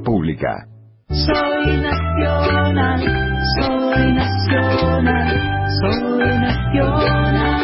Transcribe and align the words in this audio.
Pública. 0.00 0.48
Soy 1.10 1.76
nacional, 1.76 3.00
soy 3.60 4.12
nacional, 4.14 5.28
soy 5.82 6.28
nacional. 6.40 7.62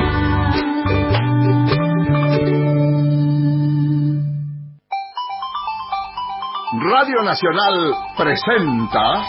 Radio 6.93 7.23
Nacional 7.23 7.95
presenta 8.15 9.25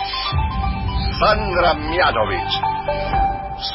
Sandra 1.20 1.74
Mianovich. 1.76 2.52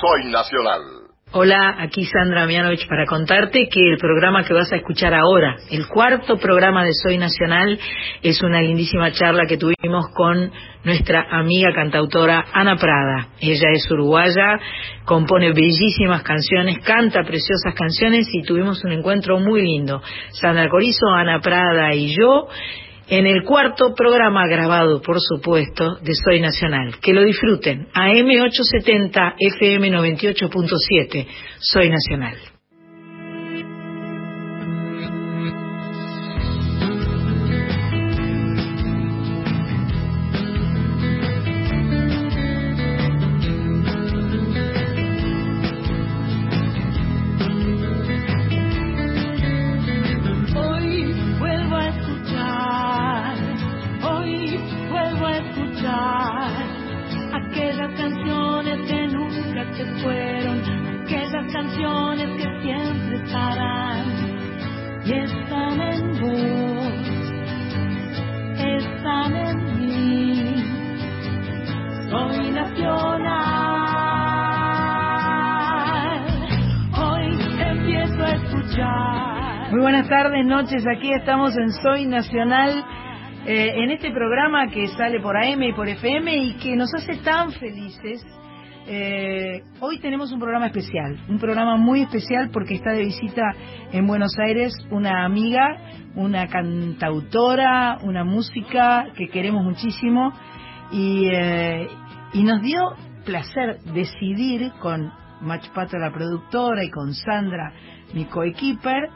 Soy 0.00 0.30
Nacional. 0.30 0.93
Hola, 1.36 1.74
aquí 1.80 2.04
Sandra 2.04 2.46
Mianovich 2.46 2.86
para 2.86 3.06
contarte 3.06 3.66
que 3.68 3.90
el 3.90 3.98
programa 3.98 4.44
que 4.44 4.54
vas 4.54 4.72
a 4.72 4.76
escuchar 4.76 5.12
ahora, 5.14 5.56
el 5.68 5.88
cuarto 5.88 6.38
programa 6.38 6.84
de 6.84 6.92
Soy 6.92 7.18
Nacional, 7.18 7.76
es 8.22 8.40
una 8.44 8.62
lindísima 8.62 9.10
charla 9.10 9.44
que 9.44 9.56
tuvimos 9.56 10.10
con 10.14 10.52
nuestra 10.84 11.26
amiga 11.32 11.72
cantautora 11.74 12.44
Ana 12.52 12.76
Prada. 12.76 13.30
Ella 13.40 13.66
es 13.72 13.90
uruguaya, 13.90 14.60
compone 15.04 15.52
bellísimas 15.52 16.22
canciones, 16.22 16.78
canta 16.84 17.24
preciosas 17.24 17.74
canciones 17.74 18.28
y 18.32 18.42
tuvimos 18.42 18.84
un 18.84 18.92
encuentro 18.92 19.40
muy 19.40 19.62
lindo. 19.62 20.00
Sandra 20.30 20.68
Corizo, 20.68 21.08
Ana 21.16 21.40
Prada 21.40 21.92
y 21.96 22.14
yo 22.16 22.46
en 23.08 23.26
el 23.26 23.44
cuarto 23.44 23.94
programa 23.94 24.46
grabado, 24.46 25.02
por 25.02 25.20
supuesto, 25.20 25.96
de 25.96 26.14
Soy 26.14 26.40
Nacional. 26.40 26.96
Que 27.00 27.12
lo 27.12 27.22
disfruten. 27.22 27.88
AM870, 27.92 29.34
FM98.7. 29.38 31.26
Soy 31.60 31.90
Nacional. 31.90 32.53
Noches, 80.54 80.84
aquí 80.86 81.12
estamos 81.12 81.56
en 81.56 81.72
Soy 81.82 82.06
Nacional, 82.06 82.84
eh, 83.44 83.72
en 83.74 83.90
este 83.90 84.12
programa 84.12 84.68
que 84.68 84.86
sale 84.86 85.18
por 85.18 85.36
AM 85.36 85.60
y 85.64 85.72
por 85.72 85.88
FM 85.88 86.32
y 86.32 86.54
que 86.58 86.76
nos 86.76 86.94
hace 86.94 87.16
tan 87.16 87.50
felices. 87.50 88.24
Eh, 88.86 89.64
hoy 89.80 89.98
tenemos 89.98 90.30
un 90.30 90.38
programa 90.38 90.66
especial, 90.66 91.18
un 91.28 91.40
programa 91.40 91.76
muy 91.76 92.02
especial 92.02 92.50
porque 92.52 92.74
está 92.74 92.92
de 92.92 93.02
visita 93.02 93.42
en 93.90 94.06
Buenos 94.06 94.38
Aires 94.38 94.72
una 94.92 95.24
amiga, 95.24 95.76
una 96.14 96.46
cantautora, 96.46 97.98
una 98.04 98.22
música 98.22 99.06
que 99.16 99.26
queremos 99.30 99.64
muchísimo 99.64 100.32
y, 100.92 101.30
eh, 101.32 101.88
nos 102.32 102.62
dio 102.62 102.80
placer 103.24 103.80
decidir 103.92 104.70
con 104.80 105.12
Machpato 105.40 105.98
la 105.98 106.12
productora 106.12 106.84
y 106.84 106.90
con 106.90 107.12
Sandra 107.12 107.72
mi 108.12 108.26
coequiper 108.26 109.10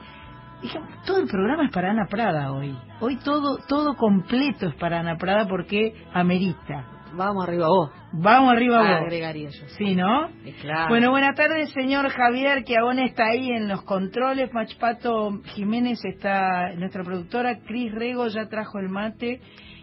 Dije, 0.63 0.81
todo 1.07 1.19
el 1.19 1.29
programa 1.29 1.65
es 1.67 1.71
para 1.71 1.91
Ana 1.91 2.07
Prada 2.07 2.53
hoy. 2.53 2.77
Hoy 3.01 3.17
todo 3.19 3.59
todo 3.69 3.95
completo 3.95 4.67
es 4.67 4.75
para 4.75 5.01
Ana 5.01 5.17
Prada 5.17 5.47
porque 5.49 5.95
amerita. 6.13 6.85
Vamos 7.13 7.47
arriba 7.47 7.69
vos. 7.69 7.91
Vamos 8.13 8.53
arriba 8.53 8.79
vos. 8.79 9.03
Agregaría 9.03 9.51
yo. 9.51 9.69
Sí, 9.79 9.95
¿no? 9.95 10.29
claro. 10.61 10.89
Bueno, 10.89 11.11
buenas 11.11 11.35
tardes, 11.37 11.71
señor 11.73 12.09
Javier, 12.11 12.65
que 12.65 12.77
aún 12.77 12.99
está 12.99 13.27
ahí 13.27 13.51
en 13.51 13.69
los 13.69 13.83
controles. 13.83 14.53
Machpato 14.53 15.41
Jiménez 15.55 16.05
está, 16.05 16.75
nuestra 16.77 17.05
productora. 17.05 17.61
Cris 17.67 17.93
Rego 17.93 18.27
ya 18.27 18.49
trajo 18.49 18.79
el 18.79 18.89
mate 18.89 19.41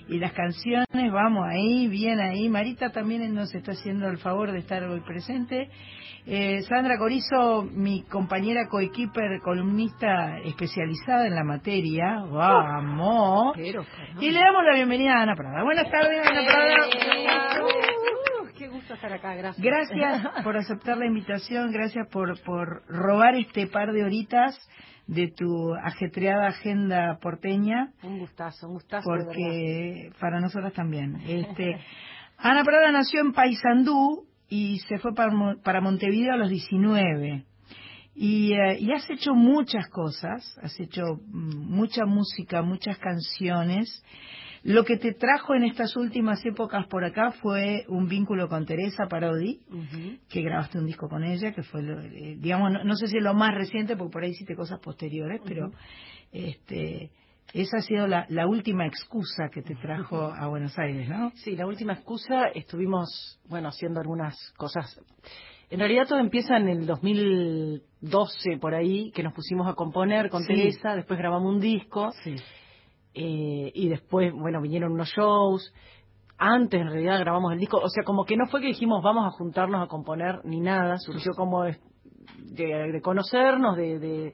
y 0.07 0.19
las 0.19 0.33
canciones. 0.33 1.11
Vamos 1.11 1.45
ahí, 1.49 1.87
bien 1.87 2.19
ahí. 2.19 2.49
Marita 2.49 2.91
también 2.91 3.33
nos 3.33 3.53
está 3.55 3.71
haciendo 3.71 4.07
el 4.07 4.17
favor 4.17 4.51
de 4.51 4.59
estar 4.59 4.83
hoy 4.83 5.01
presente. 5.01 5.69
Eh, 6.27 6.63
Sandra 6.63 6.97
Corizo, 6.97 7.61
mi 7.71 8.01
compañera 8.01 8.67
coequiper, 8.67 9.39
columnista 9.43 10.39
especializada 10.39 11.27
en 11.27 11.35
la 11.35 11.43
materia. 11.43 12.23
¡Vamos! 12.27 13.55
y 13.55 14.31
le 14.31 14.39
damos 14.39 14.63
la 14.63 14.73
bienvenida 14.73 15.19
a 15.19 15.21
Ana 15.21 15.35
Prada. 15.35 15.63
Buenas 15.63 15.87
tardes, 15.91 16.27
Ana 16.27 16.41
Prada. 16.47 17.61
Uh, 17.61 18.57
qué 18.57 18.67
gusto 18.69 18.95
estar 18.95 19.13
acá, 19.13 19.35
gracias. 19.35 19.63
Gracias 19.63 20.27
por 20.43 20.57
aceptar 20.57 20.97
la 20.97 21.05
invitación, 21.05 21.71
gracias 21.71 22.07
por, 22.09 22.41
por 22.41 22.81
robar 22.87 23.35
este 23.35 23.67
par 23.67 23.91
de 23.91 24.03
horitas 24.03 24.57
de 25.05 25.27
tu 25.27 25.75
ajetreada 25.75 26.47
agenda 26.47 27.19
porteña. 27.21 27.91
Un 28.01 28.17
gustazo, 28.17 28.65
un 28.65 28.73
gustazo. 28.73 29.03
Porque 29.05 30.09
para 30.19 30.39
nosotras 30.39 30.73
también. 30.73 31.17
Este, 31.27 31.79
Ana 32.39 32.63
Prada 32.63 32.91
nació 32.91 33.21
en 33.21 33.31
Paysandú, 33.31 34.25
y 34.49 34.79
se 34.87 34.97
fue 34.99 35.13
para, 35.13 35.31
para 35.63 35.81
Montevideo 35.81 36.33
a 36.33 36.37
los 36.37 36.49
19. 36.49 37.45
Y, 38.15 38.53
eh, 38.53 38.77
y, 38.79 38.91
has 38.93 39.09
hecho 39.09 39.33
muchas 39.33 39.89
cosas, 39.89 40.57
has 40.61 40.79
hecho 40.79 41.03
mm, 41.27 41.69
mucha 41.69 42.05
música, 42.05 42.61
muchas 42.61 42.97
canciones. 42.97 44.03
Lo 44.63 44.83
que 44.83 44.97
te 44.97 45.13
trajo 45.13 45.53
en 45.53 45.63
estas 45.63 45.95
últimas 45.95 46.43
épocas 46.45 46.87
por 46.87 47.03
acá 47.03 47.31
fue 47.33 47.85
un 47.87 48.07
vínculo 48.07 48.47
con 48.47 48.65
Teresa 48.65 49.05
Parodi, 49.07 49.59
que 50.27 50.41
grabaste 50.41 50.79
un 50.79 50.87
disco 50.87 51.07
con 51.07 51.23
ella, 51.23 51.51
que 51.51 51.61
fue, 51.61 51.81
eh, 51.81 52.35
digamos, 52.39 52.71
no, 52.83 52.95
sé 52.95 53.07
si 53.07 53.17
es 53.17 53.23
lo 53.23 53.35
más 53.35 53.53
reciente, 53.53 53.95
porque 53.95 54.13
por 54.13 54.23
ahí 54.23 54.31
hiciste 54.31 54.55
cosas 54.55 54.79
posteriores, 54.79 55.39
pero 55.45 55.71
este, 56.31 57.11
esa 57.61 57.77
ha 57.77 57.81
sido 57.81 58.05
la, 58.05 58.47
última 58.47 58.85
excusa 58.85 59.49
que 59.49 59.61
te 59.61 59.75
trajo 59.75 60.17
a 60.17 60.47
Buenos 60.47 60.77
Aires, 60.77 61.07
¿no? 61.07 61.31
Sí, 61.35 61.55
la 61.55 61.65
última 61.65 61.93
excusa. 61.93 62.47
Estuvimos, 62.53 63.39
bueno, 63.47 63.69
haciendo 63.69 64.01
algunas 64.01 64.35
cosas. 64.57 64.99
En 65.69 65.79
realidad 65.79 66.05
todo 66.05 66.19
empieza 66.19 66.57
en 66.57 66.67
el 66.67 66.85
2012, 66.85 68.57
por 68.59 68.75
ahí, 68.75 69.09
que 69.11 69.23
nos 69.23 69.33
pusimos 69.33 69.67
a 69.67 69.73
componer 69.73 70.29
con 70.29 70.45
Teresa, 70.45 70.95
después 70.95 71.17
grabamos 71.17 71.53
un 71.53 71.61
disco, 71.61 72.11
eh, 73.13 73.71
y 73.73 73.87
después, 73.87 74.33
bueno, 74.33 74.61
vinieron 74.61 74.91
unos 74.91 75.09
shows. 75.15 75.73
Antes, 76.37 76.81
en 76.81 76.89
realidad, 76.89 77.21
grabamos 77.21 77.53
el 77.53 77.59
disco. 77.59 77.77
O 77.77 77.87
sea, 77.87 78.03
como 78.03 78.25
que 78.25 78.35
no 78.35 78.47
fue 78.47 78.59
que 78.59 78.67
dijimos 78.67 79.01
vamos 79.01 79.25
a 79.25 79.31
juntarnos 79.31 79.81
a 79.81 79.87
componer 79.87 80.41
ni 80.43 80.59
nada, 80.59 80.97
surgió 80.97 81.31
como 81.31 81.63
de, 81.63 81.77
de 82.51 83.01
conocernos, 83.01 83.77
de 83.77 84.33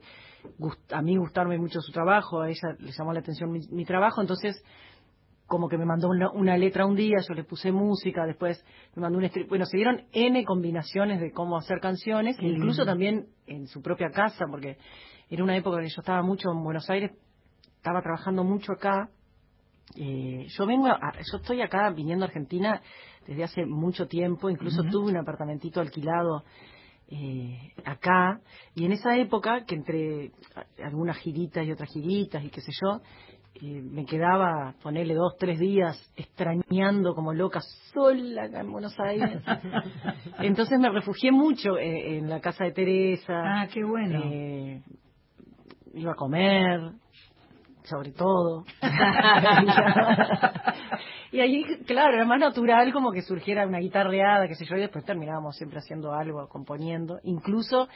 a 0.90 1.02
mí 1.02 1.16
gustarme 1.16 1.58
mucho 1.58 1.80
su 1.80 1.92
trabajo, 1.92 2.40
a 2.40 2.48
ella 2.48 2.76
le 2.78 2.92
llamó 2.92 3.12
la 3.12 3.20
atención 3.20 3.50
mi, 3.50 3.84
trabajo, 3.84 4.20
entonces 4.20 4.62
como 5.46 5.68
que 5.68 5.76
me 5.76 5.84
mandó 5.84 6.08
una, 6.08 6.56
letra 6.56 6.86
un 6.86 6.96
día, 6.96 7.18
yo 7.28 7.34
le 7.34 7.44
puse 7.44 7.72
música, 7.72 8.24
después 8.24 8.64
me 8.94 9.02
mandó 9.02 9.18
un 9.18 9.30
bueno, 9.48 9.66
se 9.66 9.76
dieron 9.76 10.04
N 10.12 10.44
combinaciones 10.44 11.20
de 11.20 11.30
cómo 11.30 11.58
hacer 11.58 11.78
canciones, 11.80 12.36
incluso 12.40 12.86
también 12.86 13.26
en 13.46 13.66
su 13.66 13.82
propia 13.82 14.10
casa, 14.10 14.46
porque 14.50 14.78
era 15.28 15.44
una 15.44 15.56
época 15.56 15.76
en 15.78 15.84
que 15.84 15.90
yo 15.90 16.00
estaba 16.00 16.22
mucho 16.22 16.50
en 16.50 16.62
Buenos 16.64 16.88
Aires, 16.88 17.12
estaba 17.76 18.00
trabajando 18.00 18.44
mucho 18.44 18.72
acá, 18.72 19.10
eh, 19.96 20.46
yo 20.48 20.66
vengo, 20.66 20.88
yo 20.88 21.36
estoy 21.36 21.60
acá 21.60 21.90
viniendo 21.90 22.24
a 22.24 22.28
Argentina 22.28 22.80
desde 23.26 23.44
hace 23.44 23.66
mucho 23.66 24.06
tiempo, 24.06 24.48
incluso 24.48 24.82
tuve 24.84 25.10
un 25.10 25.18
apartamentito 25.18 25.80
alquilado 25.80 26.44
eh, 27.08 27.72
acá, 27.84 28.40
y 28.74 28.84
en 28.84 28.92
esa 28.92 29.16
época, 29.16 29.64
que 29.66 29.74
entre 29.74 30.32
algunas 30.82 31.18
giritas 31.18 31.66
y 31.66 31.72
otras 31.72 31.90
giritas 31.90 32.42
y 32.44 32.50
qué 32.50 32.60
sé 32.60 32.72
yo, 32.82 33.00
eh, 33.54 33.82
me 33.82 34.06
quedaba, 34.06 34.74
ponerle 34.82 35.14
dos, 35.14 35.36
tres 35.38 35.58
días 35.58 35.96
extrañando 36.16 37.14
como 37.14 37.34
loca 37.34 37.60
sola 37.92 38.44
acá 38.44 38.60
en 38.60 38.72
Buenos 38.72 38.98
Aires. 38.98 39.42
Entonces 40.40 40.78
me 40.78 40.90
refugié 40.90 41.32
mucho 41.32 41.76
eh, 41.76 42.18
en 42.18 42.30
la 42.30 42.40
casa 42.40 42.64
de 42.64 42.72
Teresa. 42.72 43.42
Ah, 43.44 43.68
qué 43.72 43.84
bueno. 43.84 44.22
iba 45.94 46.12
a 46.12 46.16
comer, 46.16 46.92
sobre 47.92 48.12
todo. 48.12 48.64
y 51.32 51.40
ahí, 51.40 51.64
claro, 51.86 52.14
era 52.14 52.24
más 52.24 52.40
natural 52.40 52.92
como 52.92 53.12
que 53.12 53.22
surgiera 53.22 53.66
una 53.66 53.78
guitarreada, 53.78 54.48
qué 54.48 54.54
sé 54.54 54.64
yo, 54.64 54.76
y 54.76 54.80
después 54.80 55.04
terminábamos 55.04 55.56
siempre 55.56 55.78
haciendo 55.78 56.12
algo, 56.14 56.48
componiendo, 56.48 57.18
incluso 57.24 57.88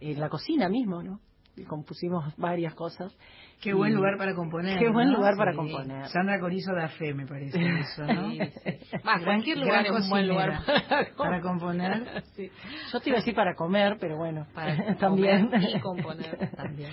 en 0.00 0.20
la 0.20 0.28
cocina 0.28 0.68
mismo, 0.68 1.02
¿no? 1.02 1.20
Y 1.54 1.64
compusimos 1.64 2.34
varias 2.38 2.74
cosas. 2.74 3.14
Qué 3.60 3.74
buen 3.74 3.94
lugar 3.94 4.16
para 4.16 4.34
componer. 4.34 4.78
Qué 4.78 4.88
buen 4.88 5.10
¿no? 5.10 5.18
lugar 5.18 5.36
para 5.36 5.50
Sí. 5.52 5.58
componer. 5.58 6.08
Sandra 6.08 6.40
Corizo 6.40 6.72
da 6.74 6.88
fe, 6.88 7.12
me 7.12 7.26
parece 7.26 7.58
eso, 7.80 8.06
¿no? 8.06 8.30
Sí, 8.30 8.40
sí. 8.40 8.96
Va, 9.06 9.16
Gran- 9.18 9.24
cualquier 9.24 9.58
lugar 9.58 9.84
es 9.86 9.92
un 9.92 10.08
buen 10.08 10.28
lugar 10.28 10.60
para, 10.64 11.14
Para 11.14 11.40
componer. 11.42 12.22
Sí, 12.34 12.50
Yo 12.90 13.00
te 13.00 13.10
iba 13.10 13.18
a 13.18 13.20
decir 13.20 13.34
para 13.34 13.54
comer, 13.54 13.98
pero 14.00 14.16
bueno, 14.16 14.46
para 14.54 14.96
también. 14.96 15.50
comer 15.50 15.76
y 15.76 15.80
componer 15.80 16.50
también. 16.56 16.90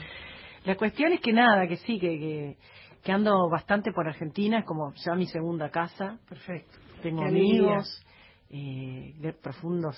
La 0.66 0.76
cuestión 0.76 1.14
es 1.14 1.22
que 1.22 1.34
nada, 1.34 1.68
que 1.68 1.78
sí, 1.78 2.00
que, 2.00 2.20
que, 2.20 2.58
que 3.04 3.12
ando 3.12 3.50
bastante 3.50 3.92
por 3.92 4.08
Argentina, 4.08 4.60
es 4.60 4.66
como 4.66 4.94
ya 5.06 5.16
mi 5.16 5.26
segunda 5.26 5.70
casa. 5.70 6.20
Perfecto. 6.28 6.78
Tengo 7.02 7.22
Qué 7.22 7.28
amigos, 7.30 8.06
eh, 8.50 9.14
de 9.20 9.34
profundos, 9.34 9.96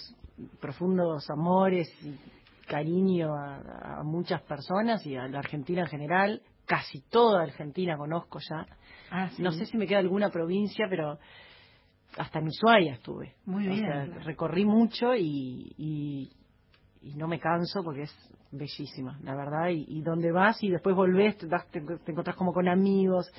profundos 0.60 1.30
amores 1.30 1.90
y 2.04 2.16
cariño 2.68 3.34
a, 3.36 4.00
a 4.00 4.04
muchas 4.04 4.42
personas 4.44 5.06
y 5.06 5.16
a 5.16 5.28
la 5.28 5.40
Argentina 5.40 5.82
en 5.82 5.88
general. 5.88 6.42
Casi 6.66 7.02
toda 7.10 7.42
Argentina 7.42 7.98
conozco 7.98 8.40
ya. 8.40 8.66
Ah, 9.10 9.30
sí. 9.36 9.42
No 9.42 9.52
sé 9.52 9.66
si 9.66 9.78
me 9.78 9.88
queda 9.88 10.00
alguna 10.00 10.30
provincia, 10.30 10.86
pero 10.90 11.18
hasta 12.18 12.40
en 12.40 12.48
Ushuaia 12.48 12.94
estuve. 12.94 13.36
Muy 13.46 13.68
O 13.68 13.72
bien. 13.72 13.82
sea, 13.86 14.06
recorrí 14.24 14.64
mucho 14.64 15.16
y, 15.16 15.74
y, 15.78 16.32
y 17.02 17.16
no 17.16 17.28
me 17.28 17.40
canso 17.40 17.84
porque 17.84 18.04
es 18.04 18.16
bellísima, 18.52 19.20
la 19.24 19.36
verdad. 19.36 19.70
Y, 19.70 19.86
y 19.88 20.02
donde 20.02 20.32
vas 20.32 20.62
y 20.64 20.70
después 20.70 20.96
volvés, 20.96 21.38
te, 21.38 21.48
das- 21.48 21.70
te, 21.72 21.82
te 21.82 22.12
encontrás 22.12 22.36
como 22.36 22.54
con 22.54 22.68
amigos 22.68 23.32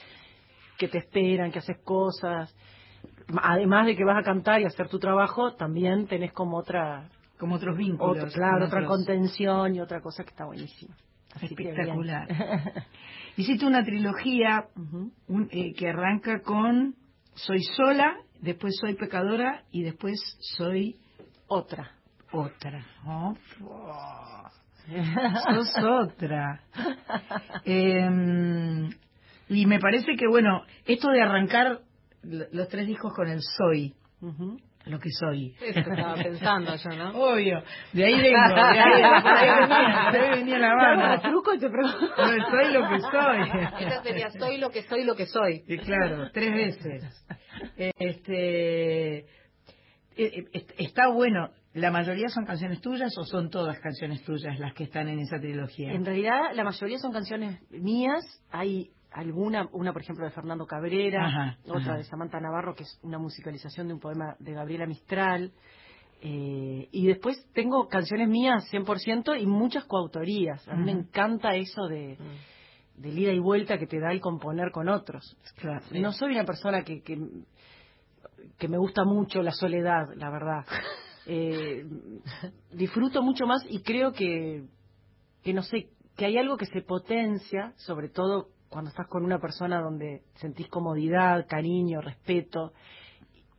que 0.78 0.88
te 0.88 0.98
esperan, 0.98 1.50
que 1.52 1.58
haces 1.60 1.78
cosas. 1.84 2.54
Además 3.42 3.86
de 3.86 3.96
que 3.96 4.04
vas 4.04 4.18
a 4.18 4.22
cantar 4.24 4.60
y 4.60 4.64
hacer 4.64 4.88
tu 4.88 4.98
trabajo, 4.98 5.54
también 5.54 6.06
tenés 6.06 6.32
como 6.32 6.56
otra, 6.56 7.08
Como 7.38 7.56
otros 7.56 7.76
vínculos. 7.76 8.16
otra 8.16 8.30
claro, 8.30 8.66
otra 8.66 8.80
otros. 8.80 8.96
contención 8.98 9.74
y 9.76 9.80
otra 9.80 10.00
cosa 10.00 10.24
que 10.24 10.30
está 10.30 10.44
buenísima. 10.46 10.96
Así. 11.34 11.46
Espectacular. 11.46 12.28
Hiciste 13.36 13.64
una 13.66 13.82
trilogía 13.82 14.66
un- 15.28 15.48
eh, 15.50 15.72
que 15.74 15.88
arranca 15.88 16.40
con 16.42 16.94
Soy 17.34 17.62
sola, 17.62 18.16
después 18.42 18.74
soy 18.78 18.94
pecadora 18.94 19.64
y 19.70 19.82
después 19.82 20.20
soy 20.56 20.96
Otra. 21.48 21.90
otra. 22.32 22.84
Oh, 23.06 23.34
sos 24.86 25.72
otra. 25.84 26.60
Eh, 27.64 28.88
y 29.48 29.66
me 29.66 29.78
parece 29.78 30.16
que, 30.16 30.26
bueno, 30.28 30.62
esto 30.86 31.10
de 31.10 31.20
arrancar 31.22 31.80
lo- 32.22 32.46
los 32.52 32.68
tres 32.68 32.86
discos 32.86 33.12
con 33.14 33.28
el 33.28 33.40
soy, 33.42 33.94
lo 34.86 34.98
que 34.98 35.10
soy. 35.10 35.54
Eso 35.60 35.78
estaba 35.80 36.14
pensando 36.14 36.74
yo, 36.76 36.90
¿no? 36.96 37.10
Obvio, 37.10 37.62
de 37.92 38.04
ahí 38.04 38.20
vengo, 38.20 38.54
de 38.54 38.80
ahí, 38.80 39.02
venía, 39.02 40.08
por 40.10 40.20
ahí 40.20 40.30
venía 40.40 40.58
la 40.58 40.74
mano. 40.74 41.20
truco 41.20 41.54
y 41.54 41.58
te 41.58 41.68
pregunto. 41.68 41.98
No, 42.16 42.50
soy 42.50 42.72
lo 42.72 42.88
que 42.88 43.00
soy. 43.00 43.84
Esa 43.86 44.02
sería 44.02 44.30
soy 44.30 44.58
lo 44.58 44.70
que 44.70 44.82
soy 44.82 45.04
lo 45.04 45.14
que 45.14 45.26
soy. 45.26 45.62
Y 45.68 45.78
claro, 45.78 46.30
tres 46.32 46.52
veces. 46.54 47.26
Este, 47.76 49.18
eh, 49.18 49.26
eh, 50.16 50.44
est- 50.52 50.72
está 50.78 51.08
bueno. 51.08 51.50
¿La 51.74 51.90
mayoría 51.90 52.28
son 52.28 52.44
canciones 52.44 52.80
tuyas 52.80 53.16
o 53.16 53.24
son 53.24 53.48
todas 53.48 53.78
canciones 53.80 54.22
tuyas 54.24 54.58
las 54.58 54.74
que 54.74 54.84
están 54.84 55.08
en 55.08 55.18
esa 55.20 55.38
trilogía? 55.38 55.92
En 55.92 56.04
realidad, 56.04 56.52
la 56.54 56.64
mayoría 56.64 56.98
son 56.98 57.12
canciones 57.12 57.60
mías. 57.70 58.22
Hay 58.50 58.90
alguna, 59.10 59.68
una 59.72 59.92
por 59.92 60.02
ejemplo 60.02 60.24
de 60.24 60.32
Fernando 60.32 60.66
Cabrera, 60.66 61.26
Ajá, 61.26 61.58
otra 61.64 61.80
ajá. 61.80 61.96
de 61.96 62.04
Samantha 62.04 62.40
Navarro, 62.40 62.74
que 62.74 62.82
es 62.82 63.00
una 63.02 63.18
musicalización 63.18 63.88
de 63.88 63.94
un 63.94 64.00
poema 64.00 64.36
de 64.38 64.52
Gabriela 64.52 64.86
Mistral. 64.86 65.52
Eh, 66.20 66.88
y 66.92 67.06
después 67.06 67.42
tengo 67.52 67.88
canciones 67.88 68.28
mías 68.28 68.64
100% 68.70 69.40
y 69.40 69.46
muchas 69.46 69.84
coautorías. 69.86 70.66
A 70.68 70.74
mí 70.74 70.84
me 70.84 70.92
encanta 70.92 71.56
eso 71.56 71.88
de, 71.88 72.16
del 72.96 73.18
ida 73.18 73.32
y 73.32 73.38
vuelta 73.40 73.78
que 73.78 73.86
te 73.86 73.98
da 73.98 74.12
el 74.12 74.20
componer 74.20 74.70
con 74.72 74.88
otros. 74.88 75.36
Claro. 75.56 75.84
No 75.92 76.12
soy 76.12 76.32
una 76.32 76.44
persona 76.44 76.84
que, 76.84 77.02
que, 77.02 77.18
que 78.58 78.68
me 78.68 78.78
gusta 78.78 79.04
mucho 79.04 79.42
la 79.42 79.52
soledad, 79.52 80.04
la 80.16 80.30
verdad. 80.30 80.64
Eh, 81.26 81.84
disfruto 82.72 83.22
mucho 83.22 83.46
más 83.46 83.64
y 83.68 83.82
creo 83.82 84.12
que, 84.12 84.64
que, 85.42 85.52
no 85.52 85.62
sé, 85.62 85.88
que 86.16 86.26
hay 86.26 86.36
algo 86.38 86.56
que 86.56 86.66
se 86.66 86.82
potencia, 86.82 87.72
sobre 87.76 88.08
todo 88.08 88.48
cuando 88.68 88.90
estás 88.90 89.06
con 89.08 89.24
una 89.24 89.38
persona 89.38 89.80
donde 89.80 90.22
sentís 90.36 90.68
comodidad, 90.68 91.46
cariño, 91.48 92.00
respeto. 92.00 92.72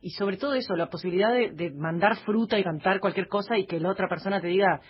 Y 0.00 0.10
sobre 0.10 0.36
todo 0.36 0.54
eso, 0.54 0.74
la 0.76 0.90
posibilidad 0.90 1.32
de, 1.32 1.52
de 1.52 1.70
mandar 1.70 2.16
fruta 2.24 2.58
y 2.58 2.64
cantar 2.64 3.00
cualquier 3.00 3.28
cosa 3.28 3.56
y 3.56 3.64
que 3.66 3.80
la 3.80 3.90
otra 3.90 4.08
persona 4.08 4.40
te 4.40 4.48
diga, 4.48 4.80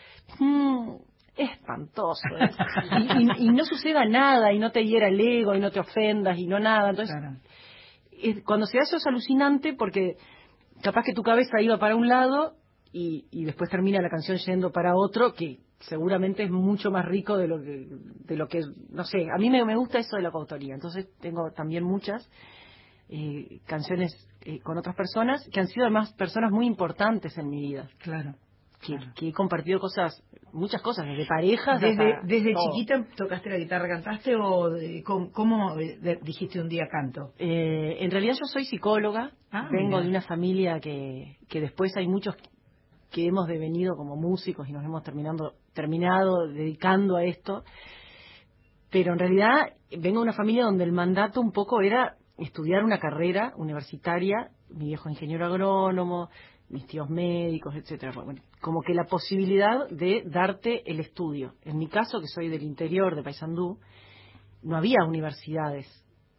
"Mm, 0.41 0.95
es 1.37 1.51
espantoso. 1.53 2.37
esto". 2.37 2.65
y, 2.83 3.23
y- 3.23 3.47
y 3.47 3.53
no 3.53 3.65
suceda 3.65 4.05
nada, 4.07 4.53
y 4.53 4.59
no 4.59 4.73
te 4.73 4.85
hiera 4.85 5.09
el 5.09 5.21
ego, 5.21 5.55
y 5.55 5.61
no 5.61 5.71
te 5.71 5.79
ofendas, 5.81 6.37
y 6.39 6.47
no 6.47 6.59
nada. 6.59 6.91
Entonces, 6.91 7.15
Claro. 7.17 7.37
es- 8.13 8.43
cuando 8.45 8.67
se 8.67 8.79
da 8.79 8.85
eso 8.85 8.97
es 8.97 9.07
alucinante 9.07 9.75
porque 9.75 10.17
capaz 10.83 11.05
que 11.05 11.13
tu 11.15 11.23
cabeza 11.23 11.61
iba 11.61 11.79
para 11.79 11.95
un 11.97 12.09
lado 12.09 12.57
y, 12.97 13.27
y 13.33 13.45
después 13.45 13.69
termina 13.69 14.01
la 14.01 14.09
canción 14.09 14.39
yendo 14.39 14.71
para 14.71 14.95
otro 14.95 15.33
que 15.35 15.59
seguramente 15.81 16.45
es 16.45 16.51
mucho 16.51 16.91
más 16.93 17.05
rico 17.05 17.37
de 17.37 17.49
lo 17.49 17.61
que, 17.61 17.89
de 17.91 18.37
lo 18.37 18.47
que 18.47 18.61
no 18.91 19.03
sé, 19.05 19.27
a 19.35 19.37
mí 19.37 19.51
me, 19.51 19.65
me 19.65 19.77
gusta 19.77 19.99
eso 19.99 20.17
de 20.17 20.23
la 20.23 20.31
coautoría, 20.31 20.75
entonces 20.75 21.09
tengo 21.21 21.51
también 21.51 21.83
muchas 21.83 22.31
eh, 23.09 23.61
canciones 23.67 24.13
eh, 24.43 24.61
con 24.61 24.79
otras 24.79 24.95
personas 24.97 25.47
que 25.53 25.61
han 25.61 25.67
sido 25.67 25.85
además 25.87 26.13
personas 26.15 26.51
muy 26.53 26.67
importantes 26.67 27.37
en 27.37 27.51
mi 27.51 27.61
vida, 27.61 27.89
Claro. 27.99 28.35
que, 28.81 28.97
Claro. 28.97 29.13
que 29.17 29.29
he 29.29 29.33
compartido 29.33 29.81
cosas, 29.81 30.23
muchas 30.53 30.81
cosas, 30.81 31.05
desde 31.07 31.27
parejas 31.27 31.81
Desde, 31.81 32.13
hasta 32.15 32.27
desde 32.27 32.53
todo. 32.53 32.71
chiquita 32.73 33.07
tocaste 33.17 33.51
la 33.51 33.59
guitarra, 33.59 33.89
cantaste 33.89 34.37
o 34.37 34.71
de- 34.71 35.03
cómo, 35.03 35.33
cómo, 35.33 35.79
eh, 35.79 35.99
de- 36.01 36.19
dijiste 36.23 36.61
un 36.61 36.69
día 36.69 36.87
canto? 36.91 37.33
Eh, 37.39 37.97
en 38.01 38.11
realidad 38.11 38.35
yo 38.35 38.47
soy 38.47 38.65
psicóloga, 38.65 39.33
Ah, 39.51 39.69
vengo 39.71 39.89
mira. 39.97 40.01
de 40.03 40.09
una 40.09 40.21
familia 40.23 40.81
que, 40.81 41.37
que 41.49 41.61
después 41.61 41.95
hay 41.97 42.07
muchos 42.09 42.37
que 43.15 43.29
hemos 43.29 43.47
devenido 43.47 43.97
como 43.97 44.17
músicos 44.17 44.69
y 44.69 44.73
nos 44.73 44.85
hemos 44.85 45.05
terminando, 45.05 45.55
terminado 45.73 46.49
dedicando 46.49 47.15
a 47.15 47.25
esto, 47.25 47.63
pero 48.91 49.13
en 49.13 49.21
realidad 49.21 49.75
vengo 49.97 50.19
de 50.19 50.25
una 50.25 50.33
familia 50.33 50.65
donde 50.65 50.83
el 50.83 50.91
mandato 50.91 51.41
un 51.41 51.53
poco 51.53 51.81
era 51.81 52.17
estudiar 52.39 52.83
una 52.83 52.99
carrera 52.99 53.53
universitaria, 53.57 54.51
mi 54.69 54.87
viejo 54.87 55.09
ingeniero 55.09 55.47
agrónomo, 55.47 56.29
mis 56.71 56.89
tíos 56.89 57.09
médicos, 57.09 57.77
etcétera. 57.77 58.13
Como 58.61 58.83
que 58.83 58.95
la 58.95 59.05
posibilidad 59.05 59.89
de 59.91 60.25
darte 60.27 60.83
el 60.91 60.99
estudio. 60.99 61.55
En 61.63 61.79
mi 61.79 61.87
caso, 61.87 62.21
que 62.21 62.27
soy 62.27 62.49
del 62.49 62.65
interior 62.65 63.15
de 63.15 63.23
Paysandú, 63.23 63.79
no 64.65 64.77
había 64.77 65.05
universidades 65.07 65.87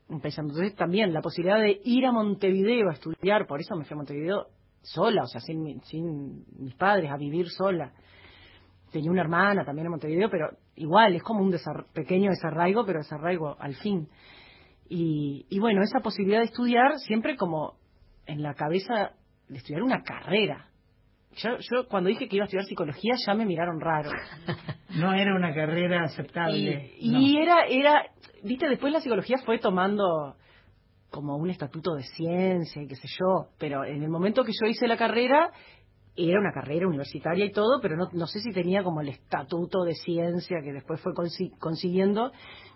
en 0.10 0.20
Paysandú. 0.20 0.56
Entonces 0.56 0.76
también 0.76 1.14
la 1.14 1.22
posibilidad 1.22 1.62
de 1.62 1.80
ir 1.86 2.06
a 2.06 2.12
Montevideo 2.12 2.90
a 2.90 2.94
estudiar, 2.94 3.48
por 3.48 3.62
eso 3.62 3.78
me 3.78 3.86
fui 3.86 3.94
a 3.94 3.98
Montevideo 3.98 4.48
sola, 4.86 5.24
o 5.24 5.28
sea, 5.28 5.42
sin, 5.42 5.82
sin 5.84 6.46
mis 6.60 6.76
padres, 6.76 7.12
a 7.12 7.18
vivir 7.18 7.50
sola. 7.50 7.92
Tenía 8.92 9.12
una 9.12 9.22
hermana 9.22 9.66
también 9.66 9.86
en 9.88 9.92
Montevideo, 9.92 10.30
pero 10.30 10.50
igual, 10.76 11.16
es 11.16 11.24
como 11.24 11.42
un 11.42 11.52
desar- 11.52 11.86
pequeño 11.94 12.30
desarraigo, 12.30 12.86
pero 12.86 13.00
desarraigo 13.00 13.56
al 13.60 13.76
fin. 13.76 14.08
Y, 14.88 15.46
y 15.50 15.60
bueno, 15.60 15.82
esa 15.82 16.00
posibilidad 16.00 16.40
de 16.40 16.46
estudiar 16.46 16.98
siempre 17.00 17.36
como 17.36 17.74
en 18.26 18.42
la 18.42 18.54
cabeza 18.54 19.12
de 19.50 19.58
estudiar 19.58 19.84
una 19.84 20.02
carrera. 20.04 20.70
Yo, 21.38 21.58
yo 21.60 21.88
cuando 21.90 22.10
dije 22.10 22.30
que 22.30 22.38
iba 22.38 22.44
a 22.44 22.46
estudiar 22.46 22.66
psicología 22.66 23.16
ya 23.26 23.34
me 23.34 23.46
miraron 23.46 23.80
raro. 23.80 24.10
No 24.96 25.12
era 25.14 25.36
una 25.36 25.54
carrera 25.54 26.04
aceptable. 26.04 26.94
Y, 27.00 27.10
no. 27.12 27.20
y 27.20 27.38
era, 27.38 27.66
era, 27.68 28.06
viste, 28.46 28.70
después 28.70 28.94
la 28.94 29.02
psicología 29.02 29.36
fue 29.46 29.60
tomando 29.60 30.38
como 31.10 31.38
un 31.38 31.50
estatuto 31.50 31.96
de 31.96 32.04
ciencia 32.04 32.82
y 32.82 32.88
qué 32.88 32.96
sé 32.96 33.08
yo, 33.20 33.50
pero 33.58 33.86
en 33.86 34.04
el 34.04 34.10
momento 34.10 34.44
que 34.44 34.52
yo 34.52 34.68
hice 34.68 34.88
la 34.88 34.98
carrera, 34.98 35.52
era 36.18 36.40
una 36.40 36.52
carrera 36.54 36.88
universitaria 36.88 37.46
y 37.46 37.52
todo, 37.52 37.80
pero 37.82 37.98
no, 37.98 38.10
no 38.14 38.28
sé 38.28 38.40
si 38.40 38.52
tenía 38.52 38.84
como 38.84 39.02
el 39.02 39.10
estatuto 39.10 39.84
de 39.84 39.94
ciencia 39.96 40.58
que 40.64 40.74
después 40.74 41.02
fue 41.02 41.14
consi- 41.14 41.58
consiguiendo, 41.60 42.32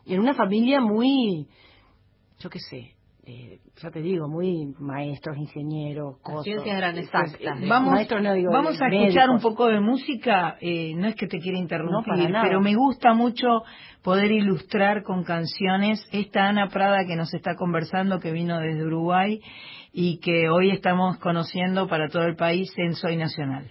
y 0.06 0.14
en 0.14 0.20
una 0.20 0.34
familia 0.34 0.82
muy, 0.82 1.48
yo 2.40 2.50
qué 2.50 2.60
sé, 2.60 2.96
eh, 3.30 3.60
ya 3.82 3.92
te 3.92 4.02
digo, 4.02 4.28
muy 4.28 4.74
maestros, 4.80 5.38
ingenieros, 5.38 6.18
cosas. 6.22 6.44
ciencias 6.46 6.76
eran 6.78 6.98
exactas. 6.98 7.40
Eh, 7.40 7.68
Vamos, 7.68 7.92
maestros, 7.94 8.24
no 8.24 8.34
digo, 8.34 8.52
vamos 8.52 8.82
a 8.82 8.86
médicos. 8.86 9.08
escuchar 9.10 9.30
un 9.30 9.40
poco 9.40 9.68
de 9.68 9.80
música. 9.80 10.58
eh, 10.62 10.94
no 10.96 11.08
es 11.08 11.16
que 11.16 11.28
te 11.28 11.38
quiera 11.40 11.58
interrumpir, 11.60 12.30
No, 12.32 12.42
pero 12.42 12.60
me 12.62 12.74
gusta 12.76 13.14
mucho 13.14 13.48
poder 14.04 14.32
ilustrar 14.32 15.04
con 15.04 15.24
canciones 15.24 16.04
esta 16.12 16.48
Ana 16.50 16.70
Prada 16.70 17.06
que 17.06 17.16
nos 17.16 17.34
está 17.34 17.56
conversando, 17.56 18.20
que 18.20 18.32
vino 18.32 18.60
desde 18.60 18.84
Uruguay 18.86 19.40
y 19.94 20.20
que 20.20 20.50
hoy 20.50 20.72
estamos 20.72 21.18
conociendo 21.20 21.88
para 21.88 22.08
todo 22.10 22.24
el 22.24 22.36
país 22.36 22.72
en 22.78 22.96
Soy 22.96 23.18
Nacional. 23.18 23.68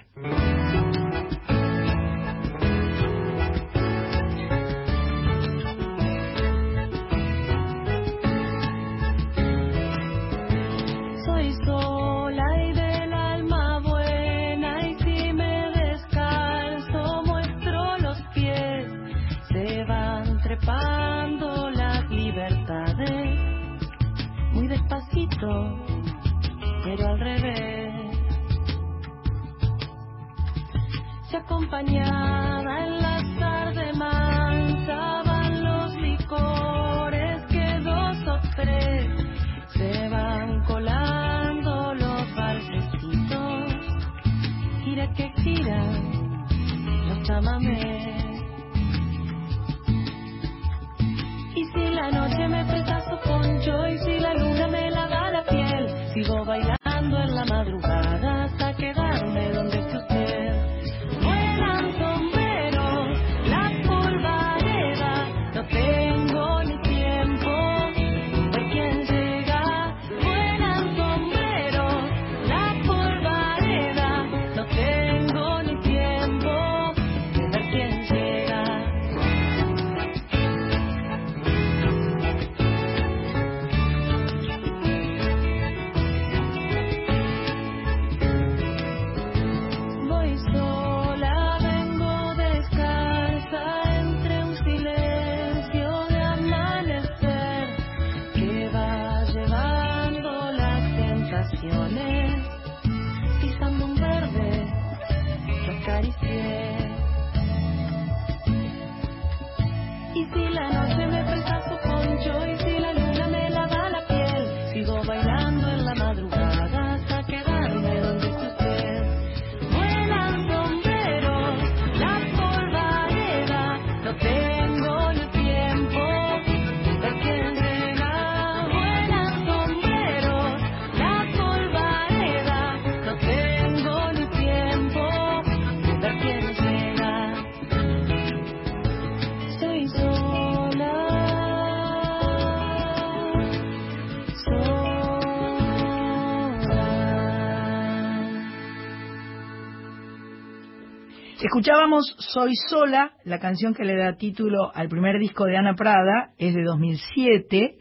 Escuchábamos 151.59 152.15
Soy 152.19 152.55
Sola, 152.71 153.15
la 153.25 153.41
canción 153.41 153.75
que 153.75 153.83
le 153.83 153.97
da 153.97 154.15
título 154.15 154.71
al 154.73 154.89
primer 154.89 155.19
disco 155.19 155.45
de 155.45 155.57
Ana 155.57 155.75
Prada, 155.75 156.31
es 156.39 156.55
de 156.55 156.63
2007 156.63 157.79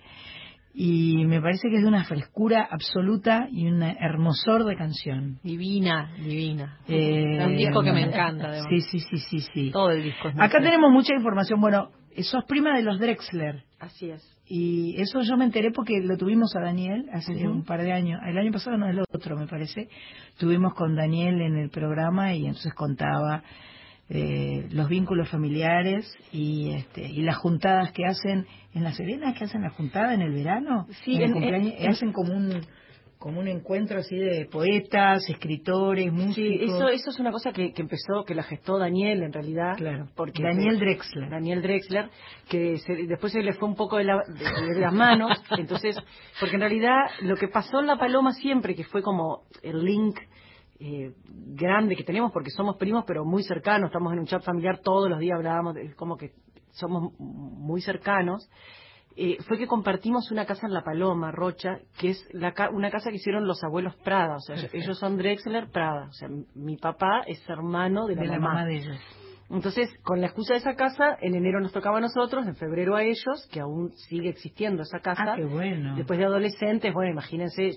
y 0.73 1.23
me 1.27 1.39
parece 1.39 1.69
que 1.69 1.75
es 1.75 1.83
de 1.83 1.87
una 1.87 2.03
frescura 2.03 2.67
absoluta 2.71 3.47
y 3.51 3.67
un 3.67 3.83
hermosor 3.83 4.65
de 4.65 4.75
canción. 4.75 5.37
Divina, 5.43 6.11
divina. 6.17 6.79
Eh, 6.87 7.37
es 7.37 7.45
un 7.45 7.55
disco 7.55 7.83
que 7.83 7.91
me 7.91 8.01
encanta, 8.01 8.47
además. 8.47 8.67
Sí, 8.67 8.81
sí, 8.81 8.99
sí, 8.99 9.17
sí, 9.19 9.39
sí. 9.53 9.69
Todo 9.69 9.91
el 9.91 10.01
disco 10.01 10.29
es 10.29 10.39
Acá 10.39 10.59
tenemos 10.59 10.91
mucha 10.91 11.13
información. 11.13 11.61
Bueno, 11.61 11.91
sos 12.23 12.45
prima 12.45 12.75
de 12.75 12.81
los 12.81 12.97
Drexler. 12.97 13.63
Así 13.79 14.09
es. 14.09 14.36
Y 14.49 14.95
eso 15.01 15.21
yo 15.21 15.35
me 15.35 15.45
enteré 15.45 15.71
porque 15.71 15.99
lo 16.01 16.15
tuvimos 16.17 16.55
a 16.55 16.61
Daniel 16.61 17.05
hace 17.11 17.47
un 17.47 17.63
par 17.65 17.81
de 17.81 17.91
años. 17.91 18.19
El 18.25 18.37
año 18.37 18.51
pasado 18.51 18.77
no, 18.77 18.87
el 18.87 18.99
otro, 18.99 19.35
me 19.37 19.45
parece. 19.47 19.89
Tuvimos 20.37 20.73
con 20.73 20.95
Daniel 20.95 21.41
en 21.41 21.57
el 21.57 21.69
programa 21.69 22.33
y 22.33 22.45
entonces 22.45 22.73
contaba 22.73 23.43
eh, 24.09 24.67
los 24.71 24.87
vínculos 24.87 25.27
familiares 25.29 26.05
y 26.31 26.69
este 26.71 27.05
y 27.05 27.23
las 27.23 27.35
juntadas 27.37 27.91
que 27.91 28.05
hacen 28.05 28.45
en 28.73 28.83
las 28.83 28.95
Serenas, 28.95 29.37
que 29.37 29.43
hacen 29.43 29.63
la 29.63 29.69
juntada 29.71 30.13
en 30.13 30.21
el 30.21 30.31
verano. 30.31 30.87
Sí, 31.03 31.15
en 31.15 31.21
el 31.23 31.27
en- 31.27 31.33
cumpleaños, 31.33 31.73
en- 31.77 31.89
hacen 31.89 32.13
como 32.13 32.33
un 32.33 32.61
como 33.19 33.39
un 33.39 33.47
encuentro 33.47 33.99
así 33.99 34.15
de 34.15 34.45
poetas, 34.45 35.27
escritores, 35.29 36.11
músicos. 36.13 36.35
Sí, 36.35 36.59
eso, 36.61 36.87
eso 36.89 37.09
es 37.09 37.19
una 37.19 37.31
cosa 37.31 37.51
que, 37.51 37.73
que 37.73 37.81
empezó, 37.81 38.23
que 38.25 38.35
la 38.35 38.43
gestó 38.43 38.77
Daniel 38.77 39.23
en 39.23 39.33
realidad. 39.33 39.75
Claro. 39.77 40.07
Porque 40.15 40.43
Daniel 40.43 40.79
Drexler. 40.79 41.29
Daniel 41.29 41.61
Drexler, 41.61 42.09
que 42.47 42.77
se- 42.77 43.07
después 43.07 43.33
se 43.33 43.41
le 43.41 43.53
fue 43.53 43.67
un 43.67 43.75
poco 43.75 43.97
de, 43.97 44.03
la- 44.03 44.21
de- 44.27 44.73
de 44.75 44.79
las 44.79 44.93
manos. 44.93 45.31
Entonces, 45.57 45.97
porque 46.39 46.55
en 46.55 46.61
realidad 46.61 46.95
lo 47.21 47.35
que 47.35 47.47
pasó 47.47 47.79
en 47.79 47.87
La 47.87 47.97
Paloma 47.97 48.33
siempre, 48.33 48.75
que 48.75 48.83
fue 48.83 49.01
como 49.01 49.43
el 49.63 49.83
link 49.83 50.19
eh, 50.79 51.11
grande 51.25 51.95
que 51.95 52.03
tenemos, 52.03 52.31
porque 52.31 52.51
somos 52.51 52.77
primos, 52.77 53.03
pero 53.07 53.25
muy 53.25 53.41
cercanos, 53.41 53.87
estamos 53.87 54.13
en 54.13 54.19
un 54.19 54.25
chat 54.27 54.43
familiar, 54.43 54.79
todos 54.83 55.09
los 55.09 55.17
días 55.17 55.37
hablábamos, 55.37 55.73
de- 55.73 55.95
como 55.95 56.17
que 56.17 56.33
somos 56.71 57.13
muy 57.19 57.81
cercanos. 57.81 58.47
Eh, 59.17 59.37
fue 59.47 59.57
que 59.57 59.67
compartimos 59.67 60.31
una 60.31 60.45
casa 60.45 60.67
en 60.67 60.73
La 60.73 60.83
Paloma, 60.83 61.31
Rocha, 61.31 61.79
que 61.99 62.09
es 62.11 62.27
la 62.33 62.53
ca- 62.53 62.69
una 62.69 62.89
casa 62.91 63.09
que 63.09 63.15
hicieron 63.17 63.47
los 63.47 63.63
abuelos 63.63 63.95
Prada, 64.03 64.35
o 64.35 64.39
sea, 64.39 64.55
Perfecto. 64.55 64.77
ellos 64.77 64.99
son 64.99 65.17
Drexler 65.17 65.69
Prada, 65.71 66.07
o 66.07 66.13
sea, 66.13 66.29
mi 66.55 66.77
papá 66.77 67.21
es 67.27 67.41
hermano 67.49 68.05
de 68.05 68.15
la, 68.15 68.21
de 68.21 68.27
la 68.27 68.33
mamá. 68.39 68.47
mamá 68.53 68.65
de 68.65 68.75
ellos. 68.77 68.97
Entonces, 69.49 69.89
con 70.03 70.19
la 70.19 70.27
excusa 70.27 70.55
de 70.55 70.59
esa 70.59 70.75
casa, 70.75 71.17
en 71.21 71.33
enero 71.33 71.61
nos 71.61 71.71
tocaba 71.71 71.99
a 71.99 72.01
nosotros, 72.01 72.45
en 72.45 72.55
febrero 72.57 72.97
a 72.97 73.03
ellos, 73.03 73.47
que 73.49 73.61
aún 73.61 73.91
sigue 73.93 74.27
existiendo 74.27 74.81
esa 74.81 74.99
casa. 74.99 75.23
Ah, 75.25 75.35
qué 75.37 75.45
bueno. 75.45 75.95
Después 75.95 76.19
de 76.19 76.25
adolescentes, 76.25 76.93
bueno, 76.93 77.11
imagínense, 77.13 77.71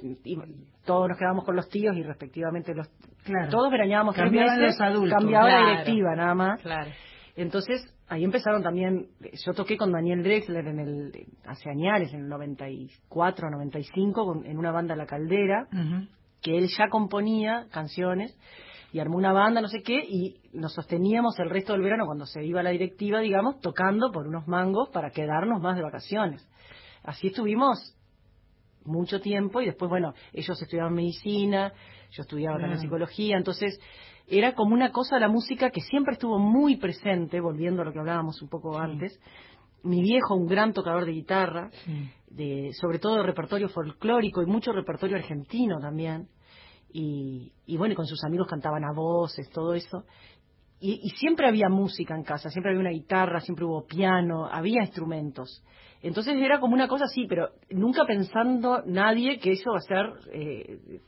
todos 0.84 1.08
nos 1.08 1.16
quedamos 1.16 1.44
con 1.44 1.54
los 1.54 1.68
tíos 1.68 1.96
y 1.96 2.02
respectivamente 2.02 2.74
los... 2.74 2.88
Claro. 3.24 3.50
Todos 3.50 3.70
veraneábamos 3.70 4.16
Cambiaban 4.16 4.58
meses, 4.58 4.78
los 4.78 4.80
adultos. 4.80 5.18
cambiaba 5.20 5.48
la 5.48 5.56
Claro. 5.58 5.70
directiva 5.70 6.16
nada 6.16 6.34
más. 6.34 6.60
Claro. 6.60 6.90
Entonces, 7.36 7.86
ahí 8.10 8.24
empezaron 8.24 8.62
también, 8.62 9.08
yo 9.46 9.54
toqué 9.54 9.76
con 9.76 9.92
Daniel 9.92 10.22
Drexler 10.22 10.66
en 10.66 10.78
el, 10.80 11.12
hace 11.46 11.70
años, 11.70 12.12
en 12.12 12.20
el 12.20 12.28
94, 12.28 13.50
95, 13.50 14.24
con- 14.26 14.44
en 14.44 14.58
una 14.58 14.72
banda 14.72 14.94
La 14.96 15.06
Caldera, 15.06 15.66
que 16.42 16.58
él 16.58 16.68
ya 16.76 16.88
componía 16.90 17.66
canciones 17.70 18.36
y 18.92 18.98
armó 18.98 19.16
una 19.16 19.32
banda, 19.32 19.60
no 19.60 19.68
sé 19.68 19.82
qué, 19.82 19.98
y 20.04 20.40
nos 20.52 20.74
sosteníamos 20.74 21.38
el 21.38 21.48
resto 21.50 21.72
del 21.72 21.82
verano 21.82 22.04
cuando 22.06 22.26
se 22.26 22.44
iba 22.44 22.62
la 22.62 22.70
directiva, 22.70 23.20
digamos, 23.20 23.60
tocando 23.60 24.10
por 24.10 24.26
unos 24.26 24.48
mangos 24.48 24.88
para 24.90 25.10
quedarnos 25.10 25.62
más 25.62 25.76
de 25.76 25.82
vacaciones. 25.82 26.46
Así 27.04 27.28
estuvimos 27.28 27.96
mucho 28.84 29.20
tiempo 29.20 29.60
y 29.60 29.66
después, 29.66 29.88
bueno, 29.88 30.14
ellos 30.32 30.60
estudiaban 30.60 30.94
medicina, 30.94 31.72
yo 32.10 32.22
estudiaba 32.22 32.56
también 32.56 32.72
Claro. 32.78 32.82
psicología, 32.82 33.36
entonces 33.36 33.78
era 34.30 34.54
como 34.54 34.74
una 34.74 34.92
cosa 34.92 35.18
la 35.18 35.28
música 35.28 35.70
que 35.70 35.80
siempre 35.80 36.14
estuvo 36.14 36.38
muy 36.38 36.76
presente, 36.76 37.40
volviendo 37.40 37.82
a 37.82 37.84
lo 37.84 37.92
que 37.92 37.98
hablábamos 37.98 38.40
un 38.42 38.48
poco 38.48 38.78
antes. 38.78 39.18
Mi 39.82 40.00
viejo, 40.02 40.34
un 40.36 40.46
gran 40.46 40.72
tocador 40.72 41.04
de 41.06 41.12
guitarra, 41.12 41.70
Sí. 41.84 42.10
de, 42.30 42.70
sobre 42.74 42.98
todo 42.98 43.16
de 43.16 43.22
repertorio 43.24 43.68
folclórico 43.68 44.42
y 44.42 44.46
mucho 44.46 44.72
repertorio 44.72 45.16
argentino 45.16 45.78
también. 45.80 46.28
Y, 46.92 47.52
y 47.66 47.76
bueno, 47.76 47.92
y 47.92 47.96
con 47.96 48.06
sus 48.06 48.22
amigos 48.24 48.46
cantaban 48.48 48.84
a 48.84 48.92
voces, 48.94 49.48
todo 49.50 49.74
eso. 49.74 50.04
Y, 50.80 51.00
y 51.02 51.10
siempre 51.10 51.46
había 51.46 51.68
música 51.68 52.14
en 52.14 52.22
casa, 52.24 52.50
siempre 52.50 52.70
había 52.72 52.80
una 52.80 52.90
guitarra, 52.90 53.40
siempre 53.40 53.64
hubo 53.64 53.84
piano, 53.86 54.46
había 54.46 54.82
instrumentos. 54.82 55.62
Entonces 56.02 56.34
era 56.36 56.58
como 56.60 56.74
una 56.74 56.88
cosa 56.88 57.04
así, 57.04 57.26
pero 57.28 57.50
nunca 57.70 58.06
pensando 58.06 58.82
nadie 58.86 59.38
que 59.38 59.52
eso 59.52 59.72
va 59.72 59.78
a 59.78 59.82
ser 59.82 60.06
eh, 60.32 61.00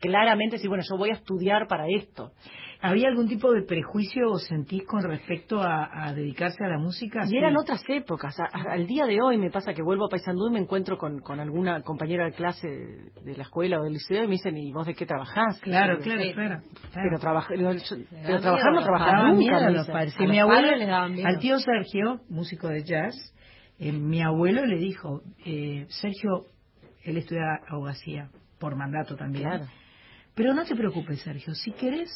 claramente 0.00 0.56
decir, 0.56 0.68
bueno, 0.68 0.84
yo 0.88 0.96
voy 0.96 1.10
a 1.10 1.14
estudiar 1.14 1.66
para 1.68 1.86
esto. 1.88 2.32
¿Había 2.80 3.08
algún 3.08 3.26
tipo 3.26 3.50
de 3.52 3.62
prejuicio 3.62 4.30
o 4.30 4.38
sentís 4.38 4.84
con 4.86 5.02
respecto 5.02 5.60
a, 5.60 5.88
a 6.06 6.14
dedicarse 6.14 6.64
a 6.64 6.68
la 6.68 6.78
música? 6.78 7.22
Y 7.28 7.36
eran 7.36 7.56
otras 7.56 7.82
épocas. 7.88 8.38
A- 8.38 8.44
a- 8.56 8.72
al 8.74 8.86
día 8.86 9.04
de 9.04 9.20
hoy 9.20 9.36
me 9.36 9.50
pasa 9.50 9.74
que 9.74 9.82
vuelvo 9.82 10.06
a 10.06 10.08
Paysandú 10.08 10.46
y 10.48 10.52
me 10.52 10.58
encuentro 10.60 10.96
con, 10.96 11.18
con 11.18 11.40
alguna 11.40 11.82
compañera 11.82 12.26
de 12.26 12.32
clase 12.34 12.68
de, 12.68 13.10
de 13.24 13.36
la 13.36 13.42
escuela 13.42 13.80
o 13.80 13.82
del 13.82 13.94
liceo 13.94 14.22
y 14.22 14.26
me 14.28 14.34
dicen, 14.34 14.56
¿y 14.56 14.70
vos 14.72 14.86
de 14.86 14.94
qué 14.94 15.06
trabajás? 15.06 15.58
Claro, 15.60 15.98
claro, 16.04 16.22
claro. 16.34 16.60
Pero, 17.48 17.72
yo- 17.72 17.96
da 17.96 18.04
pero 18.26 18.38
trabajar 18.38 18.72
no 18.72 18.80
Daban 19.16 19.26
nunca. 19.34 19.38
miedo 19.40 19.56
a 19.56 19.70
los 19.70 19.86
padres. 19.88 20.14
Sí, 20.16 20.22
mi 20.28 20.38
abuelo, 20.38 20.68
al 21.26 21.38
tío 21.40 21.58
Sergio, 21.58 22.20
músico 22.28 22.68
de 22.68 22.84
jazz, 22.84 23.34
eh, 23.80 23.90
mi 23.90 24.22
abuelo 24.22 24.64
le 24.66 24.76
dijo, 24.76 25.22
eh, 25.44 25.86
Sergio, 25.88 26.44
él 27.02 27.16
estudia 27.16 27.42
abogacía, 27.68 28.28
por 28.60 28.76
mandato 28.76 29.16
también. 29.16 29.48
Claro. 29.48 29.64
Pero 30.38 30.54
no 30.54 30.64
te 30.64 30.76
preocupes, 30.76 31.20
Sergio, 31.20 31.52
si 31.52 31.72
querés, 31.72 32.08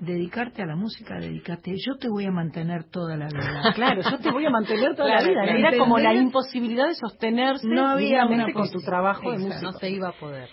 dedicarte 0.00 0.62
a 0.62 0.66
la 0.66 0.74
música, 0.74 1.18
dedicarte. 1.18 1.74
Yo 1.86 1.96
te 1.98 2.08
voy 2.08 2.24
a 2.24 2.30
mantener 2.30 2.84
toda 2.84 3.14
la 3.14 3.26
vida. 3.28 3.62
Claro, 3.74 4.00
yo 4.10 4.18
te 4.18 4.30
voy 4.32 4.46
a 4.46 4.50
mantener 4.50 4.96
toda 4.96 5.18
Claro, 5.18 5.34
la 5.34 5.42
vida. 5.54 5.68
Era 5.68 5.78
como 5.78 5.98
la 5.98 6.14
imposibilidad 6.14 6.86
de 6.88 6.94
sostenerse 6.94 7.66
No 7.68 7.86
había 7.86 8.24
una 8.24 8.50
con 8.54 8.70
tu 8.70 8.80
trabajo 8.80 9.30
de 9.32 9.38
músico. 9.38 9.60
No 9.66 9.72
se 9.72 9.90
iba 9.90 10.08
a 10.08 10.12
poder. 10.12 10.48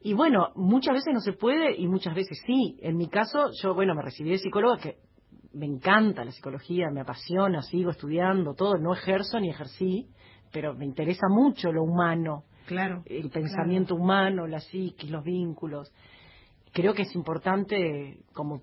Y 0.00 0.12
bueno, 0.12 0.50
muchas 0.54 0.94
veces 0.94 1.12
no 1.12 1.18
se 1.18 1.32
puede 1.32 1.74
y 1.76 1.88
muchas 1.88 2.14
veces 2.14 2.38
sí. 2.46 2.78
En 2.82 2.96
mi 2.98 3.08
caso, 3.08 3.50
yo, 3.60 3.74
bueno, 3.74 3.96
me 3.96 4.02
recibí 4.02 4.30
de 4.30 4.38
psicóloga, 4.38 4.76
que 4.78 4.98
me 5.54 5.66
encanta 5.66 6.24
la 6.24 6.30
psicología, 6.30 6.86
me 6.92 7.00
apasiona, 7.00 7.62
sigo 7.62 7.90
estudiando 7.90 8.54
todo, 8.54 8.78
no 8.78 8.92
ejerzo 8.94 9.40
ni 9.40 9.50
ejercí, 9.50 10.06
pero 10.52 10.72
me 10.74 10.84
interesa 10.84 11.26
mucho 11.28 11.72
lo 11.72 11.82
humano, 11.82 12.44
Claro. 12.66 13.02
el 13.06 13.28
pensamiento 13.30 13.96
humano, 13.96 14.46
la 14.46 14.60
psiquis, 14.60 15.10
los 15.10 15.24
vínculos. 15.24 15.90
Creo 16.74 16.92
que 16.92 17.02
es 17.02 17.14
importante 17.14 18.18
como, 18.34 18.60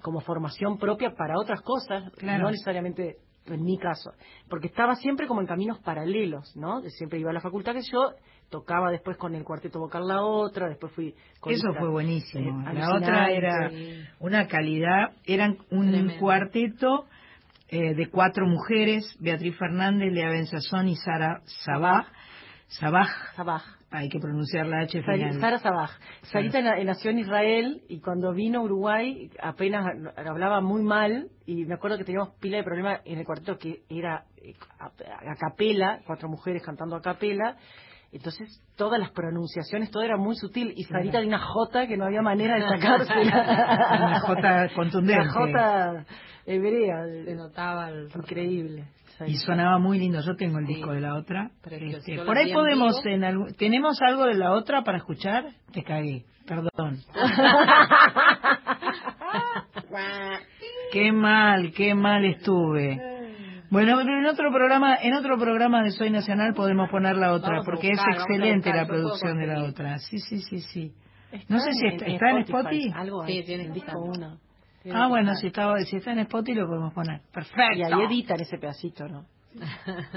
como 0.00 0.20
formación 0.20 0.78
propia 0.78 1.10
para 1.14 1.34
otras 1.38 1.60
cosas, 1.60 2.10
Claro. 2.16 2.44
no 2.44 2.50
necesariamente 2.50 3.16
en 3.46 3.62
mi 3.64 3.76
caso, 3.76 4.12
porque 4.48 4.68
estaba 4.68 4.94
siempre 4.94 5.26
como 5.26 5.40
en 5.40 5.48
caminos 5.48 5.80
paralelos, 5.80 6.56
¿no? 6.56 6.80
Siempre 6.82 7.18
iba 7.18 7.30
a 7.30 7.34
la 7.34 7.40
facultad 7.40 7.72
que 7.74 7.82
yo 7.90 8.12
tocaba 8.48 8.92
después 8.92 9.16
con 9.16 9.34
el 9.34 9.42
cuarteto 9.42 9.80
vocal 9.80 10.06
la 10.06 10.22
otra, 10.22 10.68
después 10.68 10.92
fui 10.92 11.14
con 11.40 11.52
Eso 11.52 11.66
esta- 11.68 11.80
fue 11.80 11.90
buenísimo. 11.90 12.60
eh, 12.70 12.74
la 12.74 12.94
otra 12.94 13.30
era 13.32 13.68
una 14.20 14.46
calidad, 14.46 15.10
eran 15.24 15.58
un 15.72 15.90
Tremendo. 15.90 16.20
cuarteto 16.20 17.06
eh, 17.68 17.94
de 17.94 18.10
cuatro 18.10 18.46
mujeres, 18.46 19.04
Beatriz 19.18 19.56
Fernández, 19.58 20.12
Lea 20.12 20.28
Benzazón 20.28 20.88
y 20.88 20.94
Sara 20.96 21.40
Sabaj. 21.64 22.06
Sabaj, 22.68 23.08
Sabaj. 23.34 23.62
Hay 23.92 24.08
que 24.08 24.18
pronunciar 24.18 24.66
la 24.66 24.80
H 24.80 25.02
final. 25.02 25.40
Sara 25.40 25.58
Sabaj. 25.58 25.90
Sarita 26.22 26.60
na- 26.62 26.82
nació 26.82 27.10
en 27.10 27.18
Israel 27.18 27.82
y 27.88 28.00
cuando 28.00 28.32
vino 28.32 28.60
a 28.60 28.62
Uruguay 28.62 29.30
apenas 29.40 29.86
hablaba 30.16 30.60
muy 30.60 30.82
mal 30.82 31.28
y 31.46 31.64
me 31.66 31.74
acuerdo 31.74 31.98
que 31.98 32.04
teníamos 32.04 32.30
pila 32.40 32.56
de 32.56 32.64
problemas 32.64 33.00
en 33.04 33.18
el 33.18 33.24
cuarteto 33.24 33.58
que 33.58 33.82
era 33.88 34.24
eh, 34.38 34.54
a, 34.80 34.86
a 34.86 35.36
capela, 35.36 36.00
cuatro 36.06 36.28
mujeres 36.28 36.62
cantando 36.62 36.96
a 36.96 37.02
capela. 37.02 37.56
Entonces 38.12 38.60
todas 38.76 39.00
las 39.00 39.10
pronunciaciones, 39.10 39.90
todo 39.90 40.02
era 40.02 40.18
muy 40.18 40.36
sutil 40.36 40.74
y 40.76 40.84
Sarita 40.84 41.18
de 41.20 41.26
una 41.28 41.38
jota 41.38 41.86
que 41.86 41.96
no 41.96 42.04
había 42.04 42.20
manera 42.20 42.56
de 42.56 42.68
sacársela. 42.68 43.96
Una 44.06 44.20
jota 44.20 44.68
contundente. 44.74 45.22
Una 45.22 45.32
jota 45.32 46.04
hebrea. 46.44 47.04
Se 47.24 47.34
notaba 47.34 47.88
el... 47.88 48.08
Increíble. 48.14 48.84
Y 49.26 49.36
sonaba 49.36 49.78
muy 49.78 49.98
lindo. 49.98 50.20
Yo 50.20 50.36
tengo 50.36 50.58
el 50.58 50.66
Sí. 50.66 50.74
disco 50.74 50.92
de 50.92 51.00
la 51.00 51.14
otra. 51.14 51.50
Este, 51.70 52.18
por 52.24 52.36
ahí 52.36 52.52
podemos, 52.52 53.00
en 53.06 53.24
algún- 53.24 53.54
¿tenemos 53.54 53.98
algo 54.02 54.26
de 54.26 54.34
la 54.34 54.52
otra 54.52 54.82
para 54.82 54.98
escuchar? 54.98 55.46
Te 55.72 55.82
cagué, 55.82 56.24
perdón. 56.46 56.98
qué 60.92 61.12
mal, 61.12 61.72
qué 61.74 61.94
mal 61.94 62.24
estuve. 62.24 63.11
Bueno, 63.72 63.96
pero 63.96 64.18
en 64.18 64.26
otro 64.26 64.52
programa, 64.52 64.96
en 64.96 65.14
otro 65.14 65.38
programa 65.38 65.82
de 65.82 65.92
Soy 65.92 66.10
Nacional 66.10 66.52
podemos 66.52 66.90
poner 66.90 67.16
la 67.16 67.32
otra, 67.32 67.52
Vamos 67.52 67.64
porque 67.64 67.88
buscar, 67.88 68.10
es 68.10 68.16
excelente 68.16 68.68
buscar, 68.68 68.76
la 68.76 68.86
producción 68.86 69.38
de 69.38 69.46
la 69.46 69.64
otra. 69.64 69.98
Sí, 69.98 70.18
sí, 70.18 70.42
sí, 70.42 70.60
sí. 70.60 70.92
No 71.48 71.58
sé 71.58 71.72
si 71.72 71.86
está, 71.86 72.04
¿está 72.04 72.30
en 72.32 72.38
Spotify. 72.40 72.92
Algo 72.94 73.26
Sí, 73.26 73.42
tiene 73.46 73.70
disco 73.70 73.98
uno. 73.98 74.38
Ah, 74.92 75.08
bueno, 75.08 75.34
si, 75.36 75.46
estaba, 75.46 75.78
si 75.80 75.96
está 75.96 76.12
en 76.12 76.18
Spotify 76.18 76.58
lo 76.58 76.66
podemos 76.66 76.92
poner. 76.92 77.22
Perfecto. 77.32 77.62
Y 77.74 77.82
ahí 77.82 78.02
editan 78.02 78.38
ese 78.40 78.58
pedacito, 78.58 79.08
¿no? 79.08 79.24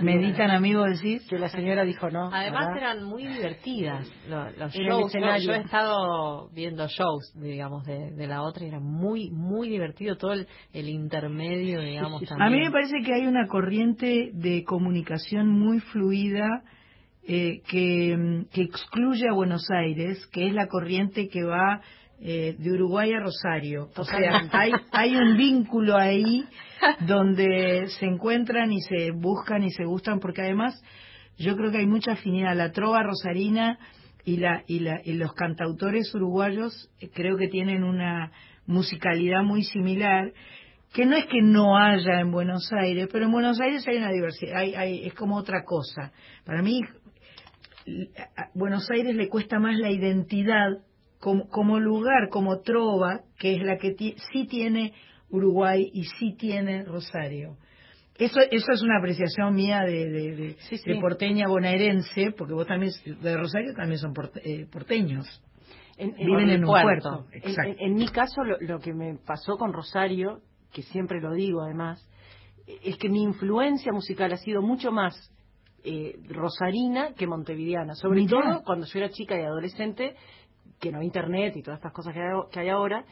Meditan, 0.02 0.52
amigo, 0.52 0.84
decís. 0.84 1.26
Que 1.30 1.38
la 1.38 1.50
señora 1.50 1.84
dijo 1.84 2.10
no. 2.10 2.30
Además 2.32 2.68
¿verdad? 2.68 2.78
eran 2.78 3.04
muy 3.04 3.26
divertidas 3.28 4.08
lo- 4.30 4.50
los 4.52 4.76
el 4.76 4.88
shows. 4.88 5.14
Yo, 5.44 5.54
he 5.54 5.62
estado 5.62 6.50
viendo 6.52 6.88
shows, 6.88 7.34
digamos, 7.36 7.86
de, 7.86 8.12
de 8.12 8.28
la 8.28 8.42
otra 8.44 8.66
y 8.66 8.70
era 8.70 8.80
muy, 8.80 9.30
muy 9.32 9.70
divertido 9.70 10.18
todo 10.18 10.34
el, 10.34 10.48
el 10.74 10.90
intermedio, 10.90 11.82
digamos, 11.82 12.22
también. 12.24 12.42
A 12.42 12.50
mí 12.50 12.60
me 12.64 12.72
parece 12.72 12.98
que 13.06 13.14
hay 13.14 13.28
una 13.28 13.48
corriente 13.48 14.32
de 14.34 14.64
comunicación 14.64 15.48
muy 15.50 15.80
fluida 15.80 16.64
eh, 17.28 17.62
que, 17.68 18.16
mm, 18.18 18.46
que 18.54 18.62
excluye 18.62 19.28
a 19.30 19.34
Buenos 19.34 19.66
Aires, 19.72 20.26
que 20.32 20.48
es 20.48 20.54
la 20.54 20.68
corriente 20.68 21.28
que 21.28 21.44
va 21.44 21.82
eh, 22.20 22.56
de 22.58 22.72
Uruguay 22.72 23.12
a 23.14 23.20
Rosario. 23.20 23.90
O 23.96 24.04
sea, 24.04 24.48
hay, 24.52 24.72
hay 24.92 25.16
un 25.16 25.36
vínculo 25.38 25.98
ahí 25.98 26.46
donde 27.08 27.88
se 28.00 28.06
encuentran 28.06 28.72
y 28.72 28.82
se 28.82 29.12
buscan 29.12 29.64
y 29.64 29.72
se 29.72 29.86
gustan, 29.86 30.20
porque 30.20 30.42
además 30.42 30.82
yo 31.38 31.56
creo 31.56 31.72
que 31.72 31.80
hay 31.80 31.88
mucha 31.88 32.14
afinidad. 32.14 32.56
La 32.56 32.72
trova 32.72 33.04
rosarina 33.04 33.78
y, 34.24 34.38
la, 34.38 34.64
y, 34.68 34.80
la, 34.80 35.02
y 35.04 35.14
los 35.14 35.34
cantautores 35.34 36.14
uruguayos 36.16 36.90
eh, 37.00 37.10
creo 37.14 37.38
que 37.38 37.48
tienen 37.48 37.84
una 37.84 38.32
musicalidad 38.66 39.44
muy 39.44 39.64
similar 39.64 40.32
que 40.94 41.06
no 41.06 41.18
es 41.18 41.26
que 41.26 41.42
no 41.42 41.78
haya 41.78 42.22
en 42.22 42.32
Buenos 42.32 42.72
Aires, 42.72 43.10
pero 43.12 43.26
en 43.26 43.32
Buenos 43.34 43.60
Aires 43.60 43.86
hay 43.86 43.98
una 43.98 44.12
diversidad, 44.12 44.56
hay, 44.56 44.76
hay, 44.76 45.06
es 45.06 45.14
como 45.14 45.36
otra 45.36 45.66
cosa. 45.66 46.14
Para 46.46 46.62
mí, 46.62 46.80
a 48.38 48.50
Buenos 48.54 48.90
Aires 48.90 49.14
le 49.14 49.28
cuesta 49.28 49.60
más 49.60 49.78
la 49.78 49.92
identidad 49.92 50.70
como, 51.20 51.48
como 51.50 51.80
lugar, 51.80 52.30
como 52.30 52.60
trova, 52.62 53.22
que 53.40 53.56
es 53.56 53.64
la 53.64 53.78
que 53.78 53.96
sí 54.32 54.46
tiene 54.48 54.94
Uruguay 55.30 55.90
y 55.94 56.04
sí 56.04 56.36
tiene 56.38 56.84
Rosario. 56.84 57.58
Eso, 58.18 58.40
eso 58.50 58.72
es 58.72 58.82
una 58.82 59.00
apreciación 59.00 59.54
mía 59.56 59.82
de, 59.82 60.10
de, 60.10 60.36
de- 60.36 60.54
Sí, 60.70 60.78
sí. 60.78 60.90
de 60.90 61.00
porteña 61.02 61.48
bonaerense, 61.50 62.32
porque 62.38 62.54
vos 62.54 62.66
también, 62.66 62.92
de 63.22 63.38
Rosario 63.38 63.74
también 63.74 64.00
son 64.00 64.14
porte- 64.14 64.42
eh, 64.44 64.66
porteños. 64.72 65.26
En, 65.98 66.10
en- 66.18 66.26
Viven 66.28 66.50
en 66.50 66.62
un 66.64 66.70
puerto. 66.70 67.10
puerto. 67.26 67.28
en- 67.34 67.50
Exacto. 67.50 67.72
en- 67.72 67.80
en 67.80 67.94
mi 67.96 68.08
caso, 68.08 68.44
lo, 68.44 68.58
lo 68.62 68.80
que 68.80 68.94
me 68.94 69.16
pasó 69.26 69.58
con 69.58 69.74
Rosario, 69.74 70.40
que 70.74 70.82
siempre 70.84 71.20
lo 71.20 71.34
digo 71.34 71.62
además, 71.64 72.08
es 72.84 72.98
que 72.98 73.10
mi 73.10 73.22
influencia 73.22 73.92
musical 73.92 74.32
ha 74.34 74.38
sido 74.38 74.62
mucho 74.62 74.92
más 74.92 75.14
eh, 75.84 76.16
rosarina 76.30 77.14
que 77.14 77.28
montevideana. 77.28 77.94
Sobre 77.96 78.22
Mirá. 78.22 78.30
todo 78.42 78.64
cuando 78.64 78.86
yo 78.88 78.98
era 79.00 79.10
chica 79.10 79.38
y 79.40 79.44
adolescente, 79.44 80.16
que 80.86 80.92
no 80.92 81.02
internet 81.02 81.56
y 81.58 81.62
todas 81.64 81.80
estas 81.80 81.94
cosas 81.94 82.14
que 82.14 82.20
hay, 82.22 82.28
que 82.52 82.60
hay 82.60 82.70
ahora, 82.70 83.04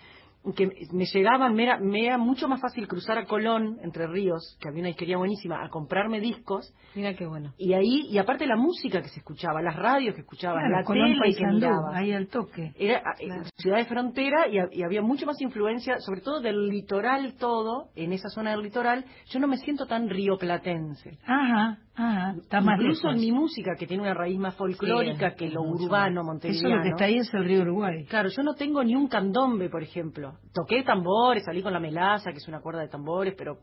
que 0.58 0.70
me 0.92 1.06
llegaban, 1.06 1.54
me 1.56 1.64
era, 1.64 1.80
me 1.80 2.06
era 2.06 2.18
mucho 2.18 2.50
más 2.50 2.60
fácil 2.60 2.86
cruzar 2.86 3.18
a 3.18 3.26
Colón, 3.26 3.80
Entre 3.82 4.06
Ríos, 4.08 4.58
que 4.60 4.68
había 4.68 4.82
una 4.82 4.90
disquería 4.90 5.16
buenísima, 5.18 5.64
a 5.64 5.70
comprarme 5.70 6.20
discos, 6.20 6.74
Mira 6.96 7.14
qué 7.14 7.26
bueno. 7.26 7.54
y 7.58 7.72
ahí, 7.72 8.08
y 8.10 8.18
aparte 8.18 8.46
la 8.46 8.58
música 8.58 9.02
que 9.02 9.08
se 9.08 9.20
escuchaba, 9.22 9.62
las 9.62 9.78
radios 9.78 10.14
que 10.16 10.20
escuchaba, 10.22 10.60
Claro, 10.60 10.76
la 10.76 10.84
Colón, 10.84 11.14
tele 11.18 11.34
que 11.34 11.46
miraba. 11.46 11.98
ahí 11.98 12.12
al 12.12 12.28
toque. 12.28 12.74
Era 12.78 13.02
eh, 13.22 13.30
ciudad 13.56 13.78
de 13.78 13.86
frontera 13.86 14.48
y 14.50 14.84
había 14.84 15.02
mucho 15.02 15.26
más 15.26 15.40
influencia, 15.42 16.00
sobre 16.00 16.20
todo 16.20 16.42
del 16.42 16.68
litoral 16.68 17.36
todo, 17.40 17.88
en 17.96 18.12
esa 18.12 18.28
zona 18.28 18.52
del 18.52 18.64
litoral. 18.64 19.06
Yo 19.32 19.40
no 19.40 19.48
me 19.48 19.56
siento 19.60 19.86
tan 19.88 20.10
rioplatense. 20.10 21.20
Ajá, 21.26 21.78
ajá, 21.96 22.36
está 22.42 22.62
más 22.62 22.80
Incluso 22.80 23.08
lejos. 23.08 23.16
en 23.16 23.22
mi 23.22 23.32
música, 23.32 23.72
que 23.78 23.88
tiene 23.88 24.04
una 24.04 24.14
raíz 24.14 24.40
más 24.40 24.56
folclórica 24.56 25.32
Sí, 25.32 25.36
que 25.38 25.50
lo 25.50 25.62
urbano 25.62 26.22
Eso 26.22 26.28
montevideano. 26.28 26.76
lo 26.78 26.82
que 26.84 26.90
está 26.90 27.06
ahí 27.06 27.18
es 27.18 27.34
el 27.34 27.46
río 27.46 27.62
Uruguay. 27.62 28.06
Claro, 28.06 28.30
yo 28.30 28.44
no 28.44 28.56
tengo 28.56 28.84
ni 28.84 28.96
un 28.96 29.08
candombe, 29.08 29.70
por 29.70 29.84
ejemplo. 29.84 30.34
Toqué 30.54 30.84
tambores, 30.84 31.44
salí 31.46 31.62
con 31.62 31.74
la 31.74 31.80
melaza, 31.80 32.32
que 32.32 32.38
es 32.38 32.48
una 32.48 32.62
cuerda 32.62 32.82
de 32.82 32.88
tambores, 32.90 33.36
pero 33.38 33.60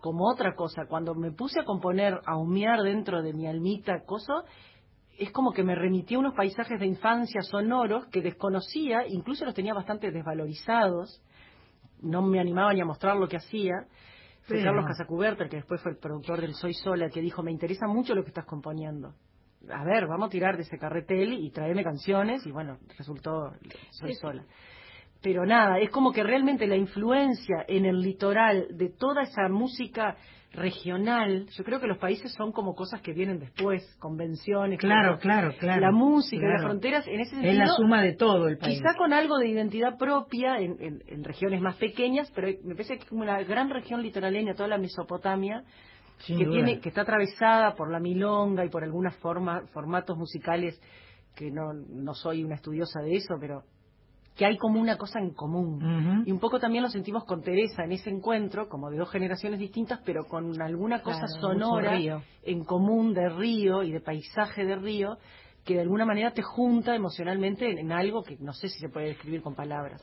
como 0.00 0.28
otra 0.30 0.54
cosa. 0.54 0.86
Cuando 0.88 1.14
me 1.14 1.30
puse 1.32 1.60
a 1.60 1.64
componer, 1.64 2.20
a 2.26 2.36
humear 2.36 2.80
dentro 2.82 3.22
de 3.22 3.32
mi 3.32 3.46
almita, 3.46 4.02
coso, 4.04 4.44
es 5.18 5.30
como 5.30 5.52
que 5.52 5.62
me 5.62 5.74
remitía 5.74 6.16
a 6.16 6.20
unos 6.20 6.34
paisajes 6.34 6.80
de 6.80 6.86
infancia 6.86 7.40
sonoros 7.42 8.06
que 8.08 8.20
desconocía, 8.22 9.06
incluso 9.08 9.44
los 9.44 9.54
tenía 9.54 9.74
bastante 9.74 10.10
desvalorizados. 10.10 11.22
No 12.00 12.20
me 12.22 12.40
animaba 12.40 12.72
ni 12.74 12.80
a 12.80 12.84
mostrar 12.84 13.16
lo 13.16 13.28
que 13.28 13.36
hacía. 13.36 13.74
Fue 14.42 14.56
Pero- 14.56 14.64
Carlos 14.70 14.86
Casacuberta, 14.86 15.44
el 15.44 15.50
que 15.50 15.56
después 15.56 15.80
fue 15.80 15.92
el 15.92 15.98
productor 15.98 16.40
del 16.40 16.54
Soy 16.54 16.74
Sola, 16.74 17.06
el 17.06 17.12
que 17.12 17.20
dijo, 17.20 17.42
me 17.42 17.52
interesa 17.52 17.86
mucho 17.86 18.14
lo 18.14 18.22
que 18.22 18.28
estás 18.30 18.44
componiendo. 18.44 19.14
A 19.70 19.84
ver, 19.84 20.06
vamos 20.08 20.26
a 20.26 20.30
tirar 20.30 20.56
de 20.56 20.62
ese 20.62 20.78
carretel 20.78 21.34
y 21.34 21.50
traerme 21.50 21.84
canciones, 21.84 22.44
y 22.46 22.50
bueno, 22.50 22.78
resultó 22.98 23.52
Soy 23.90 24.14
Sola. 24.14 24.44
Pero 25.22 25.46
nada, 25.46 25.78
es 25.78 25.88
como 25.90 26.10
que 26.12 26.24
realmente 26.24 26.66
la 26.66 26.76
influencia 26.76 27.64
en 27.68 27.86
el 27.86 28.00
litoral 28.00 28.66
de 28.76 28.88
toda 28.90 29.22
esa 29.22 29.48
música 29.48 30.16
regional, 30.54 31.46
yo 31.56 31.64
creo 31.64 31.80
que 31.80 31.86
los 31.86 31.98
países 31.98 32.32
son 32.34 32.52
como 32.52 32.74
cosas 32.74 33.00
que 33.00 33.12
vienen 33.12 33.38
después, 33.38 33.82
convenciones. 33.98 34.78
Claro, 34.78 35.18
claro, 35.18 35.54
claro. 35.58 35.80
La 35.80 35.90
música, 35.92 36.46
las 36.46 36.62
fronteras, 36.62 37.06
en 37.06 37.20
ese 37.20 37.30
sentido. 37.30 37.52
Es 37.52 37.58
la 37.58 37.66
suma 37.68 38.02
de 38.02 38.14
todo 38.14 38.48
el 38.48 38.58
país. 38.58 38.78
Quizá 38.78 38.94
con 38.96 39.12
algo 39.12 39.38
de 39.38 39.48
identidad 39.48 39.96
propia 39.98 40.58
en, 40.58 40.76
en- 40.80 41.02
en 41.06 41.24
regiones 41.24 41.60
más 41.60 41.76
pequeñas, 41.76 42.30
pero 42.34 42.48
me 42.64 42.74
parece 42.74 42.96
que 42.96 43.04
es 43.04 43.08
como 43.08 43.22
una 43.22 43.42
gran 43.44 43.70
región 43.70 44.02
litoraleña, 44.02 44.54
toda 44.54 44.68
la 44.68 44.78
Mesopotamia, 44.78 45.64
Sin 46.18 46.38
que, 46.38 46.44
duda. 46.44 46.54
tiene, 46.64 46.80
que 46.80 46.88
está 46.90 47.02
atravesada 47.02 47.74
por 47.74 47.90
la 47.90 47.98
milonga 48.00 48.64
y 48.64 48.68
por 48.68 48.84
algunas 48.84 49.16
forma- 49.16 49.62
formatos 49.72 50.16
musicales 50.16 50.80
que 51.34 51.50
no, 51.50 51.72
no 51.72 52.14
soy 52.14 52.44
una 52.44 52.56
estudiosa 52.56 53.00
de 53.00 53.14
eso, 53.16 53.36
pero 53.40 53.62
que 54.36 54.46
hay 54.46 54.56
como 54.56 54.80
una 54.80 54.96
cosa 54.96 55.18
en 55.18 55.34
común. 55.34 56.24
Y 56.26 56.32
un 56.32 56.38
poco 56.38 56.58
también 56.58 56.82
lo 56.82 56.88
sentimos 56.90 57.24
con 57.24 57.42
Teresa 57.42 57.84
en 57.84 57.92
ese 57.92 58.08
encuentro, 58.10 58.68
como 58.68 58.90
de 58.90 58.96
dos 58.96 59.10
generaciones 59.10 59.58
distintas, 59.60 60.00
pero 60.04 60.24
con 60.24 60.60
alguna 60.62 61.02
cosa 61.02 61.26
Claro, 61.26 61.40
sonora 61.40 61.92
río. 61.96 62.22
en 62.42 62.64
común 62.64 63.12
de 63.12 63.28
río 63.28 63.82
y 63.82 63.92
de 63.92 64.00
paisaje 64.00 64.64
de 64.64 64.76
río, 64.76 65.18
que 65.64 65.74
de 65.74 65.80
alguna 65.82 66.04
manera 66.06 66.32
te 66.32 66.42
junta 66.42 66.94
emocionalmente 66.94 67.70
en, 67.70 67.78
en 67.78 67.92
algo 67.92 68.22
que 68.22 68.36
no 68.40 68.52
sé 68.52 68.68
si 68.68 68.78
se 68.80 68.88
puede 68.88 69.08
describir 69.08 69.42
con 69.42 69.54
palabras. 69.54 70.02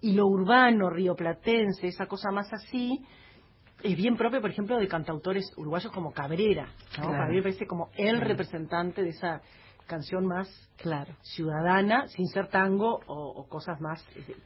y 0.00 0.12
lo 0.12 0.26
urbano, 0.26 0.88
rioplatense, 0.90 1.88
esa 1.88 2.06
cosa 2.06 2.30
más 2.32 2.52
así, 2.52 3.00
es 3.82 3.96
bien 3.96 4.16
propio, 4.16 4.40
por 4.40 4.50
ejemplo, 4.50 4.76
de 4.78 4.88
cantautores 4.88 5.52
uruguayos 5.56 5.92
como 5.92 6.12
Cabrera. 6.12 6.66
¿no? 6.98 7.08
Claro. 7.10 7.32
Me 7.32 7.42
parece 7.42 7.66
como 7.66 7.90
el 7.96 8.20
representante 8.20 9.02
de 9.02 9.10
esa 9.10 9.40
canción 9.88 10.24
más 10.26 10.48
Claro. 10.76 11.12
ciudadana, 11.22 12.06
sin 12.08 12.26
ser 12.28 12.46
tango 12.48 13.00
o, 13.08 13.32
o 13.40 13.48
cosas 13.48 13.80
más, 13.80 14.00
eh, 14.16 14.36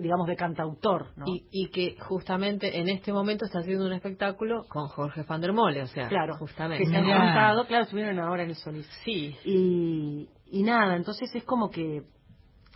digamos, 0.00 0.26
de 0.26 0.34
cantautor. 0.36 1.08
¿no? 1.16 1.26
Y, 1.26 1.46
y 1.50 1.68
que 1.68 1.96
justamente 2.00 2.78
en 2.80 2.88
este 2.88 3.12
momento 3.12 3.44
está 3.44 3.58
haciendo 3.58 3.84
un 3.84 3.92
espectáculo 3.92 4.64
con 4.70 4.88
Jorge 4.88 5.24
van 5.28 5.42
der 5.42 5.52
Mole, 5.52 5.82
o 5.82 5.86
sea, 5.86 6.08
claro, 6.08 6.36
justamente. 6.38 6.84
que 6.84 6.90
se 6.90 6.96
han 6.96 7.04
juntado, 7.04 7.66
claro, 7.66 7.84
estuvieron 7.84 8.18
ahora 8.18 8.44
en 8.44 8.48
el 8.50 8.56
Solís. 8.56 8.86
Sí, 9.04 9.36
Y, 9.44 10.28
y 10.50 10.62
nada, 10.62 10.96
entonces 10.96 11.28
es 11.34 11.44
como 11.44 11.68
que 11.68 12.04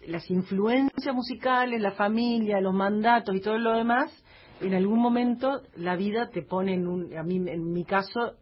las 0.06 0.28
influencias 0.30 1.14
musicales, 1.14 1.80
la 1.80 1.92
familia, 1.92 2.60
los 2.60 2.74
mandatos 2.74 3.34
y 3.36 3.40
todo 3.40 3.56
lo 3.56 3.72
demás, 3.78 4.12
en 4.60 4.74
algún 4.74 4.98
momento 5.00 5.62
la 5.76 5.96
vida 5.96 6.28
te 6.28 6.42
pone 6.42 6.74
en 6.74 6.86
un, 6.86 7.16
a 7.16 7.22
mí 7.22 7.36
en 7.36 7.72
mi 7.72 7.84
caso, 7.84 8.34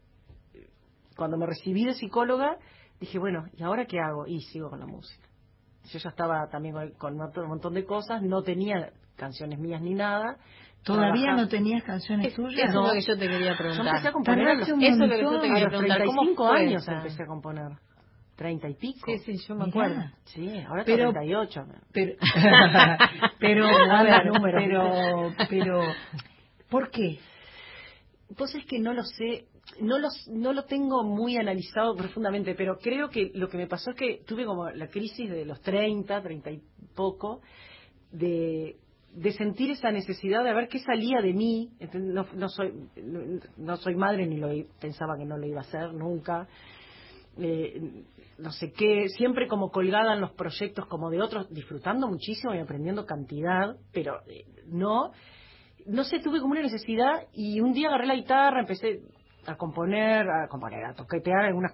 cuando 1.16 1.36
me 1.36 1.46
recibí 1.46 1.84
de 1.84 1.94
psicóloga, 1.94 2.56
dije, 3.00 3.18
bueno, 3.18 3.46
¿y 3.56 3.62
ahora 3.62 3.86
qué 3.86 3.98
hago? 3.98 4.26
Y 4.26 4.40
sigo 4.42 4.70
con 4.70 4.80
la 4.80 4.86
música. 4.86 5.26
Yo 5.90 5.98
ya 5.98 6.10
estaba 6.10 6.46
también 6.48 6.74
con, 6.74 6.90
con 6.92 7.20
otro 7.20 7.48
montón 7.48 7.74
de 7.74 7.84
cosas, 7.84 8.22
no 8.22 8.42
tenía 8.42 8.92
canciones 9.16 9.58
mías 9.58 9.80
ni 9.80 9.94
nada. 9.94 10.36
¿Todavía 10.84 11.10
Trabajaba- 11.24 11.42
no 11.42 11.48
tenías 11.48 11.82
canciones 11.82 12.28
eso 12.28 12.42
tuyas? 12.42 12.68
es 12.68 12.74
lo 12.74 12.90
que 12.92 13.00
yo 13.02 13.18
te 13.18 13.28
quería 13.28 13.52
Yo 13.52 13.58
preguntar. 13.58 13.86
empecé 13.88 14.08
a 14.08 14.12
componer 14.12 14.48
a 14.48 14.54
los, 14.54 14.68
un 14.70 14.82
Eso 14.82 14.92
es 14.92 14.98
lo 14.98 15.08
que 15.08 15.22
yo 15.22 15.30
montón. 15.30 15.40
te 15.40 15.46
a 15.46 15.50
quería 15.54 15.64
los 15.64 15.70
preguntar. 15.70 16.04
¿Cómo 16.06 16.20
35 16.22 16.48
fue 16.48 16.58
años 16.60 16.82
esa? 16.82 16.92
empecé 16.96 17.22
a 17.22 17.26
componer. 17.26 17.72
30 18.36 18.68
y 18.70 18.74
pico. 18.74 19.06
Sí, 19.06 19.18
sí, 19.18 19.36
yo 19.46 19.54
me 19.54 19.66
Mirá. 19.66 19.68
acuerdo. 19.70 20.02
Sí, 20.24 20.58
ahora 20.66 20.84
Pero- 20.86 21.12
tengo 21.12 21.12
38. 21.12 21.64
Pero, 21.92 22.12
pero, 23.38 23.66
a 23.66 24.02
ver, 24.02 24.26
Número. 24.26 24.58
pero, 24.58 25.34
pero, 25.50 25.82
¿por 26.70 26.90
qué? 26.90 27.18
Pues 28.38 28.54
es 28.54 28.64
que 28.64 28.78
no 28.78 28.94
lo 28.94 29.02
sé, 29.02 29.44
no 29.78 29.98
lo, 29.98 30.08
no 30.28 30.52
lo 30.52 30.64
tengo 30.64 31.04
muy 31.04 31.36
analizado 31.36 31.94
profundamente, 31.94 32.54
pero 32.54 32.78
creo 32.78 33.08
que 33.08 33.30
lo 33.34 33.48
que 33.48 33.56
me 33.56 33.66
pasó 33.66 33.90
es 33.90 33.96
que 33.96 34.22
tuve 34.26 34.44
como 34.44 34.68
la 34.70 34.88
crisis 34.88 35.30
de 35.30 35.44
los 35.44 35.60
30, 35.60 36.20
30 36.22 36.50
y 36.50 36.62
poco, 36.94 37.40
de, 38.10 38.76
de 39.14 39.32
sentir 39.32 39.70
esa 39.70 39.90
necesidad 39.90 40.44
de 40.44 40.52
ver 40.52 40.68
qué 40.68 40.78
salía 40.80 41.20
de 41.22 41.32
mí. 41.32 41.70
No, 41.94 42.26
no 42.34 42.48
soy, 42.48 42.72
no, 43.56 43.76
soy 43.76 43.94
madre 43.94 44.26
ni 44.26 44.36
lo 44.36 44.48
pensaba 44.80 45.16
que 45.16 45.24
no 45.24 45.36
lo 45.36 45.46
iba 45.46 45.60
a 45.60 45.64
hacer 45.64 45.92
nunca. 45.94 46.48
Eh, 47.38 48.04
no 48.38 48.50
sé 48.52 48.72
qué, 48.72 49.08
siempre 49.08 49.46
como 49.46 49.70
colgada 49.70 50.14
en 50.14 50.20
los 50.20 50.32
proyectos 50.32 50.86
como 50.86 51.10
de 51.10 51.20
otros, 51.20 51.48
disfrutando 51.50 52.08
muchísimo 52.08 52.54
y 52.54 52.58
aprendiendo 52.58 53.06
cantidad, 53.06 53.76
pero 53.92 54.20
eh, 54.26 54.46
no, 54.66 55.12
no 55.86 56.04
sé, 56.04 56.20
tuve 56.20 56.40
como 56.40 56.52
una 56.52 56.62
necesidad 56.62 57.28
y 57.32 57.60
un 57.60 57.72
día 57.72 57.88
agarré 57.88 58.06
la 58.06 58.16
guitarra, 58.16 58.60
empecé 58.60 59.02
a 59.46 59.56
componer, 59.56 60.28
a 60.28 60.48
componer, 60.48 60.84
a 60.84 60.94
toquetear 60.94 61.44
algunas 61.44 61.72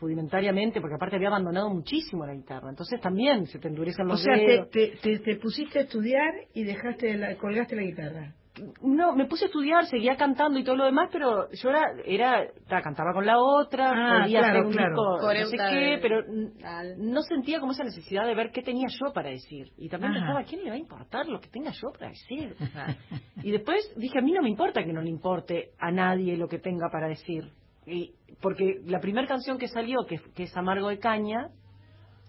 rudimentariamente, 0.00 0.80
porque 0.80 0.96
aparte 0.96 1.16
había 1.16 1.28
abandonado 1.28 1.70
muchísimo 1.70 2.26
la 2.26 2.34
guitarra, 2.34 2.68
entonces 2.68 3.00
también 3.00 3.46
se 3.46 3.58
te 3.58 3.68
endurecen 3.68 4.06
O 4.06 4.10
los 4.10 4.22
sea, 4.22 4.34
te, 4.34 4.40
dedos. 4.40 4.70
te, 4.70 4.88
te, 5.02 5.18
te 5.20 5.36
pusiste 5.36 5.78
a 5.78 5.82
estudiar 5.82 6.32
y 6.52 6.64
dejaste 6.64 7.14
la, 7.16 7.36
colgaste 7.36 7.76
la 7.76 7.82
guitarra. 7.82 8.34
No, 8.82 9.16
me 9.16 9.26
puse 9.26 9.46
a 9.46 9.48
estudiar, 9.48 9.84
seguía 9.86 10.16
cantando 10.16 10.60
y 10.60 10.64
todo 10.64 10.76
lo 10.76 10.84
demás, 10.84 11.08
pero 11.10 11.50
yo 11.50 11.70
era, 11.70 11.82
era 12.04 12.46
ta, 12.68 12.82
cantaba 12.82 13.12
con 13.12 13.26
la 13.26 13.38
otra, 13.40 13.90
Ah, 13.92 14.22
podía 14.22 14.38
claro, 14.38 14.58
hacer 14.58 14.66
un 14.66 14.72
claro. 14.72 14.94
disco, 14.94 15.34
no 15.34 15.46
sé 15.46 15.56
qué, 15.56 15.98
pero 16.00 16.22
tal. 16.60 16.94
no 16.98 17.22
sentía 17.22 17.58
como 17.58 17.72
esa 17.72 17.82
necesidad 17.82 18.24
de 18.26 18.34
ver 18.36 18.52
qué 18.52 18.62
tenía 18.62 18.86
yo 18.88 19.12
para 19.12 19.30
decir. 19.30 19.72
Y 19.76 19.88
también 19.88 20.12
Ajá. 20.12 20.20
pensaba, 20.20 20.40
¿a 20.40 20.44
quién 20.44 20.62
le 20.62 20.70
va 20.70 20.76
a 20.76 20.78
importar 20.78 21.26
lo 21.26 21.40
que 21.40 21.48
tenga 21.48 21.72
yo 21.72 21.88
para 21.98 22.10
decir? 22.10 22.54
y 23.42 23.50
después 23.50 23.92
dije, 23.96 24.18
a 24.20 24.22
mí 24.22 24.30
no 24.30 24.42
me 24.42 24.50
importa 24.50 24.84
que 24.84 24.92
no 24.92 25.02
le 25.02 25.10
importe 25.10 25.70
a 25.80 25.90
nadie 25.90 26.36
lo 26.36 26.46
que 26.46 26.60
tenga 26.60 26.88
para 26.92 27.08
decir. 27.08 27.50
Y, 27.86 28.14
porque 28.40 28.82
la 28.86 29.00
primera 29.00 29.26
canción 29.26 29.58
que 29.58 29.66
salió, 29.66 30.06
que, 30.06 30.20
que 30.34 30.44
es 30.44 30.56
Amargo 30.56 30.90
de 30.90 31.00
Caña, 31.00 31.48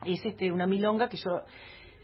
es 0.05 0.25
este 0.25 0.51
una 0.51 0.65
milonga 0.65 1.07
que 1.07 1.17
yo 1.17 1.41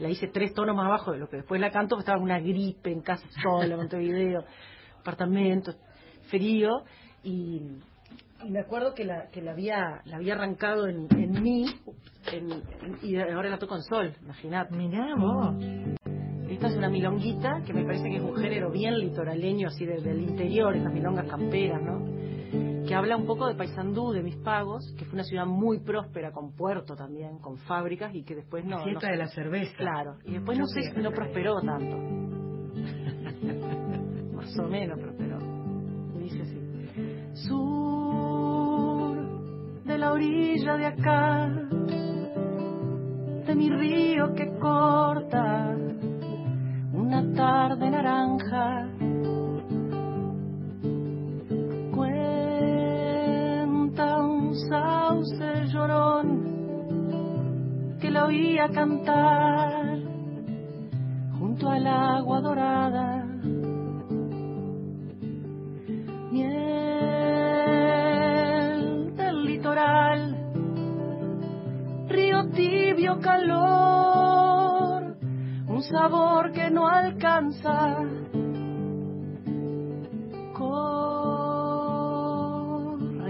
la 0.02 0.10
hice 0.10 0.28
tres 0.28 0.54
tonos 0.54 0.76
más 0.76 0.88
abajo 0.88 1.12
de 1.12 1.20
lo 1.20 1.30
que 1.30 1.38
después 1.38 1.62
la 1.62 1.72
canto, 1.72 1.96
porque 1.96 2.02
estaba 2.02 2.18
con 2.18 2.26
una 2.26 2.40
gripe 2.40 2.92
en 2.92 3.02
casa 3.02 3.26
sola, 3.42 3.78
Montevideo, 3.78 4.44
apartamento, 5.00 5.74
frío, 6.30 6.84
y, 7.24 7.62
y 8.44 8.50
me 8.50 8.60
acuerdo 8.60 8.94
que 8.94 9.06
la, 9.06 9.30
que 9.32 9.42
la 9.42 9.52
había, 9.52 10.02
la 10.06 10.18
había 10.18 10.34
arrancado 10.34 10.88
en, 10.88 11.08
en 11.12 11.42
mí, 11.44 11.66
en- 12.32 12.52
en- 12.52 12.98
y 13.04 13.16
ahora 13.18 13.50
la 13.50 13.60
toco 13.60 13.76
en 13.76 13.84
sol, 13.84 14.14
imagínate. 14.24 14.76
Mirá 14.76 15.16
vos. 15.16 15.56
Esta 16.52 16.68
es 16.68 16.76
una 16.76 16.90
milonguita 16.90 17.62
que 17.66 17.74
me 17.74 17.86
parece 17.86 18.10
que 18.10 18.18
es 18.18 18.24
un 18.24 18.36
género 18.36 18.70
bien 18.72 18.98
litoraleño, 19.00 19.70
así 19.70 19.86
de- 19.86 20.02
del 20.02 20.22
interior, 20.22 20.76
esas 20.76 20.92
milongas 20.94 21.26
camperas, 21.28 21.82
¿no? 21.82 22.04
Que 22.86 22.94
habla 22.94 23.16
un 23.16 23.26
poco 23.26 23.48
de 23.48 23.56
Paysandú, 23.56 24.12
de 24.12 24.22
mis 24.22 24.36
pagos, 24.38 24.94
que 24.98 25.06
fue 25.06 25.14
una 25.14 25.24
ciudad 25.24 25.46
muy 25.46 25.80
próspera, 25.80 26.32
con 26.32 26.52
puerto 26.54 26.94
también, 26.96 27.38
con 27.40 27.58
fábricas, 27.60 28.14
y 28.14 28.24
que 28.24 28.36
después 28.36 28.66
no... 28.66 28.84
Fiesta 28.84 29.08
no 29.08 29.12
de 29.14 29.18
la 29.18 29.28
cerveza. 29.30 29.72
Claro, 29.78 30.18
y 30.26 30.34
después 30.34 30.60
no 30.60 30.68
sé, 30.68 30.82
no 31.02 31.12
prosperó 31.12 31.62
tanto. 31.62 31.98
Más 34.36 34.60
o 34.60 34.68
menos 34.68 35.00
prosperó. 35.00 35.38
Dice 36.20 36.42
así. 36.42 36.60
Sur 37.48 39.16
de 39.86 39.98
la 39.98 40.12
orilla 40.12 40.76
de 40.76 40.86
acá, 40.86 41.48
de 43.48 43.56
mi 43.56 43.70
río 43.70 44.34
que 44.34 44.48
corta 44.60 45.78
una 47.12 47.34
tarde 47.34 47.90
naranja. 47.90 48.88
Cuenta 51.94 52.86
un 54.22 54.56
sauce 54.70 55.66
llorón 55.68 56.28
que 58.00 58.10
la 58.10 58.26
oía 58.28 58.70
cantar 58.70 60.00
junto 61.38 61.70
al 61.70 61.86
agua 61.86 62.40
dorada. 62.40 63.26
Miel 66.32 66.54
del 69.18 69.46
litoral, 69.48 70.38
río 72.08 72.48
tibio 72.52 73.20
calor, 73.20 74.41
un 75.82 75.88
sabor 75.88 76.52
que 76.52 76.70
no 76.70 76.88
alcanza. 76.88 77.98
Corre 80.54 81.78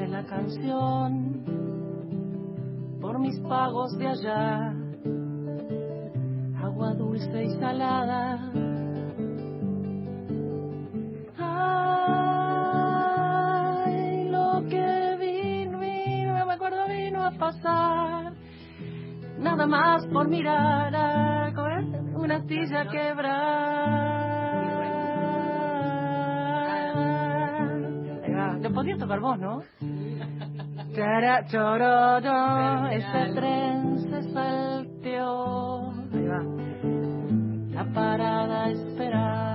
la 0.09 0.25
canción 0.25 1.45
por 2.99 3.19
mis 3.19 3.39
pagos 3.41 3.97
de 3.97 4.07
allá, 4.07 4.73
agua 6.61 6.93
dulce 6.93 7.43
y 7.45 7.49
salada. 7.57 8.51
Ay, 11.37 12.69
lo 14.29 14.65
que 14.67 15.17
vino, 15.19 15.79
vino, 15.79 16.37
no 16.37 16.45
me 16.45 16.53
acuerdo, 16.53 16.85
vino 16.89 17.23
a 17.23 17.31
pasar. 17.31 18.33
Nada 19.39 19.65
más 19.65 20.05
por 20.07 20.27
mirar 20.27 20.93
a 20.93 21.53
una 22.21 22.35
astilla 22.37 22.87
quebrada. 22.87 24.21
Lo 28.61 28.71
podías 28.71 28.99
tocar 28.99 29.19
vos, 29.19 29.39
¿no? 29.39 29.61
Chororo, 31.49 32.87
ese 32.89 33.33
tren 33.33 33.97
se 33.99 34.21
salteó. 34.33 35.91
Ahí 36.13 36.27
va. 36.27 36.43
La 37.73 37.85
parada 37.91 38.69
esperanza. 38.69 39.51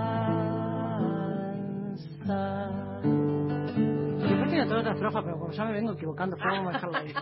Después 4.19 4.51
tiene 4.51 4.67
toda 4.67 4.81
otra 4.81 4.93
estrofa, 4.93 5.23
pero 5.23 5.36
como 5.47 5.57
ya 5.57 5.65
me 5.65 5.73
vengo 5.73 5.93
equivocando, 5.93 6.37
podemos 6.37 6.73
dejarla 6.73 6.99
ahí. 6.99 7.13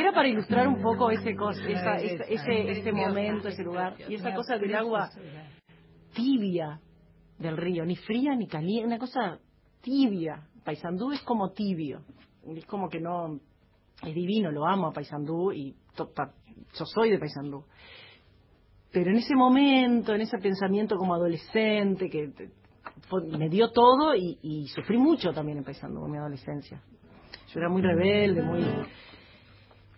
Era 0.00 0.12
para 0.12 0.28
ilustrar 0.28 0.66
un 0.68 0.80
poco 0.82 1.10
ese, 1.10 1.36
cos, 1.36 1.58
esa, 1.58 1.96
ese, 1.96 2.70
ese 2.70 2.92
momento, 2.92 3.48
ese 3.48 3.62
lugar. 3.64 3.94
Y 4.08 4.14
esa 4.14 4.34
cosa 4.34 4.56
del 4.56 4.74
agua 4.74 5.10
tibia 6.14 6.80
del 7.38 7.56
río, 7.56 7.84
ni 7.84 7.96
fría 7.96 8.34
ni 8.36 8.46
caliente, 8.46 8.86
una 8.86 8.98
cosa 8.98 9.38
tibia. 9.82 10.46
Paysandú 10.64 11.12
es 11.12 11.20
como 11.22 11.50
tibio. 11.52 12.02
Es 12.46 12.64
como 12.66 12.88
que 12.88 13.00
no. 13.00 13.38
Es 14.02 14.14
divino, 14.14 14.50
lo 14.50 14.66
amo 14.66 14.88
a 14.88 14.92
Paysandú 14.92 15.52
y 15.52 15.74
to- 15.94 16.10
pa- 16.12 16.32
yo 16.78 16.84
soy 16.86 17.10
de 17.10 17.18
Paysandú. 17.18 17.64
Pero 18.92 19.10
en 19.10 19.16
ese 19.16 19.34
momento, 19.34 20.14
en 20.14 20.20
ese 20.22 20.38
pensamiento 20.38 20.96
como 20.96 21.14
adolescente, 21.14 22.08
que 22.08 22.30
fue- 23.08 23.24
me 23.26 23.48
dio 23.48 23.70
todo 23.72 24.14
y, 24.14 24.38
y 24.42 24.68
sufrí 24.68 24.96
mucho 24.98 25.32
también 25.32 25.58
en 25.58 25.64
Paysandú 25.64 26.04
en 26.06 26.10
mi 26.12 26.18
adolescencia. 26.18 26.80
Era 27.54 27.68
muy 27.68 27.82
rebelde, 27.82 28.42
muy. 28.42 28.64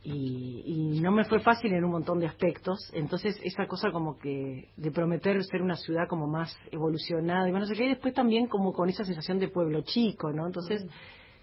y, 0.02 1.00
no 1.00 1.12
me 1.12 1.24
fue 1.24 1.40
fácil 1.40 1.72
en 1.72 1.84
un 1.84 1.90
montón 1.92 2.18
de 2.18 2.26
aspectos. 2.26 2.78
Entonces, 2.92 3.38
esa 3.42 3.66
cosa 3.66 3.90
como 3.90 4.18
que 4.18 4.70
de 4.76 4.90
prometer 4.90 5.42
ser 5.44 5.62
una 5.62 5.76
ciudad 5.76 6.08
como 6.08 6.26
más 6.26 6.56
evolucionada 6.70 7.48
y 7.48 7.52
no 7.52 7.66
sé 7.66 7.74
qué, 7.74 7.84
y 7.84 7.88
después 7.90 8.14
también 8.14 8.46
como 8.46 8.72
con 8.72 8.88
esa 8.88 9.04
sensación 9.04 9.38
de 9.38 9.48
pueblo 9.48 9.82
chico, 9.82 10.32
¿no? 10.32 10.46
Entonces, 10.46 10.84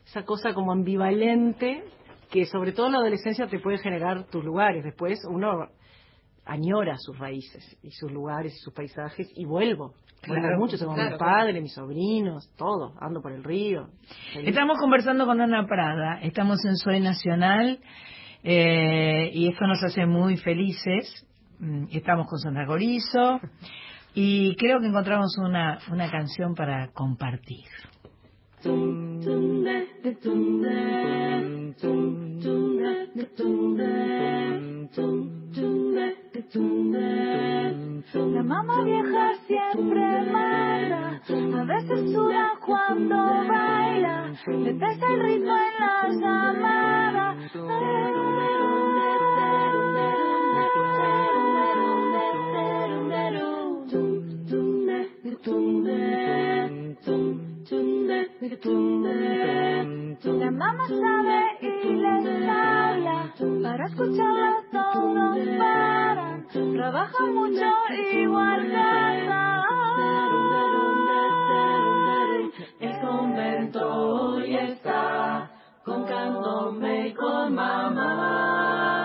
esa 0.05 0.23
cosa 0.23 0.53
como 0.53 0.71
ambivalente 0.71 1.83
que 2.29 2.45
sobre 2.45 2.71
todo 2.71 2.87
en 2.87 2.93
la 2.93 2.97
adolescencia 2.97 3.47
te 3.47 3.59
puede 3.59 3.77
generar 3.77 4.25
tus 4.25 4.43
lugares. 4.43 4.83
Después 4.83 5.19
uno 5.29 5.69
añora 6.45 6.97
sus 6.97 7.17
raíces 7.17 7.77
y 7.83 7.91
sus 7.91 8.11
lugares 8.11 8.53
y 8.53 8.57
sus 8.57 8.73
paisajes 8.73 9.27
y 9.35 9.45
vuelvo. 9.45 9.93
Claro, 10.23 10.57
mucho, 10.57 10.77
tengo 10.77 10.95
mi 10.95 11.17
padre, 11.17 11.59
mis 11.59 11.73
sobrinos, 11.73 12.49
todo, 12.55 12.93
ando 12.99 13.21
por 13.21 13.33
el 13.33 13.43
río. 13.43 13.89
Estamos 14.35 14.77
conversando 14.79 15.25
con 15.25 15.41
Ana 15.41 15.65
Prada, 15.67 16.19
estamos 16.21 16.63
en 16.63 16.77
Soy 16.77 17.01
Nacional 17.01 17.79
eh, 18.41 19.31
y 19.33 19.49
esto 19.49 19.67
nos 19.67 19.83
hace 19.83 20.05
muy 20.05 20.37
felices. 20.37 21.27
Mm, 21.59 21.87
estamos 21.91 22.27
con 22.27 22.39
Sandra 22.39 22.65
Gorizo 22.65 23.41
y 24.15 24.55
creo 24.55 24.79
que 24.79 24.87
encontramos 24.87 25.37
una, 25.37 25.79
una 25.91 26.09
canción 26.09 26.55
para 26.55 26.89
compartir. 26.93 27.67
La 38.13 38.41
mamá 38.43 38.83
vieja 38.83 39.33
siempre 39.45 40.01
manda, 40.31 41.21
a 41.29 41.63
veces 41.63 42.11
dura 42.11 42.53
cuando 42.65 43.15
baila, 43.15 44.33
le 44.47 44.73
pesa 44.73 45.13
el 45.13 45.19
ritmo 45.21 45.55
en 45.55 45.73
la 45.79 46.09
llamada. 46.09 47.37
La 60.25 60.49
mamá 60.51 60.87
sabe 60.87 61.57
y 61.59 61.95
les 61.95 62.47
habla, 62.47 63.33
para 63.61 63.87
escucharla 63.87 64.63
todos 64.71 65.37
paran, 65.57 66.47
trabaja 66.47 67.25
mucho 67.25 67.65
y 67.91 68.25
guarda. 68.25 69.63
El 72.79 73.01
convento 73.01 73.81
hoy 73.85 74.55
está 74.55 75.51
con 75.83 76.05
candombe 76.05 77.07
y 77.07 77.13
con 77.13 77.53
mamá. 77.55 79.02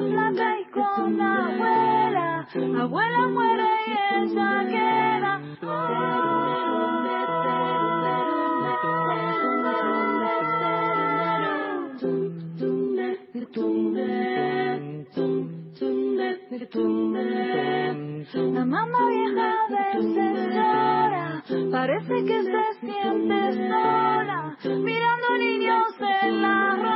Flaca 0.00 0.60
y 0.60 0.64
con 0.70 1.20
abuela, 1.20 2.46
abuela 2.80 3.28
muere 3.28 3.68
y 3.86 3.90
ella 4.24 4.66
queda. 4.68 5.40
La 18.32 18.64
mamá 18.64 19.08
vieja 19.08 19.52
a 19.52 19.68
veces 19.70 20.54
llora, 20.54 21.44
parece 21.70 22.24
que 22.24 22.42
se 22.42 22.62
siente 22.80 23.68
sola, 23.68 24.56
mirando 24.64 25.38
niños 25.38 25.94
en 26.22 26.42
la 26.42 26.89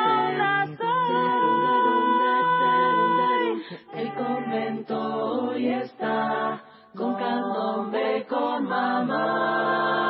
El 4.54 4.84
convento 4.84 5.48
hoy 5.48 5.68
está 5.68 6.62
con 6.94 7.16
candombe 7.16 8.24
con 8.28 8.68
mamá. 8.68 10.03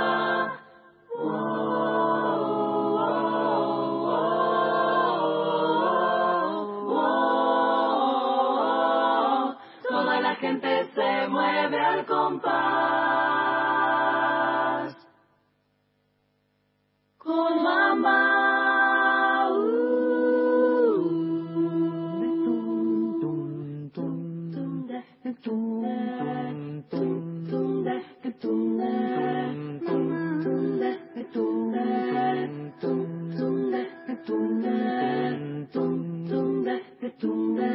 Tunde, 37.18 37.70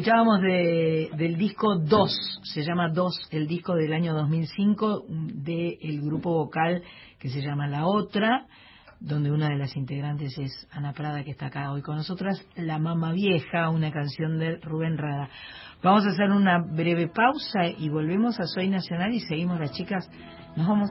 Escuchábamos 0.09 0.41
de, 0.41 1.11
del 1.19 1.37
disco 1.37 1.77
2, 1.77 2.41
se 2.43 2.63
llama 2.63 2.89
2, 2.89 3.29
el 3.31 3.47
disco 3.47 3.75
del 3.75 3.93
año 3.93 4.15
2005 4.15 5.05
del 5.07 6.01
grupo 6.01 6.33
vocal 6.33 6.83
que 7.19 7.29
se 7.29 7.43
llama 7.43 7.67
La 7.67 7.85
Otra, 7.85 8.47
donde 9.01 9.31
una 9.31 9.51
de 9.51 9.59
las 9.59 9.77
integrantes 9.77 10.39
es 10.39 10.67
Ana 10.71 10.95
Prada, 10.95 11.23
que 11.25 11.33
está 11.33 11.49
acá 11.49 11.71
hoy 11.73 11.83
con 11.83 11.97
nosotras, 11.97 12.43
La 12.57 12.79
Mama 12.79 13.13
Vieja, 13.13 13.69
una 13.69 13.93
canción 13.93 14.39
de 14.39 14.57
Rubén 14.63 14.97
Rada. 14.97 15.29
Vamos 15.83 16.07
a 16.07 16.09
hacer 16.09 16.31
una 16.31 16.57
breve 16.57 17.09
pausa 17.09 17.67
y 17.67 17.91
volvemos 17.91 18.41
a 18.41 18.45
Soy 18.45 18.71
Nacional 18.71 19.13
y 19.13 19.21
seguimos 19.21 19.61
las 19.61 19.73
chicas. 19.73 20.11
Nos 20.57 20.69
vamos, 20.69 20.91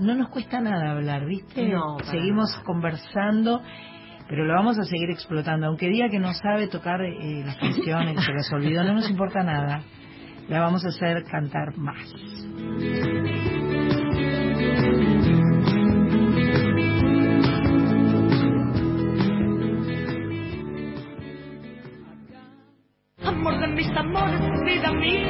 no 0.00 0.14
nos 0.14 0.28
cuesta 0.28 0.60
nada 0.60 0.90
hablar, 0.90 1.24
¿viste? 1.24 1.66
No, 1.66 1.96
Seguimos 2.10 2.54
conversando 2.66 3.62
pero 4.30 4.44
lo 4.44 4.54
vamos 4.54 4.78
a 4.78 4.84
seguir 4.84 5.10
explotando. 5.10 5.66
Aunque 5.66 5.88
diga 5.88 6.08
que 6.08 6.20
no 6.20 6.32
sabe 6.32 6.68
tocar 6.68 7.02
eh, 7.02 7.42
las 7.44 7.56
canciones, 7.56 8.14
que 8.14 8.22
se 8.22 8.32
las 8.32 8.52
olvidó, 8.52 8.84
no 8.84 8.94
nos 8.94 9.10
importa 9.10 9.42
nada. 9.42 9.82
La 10.48 10.60
vamos 10.60 10.84
a 10.84 10.88
hacer 10.88 11.24
cantar 11.24 11.76
más. 11.76 11.98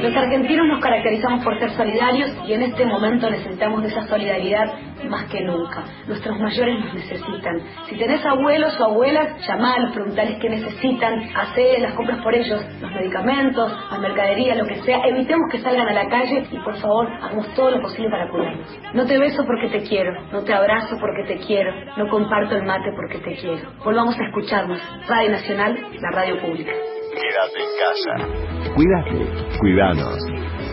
Los 0.01 0.15
argentinos 0.15 0.67
nos 0.67 0.81
caracterizamos 0.81 1.43
por 1.43 1.57
ser 1.59 1.71
solidarios 1.71 2.31
y 2.47 2.53
en 2.53 2.63
este 2.63 2.85
momento 2.85 3.29
necesitamos 3.29 3.81
de 3.83 3.89
esa 3.89 4.07
solidaridad 4.07 4.90
más 5.09 5.25
que 5.25 5.41
nunca. 5.41 5.83
Nuestros 6.07 6.39
mayores 6.39 6.79
nos 6.79 6.93
necesitan. 6.93 7.61
Si 7.89 7.95
tenés 7.95 8.25
abuelos 8.25 8.79
o 8.79 8.85
abuelas, 8.85 9.45
llamalos, 9.47 9.93
preguntales 9.93 10.37
qué 10.39 10.49
necesitan, 10.49 11.29
hacé 11.35 11.79
las 11.79 11.93
compras 11.93 12.21
por 12.21 12.33
ellos, 12.33 12.63
los 12.81 12.91
medicamentos, 12.91 13.71
la 13.91 13.97
mercadería, 13.97 14.55
lo 14.55 14.65
que 14.65 14.81
sea. 14.81 15.01
Evitemos 15.05 15.49
que 15.51 15.59
salgan 15.59 15.87
a 15.87 15.93
la 15.93 16.07
calle 16.09 16.45
y 16.51 16.57
por 16.57 16.75
favor, 16.77 17.07
hagamos 17.21 17.53
todo 17.55 17.71
lo 17.71 17.81
posible 17.81 18.09
para 18.09 18.29
cuidarnos. 18.29 18.79
No 18.93 19.05
te 19.05 19.17
beso 19.17 19.43
porque 19.45 19.67
te 19.67 19.83
quiero, 19.83 20.13
no 20.31 20.43
te 20.43 20.53
abrazo 20.53 20.97
porque 20.99 21.23
te 21.23 21.37
quiero, 21.45 21.73
no 21.97 22.07
comparto 22.09 22.55
el 22.55 22.63
mate 22.63 22.91
porque 22.95 23.19
te 23.19 23.35
quiero. 23.35 23.69
Volvamos 23.83 24.17
a 24.19 24.23
escucharnos. 24.25 24.79
Radio 25.07 25.31
Nacional, 25.31 25.77
la 25.99 26.11
radio 26.11 26.39
pública. 26.39 26.71
Quédate 26.71 27.59
en 27.59 27.69
casa. 27.77 28.73
Cuídate, 28.75 29.57
cuidanos. 29.59 30.17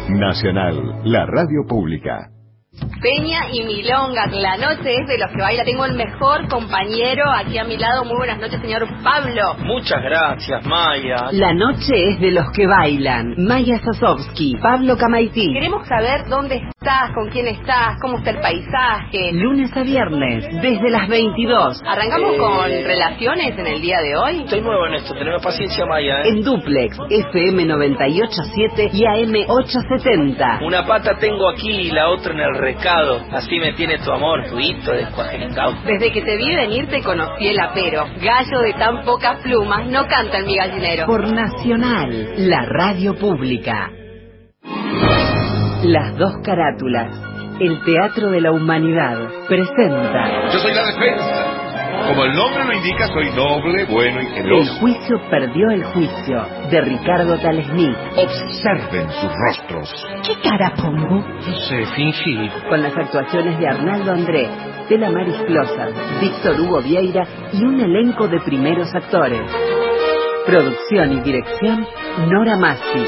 Nacional, 0.08 1.00
la 1.04 1.26
radio 1.26 1.64
pública. 1.68 2.37
Peña 3.00 3.46
y 3.52 3.62
Milonga, 3.62 4.26
la 4.32 4.56
noche 4.56 4.96
es 4.96 5.06
de 5.06 5.18
los 5.18 5.30
que 5.30 5.40
baila. 5.40 5.64
Tengo 5.64 5.84
el 5.84 5.94
mejor 5.94 6.48
compañero 6.48 7.30
aquí 7.30 7.56
a 7.56 7.62
mi 7.62 7.76
lado. 7.76 8.04
Muy 8.04 8.16
buenas 8.16 8.38
noches, 8.38 8.60
señor 8.60 8.88
Pablo. 9.04 9.54
Muchas 9.60 10.02
gracias, 10.02 10.66
Maya. 10.66 11.28
La 11.30 11.54
noche 11.54 11.94
es 12.10 12.18
de 12.18 12.32
los 12.32 12.50
que 12.50 12.66
bailan. 12.66 13.34
Maya 13.38 13.78
Sasovsky, 13.78 14.56
Pablo 14.60 14.96
Camaití. 14.96 15.52
Queremos 15.52 15.86
saber 15.86 16.28
dónde 16.28 16.56
estás, 16.56 17.12
con 17.14 17.28
quién 17.30 17.46
estás, 17.46 17.98
cómo 18.00 18.18
está 18.18 18.30
el 18.30 18.40
paisaje. 18.40 19.32
Lunes 19.32 19.70
a 19.76 19.82
viernes, 19.84 20.44
desde 20.60 20.90
las 20.90 21.08
22. 21.08 21.82
Arrancamos 21.86 22.36
con 22.36 22.64
relaciones 22.68 23.56
en 23.56 23.66
el 23.66 23.80
día 23.80 24.00
de 24.00 24.16
hoy. 24.16 24.42
Estoy 24.42 24.60
nuevo 24.60 24.86
en 24.86 24.94
esto, 24.94 25.14
teneme 25.14 25.38
paciencia, 25.38 25.86
Maya. 25.86 26.22
¿eh? 26.22 26.30
En 26.30 26.42
Duplex, 26.42 26.98
FM 27.10 27.64
987 27.64 28.90
y 28.92 29.06
AM 29.06 29.34
870. 29.48 30.60
Una 30.62 30.84
pata 30.84 31.16
tengo 31.20 31.48
aquí 31.48 31.70
y 31.70 31.90
la 31.92 32.08
otra 32.08 32.32
en 32.32 32.40
el 32.40 32.54
recado. 32.68 33.20
Así 33.32 33.58
me 33.58 33.72
tiene 33.72 33.98
tu 33.98 34.12
amor, 34.12 34.44
tu 34.48 34.58
hito 34.58 34.92
de 34.92 35.06
Desde 35.86 36.12
que 36.12 36.22
te 36.22 36.36
vi 36.36 36.54
venir 36.54 36.88
te 36.88 37.02
conocí 37.02 37.48
el 37.48 37.58
apero. 37.58 38.04
Gallo 38.20 38.60
de 38.60 38.72
tan 38.74 39.04
pocas 39.04 39.38
plumas 39.38 39.86
no 39.86 40.06
canta 40.06 40.38
en 40.38 40.46
mi 40.46 40.56
gallinero. 40.56 41.06
Por 41.06 41.32
Nacional, 41.32 42.34
la 42.36 42.66
radio 42.66 43.14
pública. 43.14 43.90
Las 45.82 46.16
dos 46.16 46.34
carátulas. 46.44 47.14
El 47.60 47.82
Teatro 47.84 48.30
de 48.30 48.40
la 48.40 48.52
Humanidad 48.52 49.18
presenta. 49.48 50.50
Yo 50.52 50.58
soy 50.58 50.74
la 50.74 50.86
defensa. 50.86 51.47
Como 52.06 52.24
el 52.24 52.34
nombre 52.34 52.64
lo 52.64 52.72
indica, 52.74 53.06
soy 53.08 53.30
noble, 53.32 53.84
bueno 53.86 54.22
y 54.22 54.26
El 54.26 54.32
generoso. 54.32 54.74
juicio 54.80 55.20
perdió 55.30 55.70
el 55.70 55.84
juicio, 55.84 56.46
de 56.70 56.80
Ricardo 56.80 57.36
Talesnik. 57.38 57.96
Observen 58.16 59.10
sus 59.10 59.30
rostros. 59.46 60.06
¿Qué 60.26 60.34
cara 60.48 60.72
pongo? 60.76 61.16
No 61.20 61.54
sé, 61.68 61.84
fingir. 61.96 62.50
Con 62.68 62.82
las 62.82 62.96
actuaciones 62.96 63.58
de 63.58 63.68
Arnaldo 63.68 64.12
André, 64.12 64.48
Tela 64.88 65.10
Maris 65.10 65.36
Closas, 65.46 65.92
Víctor 66.20 66.60
Hugo 66.60 66.80
Vieira 66.82 67.24
y 67.52 67.62
un 67.64 67.80
elenco 67.80 68.26
de 68.28 68.40
primeros 68.40 68.94
actores. 68.94 69.42
Producción 70.46 71.12
y 71.12 71.20
dirección, 71.20 71.86
Nora 72.30 72.56
Massi. 72.56 73.06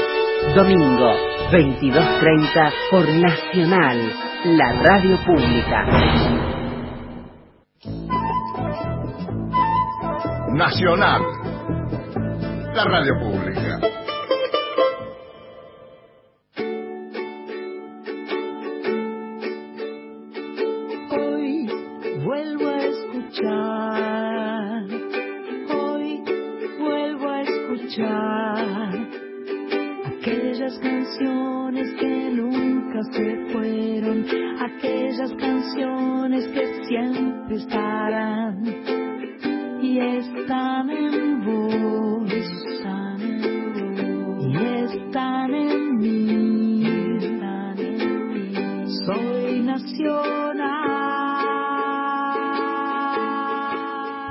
Domingo, 0.55 1.11
22.30 1.51 2.71
por 2.91 3.07
Nacional, 3.09 3.97
la 4.45 4.73
radio 4.73 5.17
pública. 5.25 6.50
Nacional. 10.53 11.21
La 12.75 12.83
radio 12.83 13.13
pública. 13.19 13.79
Hoy 21.09 21.69
vuelvo 22.25 22.67
a 22.67 22.83
escuchar, 22.85 24.83
hoy 25.73 26.21
vuelvo 26.79 27.29
a 27.29 27.41
escuchar 27.41 28.93
aquellas 30.05 30.77
canciones 30.79 31.93
que 31.97 32.29
nunca 32.31 33.03
se 33.13 33.53
fueron, 33.53 34.25
aquellas 34.59 35.33
canciones 35.33 36.47
que 36.49 36.83
siempre 36.83 37.55
estarán 37.55 39.00
y 39.91 39.99
están 39.99 40.89
en 40.89 41.43
vos, 41.43 42.31
están 42.31 43.21
en 43.21 44.37
mí, 45.97 46.85
están 47.19 47.77
en 47.77 48.35
mí. 48.37 48.53
Soy 49.05 49.59
nacional. 49.63 50.61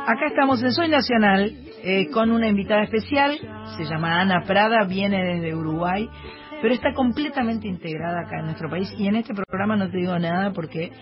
Acá 0.06 0.26
estamos 0.28 0.62
en 0.62 0.72
Soy 0.72 0.88
Nacional 0.88 1.52
eh, 1.84 2.08
con 2.10 2.30
una 2.30 2.48
invitada 2.48 2.84
especial, 2.84 3.38
se 3.76 3.84
llama 3.84 4.18
Ana 4.18 4.44
Prada, 4.46 4.86
viene 4.88 5.22
desde 5.22 5.54
Uruguay, 5.54 6.08
pero 6.62 6.74
está 6.74 6.92
completamente 6.94 7.66
integrada 7.68 8.20
acá 8.20 8.38
en 8.40 8.46
nuestro 8.46 8.68
país 8.70 8.92
y 8.98 9.06
en 9.08 9.16
este 9.16 9.34
programa 9.34 9.76
no 9.76 9.90
te 9.90 9.96
digo 9.98 10.18
nada 10.18 10.52
porque 10.52 10.92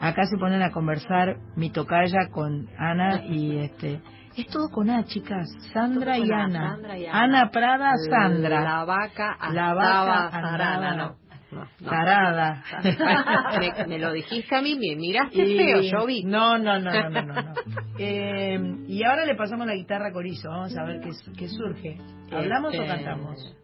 acá 0.00 0.24
se 0.26 0.36
ponen 0.38 0.62
a 0.62 0.70
conversar 0.70 1.36
mi 1.56 1.70
tocaya 1.70 2.28
con 2.30 2.68
Ana 2.78 3.24
y 3.26 3.58
este 3.58 4.00
es 4.36 4.46
todo 4.46 4.68
con 4.70 4.88
A, 4.88 5.04
chicas, 5.04 5.48
Sandra, 5.72 6.16
y, 6.16 6.30
A, 6.30 6.44
Ana. 6.44 6.70
Sandra 6.70 6.98
y 6.98 7.06
Ana. 7.06 7.50
Prada, 7.50 7.90
Sandra. 8.08 8.60
La 8.62 8.84
vaca 8.84 9.36
La 9.52 9.74
vaca 9.74 10.28
andaba 10.32 10.94
no. 10.94 11.16
No, 11.50 11.60
no. 11.60 11.66
tarada. 11.90 12.62
me, 13.58 13.86
me 13.86 13.98
lo 13.98 14.12
dijiste 14.12 14.54
a 14.54 14.60
mí, 14.62 14.74
me 14.78 14.94
miraste 14.96 15.44
Y- 15.44 15.56
feo, 15.56 15.80
yo 15.80 16.06
vi. 16.06 16.22
No, 16.22 16.58
no, 16.58 16.78
no, 16.78 16.92
no, 16.92 17.10
no, 17.10 17.22
no. 17.22 17.34
no. 17.34 17.54
Eh, 18.00 18.60
y 18.86 19.02
ahora 19.02 19.24
le 19.26 19.34
pasamos 19.34 19.66
la 19.66 19.74
guitarra 19.74 20.08
a 20.10 20.12
Corizo, 20.12 20.48
vamos 20.50 20.76
a 20.76 20.84
ver 20.84 21.00
qué, 21.00 21.10
qué 21.36 21.48
surge. 21.48 21.96
¿Hablamos 22.30 22.72
o 22.72 22.82
Este, 22.82 22.86
cantamos? 22.86 23.56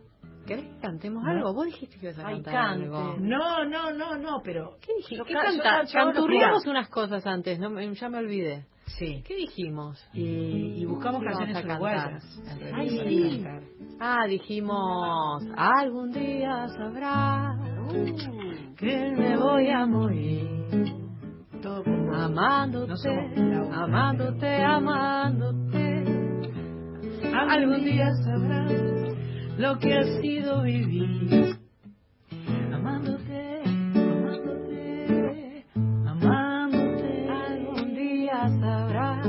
¿Querés 0.47 0.65
que 0.67 0.81
cantemos 0.81 1.23
No. 1.23 1.31
algo? 1.31 1.55
Vos 1.55 1.67
dijiste 1.67 1.99
que 1.99 2.07
ibas 2.07 2.19
a 2.19 2.27
Ay, 2.29 2.35
cantar 2.37 2.53
cante. 2.55 2.85
algo. 2.85 3.17
No, 3.19 3.65
no, 3.65 3.93
no, 3.93 4.19
no, 4.19 4.41
pero... 4.45 4.77
¿Qué 4.81 4.95
dijiste? 4.97 5.25
¿Qué 5.27 5.35
canta? 5.35 5.85
Canturriamos 5.93 6.67
unas 6.67 6.89
cosas 6.89 7.27
antes, 7.27 7.59
no, 7.59 7.81
ya 7.81 8.09
me 8.09 8.19
olvidé. 8.19 8.67
Sí. 8.99 9.23
¿Qué 9.27 9.35
dijimos? 9.37 9.99
Y, 10.13 10.83
y 10.83 10.85
buscamos 10.85 11.21
¿Qué 11.23 11.27
canciones 11.29 11.57
a 11.57 11.63
realidad, 11.63 12.21
Ay, 12.75 12.97
para 12.99 13.09
sí. 13.09 13.43
cantar. 13.43 13.63
Ah, 13.99 14.27
dijimos, 14.29 15.43
algún 15.57 16.13
día 16.13 16.69
sabrás 16.69 17.59
que 18.77 19.11
me 19.17 19.37
voy 19.39 19.71
a 19.71 19.87
morir. 19.87 20.45
Amándote, 22.13 22.93
No 23.43 23.73
amándote, 23.75 24.63
amándote. 24.63 26.05
Algún 27.33 27.85
día 27.85 28.11
sabrás 28.23 28.84
lo 29.59 29.79
que 29.79 29.95
ha 29.95 30.05
sido 30.21 30.63
vivir. 30.63 31.57
Amándote, 32.73 33.63
amándote, 33.65 35.65
amándote. 36.07 37.29
Algún 37.31 37.95
día 37.95 38.49
sabrás, 38.61 39.27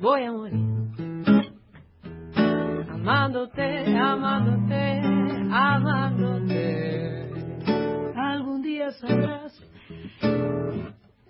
voy 0.00 0.22
a 0.24 0.32
morir. 0.32 0.64
Amándote, 2.92 3.96
amándote, 3.96 5.00
amándote. 5.50 7.30
Algún 8.16 8.62
día 8.62 8.90
sabrás 8.92 9.60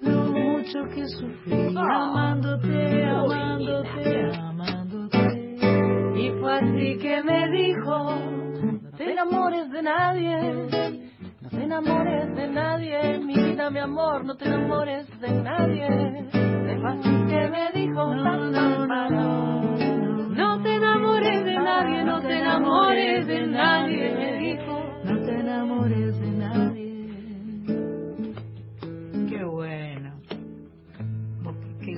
lo 0.00 0.22
mucho 0.32 0.84
que 0.94 1.06
sufrí. 1.08 1.74
Ah. 1.76 2.10
Amándote, 2.10 3.04
amándote, 3.04 4.36
amándote. 4.36 4.83
Fue 6.44 6.52
así 6.58 6.98
que 6.98 7.22
me 7.22 7.48
dijo, 7.48 8.20
No 8.82 8.90
te 8.98 9.12
enamores 9.12 9.70
de 9.70 9.82
nadie, 9.82 10.36
no 11.40 11.48
te 11.48 11.62
enamores 11.64 12.36
de 12.36 12.48
nadie, 12.48 13.18
mi 13.20 13.34
vida, 13.34 13.70
mi 13.70 13.78
amor, 13.78 14.26
no 14.26 14.36
te 14.36 14.44
enamores 14.44 15.08
de 15.20 15.42
nadie. 15.42 15.88
fue 16.82 16.90
así 16.90 17.10
que 17.30 17.48
me 17.48 17.72
dijo, 17.72 18.14
No, 18.14 18.50
no, 18.50 18.86
no, 18.86 19.08
no. 19.08 19.62
no 20.34 20.62
te 20.62 20.76
enamores 20.76 21.44
de 21.46 21.54
nadie, 21.54 22.04
no 22.04 22.20
te 22.20 22.38
enamores 22.38 23.26
de 23.26 23.46
nadie, 23.46 24.14
me 24.14 24.38
dijo. 24.38 24.84
No 25.02 25.22
te 25.24 25.40
enamores 25.40 26.20
de 26.20 26.30
nadie. 26.30 27.08
Qué 29.30 29.44
bueno. 29.44 30.20
Que 31.80 31.94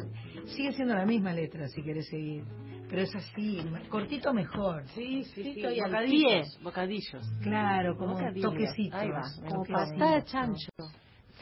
sigue 0.50 0.70
siendo 0.70 0.94
la 0.94 1.04
misma 1.04 1.32
letra 1.32 1.66
si 1.66 1.82
quieres 1.82 2.06
seguir. 2.08 2.44
Pero 2.88 3.02
es 3.02 3.14
así, 3.16 3.58
cortito 3.88 4.32
mejor. 4.32 4.86
Sí, 4.88 5.24
sí, 5.24 5.42
sí, 5.42 5.60
Estoy 5.60 5.80
al 5.80 5.90
bocadillos, 5.90 6.60
bocadillos. 6.62 7.28
Claro, 7.42 7.96
como 7.96 8.14
Bocadillo. 8.14 8.50
toquecitos. 8.50 9.00
Ahí 9.00 9.10
va, 9.10 9.22
Como 9.48 9.64
patada 9.64 10.14
de 10.16 10.24
chancho. 10.24 10.70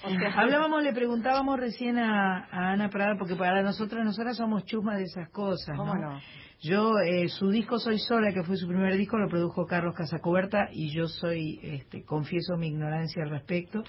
Hablábamos, 0.36 0.82
le 0.82 0.92
preguntábamos 0.92 1.58
recién 1.58 1.98
a, 1.98 2.46
a 2.50 2.72
Ana 2.72 2.88
Prada, 2.90 3.16
porque 3.18 3.36
para 3.36 3.62
nosotras, 3.62 4.04
nosotras 4.04 4.36
somos 4.36 4.64
chusmas 4.64 4.98
de 4.98 5.04
esas 5.04 5.30
cosas, 5.30 5.76
¿Cómo 5.76 5.94
¿no? 5.94 6.12
no? 6.12 6.20
Yo, 6.60 6.92
eh, 6.98 7.28
su 7.28 7.50
disco 7.50 7.78
Soy 7.78 7.98
Sola, 7.98 8.32
que 8.32 8.42
fue 8.42 8.56
su 8.56 8.66
primer 8.66 8.96
disco, 8.96 9.18
lo 9.18 9.28
produjo 9.28 9.66
Carlos 9.66 9.94
Casacoberta 9.94 10.68
y 10.72 10.94
yo 10.94 11.08
soy, 11.08 11.58
este, 11.62 12.04
confieso 12.04 12.56
mi 12.56 12.68
ignorancia 12.68 13.22
al 13.22 13.30
respecto. 13.30 13.82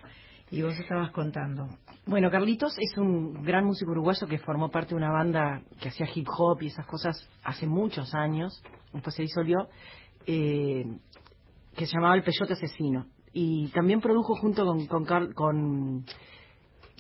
Y 0.52 0.62
vos 0.62 0.78
estabas 0.78 1.12
contando. 1.12 1.68
Bueno, 2.08 2.30
Carlitos 2.30 2.78
es 2.78 2.96
un 2.98 3.42
gran 3.44 3.66
músico 3.66 3.92
uruguayo 3.92 4.28
que 4.28 4.38
formó 4.38 4.70
parte 4.70 4.90
de 4.92 4.96
una 4.96 5.12
banda 5.12 5.64
que 5.82 5.90
hacía 5.90 6.08
hip 6.14 6.28
hop 6.38 6.62
y 6.62 6.68
esas 6.68 6.86
cosas 6.86 7.18
hace 7.44 7.66
muchos 7.66 8.14
años, 8.14 8.62
después 8.94 9.16
se 9.16 9.24
disolvió, 9.24 9.68
eh, 10.28 10.86
que 11.76 11.86
se 11.88 11.94
llamaba 11.94 12.16
El 12.16 12.24
Peyote 12.24 12.54
Asesino. 12.54 13.08
Y 13.34 13.70
también 13.70 14.02
produjo 14.02 14.36
junto 14.36 14.66
con, 14.66 14.86
con, 14.86 15.04
Car- 15.06 15.34
con 15.34 16.06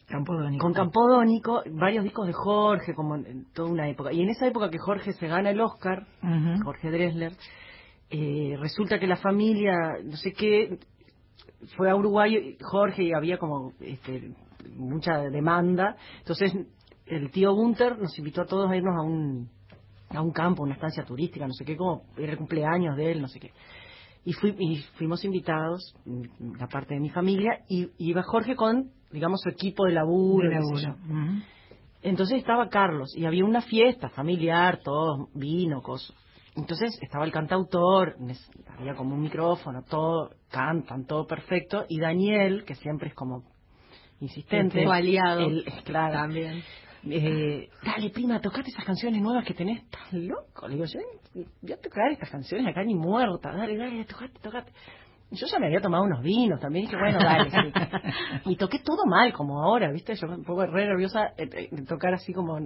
Campodónico. 0.08 0.64
con 0.64 0.74
Campodónico 0.74 1.62
varios 1.72 2.03
discos 2.03 2.26
de 2.28 2.34
Jorge, 2.34 2.93
como 2.95 3.16
en 3.16 3.45
toda 3.53 3.70
una 3.70 3.88
época. 3.88 4.12
Y 4.12 4.22
en 4.22 4.30
esa 4.30 4.47
época 4.47 4.70
que 4.70 4.80
Jorge 4.80 5.14
se 5.14 5.28
gana 5.28 5.51
el 5.51 5.62
Oscar. 5.62 6.08
Jorge 6.64 6.89
Dresler, 6.91 7.34
eh, 8.10 8.58
resulta 8.60 8.99
que 8.99 9.08
la 9.08 9.18
familia, 9.18 9.74
no 10.03 10.18
sé 10.18 10.34
qué, 10.34 10.80
fue 11.78 11.89
a 11.89 11.95
Uruguay, 11.95 12.36
y 12.36 12.58
Jorge, 12.64 13.03
y 13.03 13.14
había 13.14 13.38
como 13.38 13.72
este, 13.80 14.34
mucha 14.76 15.18
demanda. 15.30 15.95
Entonces, 16.20 16.53
el 17.05 17.32
tío 17.32 17.53
Gunter 17.53 17.97
nos 17.99 18.18
invitó 18.18 18.41
a 18.41 18.45
todos 18.45 18.70
a 18.70 18.76
irnos 18.76 18.95
a 18.97 19.01
un, 19.01 19.49
a 20.09 20.22
un 20.22 20.32
campo, 20.32 20.63
una 20.63 20.74
estancia 20.74 21.03
turística, 21.03 21.45
no 21.47 21.53
sé 21.53 21.66
qué, 21.66 21.76
como 21.78 22.03
era 22.18 22.32
el 22.32 22.38
cumpleaños 22.38 22.95
de 22.97 23.11
él, 23.11 23.22
no 23.22 23.28
sé 23.28 23.39
qué. 23.39 23.51
Y, 24.24 24.34
fui- 24.34 24.55
y 24.57 24.78
fuimos 24.97 25.24
invitados, 25.24 25.93
mm, 26.05 26.57
la 26.59 26.68
parte 26.68 26.95
de 26.95 26.99
mi 26.99 27.09
familia, 27.09 27.59
y, 27.70 27.89
iba 27.99 28.24
Jorge 28.24 28.55
con, 28.55 28.89
digamos, 29.11 29.39
su 29.41 29.49
equipo 29.49 29.86
de 29.86 29.93
laburo. 29.93 30.49
De 30.49 30.55
laburo. 30.55 30.95
Entonces 32.01 32.38
estaba 32.39 32.70
Carlos 32.70 33.16
y 33.16 33.26
había 33.26 33.45
una 33.45 33.61
fiesta 33.61 34.09
familiar, 34.09 34.80
todo 34.84 35.30
vino, 35.34 35.82
cosas. 35.82 36.16
Entonces 36.55 36.97
estaba 37.01 37.26
el 37.26 37.32
cantautor, 37.32 38.16
había 38.80 38.95
como 38.95 39.16
un 39.16 39.22
micrófono, 39.22 39.84
todo, 39.84 40.30
cantan, 40.49 41.05
todo 41.05 41.28
perfecto, 41.28 41.84
y 41.89 41.99
Daniel, 41.99 42.63
que 42.63 42.76
siempre 42.76 43.09
es 43.09 43.16
como 43.16 43.43
insistente. 44.20 44.84
Tu 44.84 44.91
aliado. 44.91 45.41
él- 45.41 45.66
claro, 45.84 46.13
También. 46.13 46.63
eh, 47.09 47.70
dale 47.84 48.09
prima, 48.09 48.39
tocate 48.41 48.70
esas 48.70 48.84
canciones 48.86 49.22
nuevas 49.22 49.45
que 49.45 49.53
tenés, 49.53 49.84
estás 49.84 50.11
loco. 50.13 50.68
Le 50.68 50.76
digo, 50.76 50.86
yo 50.86 50.99
voy 51.61 51.72
a 51.74 51.78
tocar 51.78 52.11
estas 52.11 52.30
canciones 52.30 52.68
acá 52.68 52.84
ni 52.84 52.95
muerta, 52.95 53.51
dale, 53.51 53.78
dale, 53.78 54.05
tocate, 54.05 54.39
tocate. 54.41 54.72
Yo 55.32 55.47
ya 55.47 55.59
me 55.59 55.66
había 55.68 55.82
tomado 55.82 56.03
unos 56.03 56.22
vinos 56.22 56.59
también, 56.59 56.86
dije, 56.86 56.95
bueno, 56.97 57.18
dale, 57.20 57.49
sí. 57.49 57.57
Y 58.51 58.55
toqué 58.57 58.80
todo 58.80 59.05
mal, 59.05 59.34
como 59.34 59.61
ahora, 59.63 59.91
¿viste? 59.91 60.13
Yo 60.16 60.28
un 60.28 60.43
poco 60.43 60.66
re 60.68 60.86
nerviosa 60.86 61.34
eh, 61.38 61.49
eh, 61.51 61.68
de 61.72 61.84
tocar 61.86 62.13
así 62.13 62.32
como... 62.32 62.59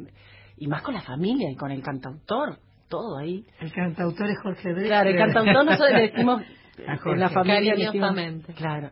Y 0.57 0.67
más 0.67 0.81
con 0.81 0.93
la 0.93 1.01
familia 1.01 1.49
y 1.49 1.55
con 1.55 1.71
el 1.71 1.81
cantautor, 1.81 2.57
todo 2.89 3.17
ahí. 3.17 3.45
El 3.61 3.71
cantautor 3.71 4.29
es 4.29 4.37
Jorge 4.43 4.69
Dresler. 4.73 4.87
Claro, 4.87 5.09
el 5.09 5.17
cantautor 5.17 5.65
nosotros 5.65 5.91
le 5.93 6.01
decimos 6.01 6.41
A 6.87 7.09
en 7.09 7.19
la 7.19 7.29
familia. 7.29 7.61
le 7.61 7.85
decimos- 7.85 7.91
Cariñosamente. 7.91 8.53
claro. 8.53 8.91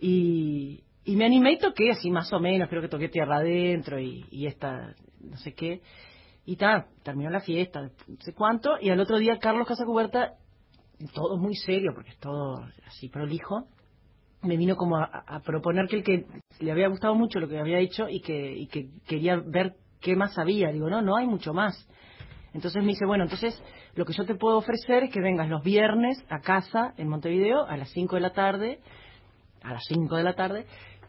Y, 0.00 0.84
y 1.08 1.16
me 1.16 1.24
animé 1.24 1.52
y 1.52 1.58
toqué 1.58 1.90
así 1.90 2.10
más 2.10 2.30
o 2.34 2.38
menos, 2.38 2.68
creo 2.68 2.82
que 2.82 2.88
toqué 2.88 3.08
Tierra 3.08 3.38
Adentro 3.38 3.98
y, 3.98 4.26
y 4.30 4.46
esta, 4.46 4.94
no 5.20 5.38
sé 5.38 5.54
qué. 5.54 5.80
Y 6.44 6.56
tal, 6.56 6.84
terminó 7.02 7.30
la 7.30 7.40
fiesta, 7.40 7.80
no 7.80 8.20
sé 8.20 8.34
cuánto, 8.34 8.76
y 8.78 8.90
al 8.90 9.00
otro 9.00 9.16
día 9.16 9.38
Carlos 9.38 9.66
Casacuberta, 9.66 10.34
todo 11.14 11.38
muy 11.38 11.54
serio, 11.54 11.92
porque 11.94 12.10
es 12.10 12.18
todo 12.18 12.62
así 12.86 13.08
prolijo, 13.08 13.68
me 14.42 14.58
vino 14.58 14.76
como 14.76 14.98
a, 14.98 15.40
proponer 15.46 15.86
que 15.88 15.96
el 15.96 16.04
que 16.04 16.26
le 16.60 16.72
había 16.72 16.88
gustado 16.88 17.14
mucho 17.14 17.40
lo 17.40 17.48
que 17.48 17.58
había 17.58 17.78
hecho 17.78 18.06
y 18.06 18.20
que, 18.20 18.52
y 18.52 18.66
que 18.66 18.90
quería 19.06 19.36
ver 19.36 19.76
qué 20.02 20.14
más 20.14 20.34
sabía. 20.34 20.70
Digo, 20.72 20.90
no, 20.90 21.00
no 21.00 21.16
hay 21.16 21.26
mucho 21.26 21.54
más. 21.54 21.88
Entonces 22.52 22.82
me 22.82 22.90
dice, 22.90 23.06
bueno, 23.06 23.24
entonces 23.24 23.58
lo 23.94 24.04
que 24.04 24.12
yo 24.12 24.26
te 24.26 24.34
puedo 24.34 24.58
ofrecer 24.58 25.04
es 25.04 25.10
que 25.10 25.22
vengas 25.22 25.48
los 25.48 25.62
viernes 25.62 26.22
a 26.28 26.40
casa 26.40 26.92
en 26.98 27.08
Montevideo 27.08 27.64
a 27.64 27.78
las 27.78 27.88
5 27.92 28.16
de 28.16 28.20
la 28.20 28.32
tarde, 28.34 28.80
a 29.62 29.72
las 29.72 29.82
5 29.88 30.14
de 30.14 30.22
la 30.22 30.34
tarde, 30.34 30.66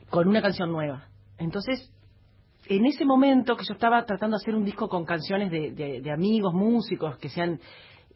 con 0.10 0.28
una 0.28 0.42
canción 0.42 0.72
nueva. 0.72 1.08
Entonces, 1.38 1.92
en 2.68 2.86
ese 2.86 3.06
momento 3.06 3.56
que 3.56 3.66
yo 3.66 3.74
estaba 3.74 4.04
tratando 4.06 4.38
de 4.38 4.42
hacer 4.44 4.56
un 4.56 4.66
disco 4.66 4.88
con 4.90 5.06
canciones 5.06 5.50
de, 5.52 5.72
de- 5.72 6.02
de 6.02 6.12
amigos, 6.12 6.54
músicos, 6.54 7.18
que 7.18 7.30
sean 7.30 7.60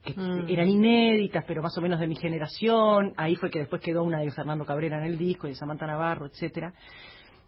que 0.03 0.13
Mm. 0.17 0.49
eran 0.49 0.67
inéditas, 0.67 1.45
pero 1.47 1.61
más 1.61 1.77
o 1.77 1.81
menos 1.81 1.97
de 1.97 2.07
mi 2.07 2.15
generación, 2.17 3.13
ahí 3.15 3.37
fue 3.37 3.49
que 3.49 3.59
después 3.59 3.81
quedó 3.81 4.03
una 4.03 4.19
de 4.19 4.29
Fernando 4.31 4.65
Cabrera 4.65 4.97
en 4.97 5.05
el 5.05 5.17
disco, 5.17 5.47
y 5.47 5.51
de 5.51 5.55
Samantha 5.55 5.87
Navarro, 5.87 6.25
etcétera. 6.25 6.73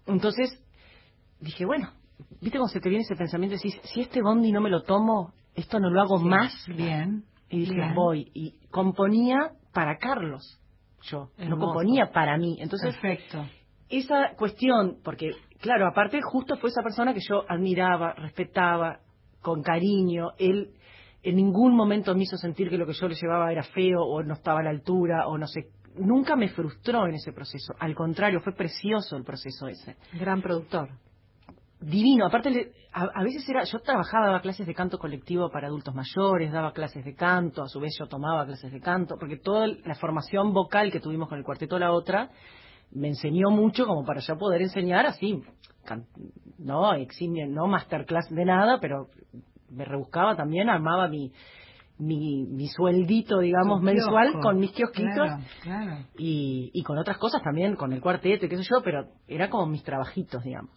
Entonces, 0.07 0.57
dije, 1.41 1.65
bueno, 1.65 1.89
¿viste 2.41 2.57
cómo 2.57 2.69
se 2.69 2.79
te 2.79 2.87
viene 2.87 3.03
ese 3.03 3.17
pensamiento? 3.17 3.57
Decís, 3.57 3.77
si 3.83 3.99
este 3.99 4.21
bondi 4.21 4.53
no 4.53 4.61
me 4.61 4.69
lo 4.69 4.83
tomo, 4.83 5.33
esto 5.53 5.81
no 5.81 5.89
lo 5.89 6.01
hago 6.01 6.17
más. 6.19 6.65
Bien. 6.67 7.25
Y 7.49 7.59
dije, 7.59 7.73
Bien. 7.73 7.93
voy. 7.93 8.31
Y 8.33 8.53
componía 8.71 9.51
para 9.73 9.97
Carlos, 9.97 10.57
yo. 11.03 11.29
No 11.37 11.43
Hermoso. 11.43 11.65
componía 11.65 12.11
para 12.13 12.37
mí. 12.37 12.55
Entonces, 12.61 12.95
Perfecto. 12.95 13.45
Esa 13.89 14.35
cuestión, 14.37 14.97
porque, 15.03 15.31
claro, 15.59 15.87
aparte 15.87 16.19
justo 16.21 16.57
fue 16.57 16.69
esa 16.69 16.81
persona 16.81 17.13
que 17.13 17.19
yo 17.27 17.43
admiraba, 17.47 18.13
respetaba, 18.13 18.99
con 19.41 19.61
cariño. 19.61 20.31
Él 20.39 20.71
en 21.21 21.35
ningún 21.35 21.75
momento 21.75 22.15
me 22.15 22.23
hizo 22.23 22.37
sentir 22.37 22.69
que 22.69 22.77
lo 22.77 22.85
que 22.87 22.93
yo 22.93 23.07
le 23.07 23.15
llevaba 23.15 23.51
era 23.51 23.63
feo 23.63 24.01
o 24.01 24.23
no 24.23 24.33
estaba 24.33 24.59
a 24.59 24.63
la 24.63 24.69
altura 24.71 25.27
o 25.27 25.37
no 25.37 25.45
sé. 25.47 25.67
Nunca 25.97 26.35
me 26.35 26.49
frustró 26.49 27.07
en 27.07 27.13
ese 27.15 27.31
proceso. 27.31 27.73
Al 27.79 27.95
contrario, 27.95 28.41
fue 28.41 28.53
precioso 28.53 29.15
el 29.17 29.23
proceso 29.23 29.67
ese 29.67 29.95
Gran 30.13 30.41
productor. 30.41 30.89
divino. 31.79 32.25
Aparte, 32.25 32.49
le- 32.49 32.71
a, 32.91 33.03
a 33.13 33.23
veces 33.23 33.47
era, 33.47 33.63
yo 33.65 33.79
trabajaba, 33.79 34.27
daba 34.27 34.41
clases 34.41 34.65
de 34.65 34.73
canto 34.73 34.97
colectivo 34.97 35.49
para 35.49 35.67
adultos 35.67 35.93
mayores, 35.93 36.51
daba 36.51 36.73
clases 36.73 37.05
de 37.05 37.13
canto, 37.13 37.61
a 37.63 37.67
su 37.69 37.79
vez 37.79 37.95
yo 37.99 38.07
tomaba 38.07 38.45
clases 38.45 38.71
de 38.71 38.79
canto, 38.81 39.15
porque 39.19 39.37
toda 39.37 39.67
la 39.67 39.95
formación 39.95 40.53
vocal 40.53 40.91
que 40.91 40.99
tuvimos 40.99 41.29
con 41.29 41.37
el 41.37 41.43
cuarteto 41.43 41.77
La 41.77 41.91
Otra 41.91 42.29
me 42.91 43.09
enseñó 43.09 43.49
mucho 43.49 43.85
como 43.85 44.05
para 44.05 44.21
yo 44.21 44.37
poder 44.37 44.61
enseñar 44.61 45.05
así, 45.05 45.41
no 46.57 46.93
no 47.47 47.67
masterclass 47.67 48.29
de 48.29 48.45
nada, 48.45 48.79
pero 48.79 49.07
me 49.69 49.85
rebuscaba 49.85 50.35
también, 50.35 50.69
armaba 50.69 51.07
mi, 51.07 51.31
mi, 51.97 52.45
mi 52.45 52.67
sueldito, 52.67 53.39
digamos, 53.39 53.81
mensual 53.81 54.31
kiosco. 54.31 54.41
con 54.41 54.59
mis 54.59 54.71
kiosquitos 54.71 55.13
Claro, 55.13 55.43
claro. 55.61 55.97
y, 56.17 56.71
y 56.73 56.83
con 56.83 56.97
otras 56.97 57.17
cosas 57.17 57.41
también, 57.43 57.75
con 57.75 57.93
el 57.93 58.01
cuarteto 58.01 58.45
y 58.45 58.49
qué 58.49 58.57
sé 58.57 58.63
yo, 58.63 58.81
pero 58.83 59.07
era 59.27 59.49
como 59.49 59.65
mis 59.67 59.83
trabajitos, 59.83 60.43
digamos. 60.43 60.71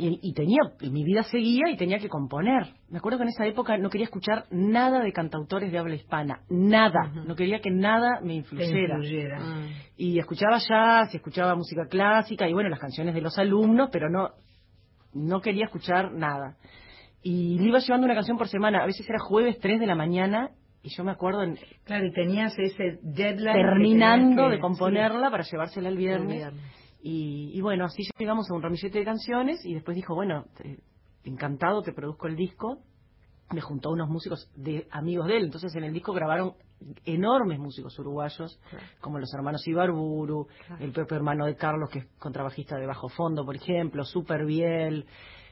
Y, 0.00 0.20
y 0.22 0.32
tenía, 0.32 0.60
y 0.80 0.90
mi 0.90 1.02
vida 1.02 1.24
seguía 1.24 1.68
y 1.70 1.76
tenía 1.76 1.98
que 1.98 2.08
componer. 2.08 2.68
Me 2.88 2.98
acuerdo 2.98 3.18
que 3.18 3.24
en 3.24 3.30
esa 3.30 3.44
época 3.46 3.76
no 3.78 3.90
quería 3.90 4.04
escuchar 4.04 4.44
nada 4.52 5.00
de 5.02 5.12
cantautores 5.12 5.72
de 5.72 5.78
habla 5.78 5.96
hispana, 5.96 6.42
nada. 6.48 7.10
No 7.26 7.34
quería 7.34 7.58
que 7.60 7.70
nada 7.72 8.20
me 8.22 8.34
influyera. 8.34 8.96
Mm. 9.40 9.66
Y 9.96 10.18
escuchaba 10.20 10.58
jazz, 10.58 11.12
y 11.12 11.16
escuchaba 11.16 11.56
música 11.56 11.86
clásica 11.90 12.48
y 12.48 12.52
bueno, 12.52 12.68
las 12.68 12.78
canciones 12.78 13.12
de 13.12 13.20
los 13.22 13.36
alumnos, 13.38 13.88
pero 13.92 14.08
no, 14.08 14.30
no 15.14 15.40
quería 15.40 15.64
escuchar 15.64 16.12
nada. 16.12 16.56
Y 17.20 17.58
le 17.58 17.64
iba 17.68 17.80
llevando 17.80 18.04
una 18.04 18.14
canción 18.14 18.38
por 18.38 18.46
semana, 18.46 18.84
a 18.84 18.86
veces 18.86 19.04
era 19.08 19.18
jueves 19.18 19.58
3 19.58 19.80
de 19.80 19.86
la 19.86 19.96
mañana 19.96 20.50
y 20.80 20.90
yo 20.90 21.02
me 21.02 21.10
acuerdo 21.10 21.42
en- 21.42 21.58
Claro, 21.84 22.06
y 22.06 22.12
tenías 22.12 22.56
ese 22.56 23.00
deadline. 23.02 23.52
terminando 23.52 24.28
que 24.28 24.34
tenías 24.36 24.50
que- 24.50 24.54
de 24.56 24.60
componerla 24.60 25.30
para 25.30 25.42
llevársela 25.42 25.88
el 25.88 25.96
viernes. 25.96 26.30
El 26.30 26.36
viernes. 26.36 26.78
Y, 27.00 27.52
y 27.54 27.60
bueno, 27.60 27.84
así 27.84 28.02
llegamos 28.18 28.50
a 28.50 28.54
un 28.54 28.62
ramillete 28.62 28.98
de 28.98 29.04
canciones 29.04 29.64
y 29.64 29.74
después 29.74 29.94
dijo, 29.94 30.14
bueno, 30.14 30.46
te- 30.56 30.78
encantado, 31.24 31.82
te 31.82 31.92
produzco 31.92 32.26
el 32.26 32.36
disco. 32.36 32.78
Me 33.50 33.60
juntó 33.62 33.90
unos 33.90 34.08
músicos 34.10 34.50
de 34.56 34.86
amigos 34.90 35.26
de 35.26 35.38
él. 35.38 35.44
Entonces 35.44 35.74
en 35.74 35.84
el 35.84 35.92
disco 35.92 36.12
grabaron 36.12 36.54
enormes 37.04 37.58
músicos 37.58 37.98
uruguayos, 37.98 38.60
como 39.00 39.18
los 39.18 39.32
hermanos 39.34 39.66
Ibarburu, 39.66 40.46
el 40.80 40.92
propio 40.92 41.16
hermano 41.16 41.46
de 41.46 41.56
Carlos, 41.56 41.88
que 41.90 42.00
es 42.00 42.06
contrabajista 42.18 42.76
de 42.76 42.86
bajo 42.86 43.08
fondo, 43.08 43.44
por 43.44 43.56
ejemplo, 43.56 44.04
Super 44.04 44.44
Biel, 44.44 45.06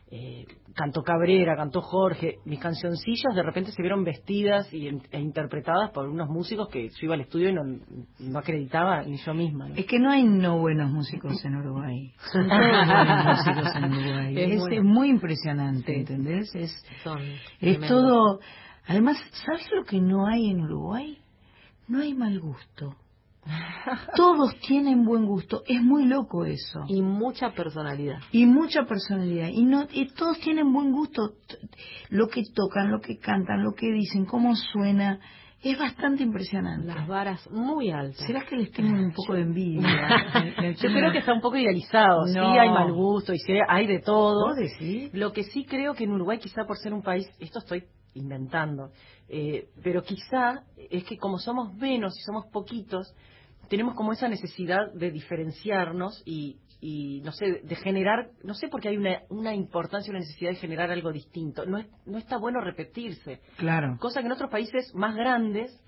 eh, 0.08 0.44
cantó 0.74 1.02
Cabrera, 1.02 1.56
cantó 1.56 1.80
Jorge. 1.82 2.36
Mis 2.44 2.60
cancioncillas 2.60 3.34
de 3.34 3.42
repente 3.42 3.72
se 3.72 3.82
vieron 3.82 4.04
vestidas 4.04 4.72
y, 4.72 4.86
e 4.88 5.20
interpretadas 5.20 5.90
por 5.90 6.08
unos 6.08 6.28
músicos 6.28 6.68
que 6.68 6.88
yo 6.90 6.94
iba 7.00 7.14
al 7.14 7.22
estudio 7.22 7.48
y 7.48 7.54
no, 7.54 7.62
no 8.20 8.38
acreditaba 8.38 9.02
ni 9.02 9.16
yo 9.18 9.34
misma. 9.34 9.68
¿no? 9.68 9.74
Es 9.74 9.86
que 9.86 9.98
no 9.98 10.10
hay 10.10 10.22
no 10.24 10.58
buenos 10.58 10.90
músicos 10.92 11.44
en 11.44 11.56
Uruguay. 11.56 12.12
Son 12.32 12.48
todos 12.48 12.60
buenos 12.60 13.24
músicos 13.24 13.76
en 13.76 13.84
Uruguay. 13.92 14.34
Es 14.38 14.50
Es, 14.52 14.58
muy- 14.60 14.76
es 14.76 14.84
muy 14.84 15.08
impresionante, 15.10 15.92
Sí. 15.94 16.00
¿entendés? 16.00 16.54
Es, 16.54 16.84
Son 17.02 17.20
es 17.60 17.80
todo. 17.88 18.38
Además, 18.86 19.16
¿sabes 19.44 19.68
lo 19.72 19.84
que 19.84 20.00
no 20.00 20.26
hay 20.28 20.50
en 20.50 20.60
Uruguay? 20.60 21.18
No 21.88 22.00
hay 22.00 22.14
mal 22.14 22.38
gusto. 22.38 22.94
Todos 24.16 24.56
tienen 24.60 25.04
buen 25.04 25.24
gusto. 25.26 25.62
Es 25.66 25.80
muy 25.82 26.04
loco 26.06 26.44
eso. 26.44 26.80
Y 26.88 27.02
mucha 27.02 27.50
personalidad. 27.52 28.18
y 28.32 28.46
mucha 28.46 28.84
personalidad 28.84 29.48
y 29.48 29.64
no 29.64 29.86
y 29.92 30.06
todos 30.14 30.38
tienen 30.40 30.72
buen 30.72 30.92
gusto 30.92 31.32
lo 32.10 32.28
que 32.28 32.42
tocan 32.54 32.90
lo 32.90 33.00
que 33.00 33.18
cantan 33.18 33.62
lo 33.62 33.72
que 33.74 33.90
dicen 33.92 34.24
cómo 34.24 34.54
suena 34.56 35.20
es 35.62 35.78
bastante 35.78 36.22
impresionante 36.22 36.86
Las 36.86 37.06
varas 37.08 37.50
muy 37.50 37.90
altas. 37.90 38.26
será 38.26 38.44
que 38.44 38.56
les 38.56 38.70
tengo 38.72 38.92
un 38.92 39.12
poco 39.12 39.34
de 39.34 39.42
envidia 39.42 39.84
Yo 40.80 40.88
creo 40.90 41.12
que 41.12 41.18
está 41.18 41.32
un 41.32 41.40
poco 41.40 41.56
idealizado. 41.56 42.26
Sí, 42.26 42.34
No. 42.38 42.52
hay 42.60 42.68
mal 42.70 42.92
gusto 42.92 43.32
y 43.32 43.38
sí 43.38 43.52
hay 43.68 43.86
de 43.86 44.00
todo. 44.00 44.48
¿Vos 44.48 44.56
decís? 44.56 45.10
Lo 45.14 45.32
que 45.32 45.44
sí 45.44 45.64
creo 45.64 45.94
que 45.94 46.04
en 46.04 46.12
Uruguay, 46.12 46.38
quizá 46.38 46.64
por 46.66 46.76
ser 46.76 46.92
un 46.92 47.02
país, 47.02 47.26
esto 47.40 47.58
estoy 47.60 47.84
inventando, 48.14 48.90
eh, 49.28 49.68
pero 49.82 50.02
quizá 50.02 50.62
es 50.90 51.04
que 51.04 51.16
como 51.18 51.38
somos 51.38 51.74
menos 51.74 52.16
y 52.16 52.22
somos 52.22 52.46
poquitos, 52.52 53.12
tenemos 53.68 53.94
como 53.94 54.12
esa 54.12 54.28
necesidad 54.28 54.92
de 54.94 55.10
diferenciarnos 55.10 56.22
y, 56.24 56.58
y 56.80 57.20
no 57.22 57.32
sé, 57.32 57.60
de 57.62 57.76
generar, 57.76 58.30
no 58.44 58.54
sé 58.54 58.68
por 58.68 58.80
qué 58.80 58.88
hay 58.90 58.96
una, 58.96 59.22
una 59.28 59.54
importancia, 59.54 60.10
una 60.10 60.20
necesidad 60.20 60.50
de 60.50 60.56
generar 60.56 60.90
algo 60.90 61.12
distinto. 61.12 61.64
No, 61.66 61.78
es, 61.78 61.86
no 62.06 62.18
está 62.18 62.36
bueno 62.38 62.60
repetirse. 62.60 63.40
Claro. 63.56 63.96
Cosa 63.98 64.20
que 64.20 64.26
en 64.26 64.32
otros 64.32 64.50
países 64.50 64.94
más 64.94 65.14
grandes, 65.14 65.80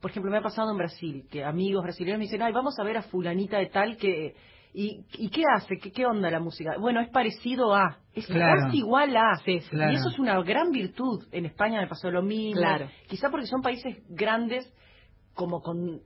por 0.00 0.10
ejemplo, 0.10 0.30
me 0.30 0.38
ha 0.38 0.42
pasado 0.42 0.70
en 0.70 0.78
Brasil, 0.78 1.26
que 1.30 1.44
amigos 1.44 1.82
brasileños 1.82 2.18
me 2.18 2.24
dicen, 2.24 2.42
ay, 2.42 2.52
vamos 2.52 2.78
a 2.78 2.84
ver 2.84 2.96
a 2.98 3.02
fulanita 3.02 3.58
de 3.58 3.66
tal 3.66 3.96
que... 3.96 4.34
¿Y, 4.76 5.04
y 5.18 5.30
qué 5.30 5.44
hace? 5.54 5.78
¿Qué, 5.78 5.92
¿Qué 5.92 6.04
onda 6.04 6.28
la 6.32 6.40
música? 6.40 6.72
Bueno, 6.80 7.00
es 7.00 7.08
parecido 7.10 7.72
a, 7.76 8.00
es 8.12 8.26
Claro. 8.26 8.62
casi 8.64 8.78
igual 8.78 9.16
a. 9.16 9.40
claro. 9.70 9.92
Y 9.92 9.94
eso 9.94 10.08
es 10.08 10.18
una 10.18 10.42
gran 10.42 10.72
virtud. 10.72 11.28
En 11.30 11.46
España 11.46 11.80
me 11.80 11.86
pasó 11.86 12.10
lo 12.10 12.22
mismo. 12.22 12.60
Claro. 12.60 12.88
Quizá 13.06 13.30
porque 13.30 13.46
son 13.46 13.62
países 13.62 14.02
grandes, 14.08 14.68
como 15.32 15.60
con, 15.60 16.00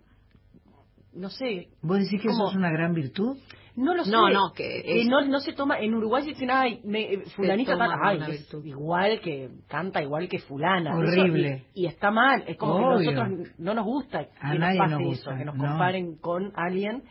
no 1.13 1.31
sé, 1.31 1.69
¿Vos 1.83 1.99
decís 1.99 2.21
que 2.23 2.29
eso 2.29 2.49
es 2.51 2.57
una 2.57 2.71
gran 2.71 2.93
virtud? 2.95 3.37
no 3.77 3.95
lo 3.95 4.05
sé. 4.05 4.11
No, 4.11 4.29
no, 4.29 4.53
que 4.55 4.83
es- 5.03 5.07
no, 5.09 5.25
no 5.25 5.39
se 5.39 5.53
toma. 5.53 5.79
En 5.79 5.95
Uruguay 5.95 6.25
dicen, 6.27 6.51
ay, 6.51 6.81
me, 6.85 7.13
eh, 7.15 7.23
fulanita 7.37 7.73
toma 7.75 7.97
ay, 8.03 8.21
es 8.29 8.53
igual 8.65 9.21
que 9.21 9.51
canta 9.69 10.03
igual 10.03 10.29
que 10.29 10.41
fulana. 10.41 10.97
Horrible. 10.97 11.49
Eso- 11.55 11.65
y, 11.75 11.83
y 11.85 11.87
está 11.87 12.11
mal. 12.11 12.43
Es 12.49 12.57
como 12.57 12.75
Obvio. 12.75 13.11
que 13.11 13.15
nosotros 13.15 13.49
no 13.59 13.75
nos 13.75 13.85
gusta 13.85 14.27
A 14.41 14.53
que 14.53 14.59
nadie 14.59 14.79
nos 14.81 14.89
pase 14.91 15.05
nos 15.05 15.13
eso, 15.19 15.31
que 15.37 15.45
nos 15.45 15.55
no. 15.57 15.65
comparen 15.69 16.17
con 16.17 16.53
alguien 16.57 17.05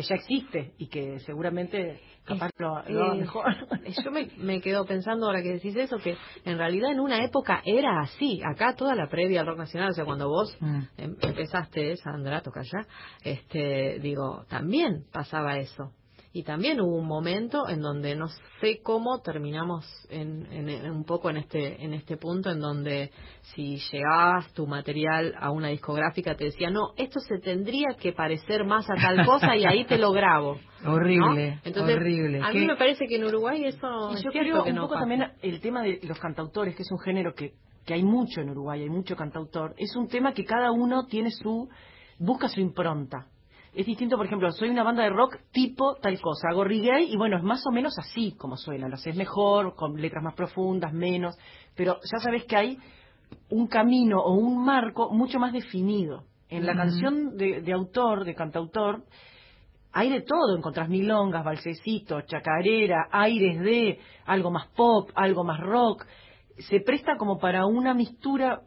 que 0.00 0.06
ya 0.06 0.14
existe 0.14 0.74
y 0.78 0.86
que 0.88 1.18
seguramente 1.20 2.00
capaz 2.24 2.50
lo, 2.58 2.68
lo 2.88 3.04
haga 3.04 3.14
Eh, 3.14 3.18
mejor. 3.18 3.44
Yo 4.04 4.10
me, 4.12 4.28
me 4.36 4.60
quedo 4.60 4.84
pensando 4.86 5.26
ahora 5.26 5.42
que 5.42 5.54
decís 5.54 5.74
eso, 5.76 5.98
que 5.98 6.16
en 6.44 6.56
realidad 6.56 6.92
en 6.92 7.00
una 7.00 7.24
época 7.24 7.62
era 7.64 8.00
así. 8.00 8.40
Acá 8.44 8.74
toda 8.76 8.94
la 8.94 9.08
previa 9.08 9.40
al 9.40 9.46
rock 9.46 9.58
nacional, 9.58 9.90
o 9.90 9.94
sea, 9.94 10.04
cuando 10.04 10.28
vos 10.28 10.56
Mm. 10.60 10.80
em- 10.98 11.16
empezaste, 11.20 11.96
Sandra, 11.96 12.42
toca 12.42 12.62
ya, 12.62 12.86
este, 13.24 13.98
digo, 14.00 14.44
también 14.48 15.04
pasaba 15.12 15.58
eso. 15.58 15.92
Y 16.30 16.42
también 16.42 16.78
hubo 16.80 16.94
un 16.96 17.06
momento 17.06 17.66
en 17.68 17.80
donde 17.80 18.14
no 18.14 18.26
sé 18.60 18.80
cómo 18.82 19.20
terminamos 19.22 19.86
en, 20.10 20.44
en- 20.52 20.68
en 20.68 20.90
un 20.90 21.04
poco 21.04 21.30
en 21.30 21.38
este 21.38 21.82
en 21.82 21.94
este 21.94 22.18
punto 22.18 22.50
en 22.50 22.60
donde 22.60 23.10
si 23.54 23.78
llegabas 23.90 24.52
tu 24.52 24.66
material 24.66 25.34
a 25.40 25.50
una 25.50 25.68
discográfica 25.68 26.34
te 26.36 26.44
decía 26.44 26.68
no 26.70 26.92
esto 26.98 27.18
se 27.20 27.38
tendría 27.38 27.88
que 27.98 28.12
parecer 28.12 28.64
más 28.64 28.88
a 28.90 28.94
tal 28.94 29.24
cosa 29.24 29.56
y 29.56 29.64
ahí 29.64 29.86
te 29.86 29.96
lo 29.96 30.12
grabo 30.12 30.58
Horrible, 30.86 31.54
¿no? 31.56 31.60
Entonces, 31.64 31.96
horrible. 31.96 32.40
A 32.42 32.52
¿Qué- 32.52 32.58
mí 32.58 32.66
me 32.66 32.76
parece 32.76 33.06
que 33.08 33.16
en 33.16 33.24
Uruguay 33.24 33.64
eso 33.64 34.10
Y 34.12 34.22
yo 34.22 34.30
creo 34.30 34.62
que 34.64 34.70
un 34.70 34.76
no 34.76 34.82
poco 34.82 34.94
pasa. 34.94 35.06
también 35.08 35.32
el 35.42 35.60
tema 35.60 35.82
de 35.82 35.98
los 36.02 36.18
cantautores, 36.20 36.76
que 36.76 36.82
es 36.82 36.90
un 36.92 36.98
género 37.00 37.34
que, 37.34 37.54
que 37.86 37.94
hay 37.94 38.02
mucho 38.04 38.42
en 38.42 38.50
Uruguay, 38.50 38.82
hay 38.82 38.90
mucho 38.90 39.16
cantautor, 39.16 39.74
es 39.78 39.96
un 39.96 40.06
tema 40.08 40.34
que 40.34 40.44
cada 40.44 40.70
uno 40.72 41.06
tiene 41.06 41.30
su, 41.30 41.68
busca 42.18 42.48
su 42.48 42.60
impronta. 42.60 43.26
Es 43.78 43.86
distinto, 43.86 44.16
por 44.16 44.26
ejemplo, 44.26 44.50
soy 44.50 44.70
una 44.70 44.82
banda 44.82 45.04
de 45.04 45.10
rock 45.10 45.36
tipo 45.52 45.94
tal 46.02 46.20
cosa, 46.20 46.48
hago 46.50 46.64
reggae 46.64 47.04
y 47.04 47.16
bueno, 47.16 47.36
es 47.36 47.44
más 47.44 47.64
o 47.64 47.70
menos 47.70 47.96
así 47.96 48.32
como 48.32 48.56
suena, 48.56 48.88
lo 48.88 48.96
haces 48.96 49.14
mejor, 49.14 49.76
con 49.76 49.94
letras 50.02 50.24
más 50.24 50.34
profundas, 50.34 50.92
menos, 50.92 51.38
pero 51.76 51.94
ya 52.02 52.18
sabes 52.18 52.44
que 52.46 52.56
hay 52.56 52.78
un 53.50 53.68
camino 53.68 54.18
o 54.18 54.34
un 54.34 54.64
marco 54.64 55.10
mucho 55.10 55.38
más 55.38 55.52
definido. 55.52 56.24
En 56.48 56.66
la 56.66 56.74
canción 56.74 57.36
de, 57.36 57.60
de 57.60 57.72
autor, 57.72 58.24
de 58.24 58.34
cantautor, 58.34 59.04
hay 59.92 60.10
de 60.10 60.22
todo, 60.22 60.56
encontrás 60.56 60.88
milongas, 60.88 61.44
balsecitos, 61.44 62.26
chacarera, 62.26 63.06
aires 63.12 63.60
de 63.60 64.00
algo 64.26 64.50
más 64.50 64.66
pop, 64.74 65.08
algo 65.14 65.44
más 65.44 65.60
rock. 65.60 66.04
Se 66.68 66.80
presta 66.80 67.16
como 67.16 67.38
para 67.38 67.64
una 67.64 67.94
mistura 67.94 68.60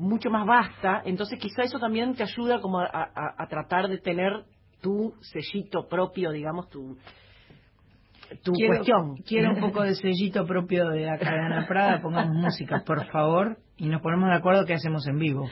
mucho 0.00 0.30
más 0.30 0.46
vasta, 0.46 1.02
entonces 1.04 1.38
quizá 1.38 1.62
eso 1.62 1.78
también 1.78 2.14
te 2.14 2.22
ayuda 2.22 2.60
como 2.60 2.80
a, 2.80 2.86
a- 2.86 3.34
a 3.38 3.46
tratar 3.46 3.88
de 3.88 3.98
tener 3.98 4.32
tu 4.80 5.14
sellito 5.20 5.86
propio, 5.88 6.30
digamos, 6.30 6.68
tu, 6.70 6.96
tu 8.42 8.52
quiero, 8.52 8.74
cuestión. 8.76 9.16
Quiero 9.26 9.50
un 9.50 9.60
poco 9.60 9.82
de 9.82 9.94
sellito 9.94 10.46
propio 10.46 10.88
de 10.88 11.08
acá 11.10 11.30
de 11.32 11.38
Ana 11.40 11.66
Prada, 11.66 12.00
pongamos 12.00 12.34
música, 12.34 12.82
por 12.86 13.04
favor, 13.10 13.58
y 13.76 13.86
nos 13.88 14.00
ponemos 14.02 14.28
de 14.30 14.36
acuerdo 14.36 14.64
qué 14.66 14.74
hacemos 14.74 15.06
en 15.06 15.18
vivo. 15.18 15.48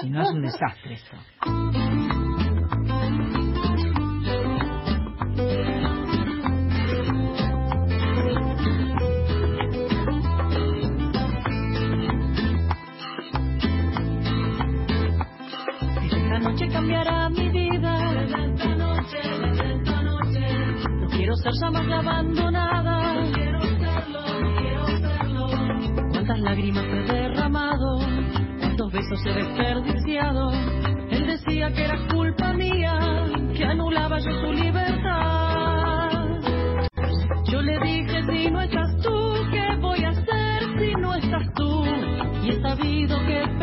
Si 0.00 0.10
no 0.10 0.22
es 0.22 0.30
un 0.32 0.42
desastre 0.42 0.94
esto. 0.94 1.16
Ser 21.52 21.60
ya 21.60 21.70
más 21.70 21.86
la 21.86 21.98
abandonada. 21.98 23.14
No 23.14 23.32
quiero 23.32 23.60
serlo, 23.60 24.20
no 24.40 24.56
quiero 24.56 24.86
serlo. 24.86 25.46
Cuántas 26.10 26.40
lágrimas 26.40 26.84
he 26.84 27.12
derramado. 27.12 27.98
Cuántos 28.58 28.92
besos 28.92 29.26
he 29.26 29.32
desperdiciado. 29.32 30.50
Él 31.10 31.26
decía 31.26 31.72
que 31.72 31.84
era 31.84 31.98
culpa 32.08 32.52
mía. 32.52 32.98
Que 33.54 33.64
anulaba 33.64 34.18
yo 34.18 34.30
su 34.40 34.52
libertad. 34.52 36.10
Yo 37.44 37.62
le 37.62 37.78
dije 37.78 38.22
si 38.28 38.50
no 38.50 38.60
estás 38.60 38.96
tú, 39.02 39.34
¿qué 39.50 39.76
voy 39.80 40.04
a 40.04 40.08
hacer 40.10 40.62
si 40.78 40.94
no 40.94 41.14
estás 41.14 41.54
tú? 41.54 41.84
Y 42.42 42.50
he 42.50 42.60
sabido 42.60 43.18
que 43.24 43.55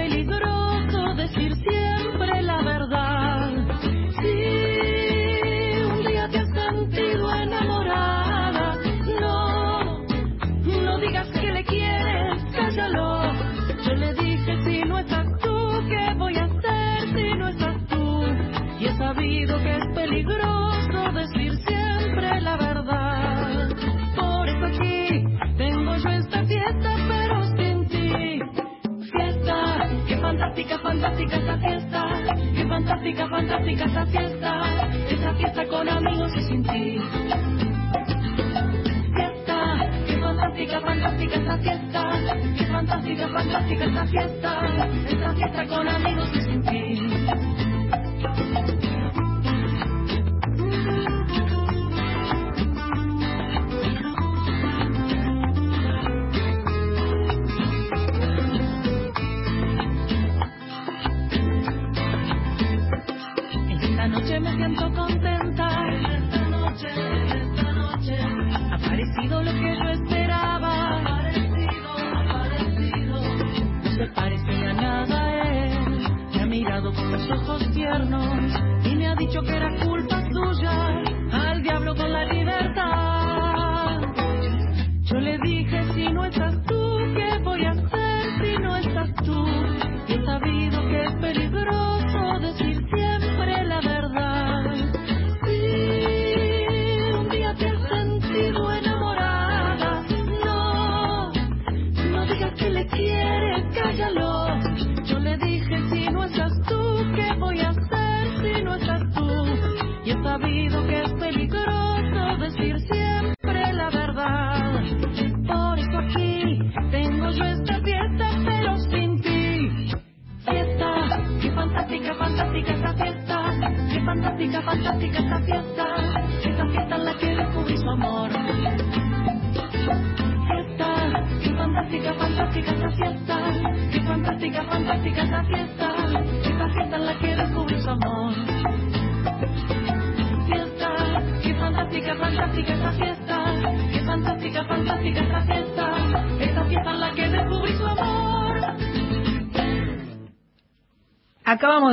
fantástica, 31.04 31.36
esta 31.36 31.58
fiesta. 31.58 32.08
Qué 32.56 32.66
fantástica, 32.66 33.28
fantástica 33.28 33.86
esta 33.86 34.06
fiesta. 34.06 34.62
Esta 35.10 35.34
fiesta 35.34 35.68
con 35.68 35.90
amigos 35.90 36.32
y 36.36 36.42
sin 36.44 36.64
ti. 36.64 37.02
Fiesta, 39.14 39.90
qué 40.08 40.18
fantástica, 40.18 40.80
fantástica 40.80 41.36
esta 41.36 41.58
fiesta. 41.58 42.12
Qué 42.58 42.66
fantástica, 42.68 43.28
fantástica 43.28 43.86
esta 43.86 44.06
fiesta. 44.08 44.88
Esta 45.10 45.34
fiesta 45.34 45.68
con 45.68 45.88
amigos 45.90 46.30
y 46.36 46.42
sin 46.42 46.64
ti. 46.64 47.00
Noche 64.34 64.40
me 64.40 64.56
siento 64.56 64.92
contenta. 64.94 65.33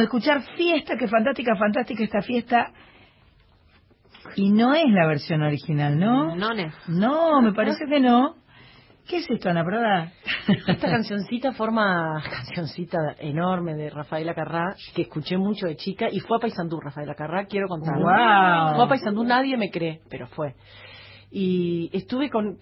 De 0.01 0.05
escuchar 0.05 0.43
Fiesta, 0.57 0.97
que 0.97 1.09
fantástica, 1.09 1.57
fantástica 1.57 2.05
esta 2.05 2.23
fiesta. 2.23 2.73
Y 4.37 4.51
no 4.51 4.75
es 4.75 4.89
la 4.89 5.07
versión 5.07 5.43
original, 5.43 5.99
¿no? 5.99 6.37
No, 6.37 6.51
no. 6.55 6.73
No, 6.89 7.43
me 7.43 7.53
parece 7.53 7.87
que 7.87 8.01
no. 8.01 8.37
¿Qué 9.09 9.17
es 9.17 9.31
esto, 9.31 9.49
Ana 9.49 9.65
Prada? 9.65 10.13
Esta 10.69 10.89
cancioncita 10.89 11.53
forma 11.53 12.23
cancioncita 12.31 13.17
enorme 13.19 13.75
de 13.75 13.91
Rafaela 13.91 14.35
Carrá 14.35 14.77
que 14.95 15.03
escuché 15.03 15.37
mucho 15.37 15.67
de 15.67 15.75
chica 15.75 16.09
y 16.11 16.21
fue 16.21 16.37
a 16.37 16.41
Paysandú 16.41 16.79
Rafaela 16.79 17.17
Carrá, 17.17 17.47
quiero 17.47 17.67
contar. 17.67 17.99
Guau. 17.99 18.77
Fue 18.77 18.85
a 18.85 18.89
Paysandú, 18.89 19.25
nadie 19.25 19.57
me 19.57 19.71
cree, 19.71 20.01
pero 20.09 20.29
fue. 20.29 20.55
Y 21.33 21.91
estuve 21.93 22.31
con, 22.31 22.59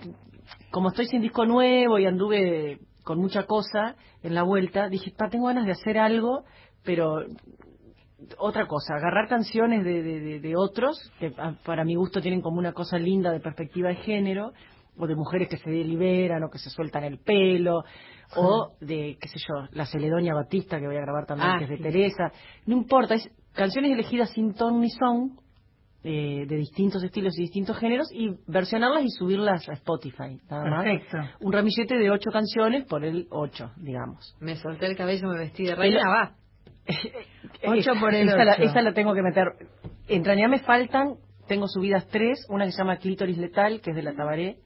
como 0.70 0.89
estoy 0.89 1.07
sin 1.07 1.20
disco 1.20 1.45
nuevo 1.45 1.99
y 1.99 2.07
anduve 2.07 2.78
con 3.03 3.18
mucha 3.18 3.45
cosa 3.45 3.97
en 4.22 4.34
la 4.34 4.43
vuelta, 4.43 4.89
dije, 4.89 5.12
pa, 5.16 5.28
tengo 5.28 5.47
ganas 5.47 5.66
de 5.66 5.72
hacer 5.72 5.99
algo, 5.99 6.45
pero 6.89 7.18
otra 8.39 8.66
cosa, 8.66 8.95
agarrar 8.95 9.28
canciones 9.28 9.84
de, 9.84 10.41
de, 10.41 10.57
otros, 10.57 10.99
que 11.18 11.30
pa- 11.30 11.55
para 11.64 11.84
mi 11.84 11.95
gusto 11.95 12.22
tienen 12.22 12.41
como 12.41 12.59
una 12.59 12.72
cosa 12.72 12.99
linda 12.99 13.30
de 13.30 13.41
perspectiva 13.41 13.91
de 13.91 13.97
género, 13.97 14.53
o 14.97 15.07
de 15.07 15.14
mujeres 15.14 15.49
que 15.49 15.59
se 15.59 15.68
liberan 15.70 16.43
o 16.45 16.49
que 16.51 16.59
se 16.59 16.70
sueltan 16.70 17.05
el 17.05 17.18
pelo, 17.18 17.84
o 18.36 18.72
de, 18.80 19.18
qué 19.20 19.28
sé 19.28 19.39
yo, 19.39 19.68
la 19.72 19.84
Celedonia 19.84 20.32
Batista 20.34 20.80
que 20.80 20.86
voy 20.86 20.97
a 20.97 21.01
grabar 21.03 21.26
también, 21.26 21.51
Ah, 21.51 21.59
que 21.59 21.64
es 21.64 21.70
de 21.70 21.76
sí. 21.76 21.82
Teresa. 21.82 22.32
No 22.66 22.76
importa, 22.78 23.14
es 23.14 23.30
canciones 23.53 23.93
elegidas 23.93 24.30
sin 24.30 24.55
ton 24.55 24.80
ni 24.80 24.89
son, 24.91 25.39
eh, 26.03 26.47
de 26.49 26.57
distintos 26.57 27.03
estilos 27.05 27.39
y 27.39 27.43
distintos 27.43 27.76
géneros, 27.78 28.09
y 28.12 28.30
versionarlas 28.47 29.05
y 29.05 29.11
subirlas 29.11 29.68
a 29.68 29.74
Spotify, 29.74 30.41
nada 30.51 30.64
más. 30.70 30.84
Perfecto. 30.84 31.18
Un 31.41 31.53
ramillete 31.53 31.99
de 31.99 32.11
ocho 32.11 32.30
canciones 32.32 32.86
por 32.86 33.05
el 33.05 33.26
ocho, 33.30 33.70
digamos. 33.76 34.34
Me 34.41 34.57
solté 34.57 34.86
el 34.86 34.97
cabello, 34.97 35.28
me 35.28 35.39
vestí 35.39 35.64
de 35.64 35.74
reina, 35.76 36.01
va. 36.09 36.34
Ocho 37.64 37.93
por 38.01 38.14
el 38.14 38.28
esa 38.28 38.45
La, 38.45 38.53
ocho. 38.55 38.62
esa 38.62 38.82
la 38.82 38.93
tengo 38.93 39.14
que 39.14 39.22
meter. 39.22 39.47
En 40.09 40.24
realidad 40.24 40.49
me 40.49 40.61
faltan, 40.61 41.14
tengo 41.47 41.66
subidas 41.68 42.07
tres, 42.09 42.47
una 42.49 42.64
que 42.64 42.72
se 42.72 42.78
llama 42.78 42.97
Clítoris 42.99 43.36
Letal, 43.39 43.80
que 43.80 43.91
es 43.91 43.97
de 43.97 44.03
la 44.03 44.14
Tabaré, 44.14 44.59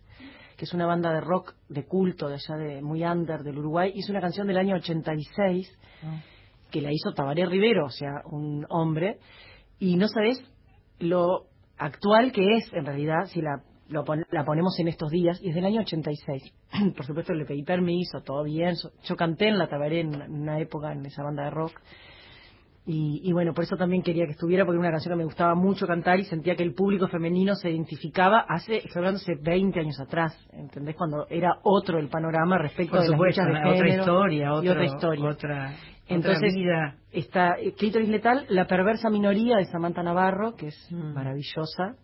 que 0.56 0.64
es 0.64 0.74
una 0.74 0.86
banda 0.86 1.12
de 1.12 1.20
rock 1.20 1.54
de 1.68 1.84
culto 1.86 2.28
de 2.28 2.34
allá 2.34 2.56
de 2.56 2.82
muy 2.82 3.02
under 3.04 3.40
del 3.42 3.58
Uruguay, 3.58 3.90
hizo 3.94 4.12
una 4.12 4.20
canción 4.20 4.46
del 4.46 4.58
año 4.58 4.76
86 4.76 5.78
que 6.70 6.80
la 6.80 6.90
hizo 6.92 7.12
Tabaré 7.12 7.44
Rivero, 7.46 7.86
o 7.86 7.90
sea, 7.90 8.22
un 8.30 8.64
hombre, 8.70 9.18
y 9.78 9.96
no 9.96 10.08
sabes 10.08 10.42
lo 10.98 11.46
actual 11.78 12.32
que 12.32 12.56
es 12.56 12.72
en 12.72 12.84
realidad 12.86 13.24
si 13.26 13.40
la 13.42 13.62
lo 13.88 14.04
pon- 14.04 14.24
la 14.30 14.44
ponemos 14.44 14.78
en 14.78 14.88
estos 14.88 15.10
días 15.10 15.38
y 15.42 15.50
es 15.50 15.54
del 15.54 15.66
año 15.66 15.80
86. 15.80 16.42
Por 16.96 17.04
supuesto 17.04 17.34
le 17.34 17.44
pedí 17.44 17.62
permiso, 17.62 18.20
todo 18.22 18.42
bien. 18.44 18.74
Yo 19.04 19.16
canté 19.16 19.48
en 19.48 19.58
la 19.58 19.68
Tabaré 19.68 20.00
en 20.00 20.14
una 20.32 20.58
época 20.60 20.92
en 20.92 21.04
esa 21.04 21.22
banda 21.22 21.44
de 21.44 21.50
rock. 21.50 21.72
Y, 22.84 23.20
y 23.22 23.32
bueno, 23.32 23.54
por 23.54 23.62
eso 23.62 23.76
también 23.76 24.02
quería 24.02 24.24
que 24.26 24.32
estuviera, 24.32 24.64
porque 24.64 24.76
era 24.76 24.88
una 24.88 24.90
canción 24.90 25.12
que 25.14 25.18
me 25.18 25.24
gustaba 25.24 25.54
mucho 25.54 25.86
cantar 25.86 26.18
y 26.18 26.24
sentía 26.24 26.56
que 26.56 26.64
el 26.64 26.74
público 26.74 27.06
femenino 27.06 27.54
se 27.54 27.70
identificaba 27.70 28.40
hace, 28.48 28.82
hace 29.14 29.36
20 29.40 29.78
años 29.78 30.00
atrás, 30.00 30.36
¿entendés? 30.52 30.96
Cuando 30.96 31.26
era 31.30 31.58
otro 31.62 31.98
el 32.00 32.08
panorama 32.08 32.58
respecto 32.58 32.96
supuesto, 33.06 33.42
las 33.42 33.50
luchas 33.52 33.64
de 33.64 33.70
otra 33.70 33.88
historia, 34.00 34.46
y 34.46 34.68
otra 34.68 34.84
historia. 34.84 35.24
otra- 35.30 35.74
Entonces, 36.08 36.42
otra 36.52 36.60
vida. 36.60 36.96
está 37.12 37.54
eh, 37.60 37.72
Clítoris 37.78 38.08
Letal, 38.08 38.46
La 38.48 38.66
perversa 38.66 39.10
minoría 39.10 39.58
de 39.58 39.64
Samantha 39.66 40.02
Navarro, 40.02 40.56
que 40.56 40.66
es 40.68 40.88
maravillosa, 40.92 41.94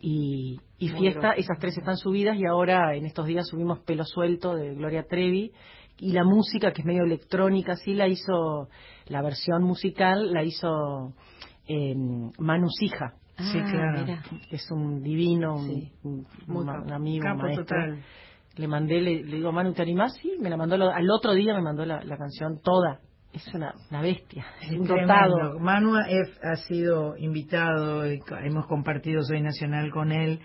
y, 0.00 0.58
y 0.78 0.88
Fiesta, 0.90 1.32
esas 1.32 1.58
tres 1.58 1.76
están 1.76 1.96
subidas 1.96 2.36
y 2.36 2.46
ahora 2.46 2.94
en 2.94 3.04
estos 3.04 3.26
días 3.26 3.46
subimos 3.48 3.80
Pelo 3.80 4.04
Suelto 4.04 4.54
de 4.54 4.74
Gloria 4.74 5.02
Trevi 5.08 5.52
y 5.98 6.12
la 6.12 6.24
música 6.24 6.72
que 6.72 6.82
es 6.82 6.86
medio 6.86 7.04
electrónica, 7.04 7.76
sí 7.76 7.94
la 7.94 8.06
hizo, 8.08 8.68
la 9.06 9.22
versión 9.22 9.62
musical 9.64 10.32
la 10.32 10.42
hizo 10.44 11.12
eh, 11.66 11.94
Manu 12.38 12.68
Sija. 12.70 13.14
Sí, 13.36 13.60
claro. 13.60 14.00
mira. 14.04 14.22
es 14.50 14.68
un 14.70 15.00
divino, 15.02 15.54
un, 15.56 15.66
Sí. 15.68 15.92
un- 16.02 16.26
Muy 16.48 16.62
un 16.62 16.66
capo. 16.66 16.92
amigo, 16.94 17.24
maestro. 17.36 17.64
total. 17.64 18.02
Le 18.56 18.66
mandé, 18.66 19.00
le, 19.00 19.22
le 19.22 19.36
digo, 19.36 19.52
Manu, 19.52 19.72
¿te 19.72 19.82
animás? 19.82 20.14
Sí, 20.20 20.32
me 20.40 20.50
la 20.50 20.56
mandó, 20.56 20.76
lo- 20.76 20.90
al 20.92 21.08
otro 21.10 21.32
día 21.34 21.54
me 21.54 21.62
mandó 21.62 21.84
la, 21.84 22.02
la 22.02 22.16
canción 22.16 22.60
toda. 22.62 22.98
Es 23.32 23.46
una, 23.54 23.74
una 23.90 24.00
bestia, 24.00 24.44
es 24.62 24.72
un 24.72 24.86
dotado. 24.86 25.60
Manu 25.60 25.96
F. 25.98 26.32
ha 26.42 26.56
sido 26.56 27.16
invitado, 27.18 28.02
hemos 28.04 28.66
compartido 28.66 29.22
Soy 29.22 29.40
Nacional 29.42 29.90
con 29.92 30.10
él, 30.10 30.40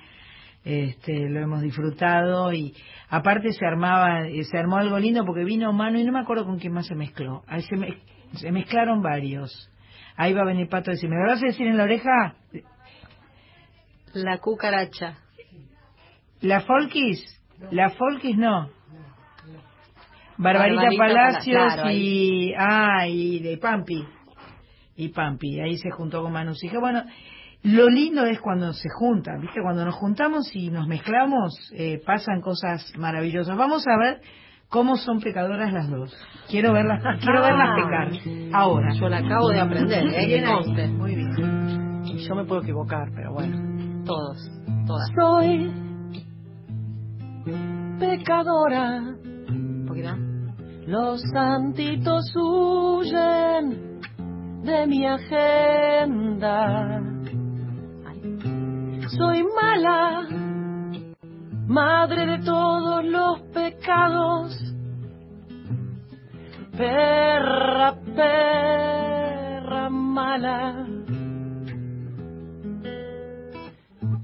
este, 0.65 1.29
lo 1.29 1.39
hemos 1.41 1.61
disfrutado 1.61 2.53
y 2.53 2.73
aparte 3.09 3.51
se 3.51 3.65
armaba, 3.65 4.23
se 4.49 4.57
armó 4.57 4.77
algo 4.77 4.97
lindo 4.99 5.25
porque 5.25 5.43
vino 5.43 5.71
Manu 5.73 5.99
y 5.99 6.03
no 6.03 6.11
me 6.11 6.19
acuerdo 6.21 6.45
con 6.45 6.59
quién 6.59 6.73
más 6.73 6.87
se 6.87 6.95
mezcló. 6.95 7.43
Ahí 7.47 7.61
se, 7.63 7.75
me- 7.75 7.97
se 8.33 8.51
mezclaron 8.51 9.01
varios. 9.01 9.69
Ahí 10.15 10.33
va 10.33 10.41
a 10.41 10.45
venir 10.45 10.69
Pato 10.69 10.91
a 10.91 10.93
decirme, 10.93 11.15
¿me 11.17 11.27
vas 11.31 11.41
a 11.43 11.47
decir 11.47 11.67
en 11.67 11.77
la 11.77 11.83
oreja? 11.83 12.35
La 14.13 14.37
cucaracha. 14.37 15.17
¿La 16.41 16.61
Folkis? 16.61 17.41
La 17.71 17.89
Folkis 17.91 18.37
no. 18.37 18.69
Barbarita, 20.37 20.81
Barbarita 20.81 21.03
Palacios 21.03 21.73
claro, 21.73 21.91
y... 21.91 22.53
Ah, 22.57 23.07
y 23.07 23.39
de 23.39 23.57
Pampi. 23.57 24.05
Y 24.95 25.09
Pampi. 25.09 25.59
Ahí 25.61 25.77
se 25.77 25.89
juntó 25.91 26.21
con 26.21 26.31
Manu 26.31 26.53
Sija. 26.55 26.79
Bueno, 26.79 27.03
lo 27.63 27.89
lindo 27.89 28.25
es 28.25 28.39
cuando 28.39 28.73
se 28.73 28.89
juntan, 28.89 29.41
¿viste? 29.41 29.61
Cuando 29.61 29.85
nos 29.85 29.95
juntamos 29.95 30.53
y 30.55 30.69
nos 30.69 30.87
mezclamos, 30.87 31.53
eh, 31.73 32.01
pasan 32.05 32.41
cosas 32.41 32.91
maravillosas. 32.97 33.57
Vamos 33.57 33.85
a 33.87 33.97
ver 33.97 34.21
cómo 34.69 34.97
son 34.97 35.19
pecadoras 35.19 35.71
las 35.71 35.89
dos. 35.89 36.15
Quiero 36.49 36.73
verlas, 36.73 37.01
quiero 37.21 37.41
verlas 37.41 37.69
pecar. 37.75 38.11
Ahora. 38.53 38.93
Yo 38.93 39.09
la 39.09 39.17
acabo 39.17 39.49
de 39.49 39.59
aprender, 39.59 40.07
¿eh? 40.07 40.25
Bien 40.27 40.45
ahí. 40.45 40.87
Muy 40.91 41.15
bien. 41.15 42.01
Y 42.05 42.17
yo 42.27 42.35
me 42.35 42.43
puedo 42.45 42.61
equivocar, 42.61 43.09
pero 43.15 43.33
bueno. 43.33 44.03
Todos, 44.05 44.37
todas. 44.85 45.09
Soy 45.15 45.71
pecadora, 47.99 48.99
Un 49.47 49.85
poquito 49.87 50.33
los 50.87 51.21
santitos 51.31 52.25
huyen 52.35 54.01
de 54.63 54.87
mi 54.87 55.07
agenda. 55.07 57.02
Soy 59.09 59.43
mala, 59.43 60.27
madre 61.67 62.25
de 62.25 62.45
todos 62.45 63.03
los 63.03 63.41
pecados. 63.53 64.57
Perra, 66.77 67.95
perra 68.15 69.89
mala. 69.89 70.87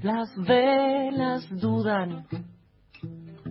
Las 0.02 0.34
velas 0.36 1.46
dudan 1.60 2.26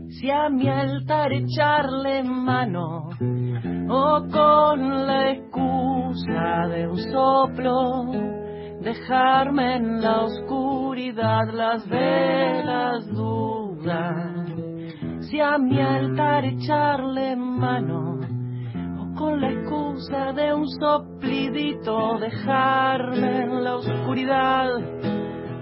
si 0.09 0.31
a 0.31 0.49
mi 0.49 0.67
altar 0.67 1.31
echarle 1.31 2.23
mano 2.23 3.09
o 3.89 4.27
con 4.31 5.07
la 5.07 5.31
excusa 5.31 6.67
de 6.69 6.87
un 6.87 6.97
soplo 6.97 8.48
dejarme 8.81 9.75
en 9.75 10.01
la 10.01 10.21
oscuridad 10.21 11.51
las 11.53 11.87
velas 11.87 13.07
dudan 13.07 14.45
si 15.21 15.39
a 15.39 15.57
mi 15.57 15.81
altar 15.81 16.45
echarle 16.45 17.35
mano 17.35 18.19
o 18.99 19.15
con 19.17 19.41
la 19.41 19.51
excusa 19.51 20.31
de 20.33 20.53
un 20.53 20.67
soplidito 20.69 22.17
dejarme 22.19 23.43
en 23.43 23.63
la 23.63 23.75
oscuridad 23.75 24.69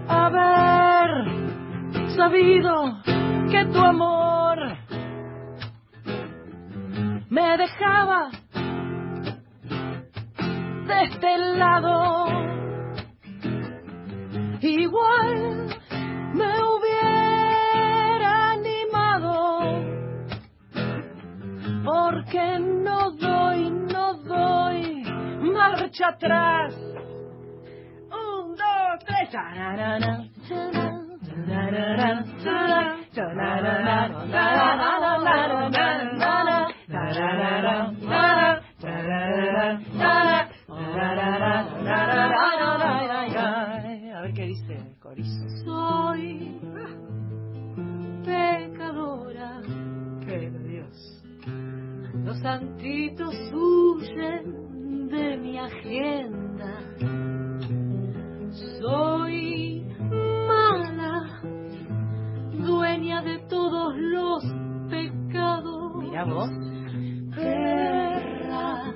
haber 0.08 1.10
sabido 2.16 3.02
que 3.52 3.66
tu 3.66 3.80
amor 3.80 4.78
me 7.30 7.58
dejaba 7.58 8.30
de 10.88 11.04
este 11.04 11.38
lado. 11.58 12.57
Igual 14.62 15.68
me 16.34 16.64
hubiera 16.64 18.52
animado, 18.54 19.70
porque 21.86 22.60
no 22.60 23.12
doy, 23.12 23.70
no 23.70 24.14
doy 24.16 25.04
marcha 25.42 26.08
atrás. 26.08 26.74
Un, 28.10 28.56
dos, 28.56 29.06
ver 29.06 29.28
qué 44.38 44.46
dice 44.46 44.76
el 44.76 45.00
corizo. 45.00 45.50
Soy 45.66 46.62
pecadora. 48.24 49.62
Querido 50.24 50.60
Dios. 50.60 51.24
Los 52.24 52.40
santitos 52.42 53.34
huyen 53.52 55.08
de 55.10 55.38
mi 55.38 55.58
agenda. 55.58 56.72
Soy 58.80 59.88
mala, 60.48 61.42
dueña 62.64 63.24
de 63.24 63.40
todos 63.50 63.96
los 63.98 64.44
pecados. 64.88 66.04
Mira 66.04 66.26
vos. 66.26 66.50
Perra, 67.36 68.94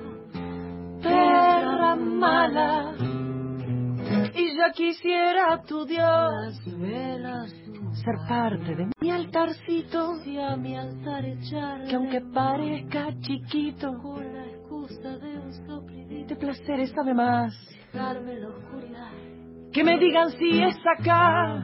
perra 1.02 1.96
mala. 1.96 3.11
Y 4.34 4.56
ya 4.56 4.72
quisiera 4.72 5.62
tu 5.62 5.84
Dios 5.84 6.60
ser 8.04 8.14
parte 8.28 8.74
de 8.74 8.90
mi 9.00 9.10
altarcito, 9.10 10.14
que 10.24 11.94
aunque 11.94 12.20
parezca 12.32 13.08
chiquito, 13.20 13.92
de 16.26 16.36
placeres 16.36 16.90
sabe 16.92 17.14
más. 17.14 17.54
Que 19.72 19.84
me 19.84 19.98
digan 19.98 20.30
si 20.32 20.62
es 20.62 20.76
acá 20.96 21.62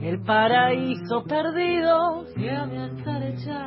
el 0.00 0.22
paraíso 0.22 1.24
perdido, 1.24 2.24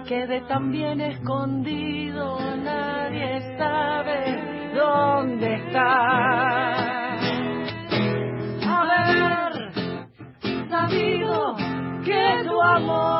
quede 0.07 0.41
tan 0.47 0.71
bien 0.71 1.01
escondido, 1.01 2.39
nadie 2.57 3.57
sabe 3.57 4.73
dónde 4.73 5.55
está. 5.55 7.10
Haber 8.81 9.71
sabido 10.69 11.55
que 12.03 12.43
tu 12.47 12.61
amor 12.61 13.10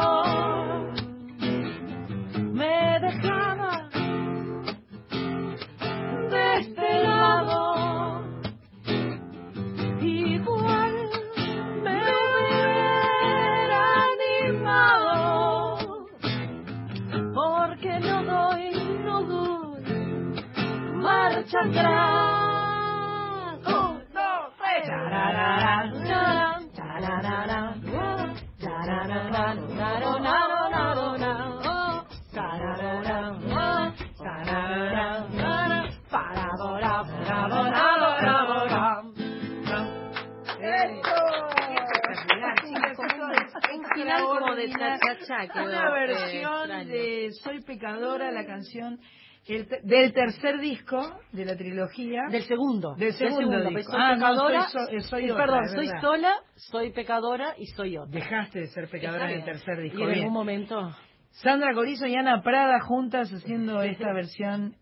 el 49.48 49.68
te- 49.68 49.82
del 49.84 50.14
tercer 50.14 50.60
disco 50.60 51.02
de 51.32 51.46
la 51.46 51.56
trilogía. 51.58 52.22
Del 52.30 52.44
segundo. 52.44 52.96
Del 52.96 53.14
segundo 53.14 53.58
pues 53.64 53.76
disco. 53.76 53.92
soy 53.94 54.02
Ah, 54.02 54.16
no, 54.16 54.28
pecadora. 54.28 54.62
soy 54.70 54.86
so- 54.86 54.92
eh, 54.92 55.02
soy 55.02 55.32
otra, 55.32 55.46
perdón, 55.46 55.68
soy 55.70 55.88
sola, 56.02 56.34
soy 56.56 56.92
pecadora 56.92 57.56
y 57.58 57.66
soy 57.68 57.98
otra. 57.98 58.12
Dejaste 58.20 58.60
de 58.60 58.68
ser 58.68 58.88
pecadora 58.90 59.32
en 59.32 59.40
el 59.40 59.46
tercer 59.46 59.82
disco. 59.82 60.00
Y 60.00 60.04
en 60.04 60.10
algún 60.12 60.34
momento. 60.34 60.92
Sandra 61.32 61.74
Corizo 61.74 62.06
y 62.08 62.16
Ana 62.16 62.42
Prada 62.44 62.80
juntas 62.82 63.32
haciendo 63.34 63.82
esta 63.82 64.12
versión 64.14 64.76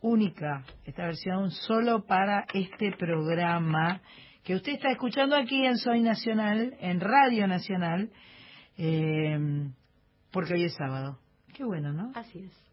única, 0.00 0.62
esta 0.84 1.04
versión 1.04 1.50
solo 1.50 2.04
para 2.04 2.44
este 2.52 2.92
programa 2.92 4.00
que 4.44 4.54
usted 4.54 4.72
está 4.74 4.90
escuchando 4.90 5.34
aquí 5.34 5.64
en 5.64 5.78
Soy 5.78 6.02
Nacional, 6.02 6.74
en 6.80 7.00
Radio 7.00 7.46
Nacional, 7.46 8.10
eh, 8.76 9.38
porque 10.30 10.52
hoy 10.54 10.64
es 10.64 10.74
sábado. 10.74 11.18
Qué 11.54 11.64
bueno, 11.64 11.92
¿no? 11.92 12.12
Así 12.14 12.40
es. 12.40 12.63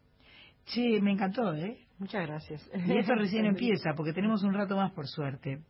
Sí, 0.66 1.00
me 1.00 1.12
encantó, 1.12 1.54
¿eh? 1.54 1.78
Muchas 1.98 2.26
gracias. 2.26 2.70
Y 2.74 2.98
esto 2.98 3.14
recién 3.16 3.46
empieza, 3.46 3.94
porque 3.96 4.12
tenemos 4.12 4.42
un 4.42 4.54
rato 4.54 4.76
más 4.76 4.92
por 4.92 5.06
suerte. 5.06 5.60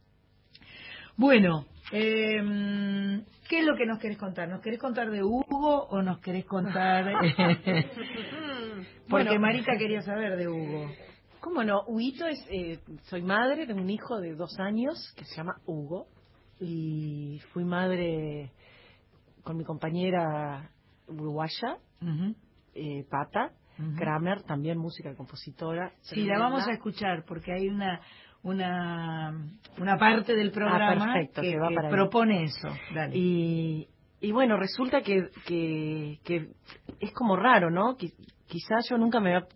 Bueno, 1.16 1.66
eh, 1.92 3.22
¿qué 3.48 3.58
es 3.60 3.66
lo 3.66 3.76
que 3.76 3.84
nos 3.84 3.98
querés 3.98 4.16
contar? 4.16 4.48
¿Nos 4.48 4.62
querés 4.62 4.78
contar 4.78 5.10
de 5.10 5.22
Hugo 5.22 5.86
o 5.88 6.02
nos 6.02 6.20
querés 6.20 6.46
contar...? 6.46 7.04
porque 9.08 9.28
Bueno. 9.28 9.38
Marita 9.38 9.76
quería 9.76 10.00
saber 10.02 10.36
de 10.36 10.48
Hugo. 10.48 10.90
¿Cómo 11.40 11.64
no? 11.64 11.82
Huguito 11.86 12.26
es, 12.26 12.38
eh, 12.50 12.78
soy 13.02 13.22
madre 13.22 13.66
de 13.66 13.74
un 13.74 13.90
hijo 13.90 14.20
de 14.20 14.34
dos 14.34 14.58
años 14.58 15.12
que 15.16 15.24
se 15.24 15.34
llama 15.36 15.56
Hugo 15.66 16.06
y 16.60 17.40
fui 17.52 17.64
madre 17.64 18.52
con 19.42 19.56
mi 19.56 19.64
compañera 19.64 20.70
uruguaya, 21.08 21.78
eh, 22.74 23.04
Pata, 23.10 23.50
Kramer, 23.96 24.42
también 24.42 24.78
música 24.78 25.10
y 25.12 25.16
compositora. 25.16 25.92
Sí, 26.00 26.24
la 26.24 26.38
vamos 26.38 26.66
a 26.66 26.72
escuchar 26.72 27.24
porque 27.26 27.52
hay 27.52 27.68
una 27.68 28.00
una 28.42 29.32
una 29.78 29.98
parte 29.98 30.34
del 30.34 30.50
programa 30.50 30.90
Ah, 30.90 31.12
perfecto, 31.14 31.42
que, 31.42 31.50
que 31.52 31.58
va 31.58 31.68
que 31.68 31.74
para 31.76 31.88
ahí. 31.88 31.94
propone 31.94 32.42
eso. 32.44 32.68
Dale. 32.94 33.16
Y, 33.16 33.88
y 34.20 34.32
bueno, 34.32 34.56
resulta 34.56 35.02
que, 35.02 35.28
que, 35.46 36.18
que 36.24 36.48
es 37.00 37.12
como 37.12 37.36
raro, 37.36 37.70
¿no? 37.70 37.96
Qui- 37.96 38.14
Quizás 38.46 38.86
yo 38.90 38.98
nunca 38.98 39.18
me 39.20 39.34
había 39.34 39.46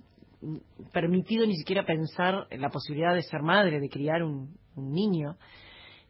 permitido 0.92 1.46
ni 1.46 1.54
siquiera 1.56 1.84
pensar 1.84 2.46
en 2.50 2.60
la 2.60 2.70
posibilidad 2.70 3.14
de 3.14 3.22
ser 3.22 3.42
madre, 3.42 3.80
de 3.80 3.88
criar 3.88 4.22
un, 4.22 4.56
un 4.74 4.92
niño. 4.92 5.36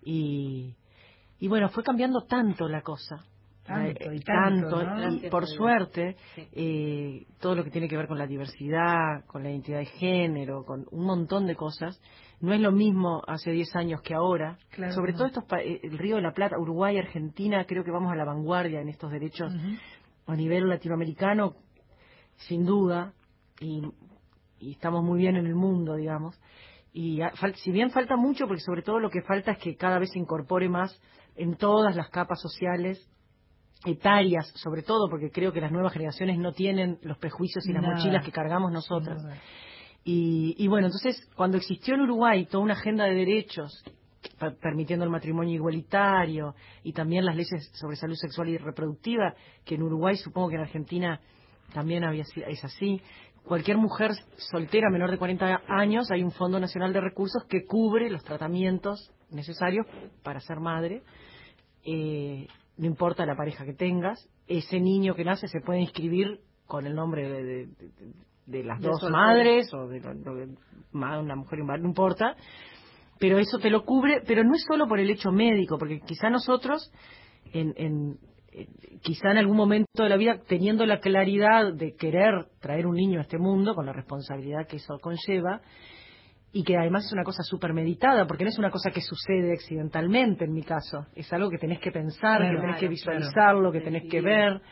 Y, 0.04 0.74
y 1.38 1.48
bueno, 1.48 1.68
fue 1.70 1.82
cambiando 1.82 2.20
tanto 2.28 2.68
la 2.68 2.82
cosa. 2.82 3.24
Tanto 3.66 4.12
y 4.12 4.20
tanto, 4.20 4.84
¿no? 4.84 5.08
y 5.26 5.30
por 5.30 5.46
suerte, 5.46 6.16
Sí. 6.34 6.48
eh, 6.52 7.26
todo 7.40 7.54
lo 7.54 7.64
que 7.64 7.70
tiene 7.70 7.88
que 7.88 7.96
ver 7.96 8.06
con 8.08 8.18
la 8.18 8.26
diversidad, 8.26 9.24
con 9.26 9.42
la 9.42 9.50
identidad 9.50 9.78
de 9.78 9.86
género, 9.86 10.64
con 10.64 10.86
un 10.90 11.04
montón 11.04 11.46
de 11.46 11.56
cosas, 11.56 12.00
no 12.40 12.52
es 12.52 12.60
lo 12.60 12.70
mismo 12.72 13.22
hace 13.26 13.50
10 13.50 13.74
años 13.76 14.02
que 14.02 14.14
ahora. 14.14 14.58
Claro 14.70 14.92
Sobre 14.92 15.12
todo 15.14 15.26
estos 15.26 15.44
eh, 15.62 15.80
el 15.82 15.98
Río 15.98 16.16
de 16.16 16.22
la 16.22 16.32
Plata, 16.32 16.58
Uruguay, 16.58 16.96
Argentina, 16.98 17.64
creo 17.66 17.82
que 17.84 17.90
vamos 17.90 18.12
a 18.12 18.16
la 18.16 18.24
vanguardia 18.24 18.80
en 18.80 18.88
estos 18.88 19.10
derechos 19.10 19.52
a 20.26 20.36
nivel 20.36 20.68
latinoamericano, 20.68 21.54
sin 22.36 22.64
duda, 22.66 23.12
y, 23.60 23.82
y 24.58 24.72
estamos 24.72 25.02
muy 25.02 25.18
bien 25.18 25.36
en 25.36 25.46
el 25.46 25.54
mundo, 25.54 25.94
digamos. 25.96 26.38
Y 26.92 27.20
a- 27.20 27.32
fal- 27.32 27.54
si 27.56 27.70
bien 27.72 27.90
falta 27.90 28.16
mucho, 28.16 28.46
porque 28.46 28.62
sobre 28.62 28.82
todo 28.82 28.98
lo 29.00 29.10
que 29.10 29.22
falta 29.22 29.52
es 29.52 29.58
que 29.58 29.76
cada 29.76 29.98
vez 29.98 30.10
se 30.12 30.18
incorpore 30.18 30.68
más 30.68 31.00
en 31.36 31.56
todas 31.56 31.94
las 31.96 32.08
capas 32.10 32.40
sociales, 32.40 33.06
etarias, 33.84 34.48
sobre 34.56 34.82
todo, 34.82 35.08
porque 35.08 35.30
creo 35.30 35.52
que 35.52 35.60
las 35.60 35.70
nuevas 35.72 35.92
generaciones 35.92 36.38
no 36.38 36.52
tienen 36.52 36.98
los 37.02 37.18
prejuicios 37.18 37.66
y 37.68 37.72
las 37.72 37.82
Nada. 37.82 37.96
mochilas 37.96 38.24
que 38.24 38.32
cargamos 38.32 38.72
nosotras. 38.72 39.22
Y, 40.04 40.54
y 40.58 40.68
bueno, 40.68 40.86
entonces, 40.86 41.28
cuando 41.36 41.56
existió 41.56 41.94
en 41.94 42.02
Uruguay 42.02 42.46
toda 42.46 42.62
una 42.64 42.74
agenda 42.74 43.04
de 43.04 43.14
derechos, 43.14 43.84
permitiendo 44.60 45.04
el 45.04 45.10
matrimonio 45.10 45.54
igualitario 45.54 46.54
y 46.82 46.92
también 46.92 47.24
las 47.24 47.36
leyes 47.36 47.70
sobre 47.74 47.96
salud 47.96 48.14
sexual 48.16 48.48
y 48.48 48.56
reproductiva, 48.58 49.34
que 49.64 49.76
en 49.76 49.82
Uruguay 49.82 50.16
supongo 50.16 50.48
que 50.48 50.56
en 50.56 50.62
Argentina 50.62 51.20
también 51.72 52.04
había, 52.04 52.24
si- 52.24 52.42
es 52.42 52.64
así. 52.64 53.00
Cualquier 53.44 53.76
mujer 53.78 54.12
soltera 54.50 54.90
menor 54.90 55.10
de 55.10 55.18
40 55.18 55.62
años, 55.68 56.10
hay 56.10 56.22
un 56.22 56.32
Fondo 56.32 56.58
Nacional 56.58 56.92
de 56.92 57.00
Recursos 57.00 57.44
que 57.48 57.64
cubre 57.64 58.10
los 58.10 58.24
tratamientos 58.24 59.12
necesarios 59.30 59.86
para 60.24 60.40
ser 60.40 60.58
madre. 60.58 61.02
Eh, 61.84 62.48
no 62.78 62.86
importa 62.86 63.24
la 63.26 63.36
pareja 63.36 63.64
que 63.64 63.74
tengas, 63.74 64.28
ese 64.46 64.80
niño 64.80 65.14
que 65.14 65.24
nace 65.24 65.48
se 65.48 65.60
puede 65.60 65.80
inscribir 65.80 66.40
con 66.66 66.86
el 66.86 66.94
nombre 66.94 67.28
de, 67.28 67.44
de- 67.44 67.66
de- 67.66 68.12
de 68.46 68.62
las 68.64 68.80
dos 68.80 69.02
madres 69.10 69.72
o 69.74 69.88
de, 69.88 70.00
una 70.92 71.34
mujer 71.36 71.58
y 71.58 71.62
un 71.62 71.66
no 71.68 71.88
importa, 71.88 72.36
pero 73.18 73.38
eso 73.38 73.58
te 73.58 73.70
lo 73.70 73.84
cubre, 73.84 74.22
pero 74.26 74.44
no 74.44 74.54
es 74.54 74.64
solo 74.68 74.86
por 74.86 75.00
el 75.00 75.10
hecho 75.10 75.32
médico, 75.32 75.78
porque 75.78 76.00
quizá 76.00 76.30
nosotros, 76.30 76.92
en, 77.52 77.72
en- 77.76 78.18
eh, 78.52 78.68
quizá 79.02 79.32
en 79.32 79.38
algún 79.38 79.56
momento 79.56 80.02
de 80.02 80.08
la 80.08 80.16
vida, 80.16 80.40
teniendo 80.46 80.86
la 80.86 81.00
claridad 81.00 81.72
de 81.74 81.94
querer 81.96 82.46
traer 82.60 82.86
un 82.86 82.94
niño 82.94 83.18
a 83.18 83.22
este 83.22 83.38
mundo, 83.38 83.74
con 83.74 83.86
la 83.86 83.92
responsabilidad 83.92 84.66
que 84.68 84.76
eso 84.76 84.98
conlleva, 85.00 85.60
y 86.58 86.64
que 86.64 86.74
además 86.74 87.04
es 87.04 87.12
una 87.12 87.22
cosa 87.22 87.42
súper 87.42 87.74
meditada, 87.74 88.26
porque 88.26 88.42
no 88.44 88.48
es 88.48 88.58
una 88.58 88.70
cosa 88.70 88.90
que 88.90 89.02
sucede 89.02 89.52
accidentalmente 89.52 90.46
en 90.46 90.54
mi 90.54 90.62
caso, 90.62 91.04
es 91.14 91.30
algo 91.34 91.50
que 91.50 91.58
tenés 91.58 91.80
que 91.80 91.90
pensar, 91.92 92.38
Claro, 92.40 92.54
que 92.54 92.60
tenés 92.62 92.74
que 92.76 92.80
claro, 92.80 92.90
visualizarlo, 92.92 93.72
que 93.72 93.80
tenés 93.82 94.10
que 94.10 94.22
ver. 94.22 94.62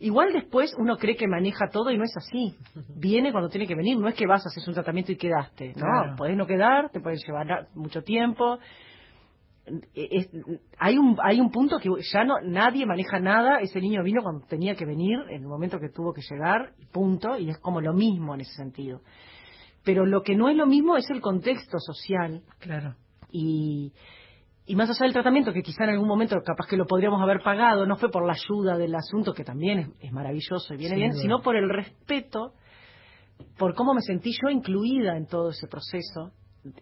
Igual 0.00 0.32
después 0.32 0.74
uno 0.78 0.96
cree 0.96 1.14
que 1.14 1.28
maneja 1.28 1.68
todo 1.70 1.90
y 1.90 1.98
no 1.98 2.04
es 2.04 2.16
así. 2.16 2.56
Viene 2.96 3.32
cuando 3.32 3.50
tiene 3.50 3.66
que 3.66 3.74
venir, 3.74 3.98
no 3.98 4.08
es 4.08 4.14
que 4.14 4.26
vas, 4.26 4.46
haces 4.46 4.66
un 4.66 4.72
tratamiento 4.72 5.12
y 5.12 5.16
quedaste. 5.16 5.74
No, 5.76 5.82
Claro. 5.82 6.16
podés 6.16 6.38
no 6.38 6.46
quedar, 6.46 6.88
te 6.88 7.00
pueden 7.00 7.18
llevar 7.18 7.68
mucho 7.74 8.00
tiempo. 8.02 8.58
Es- 9.94 10.30
hay 10.78 10.96
un 10.96 11.18
hay 11.22 11.38
un 11.38 11.50
punto 11.50 11.76
que 11.78 11.90
ya 12.12 12.24
no 12.24 12.40
nadie 12.40 12.86
maneja 12.86 13.18
nada 13.20 13.58
ese 13.60 13.78
niño 13.80 14.02
vino 14.04 14.22
cuando 14.22 14.46
tenía 14.46 14.74
que 14.74 14.86
venir 14.86 15.18
en 15.28 15.42
el 15.42 15.48
momento 15.48 15.78
que 15.80 15.88
tuvo 15.90 16.14
que 16.14 16.22
llegar 16.30 16.70
punto 16.92 17.36
y 17.36 17.50
es 17.50 17.58
como 17.58 17.80
lo 17.82 17.92
mismo 17.92 18.34
en 18.34 18.42
ese 18.42 18.52
sentido 18.54 19.00
pero 19.86 20.04
lo 20.04 20.22
que 20.22 20.34
no 20.36 20.48
es 20.50 20.56
lo 20.56 20.66
mismo 20.66 20.96
es 20.98 21.08
el 21.10 21.20
contexto 21.22 21.78
social 21.78 22.42
Claro. 22.58 22.96
y, 23.30 23.92
y 24.66 24.74
más 24.76 24.90
allá 24.90 25.04
del 25.04 25.12
tratamiento, 25.12 25.52
que 25.52 25.62
quizá 25.62 25.84
en 25.84 25.90
algún 25.90 26.08
momento 26.08 26.36
capaz 26.44 26.66
que 26.68 26.76
lo 26.76 26.86
podríamos 26.86 27.22
haber 27.22 27.40
pagado, 27.42 27.86
no 27.86 27.96
fue 27.96 28.10
por 28.10 28.26
la 28.26 28.32
ayuda 28.34 28.76
del 28.76 28.94
asunto, 28.96 29.32
que 29.32 29.44
también 29.44 29.78
es, 29.78 29.88
es 30.00 30.12
maravilloso 30.12 30.74
y 30.74 30.76
viene 30.76 30.96
bien, 30.96 31.12
sino 31.14 31.40
por 31.40 31.54
el 31.56 31.68
respeto, 31.70 32.52
por 33.58 33.74
cómo 33.74 33.94
me 33.94 34.00
sentí 34.02 34.32
yo 34.32 34.50
incluida 34.50 35.16
en 35.16 35.26
todo 35.26 35.50
ese 35.50 35.68
proceso, 35.68 36.32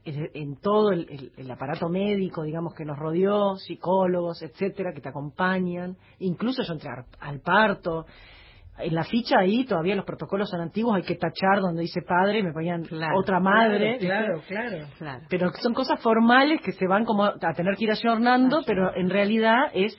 en, 0.05 0.31
en 0.33 0.57
todo 0.61 0.93
el, 0.93 1.07
el- 1.11 1.33
el 1.37 1.51
aparato 1.51 1.91
médico, 1.91 2.43
digamos, 2.43 2.75
que 2.75 2.87
nos 2.87 2.99
rodeó, 2.99 3.57
psicólogos, 3.57 4.41
etcétera, 4.43 4.93
que 4.95 5.03
te 5.03 5.11
acompañan, 5.11 5.97
incluso 6.21 6.63
yo 6.63 6.73
entré 6.73 6.89
al- 6.91 7.05
al 7.21 7.41
parto, 7.41 8.07
en 8.79 8.95
la 8.95 9.05
ficha 9.05 9.37
ahí 9.39 9.64
todavía 9.64 9.95
los 9.95 10.05
protocolos 10.05 10.51
son 10.51 10.61
antiguos, 10.61 10.97
hay 10.97 11.03
que 11.03 11.14
tachar 11.14 11.61
donde 11.61 11.83
dice 11.83 12.03
padre, 12.03 12.43
me 12.43 12.53
ponían 12.53 12.83
Claro, 12.83 13.18
otra 13.18 13.41
madre. 13.41 13.99
Claro, 13.99 14.43
claro. 14.47 14.87
Claro. 14.99 15.22
Pero 15.29 15.51
son 15.62 15.75
cosas 15.75 16.01
formales 16.03 16.61
que 16.61 16.72
se 16.72 16.87
van 16.87 17.05
como 17.05 17.25
a 17.25 17.53
tener 17.55 17.77
que 17.77 17.85
ir 17.85 17.91
ayornando, 17.91 18.62
pero 18.66 18.95
en 18.97 19.11
realidad 19.11 19.70
es, 19.75 19.97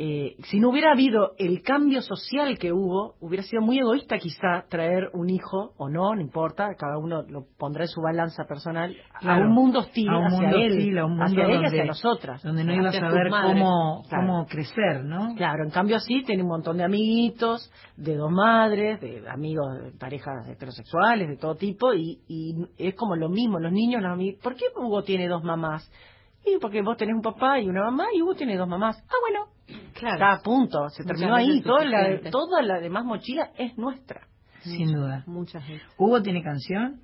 eh, 0.00 0.36
si 0.44 0.60
no 0.60 0.70
hubiera 0.70 0.92
habido 0.92 1.32
el 1.38 1.60
cambio 1.62 2.00
social 2.02 2.56
que 2.56 2.72
hubo, 2.72 3.16
hubiera 3.20 3.42
sido 3.42 3.62
muy 3.62 3.78
egoísta 3.80 4.16
quizá 4.18 4.64
traer 4.68 5.10
un 5.12 5.28
hijo, 5.28 5.72
o 5.76 5.88
no, 5.88 6.14
no 6.14 6.20
importa, 6.20 6.68
cada 6.78 6.98
uno 6.98 7.22
lo 7.22 7.46
pondrá 7.58 7.82
en 7.82 7.88
su 7.88 8.00
balanza 8.00 8.44
personal, 8.44 8.96
a 9.20 9.36
un 9.38 9.50
mundo 9.52 9.80
hostil 9.80 10.08
A 10.08 10.18
un 10.18 10.24
hacia 10.26 10.38
mundo 10.40 10.56
él, 10.58 10.70
hostil, 10.72 10.98
a 10.98 11.04
un 11.04 11.10
mundo 11.10 11.24
hacia 11.24 11.42
él 11.44 11.50
y 11.50 11.52
donde- 11.54 11.66
hacia 11.68 11.84
nosotras. 11.84 12.42
Donde 12.44 12.64
no 12.64 12.72
ibas 12.74 12.96
a 12.96 13.00
madres. 13.00 13.32
cómo, 13.44 14.02
Claro. 14.08 14.26
cómo 14.26 14.46
crecer, 14.46 15.04
¿no? 15.04 15.34
Claro, 15.34 15.64
en 15.64 15.70
cambio 15.70 15.96
así 15.96 16.22
tiene 16.22 16.42
un 16.44 16.48
montón 16.50 16.76
de 16.76 16.84
amiguitos, 16.84 17.70
de 17.96 18.14
dos 18.16 18.30
madres, 18.30 19.00
de 19.00 19.28
amigos, 19.28 19.66
de 19.82 19.90
parejas 19.98 20.48
heterosexuales, 20.48 21.28
de 21.28 21.36
todo 21.36 21.56
tipo, 21.56 21.92
y, 21.92 22.20
y 22.28 22.54
es 22.78 22.94
como 22.94 23.16
lo 23.16 23.28
mismo, 23.28 23.58
los 23.58 23.72
niños, 23.72 24.00
los 24.00 24.12
amigos. 24.12 24.40
¿Por 24.42 24.54
qué 24.54 24.66
Hugo 24.76 25.02
tiene 25.02 25.26
dos 25.26 25.42
mamás? 25.42 25.90
Y 26.44 26.58
porque 26.60 26.82
vos 26.82 26.96
tenés 26.96 27.14
un 27.14 27.22
papá 27.22 27.60
y 27.60 27.68
una 27.68 27.82
mamá, 27.84 28.06
y 28.14 28.22
Hugo 28.22 28.34
tiene 28.34 28.56
dos 28.56 28.68
mamás. 28.68 28.96
Ah, 29.08 29.14
bueno, 29.20 29.46
Claro. 29.94 30.14
está 30.14 30.32
a 30.32 30.38
punto, 30.42 30.88
se 30.90 31.04
terminó 31.04 31.34
ahí, 31.34 31.60
toda 31.62 31.84
la, 31.84 32.20
toda 32.30 32.62
la 32.62 32.80
demás 32.80 33.04
mochila 33.04 33.50
es 33.58 33.76
nuestra. 33.76 34.22
Sin 34.60 34.92
duda. 34.92 35.24
Muchas 35.26 35.66
veces. 35.68 35.86
¿Hugo 35.98 36.22
tiene 36.22 36.42
canción? 36.42 37.00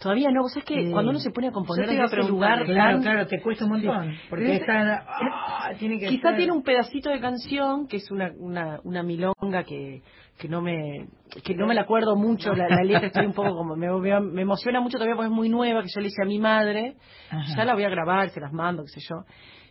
Todavía 0.00 0.30
no, 0.32 0.42
vos 0.42 0.52
sabés 0.52 0.64
que 0.66 0.88
Eh, 0.88 0.90
cuando 0.90 1.10
uno 1.12 1.20
se 1.20 1.30
pone 1.30 1.48
a 1.48 1.52
componer 1.52 1.88
en 1.88 2.02
ese 2.02 2.16
lugar 2.24 2.64
Claro, 2.64 2.94
tan- 2.96 3.02
claro, 3.02 3.26
te 3.26 3.40
cuesta 3.40 3.64
un 3.64 3.70
montón. 3.70 4.12
Porque 4.28 4.46
Sí. 4.46 4.52
está, 4.54 5.04
ah, 5.08 5.70
tiene 5.78 5.98
que 5.98 6.08
Quizá 6.08 6.30
estar- 6.30 6.36
tiene 6.36 6.52
un 6.52 6.62
pedacito 6.62 7.10
de 7.10 7.20
canción 7.20 7.86
que 7.86 7.98
es 7.98 8.10
una, 8.10 8.32
una, 8.38 8.80
una 8.82 9.02
milonga 9.04 9.62
que, 9.64 10.02
que 10.38 10.48
no 10.48 10.60
me 10.60 11.06
que 11.44 11.54
no 11.54 11.66
me 11.66 11.74
la 11.74 11.82
acuerdo 11.82 12.16
mucho, 12.16 12.54
la, 12.54 12.68
la 12.68 12.82
letra 12.82 13.06
estoy 13.08 13.26
un 13.26 13.32
poco 13.32 13.54
como, 13.56 13.76
me, 13.76 13.88
me- 13.90 14.20
me 14.20 14.42
emociona 14.42 14.80
mucho 14.80 14.98
todavía 14.98 15.16
porque 15.16 15.28
es 15.30 15.34
muy 15.34 15.48
nueva, 15.48 15.82
que 15.82 15.88
yo 15.94 16.00
le 16.00 16.08
hice 16.08 16.22
a 16.22 16.26
mi 16.26 16.38
madre, 16.38 16.96
Ajá. 17.30 17.54
ya 17.56 17.64
la 17.64 17.74
voy 17.74 17.84
a 17.84 17.88
grabar, 17.88 18.30
se 18.30 18.40
las 18.40 18.52
mando, 18.52 18.82
qué 18.84 18.88
sé 18.88 19.00
yo. 19.08 19.24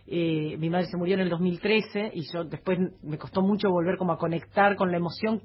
Eh, 0.06 0.56
mi 0.58 0.68
madre 0.68 0.86
se 0.86 0.96
murió 0.98 1.14
en 1.14 1.20
el 1.20 1.30
2013 1.30 2.10
y 2.14 2.22
yo 2.32 2.44
después 2.44 2.78
me 3.02 3.16
costó 3.18 3.40
mucho 3.40 3.70
volver 3.70 3.96
como 3.96 4.12
a 4.12 4.18
conectar 4.18 4.76
con 4.76 4.90
la 4.90 4.98
emoción 4.98 5.42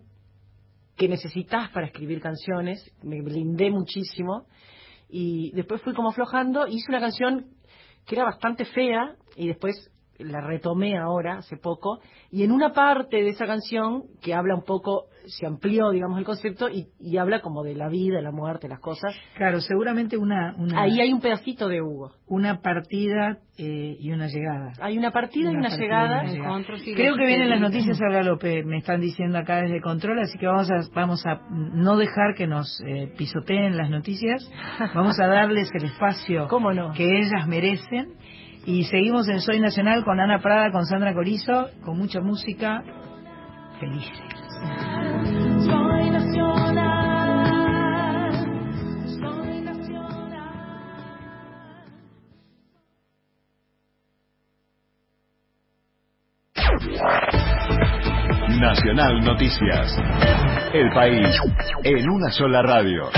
que 0.98 1.08
necesitas 1.08 1.70
para 1.70 1.88
escribir 1.88 2.20
canciones, 2.20 2.94
me 3.04 3.22
blindé 3.22 3.72
muchísimo 3.72 4.48
y 5.10 5.52
después 5.54 5.82
fui 5.82 5.94
como 5.94 6.10
aflojando, 6.10 6.68
hice 6.68 6.86
una 6.90 7.00
canción 7.00 7.46
que 8.06 8.16
era 8.16 8.26
bastante 8.26 8.66
fea 8.66 9.16
y 9.38 9.48
después 9.48 9.90
la 10.20 10.42
retomé 10.42 10.98
ahora, 10.98 11.38
hace 11.38 11.58
poco, 11.58 12.00
y 12.32 12.44
en 12.44 12.52
una 12.52 12.74
parte 12.74 13.18
de 13.18 13.30
esa 13.30 13.46
canción 13.46 14.04
que 14.22 14.34
habla 14.34 14.56
un 14.56 14.64
poco, 14.64 15.06
se 15.26 15.46
amplió, 15.46 15.92
digamos, 15.92 16.18
el 16.20 16.26
concepto 16.26 16.70
y, 16.70 16.88
y 17.00 17.18
habla 17.18 17.42
como 17.42 17.64
de 17.64 17.76
la 17.76 17.88
vida, 17.88 18.22
la 18.22 18.32
muerte, 18.32 18.68
las 18.68 18.80
cosas. 18.80 19.16
Claro, 19.36 19.62
seguramente 19.62 20.18
una, 20.18 20.56
una, 20.58 20.82
Ahí 20.82 21.00
hay 21.00 21.14
un 21.14 21.22
pedacito 21.22 21.68
de 21.68 21.82
Hugo. 21.82 22.12
una 22.28 22.62
partida 22.62 23.38
eh, 23.58 23.98
y 24.00 24.12
una 24.12 24.28
llegada. 24.28 24.74
Hay 24.82 24.98
una 24.98 25.12
partida 25.12 25.52
y 25.52 25.56
una 25.56 25.70
partida 25.70 26.24
llegada. 26.24 26.24
una 26.24 26.66
Creo 26.96 27.16
que 27.16 27.26
vienen 27.26 27.50
las 27.50 27.62
noticias, 27.62 28.00
habla 28.02 28.24
López, 28.24 28.66
me 28.66 28.78
están 28.78 29.02
diciendo 29.02 29.38
acá 29.38 29.62
desde 29.62 29.82
control, 29.82 30.20
así 30.20 30.38
que 30.38 30.48
vamos 30.48 30.70
a, 30.72 30.76
vamos 30.94 31.26
a 31.26 31.42
no 31.50 31.98
dejar 31.98 32.36
que 32.36 32.48
nos 32.48 32.82
eh, 32.86 33.14
pisoteen 33.18 33.78
las 33.78 33.90
noticias, 33.90 34.50
vamos 34.96 35.20
a 35.20 35.28
darles 35.28 35.70
el 35.74 35.86
espacio 35.86 36.48
¿Cómo 36.48 36.72
no? 36.74 36.94
que 36.94 37.20
ellas 37.20 37.48
merecen 37.48 38.14
y 38.66 38.84
seguimos 38.86 39.28
en 39.30 39.42
Soy 39.42 39.60
Nacional 39.60 40.04
con 40.04 40.20
Ana 40.20 40.40
Prada, 40.40 40.72
con 40.72 40.86
Sandra 40.86 41.14
Corizo, 41.14 41.70
con 41.84 41.98
mucha 41.98 42.22
música, 42.22 42.84
felices. 43.80 44.12
Soy 45.66 46.10
nacional, 46.10 47.46
soy 49.06 49.62
nacional. 49.62 50.50
Nacional 58.60 59.20
Noticias. 59.24 59.98
El 60.74 60.90
país 60.92 61.36
en 61.84 62.10
una 62.10 62.30
sola 62.32 62.62
radio. 62.62 63.10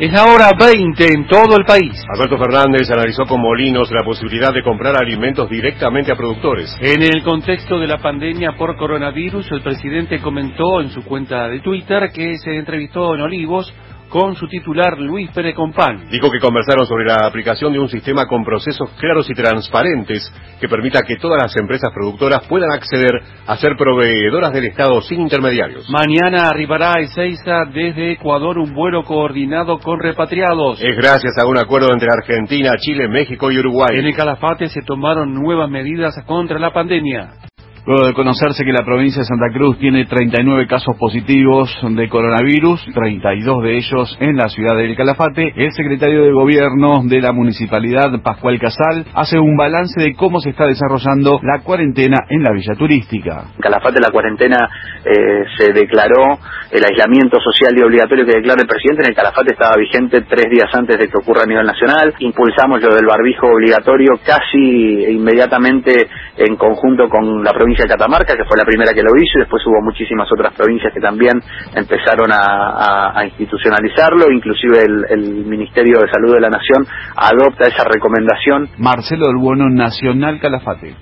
Es 0.00 0.10
la 0.14 0.24
hora 0.24 0.52
20 0.58 1.12
en 1.12 1.26
todo 1.26 1.58
el 1.58 1.66
país. 1.66 1.92
Alberto 2.08 2.38
Fernández 2.38 2.90
analizó 2.90 3.26
con 3.26 3.38
Molinos 3.38 3.90
la 3.90 4.02
posibilidad 4.02 4.50
de 4.50 4.62
comprar 4.62 4.96
alimentos 4.96 5.50
directamente 5.50 6.10
a 6.10 6.16
productores. 6.16 6.74
En 6.80 7.02
el 7.02 7.22
contexto 7.22 7.78
de 7.78 7.86
la 7.86 7.98
pandemia 7.98 8.52
por 8.56 8.78
coronavirus, 8.78 9.52
el 9.52 9.60
presidente 9.60 10.18
comentó 10.22 10.80
en 10.80 10.88
su 10.88 11.04
cuenta 11.04 11.48
de 11.48 11.60
Twitter 11.60 12.10
que 12.14 12.38
se 12.38 12.56
entrevistó 12.56 13.14
en 13.14 13.20
Olivos 13.20 13.74
con 14.10 14.34
su 14.34 14.48
titular 14.48 14.98
Luis 14.98 15.30
Pérez 15.30 15.54
Compán. 15.54 16.08
Dijo 16.10 16.30
que 16.30 16.40
conversaron 16.40 16.86
sobre 16.86 17.06
la 17.06 17.26
aplicación 17.26 17.72
de 17.72 17.78
un 17.78 17.88
sistema 17.88 18.26
con 18.26 18.44
procesos 18.44 18.90
claros 18.98 19.30
y 19.30 19.34
transparentes 19.34 20.30
que 20.60 20.68
permita 20.68 21.02
que 21.02 21.16
todas 21.16 21.40
las 21.40 21.56
empresas 21.56 21.90
productoras 21.94 22.46
puedan 22.48 22.72
acceder 22.72 23.22
a 23.46 23.56
ser 23.56 23.76
proveedoras 23.76 24.52
del 24.52 24.66
Estado 24.66 25.00
sin 25.00 25.20
intermediarios. 25.20 25.88
Mañana 25.88 26.48
arribará 26.48 26.94
a 26.94 27.00
Ezeiza 27.00 27.64
desde 27.72 28.12
Ecuador 28.12 28.58
un 28.58 28.74
vuelo 28.74 29.04
coordinado 29.04 29.78
con 29.78 30.00
repatriados. 30.00 30.80
Es 30.82 30.96
gracias 30.96 31.38
a 31.38 31.46
un 31.46 31.56
acuerdo 31.56 31.92
entre 31.92 32.08
Argentina, 32.12 32.72
Chile, 32.78 33.08
México 33.08 33.50
y 33.50 33.58
Uruguay. 33.58 33.96
En 33.98 34.06
el 34.06 34.16
Calafate 34.16 34.68
se 34.68 34.82
tomaron 34.82 35.32
nuevas 35.32 35.70
medidas 35.70 36.14
contra 36.26 36.58
la 36.58 36.72
pandemia. 36.72 37.49
Luego 37.86 38.06
de 38.06 38.12
conocerse 38.12 38.64
que 38.64 38.72
la 38.72 38.84
provincia 38.84 39.20
de 39.20 39.26
Santa 39.26 39.48
Cruz 39.52 39.78
tiene 39.78 40.04
39 40.04 40.66
casos 40.66 40.96
positivos 40.98 41.74
de 41.82 42.08
coronavirus, 42.10 42.84
32 42.92 43.62
de 43.62 43.76
ellos 43.78 44.18
en 44.20 44.36
la 44.36 44.48
ciudad 44.48 44.76
del 44.76 44.94
Calafate, 44.94 45.54
el 45.56 45.72
secretario 45.72 46.22
de 46.24 46.30
Gobierno 46.30 47.02
de 47.04 47.20
la 47.22 47.32
municipalidad, 47.32 48.10
Pascual 48.22 48.60
Casal, 48.60 49.06
hace 49.14 49.38
un 49.38 49.56
balance 49.56 49.98
de 49.98 50.14
cómo 50.14 50.40
se 50.40 50.50
está 50.50 50.66
desarrollando 50.66 51.40
la 51.42 51.60
cuarentena 51.62 52.18
en 52.28 52.42
la 52.42 52.52
villa 52.52 52.74
turística. 52.74 53.44
Calafate 53.58 53.98
la 53.98 54.10
cuarentena 54.10 54.68
eh, 55.04 55.44
se 55.56 55.72
declaró, 55.72 56.38
el 56.70 56.84
aislamiento 56.84 57.38
social 57.40 57.76
y 57.76 57.82
obligatorio 57.82 58.26
que 58.26 58.36
declara 58.36 58.62
el 58.62 58.68
presidente 58.68 59.02
en 59.02 59.10
el 59.10 59.16
Calafate 59.16 59.54
estaba 59.54 59.76
vigente 59.76 60.22
tres 60.22 60.46
días 60.50 60.68
antes 60.72 60.98
de 60.98 61.08
que 61.08 61.18
ocurra 61.18 61.42
a 61.42 61.46
nivel 61.46 61.66
nacional. 61.66 62.14
Impulsamos 62.20 62.80
lo 62.80 62.94
del 62.94 63.06
barbijo 63.06 63.48
obligatorio 63.48 64.20
casi 64.24 65.10
inmediatamente 65.10 66.06
en 66.36 66.56
conjunto 66.56 67.08
con 67.08 67.42
la 67.42 67.52
provincia 67.52 67.69
de 67.76 67.88
Catamarca, 67.88 68.36
que 68.36 68.44
fue 68.44 68.56
la 68.58 68.64
primera 68.64 68.92
que 68.92 69.02
lo 69.02 69.10
hizo, 69.16 69.38
y 69.38 69.40
después 69.40 69.62
hubo 69.66 69.80
muchísimas 69.82 70.28
otras 70.32 70.52
provincias 70.54 70.92
que 70.92 71.00
también 71.00 71.40
empezaron 71.74 72.32
a, 72.32 72.38
a- 72.38 73.18
a 73.20 73.24
institucionalizarlo, 73.26 74.30
inclusive 74.32 74.82
el, 74.82 75.04
el 75.10 75.44
Ministerio 75.46 75.98
de 76.00 76.10
Salud 76.10 76.34
de 76.34 76.40
la 76.40 76.48
Nación 76.50 76.86
adopta 77.16 77.68
esa 77.68 77.84
recomendación 77.84 78.68
Marcelo 78.78 79.26
del 79.28 79.36
Bono 79.36 79.68
Nacional 79.68 80.40
Calafate. 80.40 80.94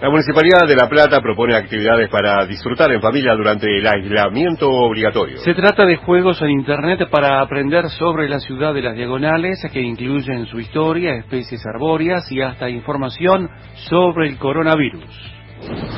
La 0.00 0.10
Municipalidad 0.10 0.68
de 0.68 0.76
La 0.76 0.88
Plata 0.88 1.20
propone 1.20 1.56
actividades 1.56 2.08
para 2.08 2.46
disfrutar 2.46 2.92
en 2.92 3.00
familia 3.00 3.34
durante 3.34 3.66
el 3.66 3.84
aislamiento 3.84 4.70
obligatorio. 4.70 5.38
Se 5.38 5.54
trata 5.54 5.84
de 5.86 5.96
juegos 5.96 6.40
en 6.40 6.50
Internet 6.50 7.08
para 7.10 7.40
aprender 7.40 7.88
sobre 7.88 8.28
la 8.28 8.38
ciudad 8.38 8.72
de 8.74 8.82
las 8.82 8.94
diagonales, 8.94 9.58
que 9.72 9.80
incluyen 9.80 10.46
su 10.46 10.60
historia, 10.60 11.14
especies 11.16 11.66
arbóreas 11.66 12.30
y 12.30 12.40
hasta 12.40 12.70
información 12.70 13.50
sobre 13.88 14.28
el 14.28 14.38
coronavirus. 14.38 15.37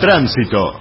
Tránsito. 0.00 0.80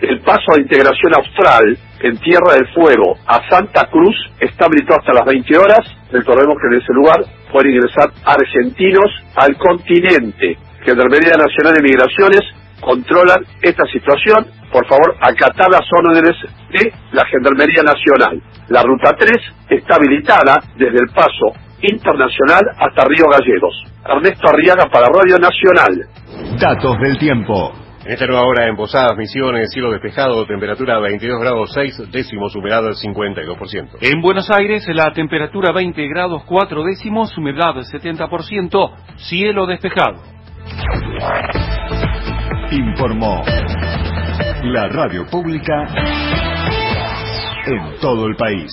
El 0.00 0.20
paso 0.20 0.52
de 0.54 0.62
integración 0.62 1.14
austral 1.14 1.78
en 2.00 2.18
Tierra 2.18 2.54
del 2.54 2.66
Fuego 2.74 3.16
a 3.26 3.48
Santa 3.48 3.88
Cruz 3.90 4.16
está 4.40 4.66
habilitado 4.66 5.00
hasta 5.00 5.12
las 5.12 5.24
20 5.24 5.58
horas. 5.58 5.80
Recordemos 6.10 6.56
que 6.60 6.74
en 6.74 6.82
ese 6.82 6.92
lugar 6.92 7.24
pueden 7.52 7.74
ingresar 7.74 8.10
argentinos 8.24 9.10
al 9.36 9.56
continente. 9.56 10.58
Gendarmería 10.84 11.34
Nacional 11.38 11.74
de 11.74 11.82
Migraciones 11.82 12.42
controlan 12.80 13.44
esta 13.62 13.84
situación. 13.86 14.46
Por 14.72 14.86
favor, 14.88 15.14
acatar 15.20 15.70
las 15.70 15.86
órdenes 15.92 16.34
de 16.70 16.92
la 17.12 17.24
Gendarmería 17.26 17.82
Nacional. 17.82 18.42
La 18.68 18.82
ruta 18.82 19.14
3 19.16 19.30
está 19.70 19.96
habilitada 19.96 20.58
desde 20.76 20.98
el 20.98 21.08
paso 21.14 21.54
internacional 21.82 22.62
hasta 22.78 23.04
Río 23.04 23.26
Gallegos. 23.30 23.74
Ernesto 24.04 24.48
Arriaga 24.48 24.88
para 24.90 25.06
Radio 25.06 25.38
Nacional. 25.38 26.08
Datos 26.58 26.98
del 27.00 27.18
tiempo. 27.18 27.72
En 28.04 28.12
esta 28.12 28.26
nueva 28.26 28.44
hora 28.44 28.66
en 28.66 28.76
Posadas, 28.76 29.16
Misiones, 29.16 29.70
cielo 29.72 29.92
despejado, 29.92 30.44
temperatura 30.44 30.98
22 30.98 31.40
grados 31.40 31.70
6 31.72 32.10
décimos, 32.10 32.54
humedad 32.56 32.82
del 32.82 32.94
52%. 32.94 33.98
En 34.00 34.20
Buenos 34.20 34.50
Aires, 34.50 34.84
la 34.88 35.12
temperatura 35.12 35.72
20 35.72 36.08
grados 36.08 36.42
4 36.44 36.82
décimos, 36.84 37.36
humedad 37.38 37.74
del 37.74 37.84
70%, 37.84 38.90
cielo 39.16 39.66
despejado. 39.66 40.20
Informó 42.72 43.42
la 44.64 44.88
radio 44.88 45.24
pública 45.30 45.86
en 47.66 48.00
todo 48.00 48.26
el 48.26 48.34
país. 48.36 48.72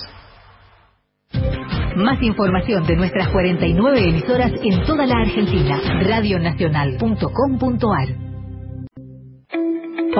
Más 1.96 2.22
información 2.22 2.86
de 2.86 2.96
nuestras 2.96 3.30
49 3.30 4.10
emisoras 4.10 4.52
en 4.64 4.84
toda 4.84 5.06
la 5.06 5.22
Argentina. 5.22 5.80
Radionacional.com.ar 6.02 8.29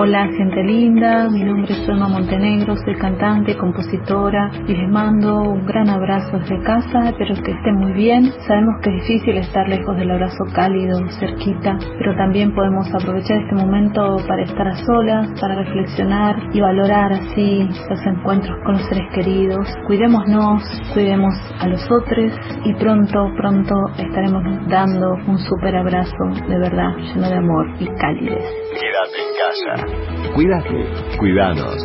Hola 0.02 0.28
gente 0.28 0.62
linda, 0.64 1.28
mi 1.28 1.44
nombre 1.44 1.74
es 1.74 1.86
Emma 1.86 2.08
Montenegro, 2.08 2.74
soy 2.74 2.94
cantante, 2.94 3.54
compositora 3.54 4.50
y 4.66 4.72
les 4.74 4.88
mando 4.88 5.42
un 5.42 5.66
gran 5.66 5.90
abrazo 5.90 6.38
desde 6.38 6.58
casa, 6.62 7.10
espero 7.10 7.34
que 7.44 7.50
estén 7.50 7.74
muy 7.74 7.92
bien. 7.92 8.32
Sabemos 8.48 8.76
que 8.82 8.96
es 8.96 9.02
difícil 9.06 9.36
estar 9.36 9.68
lejos 9.68 9.94
del 9.98 10.10
abrazo 10.10 10.42
cálido, 10.54 11.06
cerquita, 11.18 11.76
pero 11.98 12.16
también 12.16 12.54
podemos 12.54 12.86
aprovechar 12.94 13.42
este 13.42 13.54
momento 13.54 14.16
para 14.26 14.42
estar 14.42 14.68
a 14.68 14.76
solas, 14.86 15.38
para 15.38 15.56
reflexionar 15.56 16.48
y 16.54 16.62
valorar 16.62 17.12
así 17.12 17.68
los 17.90 18.00
encuentros 18.06 18.56
con 18.64 18.78
los 18.78 18.88
seres 18.88 19.06
queridos. 19.14 19.68
Cuidémonos, 19.86 20.62
cuidemos 20.94 21.34
a 21.60 21.68
los 21.68 21.84
otros 21.90 22.32
y 22.64 22.72
pronto, 22.76 23.30
pronto 23.36 23.74
estaremos 23.98 24.44
dando 24.66 25.12
un 25.26 25.36
super 25.40 25.76
abrazo 25.76 26.24
de 26.48 26.58
verdad, 26.58 26.96
lleno 26.96 27.28
de 27.28 27.36
amor 27.36 27.66
y 27.78 27.86
calidez. 27.98 28.44
Quédate 28.80 29.18
en 29.18 29.34
casa. 29.36 29.89
Cuídate, 30.34 31.16
cuidanos. 31.18 31.84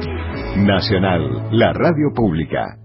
Nacional, 0.57 1.49
la 1.51 1.73
radio 1.73 2.13
pública. 2.13 2.77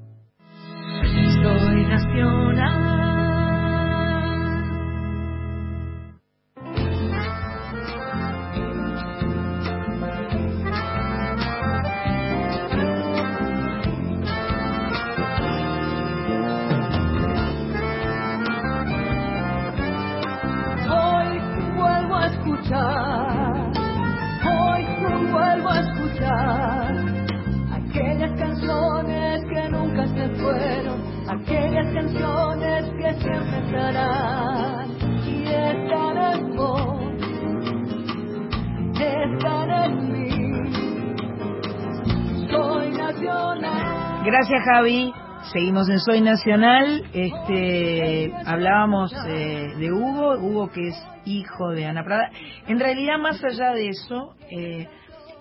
Gracias, 44.30 44.62
Javi. 44.64 45.12
Seguimos 45.52 45.88
en 45.88 45.98
Soy 45.98 46.20
Nacional. 46.20 47.02
Este, 47.12 48.32
hablábamos 48.46 49.12
eh, 49.26 49.72
de 49.76 49.90
Hugo, 49.92 50.38
Hugo 50.38 50.70
que 50.70 50.86
es 50.88 50.94
hijo 51.24 51.70
de 51.70 51.86
Ana 51.86 52.04
Prada. 52.04 52.30
En 52.68 52.78
realidad, 52.78 53.18
más 53.18 53.42
allá 53.42 53.72
de 53.72 53.88
eso, 53.88 54.36
eh, 54.50 54.86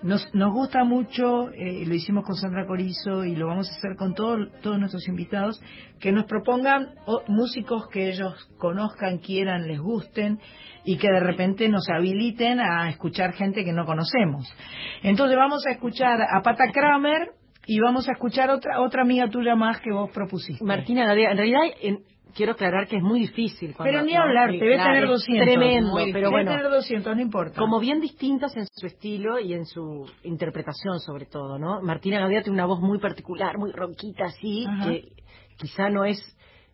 nos, 0.02 0.34
nos 0.34 0.52
gusta 0.52 0.82
mucho, 0.82 1.50
eh, 1.52 1.84
lo 1.86 1.94
hicimos 1.94 2.24
con 2.24 2.34
Sandra 2.34 2.66
Corizo 2.66 3.24
y 3.24 3.36
lo 3.36 3.46
vamos 3.46 3.68
a 3.70 3.76
hacer 3.76 3.94
con 3.96 4.12
todo- 4.14 4.48
todos 4.60 4.78
nuestros 4.80 5.06
invitados, 5.06 5.62
que 6.00 6.10
nos 6.10 6.24
propongan 6.24 6.88
músicos 7.28 7.86
que 7.92 8.08
ellos 8.08 8.34
conozcan, 8.58 9.18
quieran, 9.18 9.68
les 9.68 9.78
gusten 9.78 10.40
y 10.84 10.96
que 10.96 11.08
de 11.12 11.20
repente 11.20 11.68
nos 11.68 11.88
habiliten 11.88 12.58
a 12.58 12.88
escuchar 12.88 13.34
gente 13.34 13.64
que 13.64 13.72
no 13.72 13.84
conocemos. 13.86 14.52
Entonces 15.04 15.36
vamos 15.36 15.64
a 15.66 15.70
escuchar 15.70 16.18
a 16.22 16.42
Pata 16.42 16.64
Kramer 16.72 17.34
y 17.72 17.78
vamos 17.78 18.08
a 18.08 18.12
escuchar 18.12 18.50
otra 18.50 18.80
otra 18.80 19.02
amiga 19.02 19.28
tuya 19.28 19.54
más 19.54 19.80
que 19.80 19.92
vos 19.92 20.10
propusiste. 20.10 20.64
Martina 20.64 21.02
en 21.12 21.36
realidad 21.36 21.60
en- 21.80 22.00
quiero 22.34 22.52
aclarar 22.52 22.88
que 22.88 22.96
es 22.96 23.02
muy 23.02 23.20
difícil. 23.20 23.74
cuando- 23.76 23.92
Pero 23.92 24.04
ni 24.04 24.14
hablar, 24.16 24.50
Sí, 24.50 24.58
debe 24.58 24.74
claro, 24.74 24.90
tener 24.90 25.04
es 25.04 25.10
200. 25.10 25.46
Tremendo, 25.46 25.90
Muy 25.92 26.12
pero 26.12 26.30
bueno. 26.30 26.50
Debe 26.50 26.62
tener 26.62 26.76
200, 26.78 27.16
no 27.16 27.22
importa. 27.22 27.58
Como 27.60 27.78
bien 27.80 28.00
distintas 28.00 28.56
en 28.56 28.66
su 28.72 28.86
estilo 28.86 29.38
y 29.38 29.52
en 29.54 29.66
su 29.66 30.04
interpretación 30.24 30.98
sobre 31.00 31.26
todo, 31.26 31.58
¿no? 31.58 31.80
Martina 31.82 32.18
Gadea 32.20 32.42
tiene 32.42 32.54
una 32.56 32.66
voz 32.66 32.80
muy 32.80 32.98
particular, 32.98 33.56
muy 33.58 33.70
ronquita 33.72 34.24
así, 34.26 34.64
Ajá. 34.68 34.88
que 34.90 35.08
quizá 35.58 35.90
no 35.90 36.04
es 36.04 36.18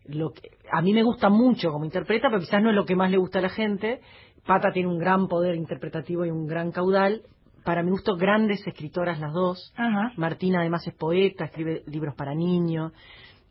lo 0.05 0.31
que... 0.31 0.49
A 0.71 0.81
mí 0.81 0.93
me 0.93 1.03
gusta 1.03 1.29
mucho 1.29 1.71
como 1.71 1.85
interpreta, 1.85 2.27
pero 2.29 2.39
quizás 2.39 2.61
no 2.63 2.69
es 2.69 2.75
lo 2.75 2.85
que 2.85 2.95
más 2.95 3.11
le 3.11 3.17
gusta 3.17 3.39
a 3.39 3.41
la 3.43 3.49
gente. 3.49 3.99
Pata 4.45 4.71
tiene 4.71 4.89
un 4.89 4.97
gran 4.97 5.27
poder 5.27 5.55
interpretativo 5.55 6.25
y 6.25 6.29
un 6.31 6.47
gran 6.47 6.71
caudal. 6.71 7.21
Para 7.67 7.83
mi 7.83 7.91
gusto, 7.91 8.15
grandes 8.15 8.65
escritoras 8.65 9.19
las 9.19 9.33
dos. 9.33 9.73
Ajá. 9.75 10.13
Martina 10.15 10.61
además 10.61 10.87
es 10.87 10.93
poeta, 10.93 11.43
escribe 11.43 11.83
libros 11.87 12.15
para 12.15 12.33
niños, 12.33 12.93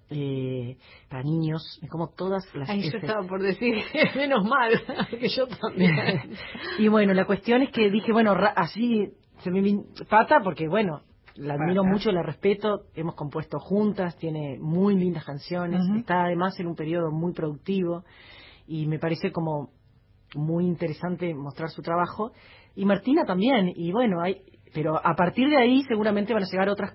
eh, 0.09 0.79
para 1.11 1.23
niños, 1.23 1.79
me 1.83 1.89
como 1.89 2.09
todas 2.09 2.43
las 2.55 2.67
Ay, 2.71 2.81
yo 2.81 2.89
F. 2.97 2.97
estaba 2.97 3.27
por 3.27 3.43
decir, 3.43 3.75
menos 4.17 4.43
mal, 4.47 4.71
que 5.11 5.29
yo 5.29 5.47
también. 5.49 5.95
y 6.79 6.89
bueno, 6.89 7.13
la 7.13 7.27
cuestión 7.27 7.61
es 7.61 7.71
que 7.73 7.91
dije, 7.91 8.11
bueno, 8.11 8.35
ra- 8.35 8.55
así 8.57 9.13
se 9.41 9.51
me 9.51 9.63
pata 10.09 10.41
porque 10.43 10.67
bueno, 10.67 11.03
la 11.35 11.53
admiro 11.53 11.83
Pata. 11.83 11.93
mucho, 11.93 12.11
la 12.11 12.23
respeto, 12.23 12.85
hemos 12.95 13.17
compuesto 13.17 13.59
juntas, 13.59 14.17
tiene 14.17 14.57
muy 14.59 14.97
lindas 14.97 15.27
canciones, 15.27 15.83
está 15.95 16.25
además 16.25 16.59
en 16.59 16.69
un 16.69 16.75
periodo 16.75 17.11
muy 17.11 17.35
productivo 17.35 18.03
y 18.67 18.87
me 18.87 18.99
parece 18.99 19.31
como 19.31 19.73
muy 20.35 20.65
interesante 20.65 21.35
mostrar 21.35 21.69
su 21.69 21.83
trabajo 21.83 22.33
y 22.77 22.85
Martina 22.85 23.25
también 23.25 23.73
y 23.75 23.91
bueno, 23.91 24.21
hay 24.23 24.43
pero 24.73 24.97
a 24.97 25.15
partir 25.15 25.49
de 25.49 25.57
ahí 25.57 25.83
seguramente 25.89 26.35
van 26.35 26.43
a 26.43 26.47
llegar 26.47 26.69
otras 26.69 26.93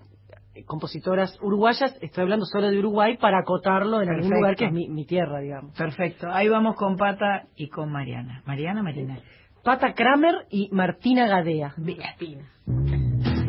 eh, 0.53 0.63
compositoras 0.65 1.35
uruguayas, 1.41 1.97
estoy 2.01 2.23
hablando 2.23 2.45
solo 2.45 2.69
de 2.69 2.77
Uruguay 2.77 3.17
para 3.17 3.39
acotarlo 3.39 4.01
en 4.01 4.09
algún 4.09 4.29
lugar 4.31 4.55
que 4.55 4.65
es 4.65 4.71
mi, 4.71 4.87
mi 4.87 5.05
tierra, 5.05 5.39
digamos. 5.39 5.75
Perfecto. 5.75 6.27
Ahí 6.29 6.47
vamos 6.47 6.75
con 6.75 6.97
Pata 6.97 7.47
y 7.55 7.69
con 7.69 7.91
Mariana. 7.91 8.43
Mariana, 8.45 8.83
Marina. 8.83 9.17
Pata 9.63 9.93
Kramer 9.93 10.45
y 10.49 10.69
Martina 10.71 11.27
Gadea. 11.27 11.73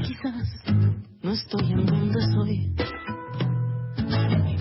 Quizás 0.03 0.64
no 1.22 1.33
estoy 1.33 1.72
en 1.72 1.87
donde 1.87 2.20
soy. 2.35 2.74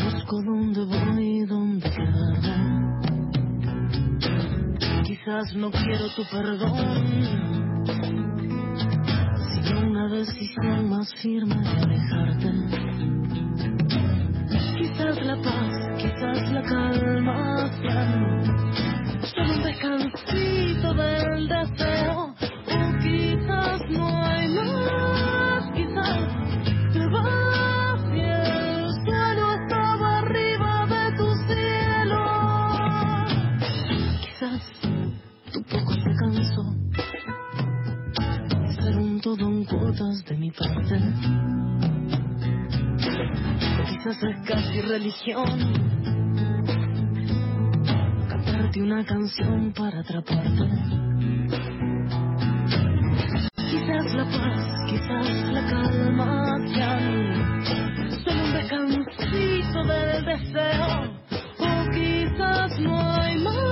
Busco 0.04 0.42
dónde 0.44 0.86
voy, 0.86 1.46
dónde. 1.46 1.90
Quizás 5.04 5.56
no 5.56 5.72
quiero 5.72 6.08
tu 6.16 6.24
perdón, 6.32 7.61
una 9.84 10.08
decisión 10.08 10.90
más 10.90 11.14
firme 11.22 11.56
de 11.56 11.70
alejarte. 11.70 12.52
Quizás 14.78 15.26
la 15.26 15.36
paz, 15.42 15.74
quizás 15.98 16.52
la 16.52 16.62
calma 16.62 17.72
sean 17.82 18.44
solo 19.24 19.54
un 19.54 19.64
descansito 19.64 20.94
del 20.94 21.48
deseo. 21.48 22.31
todo 39.38 39.48
en 39.48 39.64
cuotas 39.64 40.26
de 40.26 40.36
mi 40.36 40.52
parte. 40.52 41.00
Quizás 43.88 44.24
es 44.24 44.48
casi 44.48 44.82
religión 44.82 45.46
cantarte 48.28 48.82
una 48.82 49.06
canción 49.06 49.72
para 49.74 50.00
atraparte. 50.00 50.68
Quizás 53.56 54.14
la 54.16 54.26
paz, 54.26 54.66
quizás 54.90 55.52
la 55.54 55.66
calma 55.70 56.56
sean 56.74 57.62
solo 58.26 58.44
un 58.44 58.54
descansito 58.54 59.84
del 59.86 60.26
deseo, 60.26 60.88
o 61.58 61.90
quizás 61.94 62.80
no 62.80 63.00
hay 63.00 63.38
más. 63.38 63.71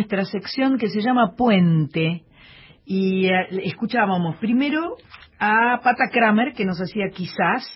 nuestra 0.00 0.24
sección 0.24 0.78
que 0.78 0.88
se 0.88 1.02
llama 1.02 1.34
Puente. 1.36 2.22
Y 2.86 3.26
eh, 3.26 3.48
escuchábamos 3.64 4.36
primero 4.36 4.96
a 5.38 5.78
Pata 5.82 6.04
Kramer, 6.10 6.54
que 6.54 6.64
nos 6.64 6.80
hacía 6.80 7.10
quizás, 7.14 7.66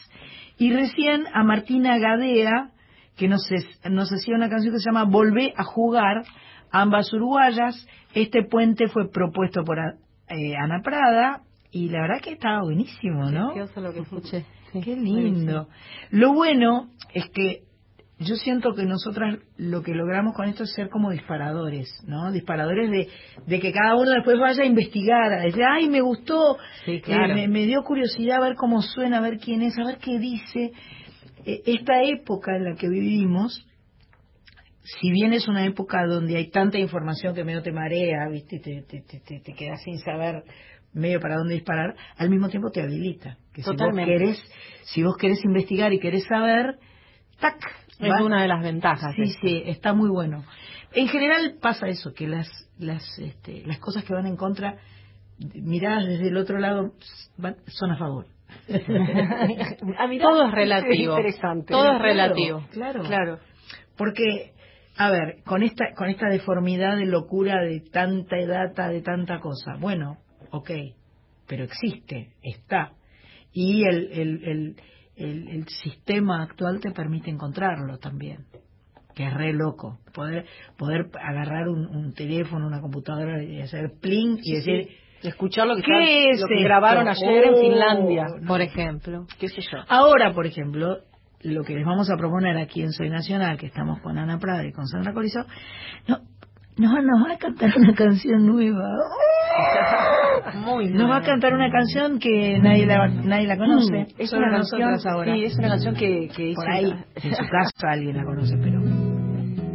y 0.57 0.73
recién 0.73 1.25
a 1.35 1.45
Martina 1.45 1.99
Gadea, 1.99 2.71
que 3.17 3.29
nos, 3.29 3.43
hacía 3.43 4.35
una 4.35 4.49
canción 4.49 4.73
que 4.73 4.81
se 4.81 4.89
llama 4.89 5.05
Volvé 5.05 5.53
a 5.55 5.65
jugar, 5.65 6.25
ambas 6.71 7.13
uruguayas. 7.13 7.87
Este 8.15 8.43
puente 8.43 8.89
fue 8.89 9.11
propuesto 9.11 9.63
por 9.63 9.79
eh, 9.79 10.57
Ana 10.57 10.81
Prada 10.83 11.43
y 11.71 11.91
la 11.91 12.01
verdad 12.03 12.23
que 12.23 12.33
estaba 12.33 12.63
buenísimo, 12.63 13.31
¿no? 13.31 13.53
Qué 13.53 13.81
lo 13.81 13.93
que 13.93 14.01
escuché. 14.01 14.47
Qué 14.73 14.97
lindo. 14.97 15.69
Lo 16.11 16.33
bueno 16.33 16.89
es 17.13 17.29
que 17.31 17.65
yo 18.19 18.37
siento 18.37 18.75
que 18.75 18.85
nosotras 18.85 19.39
lo 19.57 19.83
que 19.83 19.93
logramos 19.93 20.35
con 20.35 20.49
esto 20.49 20.63
es 20.63 20.73
ser 20.73 20.89
como 20.89 21.11
disparadores, 21.11 21.89
¿no? 22.07 22.31
Disparadores 22.31 22.91
de, 22.91 23.09
de 23.47 23.61
que 23.61 23.73
cada 23.73 23.97
uno 23.97 24.11
después 24.11 24.39
vaya 24.39 24.63
a 24.63 24.67
investigar, 24.67 25.33
a 25.33 25.43
decir, 25.43 25.63
ay, 25.69 25.89
me 25.89 26.01
gustó, 26.01 26.57
eh, 26.87 27.49
me, 27.49 27.67
dio 27.67 27.83
curiosidad 27.83 28.37
a 28.37 28.49
ver 28.49 28.55
cómo 28.57 28.83
suena, 28.83 29.19
a 29.19 29.21
ver 29.21 29.39
quién 29.39 29.63
es, 29.63 29.77
a 29.79 29.85
ver 29.85 29.99
qué 29.99 30.19
dice. 30.19 30.73
E, 31.45 31.63
esta 31.67 32.03
época 32.05 32.57
en 32.57 32.65
la 32.65 32.77
que 32.77 32.89
vivimos, 32.89 33.67
si 34.83 35.11
bien 35.11 35.33
es 35.33 35.49
una 35.49 35.67
época 35.67 36.07
donde 36.07 36.37
hay 36.37 36.51
tanta 36.51 36.79
información 36.79 37.35
que 37.35 37.43
medio 37.43 37.63
te 37.63 37.73
marea, 37.73 38.29
¿viste? 38.31 38.61
Te, 38.61 38.83
te, 38.83 39.03
te, 39.03 39.41
te 39.41 39.53
quedas 39.55 39.83
sin 39.83 39.99
saber 39.99 40.45
medio 40.93 41.19
para 41.19 41.37
dónde 41.37 41.55
disparar, 41.55 41.97
al 42.17 42.31
mismo 42.31 42.49
tiempo 42.49 42.71
te 42.71 42.81
habilita. 42.81 43.39
Que 43.53 43.63
Totalmente. 43.63 44.05
si 44.05 44.25
vos 44.25 44.37
querés, 44.37 44.53
si 44.85 45.03
vos 45.03 45.17
querés 45.17 45.45
investigar 45.45 45.93
y 45.93 45.99
querés 45.99 46.25
saber, 46.27 46.79
tac, 47.41 47.57
es 48.01 48.11
va. 48.11 48.23
una 48.25 48.43
de 48.43 48.49
las 48.49 48.63
ventajas. 48.63 49.15
Sí, 49.15 49.23
esto. 49.23 49.39
sí, 49.43 49.63
está 49.67 49.93
muy 49.93 50.09
bueno. 50.11 50.45
En 50.93 51.09
general 51.09 51.57
pasa 51.61 51.89
eso, 51.89 52.13
que 52.13 52.27
las, 52.29 52.49
las, 52.79 53.03
este, 53.19 53.63
las 53.67 53.79
cosas 53.79 54.05
que 54.05 54.15
van 54.15 54.27
en 54.27 54.37
contra, 54.37 54.77
miradas 55.55 56.07
desde 56.07 56.29
el 56.29 56.37
otro 56.37 56.59
lado, 56.59 56.93
van- 57.37 57.57
son 57.67 57.91
a 57.93 57.97
favor. 57.97 58.27
Ah, 59.99 60.07
mirá, 60.07 60.25
Todo 60.25 60.47
es 60.47 60.53
relativo. 60.53 61.17
interesante. 61.19 61.73
Todo 61.73 61.85
es 61.85 61.89
Claro, 61.99 62.05
relativo. 62.05 62.67
Claro. 62.73 63.03
Claro. 63.03 63.39
Porque, 63.97 64.53
a 64.97 65.11
ver, 65.11 65.43
con 65.45 65.63
esta, 65.63 65.93
con 65.97 66.09
esta 66.09 66.29
deformidad 66.29 66.97
de 66.97 67.07
locura 67.07 67.61
de 67.63 67.81
tanta 67.93 68.37
data, 68.47 68.89
de 68.89 69.03
tanta 69.03 69.41
cosa, 69.41 69.77
bueno, 69.81 70.19
ok, 70.51 70.71
pero 71.47 71.65
existe, 71.65 72.31
está. 72.43 72.93
Y 73.53 73.85
el, 73.85 74.11
el, 74.13 74.45
el, 74.45 74.77
el, 75.17 75.49
el 75.49 75.69
sistema 75.69 76.43
actual 76.43 76.81
te 76.81 76.91
permite 76.91 77.31
encontrarlo 77.31 77.99
también, 77.99 78.47
que 79.15 79.27
es 79.27 79.35
re 79.35 79.53
loco. 79.53 79.99
Poder, 80.13 80.45
poder 80.77 81.07
agarrar 81.21 81.69
un, 81.69 81.87
un 81.87 82.13
teléfono, 82.15 82.67
una 82.67 82.81
computadora 82.81 83.43
y 83.43 83.61
hacer 83.61 83.93
pling 84.01 84.39
y 84.43 84.55
decir. 84.57 84.89
Escuchar 85.23 85.67
lo 85.67 85.77
que, 85.77 85.83
¿Qué 85.83 85.93
está- 85.93 86.31
es 86.35 86.41
lo 86.43 86.47
que 86.49 86.63
grabaron 86.63 87.09
ayer 87.09 87.45
en 87.45 87.55
Oh, 87.55 87.61
Finlandia. 87.61 88.27
Por 88.47 88.61
ejemplo. 88.61 89.27
¿Qué 89.39 89.49
sé 89.49 89.63
yo? 89.63 89.79
Ahora, 89.89 90.35
por 90.35 90.47
ejemplo, 90.47 90.99
lo 91.43 91.65
que 91.65 91.75
les 91.75 91.87
vamos 91.87 92.11
a 92.11 92.17
proponer 92.19 92.59
aquí 92.59 92.83
en 92.83 92.93
Soy 92.93 93.09
Nacional, 93.09 93.57
que 93.57 93.67
estamos 93.67 94.01
con 94.01 94.19
Ana 94.19 94.39
Prada 94.39 94.67
y 94.67 94.73
con 94.73 94.87
Sandra 94.87 95.15
Corizo, 95.15 95.47
no, 96.09 96.19
no, 96.77 97.01
nos 97.01 97.27
va 97.27 97.35
a 97.35 97.39
cantar 97.39 97.73
una 97.77 97.95
canción 97.95 98.45
nueva. 98.47 98.87
Muy 100.55 100.89
Nos 100.91 101.11
va 101.11 101.17
a 101.19 101.23
cantar 101.23 101.55
una 101.55 101.71
canción 101.71 102.19
que 102.19 102.59
nadie 102.59 102.87
la, 102.87 103.09
nadie 103.09 103.47
la 103.47 103.57
conoce. 103.57 103.93
Mm, 103.93 104.07
es 104.21 104.33
una 104.33 104.51
canción, 104.51 104.81
nosotras 104.81 105.07
ahora. 105.07 105.35
sí, 105.35 105.45
es 105.45 105.57
una 105.59 105.69
canción 105.69 105.95
que, 105.95 106.29
que 106.35 106.49
hizo 106.51 106.61
Por 106.61 106.71
ahí, 106.71 106.93
en 107.17 107.35
su 107.35 107.45
casa 107.49 107.91
alguien 107.91 108.17
la 108.17 108.25
conoce, 108.25 108.57
pero... 108.63 108.81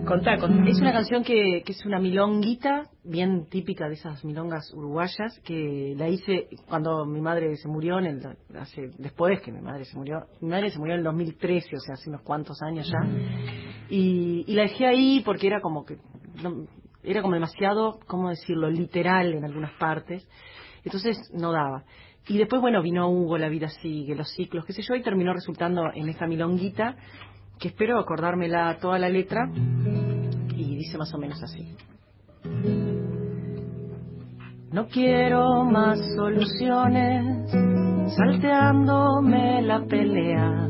Contá, 0.06 0.38
contá. 0.38 0.68
Es 0.68 0.80
una 0.82 0.92
canción 0.92 1.24
que, 1.24 1.62
que 1.64 1.72
es 1.72 1.86
una 1.86 2.00
milonguita, 2.00 2.86
bien 3.04 3.46
típica 3.48 3.88
de 3.88 3.94
esas 3.94 4.26
milongas 4.26 4.74
uruguayas, 4.74 5.40
que 5.46 5.94
la 5.96 6.10
hice 6.10 6.48
cuando 6.68 7.06
mi 7.06 7.22
madre 7.22 7.56
se 7.58 7.68
murió, 7.68 8.00
en 8.00 8.06
el, 8.08 8.22
hace, 8.58 8.90
después 8.98 9.40
que 9.42 9.52
mi 9.52 9.62
madre 9.62 9.86
se 9.86 9.96
murió. 9.96 10.22
Mi 10.42 10.50
madre 10.50 10.72
se 10.72 10.80
murió 10.80 10.96
en 10.96 11.00
el 11.02 11.04
2013, 11.06 11.76
o 11.76 11.80
sea, 11.80 11.94
hace 11.94 12.10
unos 12.10 12.24
cuantos 12.24 12.60
años 12.64 12.90
ya. 12.92 13.08
Y, 13.90 14.46
y 14.48 14.54
la 14.56 14.64
dejé 14.64 14.88
ahí 14.88 15.22
porque 15.24 15.46
era 15.46 15.62
como 15.62 15.86
que, 15.86 15.98
no- 16.42 16.66
era 17.04 17.22
como 17.22 17.36
demasiado, 17.36 18.00
¿cómo 18.08 18.30
decirlo?, 18.30 18.70
literal 18.70 19.34
en 19.34 19.46
algunas 19.46 19.74
partes. 19.74 20.28
Entonces 20.84 21.18
no 21.34 21.52
daba. 21.52 21.84
Y 22.28 22.38
después, 22.38 22.62
bueno, 22.62 22.82
vino 22.82 23.10
Hugo, 23.10 23.38
La 23.38 23.50
vida 23.50 23.70
sigue, 23.70 24.16
los 24.16 24.30
ciclos, 24.30 24.66
qué 24.66 24.74
sé 24.74 24.82
yo, 24.84 24.96
y 24.96 25.02
terminó 25.02 25.34
resultando 25.34 25.92
en 25.94 26.10
esta 26.10 26.28
milonguita, 26.28 26.96
que 27.60 27.70
espero 27.70 28.00
acordármela 28.00 28.78
toda 28.80 29.00
la 29.00 29.10
letra, 29.10 29.50
y 30.56 30.76
dice 30.76 30.98
más 30.98 31.14
o 31.14 31.18
menos 31.18 31.42
así. 31.42 31.76
No 34.72 34.88
quiero 34.88 35.66
más 35.66 36.00
soluciones, 36.16 37.52
salteándome 38.16 39.64
la 39.64 39.84
pelea. 39.86 40.70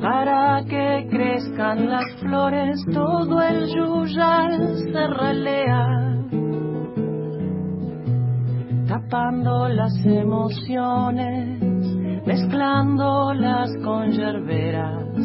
Para 0.00 0.64
que 0.64 1.06
crezcan 1.08 1.88
las 1.88 2.04
flores, 2.20 2.76
todo 2.92 3.40
el 3.42 3.66
yuyal 3.72 4.76
se 4.78 5.06
relea. 5.06 6.15
Tapando 9.08 9.68
las 9.68 9.94
emociones, 10.04 11.62
mezclándolas 12.26 13.70
con 13.84 14.10
yerberas. 14.10 15.16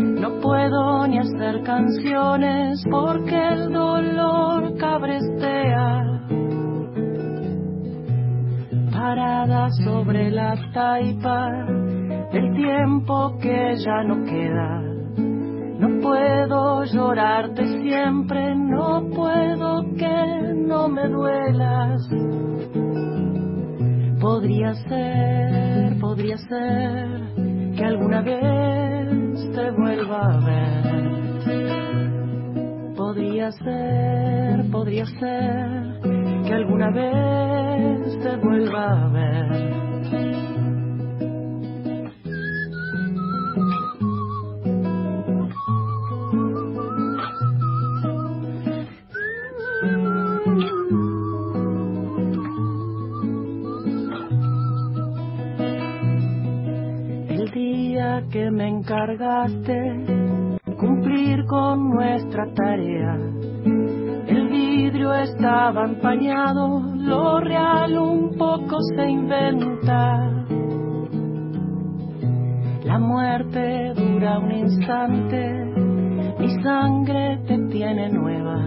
No 0.00 0.40
puedo 0.40 1.06
ni 1.06 1.18
hacer 1.18 1.62
canciones 1.62 2.82
porque 2.90 3.48
el 3.48 3.72
dolor 3.72 4.76
cabrestea. 4.76 6.02
Parada 8.92 9.70
sobre 9.84 10.32
la 10.32 10.56
taipa 10.74 11.48
del 12.32 12.52
tiempo 12.56 13.38
que 13.40 13.74
ya 13.84 14.02
no 14.02 14.24
queda. 14.24 14.82
No 15.78 16.00
puedo 16.00 16.84
llorarte 16.86 17.82
siempre, 17.82 18.56
no 18.56 19.08
puedo 19.14 19.84
que 19.96 20.54
no 20.56 20.88
me 20.88 21.06
duelas. 21.06 22.08
Podría 24.22 24.72
ser, 24.74 25.98
podría 25.98 26.38
ser 26.38 27.08
que 27.76 27.84
alguna 27.84 28.22
vez 28.22 29.50
te 29.52 29.70
vuelva 29.72 30.20
a 30.20 30.38
ver. 30.46 30.84
Podría 32.96 33.50
ser, 33.50 34.70
podría 34.70 35.06
ser 35.06 36.00
que 36.46 36.52
alguna 36.52 36.92
vez 36.92 38.16
te 38.22 38.36
vuelva 38.36 39.06
a 39.06 39.08
ver. 39.08 40.51
Que 58.30 58.50
me 58.50 58.68
encargaste 58.68 60.04
cumplir 60.78 61.44
con 61.46 61.90
nuestra 61.90 62.44
tarea, 62.54 63.16
el 64.26 64.48
vidrio 64.48 65.14
estaba 65.14 65.84
empañado, 65.84 66.80
lo 66.96 67.40
real 67.40 67.98
un 67.98 68.36
poco 68.36 68.78
se 68.96 69.08
inventa. 69.08 70.28
La 72.84 72.98
muerte 72.98 73.94
dura 73.94 74.38
un 74.38 74.52
instante, 74.52 75.64
mi 76.38 76.62
sangre 76.62 77.38
te 77.46 77.58
tiene 77.68 78.08
nueva. 78.10 78.58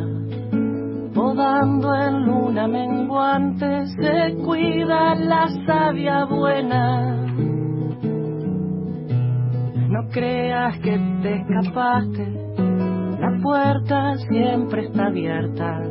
Podando 1.14 1.95
en 1.95 2.26
luna 2.26 2.68
menguante 2.68 3.88
se 3.88 4.36
cuida 4.44 5.15
la 5.15 5.48
savia 5.65 6.26
buena. 6.26 7.26
No 9.96 10.10
creas 10.10 10.78
que 10.80 11.00
te 11.22 11.36
escapaste, 11.36 12.28
la 13.18 13.40
puerta 13.42 14.18
siempre 14.30 14.88
está 14.88 15.06
abierta. 15.06 15.82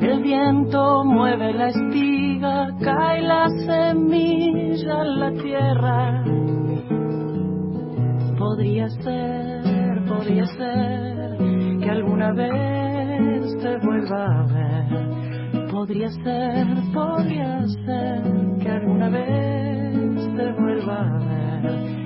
El 0.00 0.20
viento 0.20 1.04
mueve 1.04 1.52
la 1.52 1.68
espiga, 1.68 2.70
cae 2.82 3.22
la 3.22 3.48
semilla 3.66 5.02
en 5.02 5.20
la 5.20 5.30
tierra. 5.40 6.24
Podría 8.36 8.88
ser, 8.88 10.04
podría 10.08 10.46
ser 10.46 11.38
que 11.80 11.88
alguna 11.88 12.32
vez 12.32 13.56
te 13.62 13.78
vuelva 13.86 14.40
a 14.40 14.46
ver. 14.46 15.68
Podría 15.70 16.08
ser, 16.24 16.66
podría 16.92 17.64
ser 17.86 18.22
que 18.60 18.68
alguna 18.68 19.08
vez 19.08 20.36
te 20.36 20.52
vuelva 20.60 21.00
a 21.00 21.18
ver. 21.18 21.99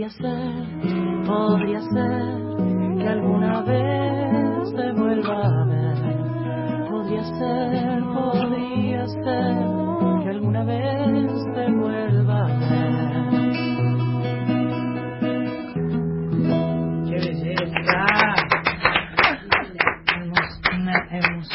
Podría 0.00 0.16
ser, 0.16 1.26
podría 1.26 1.80
ser 1.82 2.96
que 2.98 3.06
alguna 3.06 3.60
vez 3.60 4.74
te 4.74 4.92
vuelva 4.92 5.44
a 5.44 5.64
ver. 5.66 6.88
Podría 6.88 7.22
ser, 7.22 8.02
podría 8.04 9.06
ser 9.08 9.56
que 10.22 10.30
alguna 10.30 10.64
vez 10.64 11.30
te 11.54 11.70
vuelva 11.72 12.44
a 12.44 12.46
ver. 12.46 13.52
¡Qué 17.04 17.16
belleza! 17.16 18.06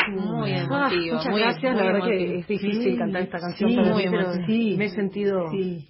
Muy 0.07 0.51
Ah, 0.51 0.59
emotivo. 0.61 1.15
muchas 1.15 1.31
muy, 1.31 1.41
gracias, 1.41 1.73
muy 1.73 1.79
la 1.81 1.91
verdad 1.93 2.07
que 2.07 2.15
emotivo. 2.15 2.39
es 2.41 2.47
difícil 2.47 2.83
Sí, 2.83 2.97
cantar 2.99 3.21
esta 3.23 3.39
canción, 3.39 3.69
sí, 3.71 3.75
pero 3.75 3.93
muy 3.95 4.03
pero. 4.07 4.33
Sí. 4.45 4.75
me 4.77 4.85
he 4.85 4.89
sentido 4.89 5.49
Sí. 5.49 5.87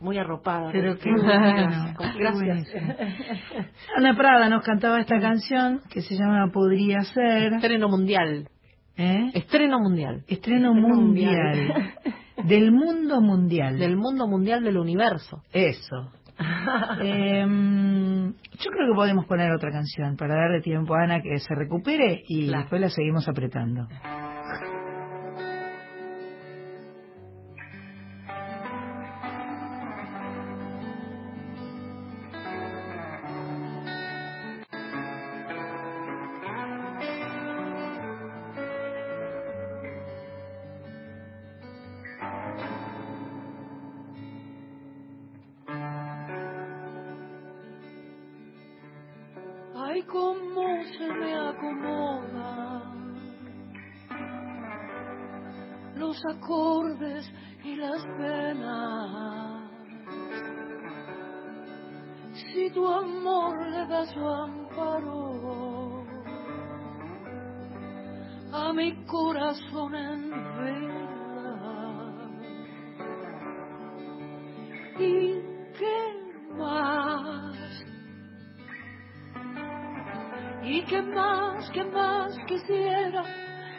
Muy 0.00 0.18
arropada. 0.18 0.70
Pero 0.72 0.96
qué 0.98 1.10
bueno. 1.10 1.94
Gracias. 2.18 2.68
qué 2.70 2.80
bueno. 2.80 2.94
Ana 3.96 4.14
Prada 4.16 4.48
nos 4.48 4.62
cantaba 4.62 5.00
esta 5.00 5.18
canción 5.20 5.80
que 5.90 6.02
se 6.02 6.14
llama 6.14 6.50
Podría 6.52 7.00
ser. 7.02 7.54
Estreno 7.54 7.88
mundial. 7.88 8.48
¿Eh? 8.96 9.30
Estreno 9.34 9.78
mundial. 9.80 10.24
Estreno 10.28 10.74
mundial. 10.74 11.94
Del 12.44 12.70
mundo 12.72 13.20
mundial. 13.20 13.78
Del 13.78 13.96
mundo 13.96 14.26
mundial 14.28 14.62
del 14.62 14.76
universo. 14.78 15.42
Eso. 15.52 16.12
Em, 17.00 18.32
yo 18.32 18.70
creo 18.70 18.88
que 18.88 18.94
podemos 18.94 19.26
poner 19.26 19.50
otra 19.52 19.70
canción 19.72 20.16
para 20.16 20.36
darle 20.36 20.60
tiempo 20.60 20.94
a 20.94 21.02
Ana 21.02 21.20
que 21.20 21.38
se 21.38 21.54
recupere 21.54 22.22
y 22.28 22.46
Claro. 22.46 22.60
después 22.62 22.80
la 22.80 22.88
seguimos 22.90 23.28
apretando. 23.28 23.88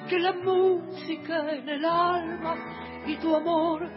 Que 0.10 0.20
la 0.20 0.34
música 0.34 1.52
en 1.54 1.70
el 1.70 1.86
alma 1.86 2.56
y 3.06 3.16
tu 3.18 3.36
amor 3.36 3.88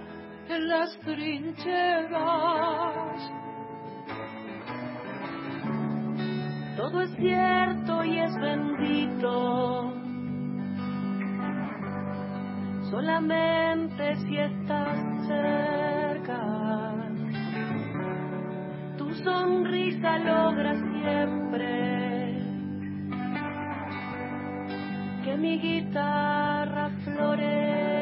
en 0.46 0.68
las 0.68 0.98
trincheras? 1.00 2.12
Todo 6.76 7.00
es 7.00 7.10
cierto 7.16 8.04
y 8.04 8.18
es 8.18 8.34
bendito. 8.36 9.94
Solamente 12.90 14.16
si 14.16 14.36
estás 14.36 15.26
cerca. 15.26 16.42
Tu 18.98 19.14
sonrisa 19.14 20.18
logra 20.18 20.74
siempre 20.74 22.01
mi 25.36 25.58
guitarra 25.58 26.90
florezca. 27.04 28.01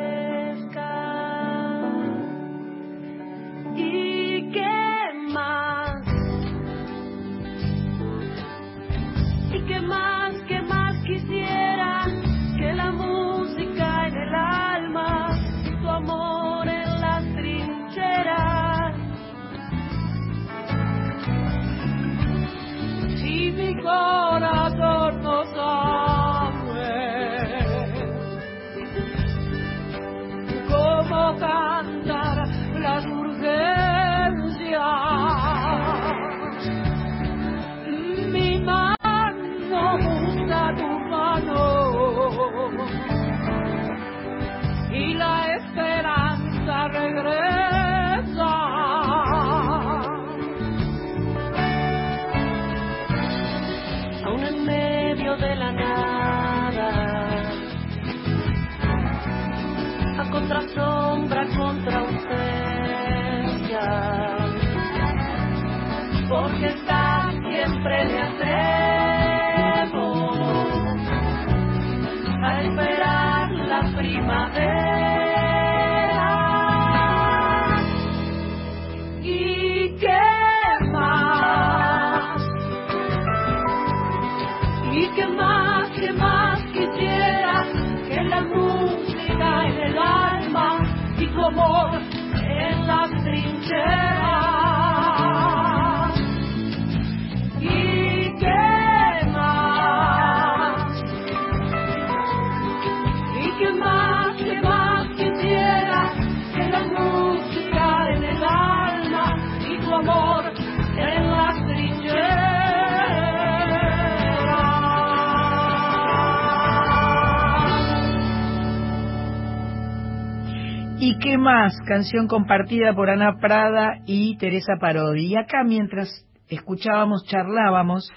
Canción 121.91 122.29
compartida 122.29 122.95
por 122.95 123.11
Ana 123.11 123.39
Prada 123.41 123.99
y 124.07 124.37
Teresa 124.37 124.75
Parodi. 124.81 125.27
Y 125.27 125.37
acá 125.37 125.65
mientras 125.65 126.09
escuchábamos, 126.47 127.27
charlábamos 127.27 128.09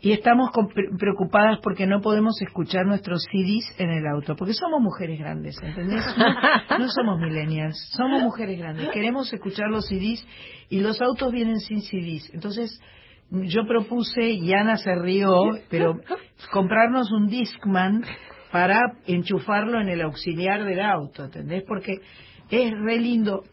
y 0.00 0.12
estamos 0.12 0.50
preocupadas 0.96 1.58
porque 1.60 1.88
no 1.88 2.00
podemos 2.00 2.40
escuchar 2.40 2.86
nuestros 2.86 3.24
CDs 3.24 3.74
en 3.80 3.90
el 3.90 4.06
auto, 4.06 4.36
porque 4.36 4.54
somos 4.54 4.80
mujeres 4.80 5.18
grandes, 5.18 5.60
¿entendés? 5.60 6.04
No, 6.16 6.78
no 6.78 6.88
somos 6.88 7.18
millennials, 7.18 7.90
somos 7.96 8.22
mujeres 8.22 8.56
grandes. 8.56 8.88
Queremos 8.90 9.32
escuchar 9.32 9.68
los 9.68 9.88
CDs 9.88 10.24
y 10.68 10.78
los 10.78 11.02
autos 11.02 11.32
vienen 11.32 11.58
sin 11.58 11.82
CDs. 11.82 12.32
Entonces, 12.32 12.80
yo 13.32 13.66
propuse, 13.66 14.30
y 14.30 14.52
Ana 14.52 14.76
se 14.76 14.94
rió, 14.94 15.34
pero 15.68 15.98
comprarnos 16.52 17.10
un 17.10 17.26
Discman 17.26 18.04
para 18.52 18.78
enchufarlo 19.08 19.80
en 19.80 19.88
el 19.88 20.02
auxiliar 20.02 20.64
del 20.64 20.80
auto, 20.80 21.24
¿entendés? 21.24 21.64
Porque 21.66 21.96
es 22.50 22.72
re 22.78 22.98
lindo. 22.98 23.44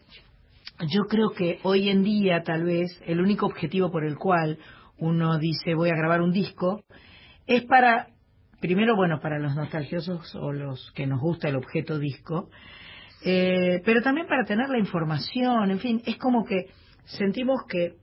Yo 0.88 1.04
creo 1.08 1.30
que 1.30 1.58
hoy 1.62 1.88
en 1.88 2.02
día, 2.02 2.42
tal 2.42 2.64
vez, 2.64 3.00
el 3.06 3.20
único 3.20 3.46
objetivo 3.46 3.90
por 3.90 4.04
el 4.04 4.16
cual 4.16 4.58
uno 4.98 5.38
dice 5.38 5.74
voy 5.74 5.90
a 5.90 5.96
grabar 5.96 6.20
un 6.22 6.32
disco 6.32 6.82
es 7.46 7.64
para, 7.64 8.08
primero, 8.60 8.96
bueno, 8.96 9.20
para 9.20 9.38
los 9.38 9.54
nostalgiosos 9.54 10.34
o 10.34 10.52
los 10.52 10.92
que 10.94 11.06
nos 11.06 11.20
gusta 11.20 11.48
el 11.48 11.56
objeto 11.56 11.98
disco, 11.98 12.50
eh, 13.24 13.80
pero 13.84 14.02
también 14.02 14.26
para 14.26 14.44
tener 14.44 14.68
la 14.68 14.78
información, 14.78 15.70
en 15.70 15.78
fin, 15.78 16.02
es 16.04 16.16
como 16.16 16.44
que 16.44 16.66
sentimos 17.04 17.60
que 17.68 17.94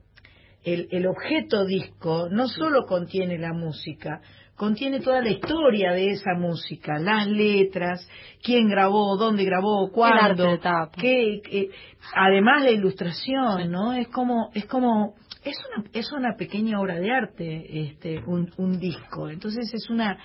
el, 0.64 0.88
el 0.90 1.06
objeto 1.06 1.64
disco 1.64 2.28
no 2.30 2.48
solo 2.48 2.86
contiene 2.86 3.38
la 3.38 3.52
música, 3.52 4.20
contiene 4.56 5.00
toda 5.00 5.20
la 5.20 5.30
historia 5.30 5.92
de 5.92 6.10
esa 6.10 6.34
música, 6.38 6.98
las 6.98 7.26
letras, 7.26 8.08
quién 8.42 8.68
grabó, 8.68 9.16
dónde 9.16 9.44
grabó, 9.44 9.90
cuándo, 9.90 10.58
tapa. 10.58 10.90
qué, 11.00 11.40
qué- 11.48 11.70
además 12.14 12.62
la 12.64 12.70
ilustración, 12.70 13.70
¿no? 13.70 13.92
Es 13.94 14.08
como, 14.08 14.50
es 14.54 14.66
como, 14.66 15.14
es 15.44 15.56
una, 15.76 15.84
es 15.92 16.12
una 16.12 16.36
pequeña 16.36 16.80
obra 16.80 16.94
de 17.00 17.10
arte, 17.10 17.80
este, 17.88 18.22
un, 18.26 18.50
un 18.56 18.78
disco. 18.78 19.28
Entonces 19.28 19.72
es 19.74 19.90
una 19.90 20.18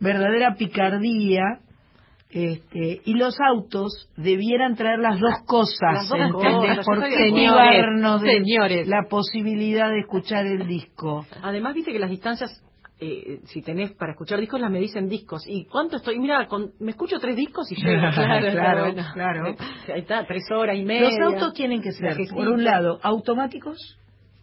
verdadera 0.00 0.54
picardía. 0.54 1.42
Este, 2.34 3.02
y 3.04 3.12
los 3.12 3.36
autos 3.46 4.08
debieran 4.16 4.74
traer 4.74 5.00
las 5.00 5.20
dos 5.20 5.34
cosas, 5.46 5.78
Las 5.80 6.08
dos 6.08 6.18
¿entendés? 6.18 6.78
cosas, 6.78 6.86
¿Por 6.86 7.00
de 7.00 7.10
Señores. 8.30 8.88
la 8.88 9.02
posibilidad 9.10 9.90
de 9.90 9.98
escuchar 10.00 10.46
el 10.46 10.66
disco? 10.66 11.26
Además, 11.42 11.74
viste 11.74 11.92
que 11.92 11.98
las 11.98 12.08
distancias, 12.08 12.50
eh, 13.04 13.40
si 13.46 13.62
tenés 13.62 13.92
para 13.92 14.12
escuchar 14.12 14.38
discos, 14.40 14.60
las 14.60 14.70
medís 14.70 14.94
en 14.96 15.08
discos. 15.08 15.42
¿Y 15.46 15.64
cuánto 15.66 15.96
estoy? 15.96 16.18
Mira, 16.18 16.46
con- 16.46 16.72
me 16.80 16.92
escucho 16.92 17.18
tres 17.18 17.34
discos 17.36 17.70
y 17.72 17.76
llego. 17.76 18.00
Claro, 18.14 18.50
Claro, 18.52 18.94
claro, 18.94 19.12
claro. 19.14 19.56
Ahí 19.92 20.00
está, 20.00 20.24
tres 20.26 20.44
horas 20.50 20.76
y 20.76 20.84
media. 20.84 21.10
Los 21.18 21.34
autos 21.34 21.52
tienen 21.54 21.82
que 21.82 21.92
ser, 21.92 22.16
por 22.30 22.48
un 22.48 22.62
lado, 22.64 23.00
automáticos, 23.02 23.76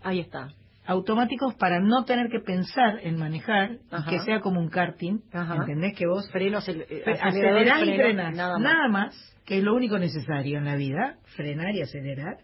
Ahí 0.02 0.20
está. 0.20 0.50
automáticos 0.86 1.56
para 1.56 1.80
no 1.80 2.04
tener 2.06 2.30
que 2.30 2.40
pensar 2.40 3.00
en 3.04 3.18
manejar, 3.18 3.78
Ajá. 3.92 4.10
que 4.10 4.20
sea 4.20 4.40
como 4.42 4.60
un 4.60 4.70
karting, 4.70 5.20
Ajá. 5.32 5.56
¿entendés? 5.58 5.96
Que 5.98 6.08
vos 6.08 6.30
Frenos, 6.32 6.68
el, 6.68 6.82
eh, 6.90 7.04
acelerás 7.22 7.82
y 7.88 7.96
frenás, 7.96 8.36
nada 8.36 8.88
más. 8.90 9.16
que 9.46 9.58
es 9.60 9.64
lo 9.64 9.74
único 9.76 9.98
necesario 9.98 10.58
en 10.60 10.66
la 10.66 10.76
vida, 10.76 11.18
frenar 11.36 11.74
y 11.76 11.82
acelerar, 11.82 12.38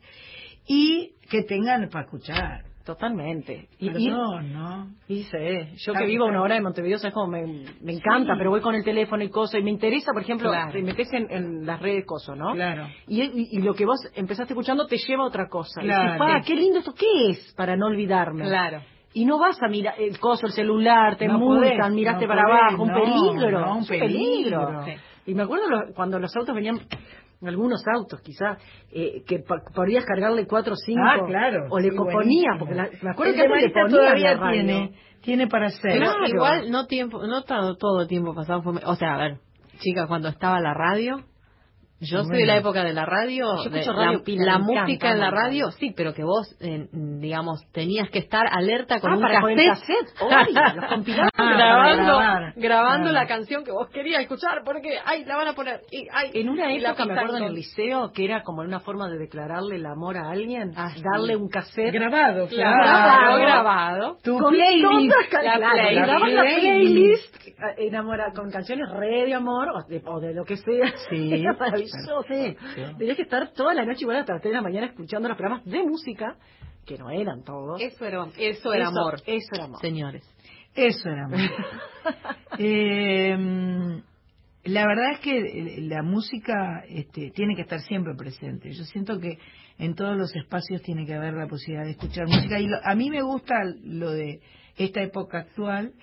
y 0.67 1.13
que 1.29 1.43
tengan 1.43 1.87
para 1.89 2.05
escuchar, 2.05 2.63
Totalmente. 2.85 3.67
Y, 3.79 3.87
Pero 3.87 3.99
y- 3.99 4.07
no, 4.09 4.41
no. 4.41 4.87
y 5.07 5.23
sé, 5.23 5.73
yo 5.77 5.93
que 5.93 6.05
vivo 6.05 6.25
a 6.25 6.27
una 6.29 6.41
hora 6.43 6.53
de 6.55 6.61
Montevideo, 6.61 6.99
sabes 6.99 7.15
cómo 7.15 7.27
me, 7.31 7.43
me 7.81 7.93
encanta, 7.93 8.33
Sí. 8.33 8.37
pero 8.37 8.51
voy 8.51 8.61
con 8.61 8.75
el 8.75 8.83
teléfono 8.83 9.23
y 9.23 9.29
cosas, 9.29 9.59
y 9.59 9.63
me 9.63 9.71
interesa, 9.71 10.11
por 10.13 10.21
ejemplo, 10.21 10.49
Claro. 10.49 10.71
te 10.71 10.83
metes 10.83 11.11
en, 11.11 11.27
en 11.31 11.65
las 11.65 11.81
redes 11.81 12.05
cosas, 12.05 12.37
¿no? 12.37 12.53
Claro. 12.53 12.87
Y, 13.07 13.23
y- 13.23 13.47
y 13.53 13.61
lo 13.63 13.73
que 13.73 13.85
vos 13.85 13.97
empezaste 14.13 14.53
escuchando 14.53 14.85
te 14.85 14.97
lleva 14.97 15.23
a 15.23 15.27
otra 15.27 15.47
cosa. 15.49 15.81
Y 15.81 15.85
Claro. 15.85 16.03
decís, 16.13 16.19
"Pa, 16.19 16.41
qué 16.45 16.55
lindo 16.55 16.79
esto, 16.79 16.93
¿qué 16.93 17.29
es? 17.31 17.53
Para 17.57 17.75
no 17.75 17.87
olvidarme. 17.87 18.43
Claro. 18.45 18.81
Y 19.13 19.25
no 19.25 19.39
vas 19.39 19.57
a 19.63 19.67
mirar 19.67 19.95
el 19.97 20.19
coso, 20.19 20.45
el 20.45 20.51
celular, 20.53 21.15
te 21.17 21.27
No 21.27 21.39
multan, 21.39 21.77
podés, 21.77 21.91
miraste 21.95 22.25
no 22.25 22.29
para 22.29 22.43
podés, 22.43 22.59
abajo, 22.61 22.83
un 22.83 22.89
no, 22.89 22.93
peligro. 22.95 23.59
no, 23.61 23.77
un 23.77 23.85
peligro. 23.87 24.85
Sí. 24.85 24.91
Y 25.27 25.33
me 25.33 25.41
acuerdo 25.43 25.67
lo- 25.69 25.93
cuando 25.95 26.19
los 26.19 26.35
autos 26.35 26.53
venían, 26.53 26.79
algunos 27.47 27.81
autos 27.87 28.21
quizás, 28.21 28.57
eh, 28.91 29.23
que 29.27 29.39
podías 29.73 30.05
cargarle 30.05 30.45
cuatro 30.47 30.73
o 30.73 30.75
cinco. 30.77 31.01
Ah, 31.03 31.25
claro. 31.25 31.67
O 31.69 31.79
le 31.79 31.89
sí, 31.89 31.95
ponías, 31.95 32.13
buenísimo. 32.15 32.59
porque 32.59 32.75
la- 32.75 32.89
me 33.01 33.11
acuerdo 33.11 33.31
El 33.33 33.37
que 33.37 33.43
antes 33.43 33.73
le 33.73 33.89
todavía 33.89 34.35
la 34.35 34.51
tiene, 34.51 34.91
tiene 35.21 35.47
para 35.47 35.67
hacer. 35.67 35.91
Pero 35.99 36.05
Claro. 36.11 36.27
igual 36.27 36.71
no 36.71 36.85
tiempo, 36.87 37.25
no 37.25 37.43
todo, 37.43 37.75
todo 37.77 38.07
tiempo 38.07 38.33
pasado 38.35 38.61
fue, 38.61 38.73
o 38.85 38.95
sea, 38.95 39.15
a 39.15 39.17
ver, 39.17 39.37
chica, 39.79 40.07
cuando 40.07 40.29
estaba 40.29 40.59
la 40.61 40.73
radio, 40.73 41.17
yo 42.09 42.23
soy 42.23 42.37
de 42.39 42.45
la 42.45 42.57
época 42.57 42.83
de 42.83 42.93
la 42.93 43.05
radio, 43.05 43.45
Yo 43.63 43.69
de 43.69 43.85
la, 43.85 43.93
Radio 43.93 44.21
la 44.27 44.59
música 44.59 44.85
encanta, 44.91 45.11
en 45.11 45.19
la 45.19 45.31
radio, 45.31 45.71
sí, 45.71 45.93
pero 45.95 46.13
que 46.13 46.23
vos, 46.23 46.47
eh, 46.61 46.87
digamos, 46.91 47.61
tenías 47.71 48.09
que 48.09 48.19
estar 48.19 48.45
alerta 48.51 48.99
con 48.99 49.11
Ah, 49.11 49.15
un 49.15 49.21
para 49.21 49.41
cassette, 49.41 50.13
cassette, 50.17 51.05
grabando, 51.37 52.03
grabar. 52.03 52.53
grabando 52.55 53.09
Claro. 53.09 53.13
la 53.13 53.27
canción 53.27 53.63
que 53.63 53.71
vos 53.71 53.89
querías 53.89 54.21
escuchar, 54.21 54.61
porque, 54.65 54.97
ay, 55.05 55.25
la 55.25 55.35
van 55.37 55.47
a 55.49 55.53
poner, 55.53 55.81
y, 55.91 56.07
ay, 56.11 56.31
En 56.33 56.49
una 56.49 56.71
época, 56.73 57.05
me 57.05 57.13
acuerdo 57.13 57.37
en 57.37 57.43
el 57.43 57.53
liceo, 57.53 58.11
que 58.13 58.25
era 58.25 58.43
como 58.43 58.61
una 58.61 58.79
forma 58.79 59.09
de 59.09 59.17
declararle 59.17 59.75
el 59.77 59.85
amor 59.85 60.17
a 60.17 60.29
alguien, 60.29 60.71
Ah, 60.75 60.89
sí. 60.95 61.01
darle 61.13 61.35
un 61.35 61.49
cassette. 61.49 61.93
Grabado, 61.93 62.47
Claro, 62.47 62.83
Grabado. 62.83 63.39
grabado. 63.39 64.17
Tu 64.23 64.37
con 64.37 64.53
playlist. 64.53 65.15
La 65.43 65.57
playlist. 65.59 67.35
la 67.59 67.69
eh, 67.71 67.87
enamora, 67.87 68.31
con 68.35 68.49
canciones 68.51 68.89
re 68.91 69.25
de 69.25 69.33
amor 69.33 69.67
o 69.69 69.87
de, 69.87 70.01
o 70.05 70.19
de 70.19 70.33
lo 70.33 70.43
que 70.45 70.57
sea. 70.57 70.93
Sí, 71.09 71.29
Maravilloso. 71.95 72.23
perfecto. 72.27 72.97
Tenías 72.97 73.15
que 73.17 73.21
estar 73.23 73.51
toda 73.53 73.73
la 73.73 73.85
noche 73.85 73.99
igual 74.01 74.17
hasta 74.17 74.33
las 74.33 74.41
3 74.41 74.51
de 74.51 74.55
la 74.57 74.61
mañana 74.61 74.87
escuchando 74.87 75.27
los 75.27 75.37
programas 75.37 75.65
de 75.65 75.83
música, 75.83 76.35
que 76.85 76.97
no 76.97 77.09
eran 77.09 77.43
todos. 77.43 77.81
Eso 77.81 78.05
era, 78.05 78.25
eso 78.37 78.73
era 78.73 78.83
Eso- 78.89 78.99
amor, 78.99 79.21
Eso 79.25 79.47
era 79.55 79.63
amor. 79.65 79.79
señores. 79.81 80.23
Eso 80.75 81.09
era 81.09 81.25
amor. 81.25 81.39
Eh, 82.57 83.35
la 84.63 84.87
verdad 84.87 85.11
es 85.13 85.19
que 85.19 85.37
eh, 85.37 85.81
la 85.81 86.01
música 86.03 86.83
este, 86.87 87.31
tiene 87.31 87.55
que 87.55 87.61
estar 87.63 87.79
siempre 87.81 88.13
presente. 88.15 88.71
Yo 88.71 88.83
siento 88.85 89.19
que 89.19 89.37
en 89.77 89.93
todos 89.95 90.15
los 90.17 90.33
espacios 90.35 90.81
tiene 90.81 91.05
que 91.05 91.13
haber 91.13 91.33
la 91.33 91.47
posibilidad 91.47 91.83
de 91.85 91.91
escuchar 91.91 92.25
música. 92.27 92.59
Y 92.59 92.67
lo- 92.67 92.79
a 92.83 92.95
mí 92.95 93.09
me 93.09 93.21
gusta 93.21 93.55
lo 93.83 94.11
de 94.11 94.39
esta 94.77 95.01
época 95.01 95.39
actual. 95.39 95.93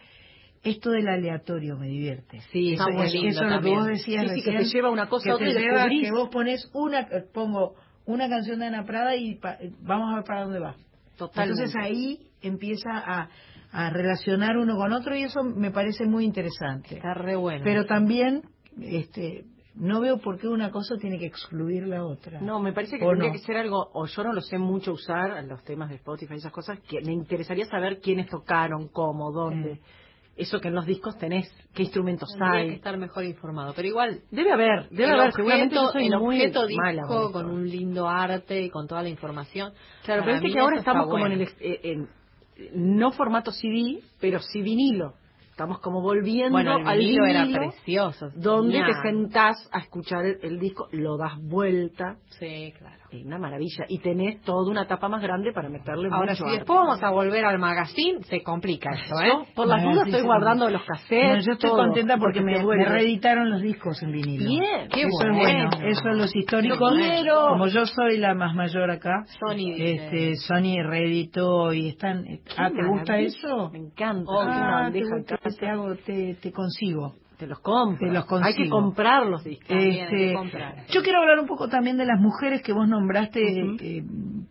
Esto 0.63 0.91
del 0.91 1.09
aleatorio 1.09 1.77
me 1.77 1.89
divierte. 1.89 2.41
Sí, 2.53 2.75
eso, 2.75 2.89
es- 2.89 3.13
lindo 3.13 3.29
eso 3.31 3.45
es 3.45 3.51
lo 3.51 3.61
que 3.61 3.69
vos 3.71 3.87
decías 3.87 4.31
Sí, 4.31 4.41
sí, 4.41 4.43
que 4.45 4.57
te 4.59 4.65
lleva 4.65 4.91
una 4.91 5.09
cosa 5.09 5.31
a 5.33 5.35
otra 5.35 5.47
te 5.47 5.53
y 5.53 5.63
lleva- 5.63 5.89
que 5.89 6.11
vos 6.13 6.29
pones 6.29 6.71
una, 6.73 7.09
pongo 7.35 7.75
una 8.07 8.29
canción 8.29 8.61
de 8.61 8.67
Ana 8.67 8.85
Prada 8.85 9.17
y 9.17 9.37
pa- 9.37 9.59
vamos 9.81 10.13
a 10.13 10.17
ver 10.17 10.25
para 10.25 10.43
dónde 10.45 10.61
va. 10.61 10.77
Totalmente. 11.17 11.63
Entonces 11.63 11.83
ahí 11.83 12.19
empieza 12.43 12.91
a, 12.93 13.29
a 13.73 13.91
relacionar 13.91 14.57
uno 14.57 14.77
con 14.77 14.93
otro 14.93 15.17
y 15.17 15.23
eso 15.25 15.43
me 15.43 15.71
parece 15.73 16.05
muy 16.07 16.25
interesante. 16.25 16.97
Está 16.97 17.15
re 17.15 17.35
bueno. 17.37 17.63
Pero 17.65 17.85
también 17.87 18.43
este, 18.81 19.45
no 19.75 20.01
veo 20.01 20.19
por 20.19 20.39
qué 20.39 20.47
una 20.49 20.71
cosa 20.71 20.97
tiene 20.97 21.19
que 21.19 21.27
excluir 21.27 21.87
la 21.89 22.05
otra. 22.05 22.41
No, 22.41 22.61
me 22.61 22.73
parece 22.73 22.99
que 22.99 23.05
¿O 23.05 23.09
tendría 23.11 23.31
no? 23.31 23.33
que 23.35 23.41
ser 23.41 23.57
algo, 23.57 23.91
o 23.95 24.07
yo 24.07 24.23
no 24.25 24.33
lo 24.33 24.41
sé 24.41 24.59
mucho 24.59 24.93
usar, 24.93 25.43
los 25.45 25.63
temas 25.65 25.89
de 25.89 25.97
Spotify 25.97 26.35
y 26.35 26.37
esas 26.37 26.53
cosas, 26.53 26.79
que 26.81 27.01
me 27.01 27.13
interesaría 27.13 27.65
saber 27.67 28.01
quiénes 28.01 28.29
tocaron, 28.29 28.89
cómo, 28.89 29.33
dónde. 29.33 29.81
Eso 30.37 30.61
que 30.61 30.69
en 30.69 30.75
los 30.75 30.87
discos 30.87 31.19
tenés, 31.19 31.47
qué 31.75 31.83
instrumentos 31.83 32.29
Tendría 32.31 32.53
que 32.65 32.69
hay. 32.71 32.75
estar 32.77 32.97
mejor 32.97 33.25
informado, 33.25 33.75
pero 33.77 33.87
igual 33.87 34.21
Debe 34.31 34.51
haber, 34.53 34.89
debe 34.91 35.13
haber, 35.13 35.33
seguramente 35.33 35.75
yo 35.75 35.83
objeto, 35.83 35.93
soy 35.93 36.07
el 36.07 36.19
muy 36.19 36.37
objeto 36.37 36.67
mala 36.75 37.03
disco 37.03 37.33
con 37.33 37.51
un 37.51 37.69
lindo 37.69 38.09
arte 38.09 38.63
y 38.63 38.71
con 38.71 38.87
toda 38.89 39.03
la 39.03 39.11
información. 39.11 39.73
Claro, 40.05 40.23
pero 40.25 40.41
viste 40.41 40.53
que 40.55 40.59
ahora 40.61 40.79
estamos 40.79 41.09
como 41.09 41.27
en 41.27 41.33
el, 41.33 41.43
ex- 41.43 41.57
eh, 41.61 41.81
en- 41.83 42.09
no 42.75 43.11
formato 43.13 43.51
CD, 43.53 44.01
pero 44.21 44.39
sí 44.41 44.63
vinilo. 44.63 45.15
Estamos 45.51 45.81
como 45.81 46.01
volviendo 46.01 46.53
Bueno, 46.53 46.79
el 46.79 46.87
al 46.87 46.99
vinilo 46.99 47.27
era 47.27 47.45
precioso. 47.47 48.31
donde 48.35 48.83
te 48.85 48.95
sentás 49.03 49.69
a 49.71 49.81
escuchar 49.81 50.25
el, 50.25 50.39
el 50.43 50.59
disco, 50.59 50.89
lo 50.93 51.19
das 51.19 51.39
vuelta, 51.43 52.17
Sí, 52.39 52.73
claro. 52.79 53.02
Es 53.19 53.25
una 53.27 53.39
maravilla, 53.39 53.85
y 53.89 53.99
tenés 53.99 54.41
toda 54.43 54.71
una 54.71 54.87
tapa 54.87 55.09
más 55.09 55.23
grande 55.23 55.53
para 55.53 55.69
meterle 55.69 56.09
Ahora, 56.11 56.33
mucho 56.33 56.37
si 56.37 56.43
arte. 56.45 56.57
después 56.59 56.79
vamos 56.79 57.03
a 57.03 57.11
volver 57.11 57.45
al 57.45 57.59
magazine, 57.59 58.23
se 58.25 58.43
complica 58.43 58.91
esto, 58.95 59.15
¿eh? 59.21 59.29
Yo, 59.29 59.45
por 59.55 59.67
las 59.67 59.83
dudas, 59.83 60.05
sí, 60.05 60.11
estoy 60.11 60.25
guardando 60.27 60.69
los 60.71 60.83
cassettes. 60.85 61.39
No, 61.39 61.41
yo 61.47 61.53
estoy 61.53 61.71
todo, 61.71 61.79
contenta 61.85 62.17
porque, 62.19 62.41
me, 62.41 62.55
reeditaron 62.63 63.51
los 63.51 63.63
discos 63.63 64.03
en 64.03 64.13
vinilo. 64.13 64.49
Bien, 64.49 64.89
Qué 64.89 65.03
eso 65.03 65.09
bueno. 65.11 65.35
es 65.35 65.41
bueno, 65.41 65.71
eso 65.89 66.09
es 66.11 66.17
los 66.17 66.37
históricos. 66.37 66.93
Lo. 67.25 67.49
Como 67.49 67.67
yo 67.69 67.87
soy 67.87 68.19
la 68.19 68.35
más 68.35 68.55
mayor 68.55 68.91
acá, 68.91 69.25
Sony 69.41 69.75
este, 69.77 70.37
Sony 70.37 70.83
reeditó 70.83 71.73
y 71.73 71.89
están. 71.89 72.25
Ah, 72.57 72.71
¿te 72.71 72.87
gusta 72.87 73.19
eso? 73.19 73.71
Me 73.73 73.79
encanta. 73.79 74.25
Oh, 74.31 74.43
Ah, 74.45 74.91
te, 74.93 75.01
gusta, 75.03 75.37
te 75.59 75.67
hago, 75.69 75.95
te, 76.05 76.35
te 76.41 76.53
consigo. 76.53 77.15
Te 77.43 77.49
los 77.49 77.59
compro. 77.59 78.07
Te 78.07 78.13
los 78.15 78.25
Hay 78.45 78.55
que 78.55 78.69
comprar 78.69 79.27
los 79.27 79.43
discos. 79.43 79.67
También 79.67 80.05
hay 80.05 80.11
que 80.11 80.25
Este, 80.27 80.35
comprar. 80.35 80.87
yo 80.87 81.03
quiero 81.03 81.19
hablar 81.19 81.41
un 81.41 81.49
poco 81.49 81.69
también 81.69 81.97
de 81.97 82.07
las 82.07 82.21
mujeres 82.21 82.63
que 82.63 82.73
vos 82.73 82.87
nombraste 82.87 83.41
eh, 83.43 84.05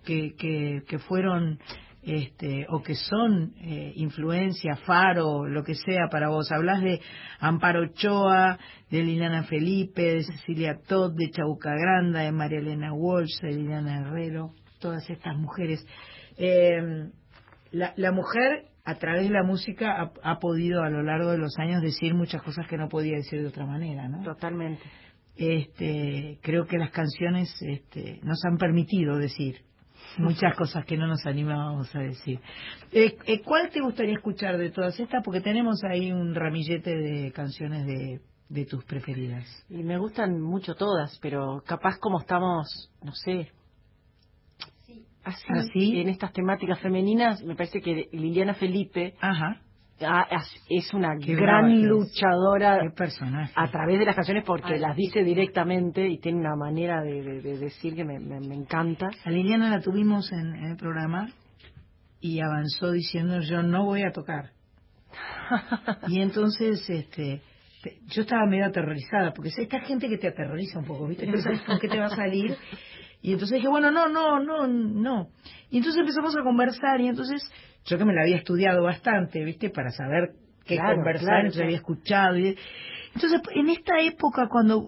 que, 0.04 0.36
que, 0.36 0.82
que 0.86 1.00
fueron 1.00 1.58
este, 2.04 2.66
o 2.70 2.82
que 2.82 2.96
son 2.96 3.54
eh, 3.62 3.94
influencia, 3.96 4.76
faro, 4.86 5.46
lo 5.48 5.64
que 5.64 5.76
sea 5.76 6.10
para 6.12 6.28
vos. 6.28 6.52
Hablas 6.52 6.82
de 6.82 7.00
Amparo 7.40 7.84
Ochoa, 7.84 8.58
de 8.90 9.04
Liliana 9.04 9.44
Felipe, 9.44 10.02
de 10.16 10.24
Cecilia 10.24 10.78
Todd, 10.86 11.14
de 11.16 11.30
Chabuca 11.32 11.72
Granda, 11.74 12.20
de 12.24 12.34
María 12.34 12.60
Elena 12.60 12.92
Walsh, 12.92 13.40
de 13.42 13.52
Liliana 13.54 14.00
Herrero, 14.02 14.50
todas 14.82 15.10
estas 15.10 15.38
mujeres. 15.38 15.88
Eh, 16.36 17.08
la, 17.72 17.94
la 17.96 18.12
mujer 18.12 18.66
a 18.84 18.96
través 18.96 19.24
de 19.24 19.34
la 19.34 19.44
música 19.44 20.02
ha, 20.02 20.12
ha 20.24 20.40
podido 20.40 20.84
a 20.84 20.90
lo 20.90 21.04
largo 21.04 21.32
de 21.32 21.38
los 21.38 21.58
años 21.60 21.82
decir 21.82 22.14
muchas 22.14 22.42
cosas 22.42 22.68
que 22.68 22.78
no 22.78 22.90
podía 22.90 23.16
decir 23.18 23.42
de 23.42 23.48
otra 23.48 23.66
manera, 23.66 24.08
¿no? 24.08 24.24
Totalmente. 24.24 24.82
este, 25.36 26.40
creo 26.42 26.66
que 26.66 26.78
las 26.78 26.92
canciones 26.92 27.50
este, 27.62 28.20
nos 28.24 28.44
han 28.46 28.58
permitido 28.58 29.18
decir 29.18 29.62
muchas 30.18 30.56
cosas 30.56 30.86
que 30.86 30.98
no 30.98 31.08
nos 31.08 31.26
animábamos 31.26 31.94
a 31.96 32.00
decir. 32.00 32.40
Eh, 32.92 33.18
eh, 33.26 33.42
¿Cuál 33.42 33.70
te 33.70 33.82
gustaría 33.82 34.14
escuchar 34.14 34.58
de 34.58 34.72
todas 34.72 35.00
estas? 35.00 35.24
Porque 35.24 35.42
tenemos 35.42 35.84
ahí 35.84 36.12
un 36.12 36.36
ramillete 36.36 36.96
de 36.96 37.32
canciones 37.32 37.86
de, 37.86 38.20
de 38.50 38.66
tus 38.66 38.84
preferidas. 38.84 39.46
Y 39.70 39.84
me 39.84 39.98
gustan 39.98 40.42
mucho 40.42 40.76
todas, 40.76 41.18
pero 41.22 41.64
capaz 41.66 41.98
como 42.00 42.20
estamos, 42.20 42.92
no 43.04 43.14
sé, 43.14 43.52
así, 45.24 45.46
¿Así? 45.50 46.00
en 46.00 46.10
estas 46.10 46.32
temáticas 46.34 46.80
femeninas, 46.80 47.44
me 47.44 47.56
parece 47.56 47.82
que 47.82 48.08
Liliana 48.12 48.54
Felipe 48.54 49.14
Ajá. 49.22 49.62
es 50.70 50.94
una 50.94 51.16
Qué 51.24 51.36
gran 51.36 51.70
es. 51.72 51.84
luchadora 51.84 52.80
a 53.56 53.68
través 53.72 54.00
de 54.00 54.06
las 54.06 54.16
canciones 54.16 54.44
porque 54.46 54.74
Ay, 54.74 54.80
las 54.80 54.96
dice 54.96 55.24
directamente 55.24 56.08
y 56.08 56.20
tiene 56.20 56.40
una 56.40 56.56
manera 56.56 57.02
de, 57.04 57.22
de- 57.22 57.42
de 57.42 57.58
decir 57.60 57.96
que 57.96 58.04
me, 58.04 58.20
me- 58.20 58.40
me 58.40 58.56
encanta. 58.56 59.10
A 59.26 59.30
Liliana 59.30 59.70
la 59.70 59.80
tuvimos 59.82 60.32
en, 60.32 60.56
en 60.56 60.72
el 60.72 60.78
programa 60.78 61.30
y 62.20 62.40
avanzó 62.40 62.92
diciendo 62.92 63.40
yo 63.42 63.62
no 63.64 63.86
voy 63.86 64.02
a 64.04 64.12
tocar. 64.12 64.52
y 66.08 66.20
entonces 66.22 66.90
este 66.90 67.42
te- 67.84 67.98
yo 68.08 68.22
estaba 68.22 68.46
medio 68.46 68.66
aterrorizada 68.68 69.34
porque 69.34 69.50
sé 69.52 69.64
esta 69.64 69.80
gente 69.82 70.08
que 70.08 70.18
te 70.18 70.28
aterroriza 70.28 70.80
un 70.80 70.86
poco, 70.86 71.08
¿viste? 71.08 71.26
No 71.28 71.38
sabes 71.42 71.62
con 71.62 71.80
qué 71.80 71.88
te 71.88 72.00
va 72.00 72.06
a 72.06 72.16
salir. 72.16 72.56
Y 73.22 73.34
entonces 73.34 73.56
dije, 73.58 73.68
bueno, 73.68 73.92
no, 73.92 74.08
no, 74.10 74.40
no, 74.40 74.68
no. 74.68 75.28
Y 75.70 75.78
entonces 75.78 76.00
empezamos 76.02 76.36
a 76.36 76.42
conversar 76.44 77.00
y 77.02 77.08
entonces 77.08 77.42
yo 77.86 77.98
que 77.98 78.06
me 78.06 78.14
la 78.14 78.22
había 78.24 78.38
estudiado 78.38 78.84
bastante, 78.84 79.44
¿viste? 79.44 79.70
Para 79.70 79.92
saber 79.92 80.32
qué 80.66 80.76
Claro, 80.76 80.96
conversar, 80.96 81.26
claro, 81.26 81.40
entonces 81.40 81.58
claro. 81.58 81.68
había 81.68 81.78
escuchado. 81.78 82.38
Y... 82.38 82.58
Entonces, 83.16 83.42
en 83.56 83.70
esta 83.70 84.00
época 84.00 84.48
cuando 84.50 84.86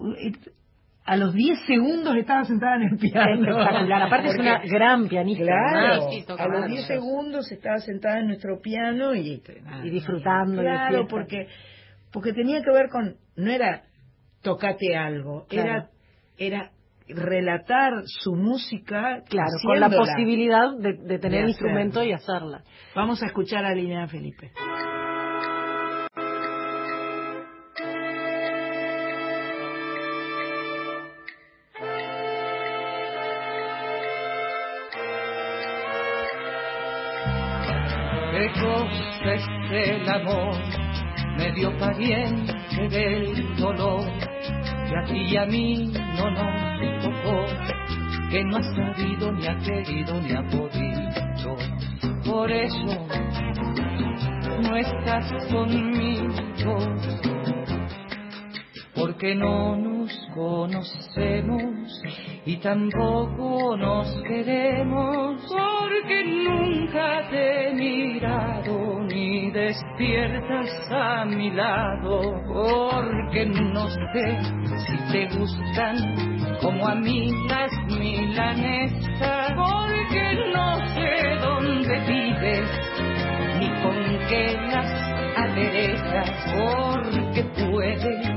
a 1.06 1.16
los 1.16 1.34
10 1.34 1.58
segundos 1.66 2.16
estaba 2.16 2.44
sentada 2.44 2.76
en 2.76 2.82
el 2.84 2.96
piano. 2.98 3.34
Espectacular. 3.58 4.02
Aparte 4.02 4.28
es 4.28 4.38
una 4.38 4.58
gran 4.64 5.08
pianista. 5.08 5.44
Claro, 5.44 6.06
a 6.06 6.08
los 6.08 6.26
bárbaro. 6.38 6.66
10 6.68 6.86
segundos 6.86 7.52
estaba 7.52 7.78
sentada 7.78 8.20
en 8.20 8.28
nuestro 8.28 8.60
piano 8.60 9.14
y, 9.14 9.42
Y 9.84 9.90
disfrutando 9.90 10.62
Claro, 10.62 11.06
porque 11.06 11.48
porque 12.12 12.32
tenía 12.32 12.62
que 12.62 12.70
ver 12.70 12.88
con 12.90 13.16
no 13.36 13.50
era 13.50 13.82
tocate 14.42 14.96
algo, 14.96 15.46
Claro. 15.48 15.68
era 15.68 15.90
era 16.36 16.70
relatar 17.08 17.92
su 18.06 18.34
música 18.34 19.22
Claro, 19.28 19.50
con 19.62 19.80
la 19.80 19.90
posibilidad 19.90 20.76
de, 20.78 20.94
de 20.94 21.18
tener 21.18 21.42
De 21.42 21.50
instrumento 21.50 22.02
y 22.02 22.12
hacerla. 22.12 22.62
Vamos 22.94 23.22
a 23.22 23.26
escuchar 23.26 23.64
a 23.64 23.74
Liliana 23.74 24.08
Felipe. 24.08 24.52
el 39.74 40.08
amor, 40.08 40.54
medio 41.36 41.76
pariente 41.78 42.52
del 42.88 43.56
dolor, 43.56 44.04
que 44.88 44.96
a 44.96 45.04
ti 45.04 45.18
y 45.32 45.36
a 45.36 45.46
mí 45.46 45.92
no 46.16 46.30
nos 46.30 47.02
tocó, 47.02 47.44
que 48.30 48.44
no 48.44 48.56
ha 48.58 48.62
sabido 48.62 49.32
ni 49.32 49.46
ha 49.46 49.56
querido 49.58 50.20
ni 50.20 50.32
ha 50.32 50.42
podido. 50.42 50.94
Por 52.24 52.50
eso 52.50 53.06
no 54.62 54.76
estás 54.76 55.30
conmigo, 55.52 56.78
porque 58.94 59.34
no 59.34 59.76
nos 59.76 60.12
conocemos 60.34 62.02
y 62.46 62.56
tampoco 62.58 63.74
nos 63.76 64.22
queremos, 64.22 65.40
porque 65.48 66.24
nunca 66.24 67.26
te 67.30 67.68
he 67.68 67.74
mirado 67.74 69.00
ni 69.04 69.50
despiertas 69.50 70.68
a 70.90 71.24
mi 71.24 71.50
lado, 71.50 72.20
porque 72.46 73.46
no 73.46 73.88
sé 73.88 74.38
si 74.86 75.12
te 75.12 75.38
gustan 75.38 75.96
como 76.60 76.86
a 76.86 76.94
mí 76.94 77.30
las 77.48 77.72
milanesas, 77.86 79.52
porque 79.56 80.50
no 80.54 80.76
sé 80.94 81.38
dónde 81.40 81.98
vives 82.00 82.70
ni 83.58 83.68
con 83.82 84.28
qué 84.28 84.54
las 84.70 84.92
aderezas, 85.38 86.30
porque 86.54 87.42
puede 87.54 88.20
que 88.20 88.28
te 88.28 88.33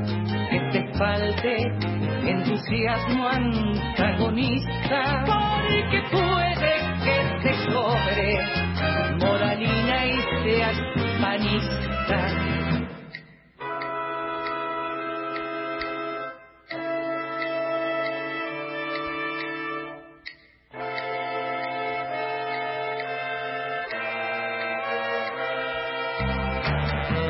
falte 0.98 1.58
entusiasmo 2.26 3.28
antagonista, 3.28 5.24
porque 5.26 6.02
puede 6.12 6.74
que 7.04 7.18
te 7.44 7.54
sobre 7.72 8.40
moralina 9.20 10.06
y 10.06 10.18
seas 10.44 10.78
panista. 11.22 12.20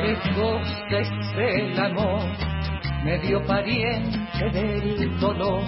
¿Qué 0.00 0.12
cosa 0.34 0.98
es 0.98 1.10
el 1.36 1.80
amor? 1.80 2.57
Medio 3.04 3.44
pariente 3.46 4.50
del 4.52 5.18
dolor, 5.20 5.62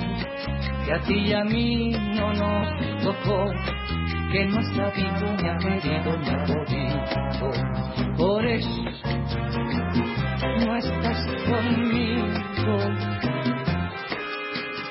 que 0.85 0.93
a 0.93 1.01
ti 1.01 1.15
y 1.15 1.32
a 1.32 1.44
mí 1.44 1.90
no 2.15 2.32
nos 2.32 2.69
tocó, 3.02 3.51
que 4.32 4.47
no 4.47 4.62
sabido 4.74 5.36
ni 5.36 5.48
querido 5.59 6.16
ni 6.19 6.28
ha 6.31 6.44
podido. 6.44 8.16
Por 8.16 8.47
eso 8.47 8.82
no 10.66 10.77
estás 10.77 11.27
conmigo, 11.48 12.27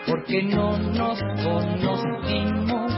porque 0.08 0.44
no 0.44 0.78
nos 0.78 1.20
conocimos 1.44 2.94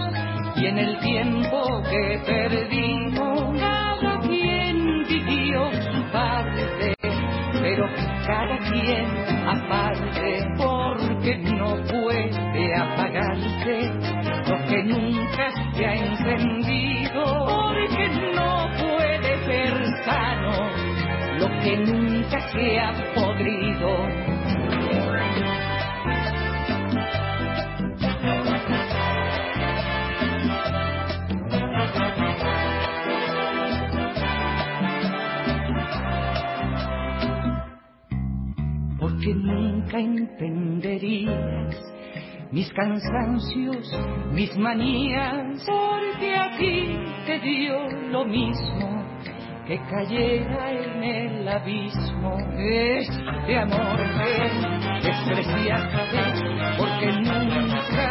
y 0.55 0.65
en 0.68 0.77
el 0.77 0.99
tiempo 0.99 1.81
que 1.89 2.22
perdimos, 2.26 3.59
cada 3.59 4.19
quien 4.19 5.03
vivió 5.07 5.72
su 5.72 6.11
parte 6.11 6.60
pero 7.61 7.85
cada 8.25 8.57
quien 8.57 9.05
aparte 9.47 10.47
porque 10.57 11.38
no 11.38 11.75
puede 11.85 12.75
apagarse 12.75 13.91
lo 14.49 14.57
que 14.67 14.83
nunca 14.83 15.51
se 15.75 15.85
ha 15.85 15.95
encendido. 15.95 17.23
Porque 17.45 18.09
no 18.35 18.67
puede 18.79 19.45
ser 19.45 19.85
sano 20.05 20.69
lo 21.39 21.47
que 21.61 21.77
nunca 21.77 22.39
se 22.49 22.79
ha 22.79 22.93
podrido 23.13 24.20
porque 39.32 39.34
nunca 39.34 39.99
entenderías 39.99 41.76
mis 42.52 42.72
cansancios, 42.74 43.90
mis 44.34 44.56
manías, 44.58 45.66
porque 45.66 46.36
a 46.36 46.58
ti 46.58 46.98
te 47.26 47.40
dio 47.40 47.88
lo 48.10 48.26
mismo 48.26 49.06
que 49.66 49.80
cayera 49.90 50.72
en 50.72 51.03
el 51.03 51.48
abismo. 51.48 52.38
Este 52.58 53.58
amor 53.58 53.99
me 54.18 54.99
despreciaste 54.99 56.08
porque 56.78 57.12
nunca 57.22 58.10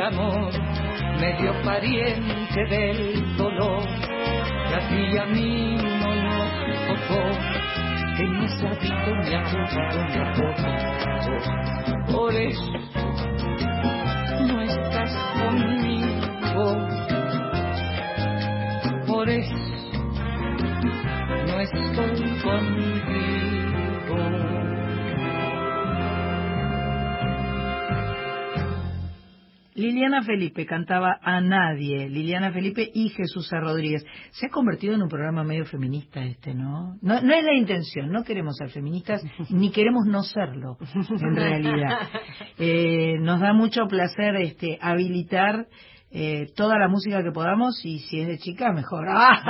amor? 0.00 0.52
Medio 1.20 1.52
pariente 1.62 2.64
del 2.68 3.36
dolor, 3.36 3.84
que 4.68 4.74
a 4.74 4.88
ti 4.88 5.18
a 5.18 5.26
mí 5.26 5.76
no 5.76 6.14
nos 6.14 6.50
tocó, 6.86 7.22
que 8.16 8.24
ni 8.26 8.46
ha 9.34 9.42
podido 9.44 9.90
ni 10.08 10.18
ha 10.18 10.32
podido. 10.32 12.12
Por 12.12 12.34
eso 12.34 12.72
no 14.48 14.60
estás 14.62 15.12
conmigo, 15.40 16.64
por 19.06 19.28
eso 19.28 19.54
no 21.46 21.60
estoy 21.60 22.42
contigo. 22.42 22.99
Liliana 29.80 30.22
Felipe 30.22 30.66
cantaba 30.66 31.18
a 31.22 31.40
nadie, 31.40 32.08
Liliana 32.08 32.52
Felipe 32.52 32.88
y 32.92 33.08
Jesús 33.08 33.52
A. 33.52 33.60
Rodríguez. 33.60 34.04
Se 34.30 34.46
ha 34.46 34.50
convertido 34.50 34.94
en 34.94 35.02
un 35.02 35.08
programa 35.08 35.42
medio 35.42 35.64
feminista 35.64 36.22
este, 36.22 36.54
¿no? 36.54 36.96
No, 37.00 37.20
no 37.20 37.34
es 37.34 37.44
la 37.44 37.54
intención, 37.54 38.10
no 38.12 38.22
queremos 38.22 38.56
ser 38.56 38.70
feministas, 38.70 39.22
ni 39.50 39.70
queremos 39.72 40.04
no 40.06 40.22
serlo, 40.22 40.76
en 40.94 41.36
realidad. 41.36 41.98
Eh, 42.62 43.16
nos 43.20 43.40
da 43.40 43.54
mucho 43.54 43.86
placer 43.86 44.36
este, 44.36 44.78
habilitar 44.82 45.66
eh, 46.10 46.48
toda 46.56 46.76
la 46.76 46.88
música 46.88 47.22
que 47.22 47.30
podamos 47.30 47.80
y 47.84 48.00
si 48.00 48.20
es 48.20 48.26
de 48.28 48.38
chica, 48.38 48.72
mejor. 48.72 49.06
¡Ah! 49.08 49.40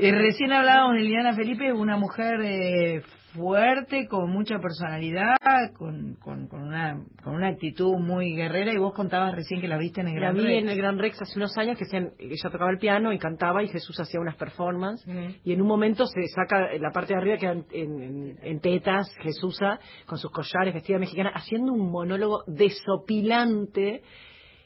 Eh, 0.00 0.12
recién 0.12 0.52
hablábamos 0.52 0.96
de 0.96 1.02
Liliana 1.02 1.34
Felipe, 1.34 1.72
una 1.72 1.96
mujer 1.96 2.40
eh, 2.42 3.02
fuerte, 3.34 4.06
con 4.08 4.30
mucha 4.30 4.58
personalidad, 4.58 5.36
con, 5.76 6.14
con, 6.14 6.46
con, 6.48 6.62
una, 6.62 7.02
con 7.22 7.34
una 7.34 7.48
actitud 7.48 7.96
muy 7.98 8.34
guerrera 8.34 8.72
y 8.72 8.78
vos 8.78 8.94
contabas 8.94 9.34
recién 9.34 9.60
que 9.60 9.68
la 9.68 9.76
viste 9.78 10.00
en 10.00 10.08
el 10.08 10.14
La 10.14 10.20
Gran 10.20 10.36
vi 10.36 10.42
Rex. 10.44 10.62
en 10.62 10.68
el 10.68 10.76
Gran 10.78 10.98
Rex 10.98 11.20
hace 11.22 11.38
unos 11.38 11.56
años 11.58 11.76
que 11.78 11.84
ella 12.18 12.50
tocaba 12.50 12.70
el 12.70 12.78
piano 12.78 13.12
y 13.12 13.18
cantaba 13.18 13.62
y 13.62 13.68
Jesús 13.68 13.98
hacía 14.00 14.20
unas 14.20 14.36
performances 14.36 15.06
y 15.44 15.52
en 15.52 15.60
un 15.60 15.66
momento 15.68 16.06
se 16.06 16.26
saca 16.28 16.72
la 16.78 16.90
parte 16.90 17.14
de 17.14 17.20
arriba 17.20 17.36
que 17.38 17.46
en, 17.46 17.64
en- 17.72 18.38
en 18.42 18.60
tetas 18.60 19.14
Jesús 19.20 19.58
con 20.06 20.18
sus 20.18 20.30
collares 20.30 20.74
vestida 20.74 20.98
mexicana 20.98 21.30
haciendo 21.34 21.72
un 21.72 21.90
monólogo 21.90 22.42
desopilante 22.46 24.02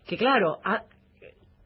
que 0.07 0.17
claro 0.17 0.59
a- 0.65 0.83
en- 0.83 0.98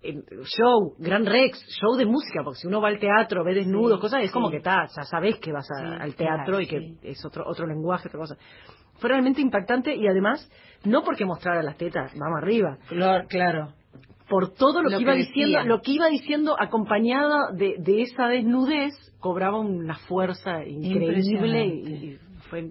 show, 0.03 0.95
Gran 0.99 1.25
Rex, 1.27 1.59
show 1.81 1.97
de 1.97 2.07
música, 2.07 2.43
porque 2.45 2.59
si 2.61 2.67
uno 2.67 2.81
va 2.81 2.89
al 2.89 2.99
teatro, 2.99 3.45
ve 3.45 3.55
desnudos, 3.55 3.99
Sí, 3.99 4.01
cosas, 4.01 4.21
es 4.23 4.29
sí. 4.29 4.33
como 4.33 4.51
que 4.51 4.57
está, 4.59 4.87
ya 4.95 5.03
sabes 5.05 5.39
que 5.39 5.53
vas 5.53 5.67
a- 5.71 5.79
Sí, 5.97 5.97
al 6.01 6.15
teatro 6.15 6.45
claro, 6.57 6.61
y 6.61 6.67
que 6.67 6.95
es 7.03 7.25
otro 7.25 7.45
otro 7.47 7.67
lenguaje, 7.67 8.09
otra 8.09 8.19
cosa. 8.21 8.37
Fue 8.99 9.09
realmente 9.11 9.41
impactante 9.41 9.95
y 9.95 10.07
además, 10.07 10.49
no 10.85 11.03
porque 11.03 11.25
mostrara 11.25 11.63
las 11.63 11.77
tetas, 11.77 12.13
vamos 12.19 12.39
arriba, 12.43 12.79
Claro, 12.89 13.27
claro. 13.29 13.73
por 14.29 14.51
todo 14.55 14.83
lo, 14.83 14.91
Lo 14.91 14.97
que 14.97 15.03
iba 15.03 15.13
que 15.13 15.19
diciendo, 15.19 15.59
decía. 15.59 15.65
lo 15.69 15.81
que 15.81 15.91
iba 15.93 16.09
diciendo 16.09 16.57
acompañada 16.59 17.51
de, 17.53 17.77
de 17.79 18.03
esa 18.03 18.29
desnudez, 18.29 18.93
cobraba 19.21 19.59
una 19.61 19.97
fuerza 19.99 20.65
increíble 20.67 21.67
y, 21.67 22.19
fue 22.51 22.71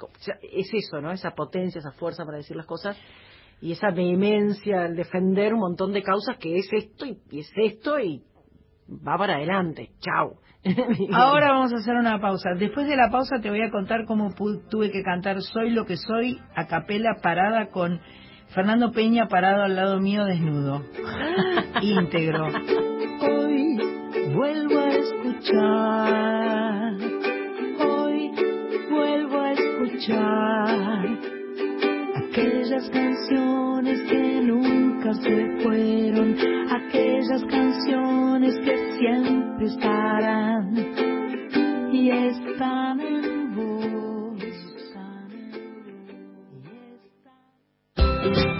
o 0.00 0.08
sea, 0.20 0.36
es 0.42 0.68
eso, 0.72 1.00
¿no? 1.00 1.10
Esa 1.10 1.32
potencia, 1.32 1.80
esa 1.80 1.90
fuerza 1.90 2.24
para 2.24 2.36
decir 2.36 2.56
las 2.56 2.66
cosas 2.66 2.96
y 3.60 3.72
esa 3.72 3.90
vehemencia 3.90 4.82
al 4.84 4.96
defender 4.96 5.54
un 5.54 5.60
montón 5.60 5.92
de 5.92 6.02
causas 6.02 6.36
que 6.38 6.56
es 6.56 6.68
esto 6.72 7.06
y, 7.06 7.18
y 7.30 7.40
es 7.40 7.52
esto 7.56 7.98
y 7.98 8.22
va 8.88 9.16
para 9.18 9.36
adelante. 9.36 9.90
Chao. 10.00 10.36
Ahora 11.12 11.52
vamos 11.52 11.72
a 11.72 11.76
hacer 11.76 11.94
una 11.94 12.20
pausa. 12.20 12.50
Después 12.58 12.88
de 12.88 12.96
la 12.96 13.10
pausa 13.10 13.40
te 13.40 13.50
voy 13.50 13.62
a 13.62 13.70
contar 13.70 14.04
cómo 14.06 14.34
tuve 14.70 14.90
que 14.90 15.02
cantar 15.02 15.40
Soy 15.40 15.70
lo 15.70 15.84
que 15.86 15.96
soy 15.96 16.38
a 16.54 16.66
capela 16.66 17.16
parada 17.22 17.68
con 17.68 18.00
Fernando 18.54 18.92
Peña 18.92 19.28
parado 19.28 19.62
al 19.62 19.76
lado 19.76 20.00
mío 20.00 20.24
desnudo. 20.24 20.82
Íntegro. 21.82 22.46
Hoy 23.20 23.76
vuelvo 24.34 24.78
a 24.80 24.88
escuchar 24.88 26.38
escuchar 29.98 31.27
aquellas 32.38 32.88
canciones 32.90 34.00
que 34.08 34.40
nunca 34.42 35.12
se 35.14 35.62
fueron, 35.62 36.36
aquellas 36.70 37.44
canciones 37.44 38.54
que 38.60 38.76
siempre 38.98 39.66
estarán 39.66 40.74
y 41.92 42.10
están 42.10 43.00
en 43.00 43.54
vos. 43.56 44.42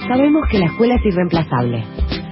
Sabemos 0.09 0.43
que 0.51 0.59
la 0.59 0.67
escuela 0.67 0.95
es 0.97 1.05
irreemplazable. 1.05 1.85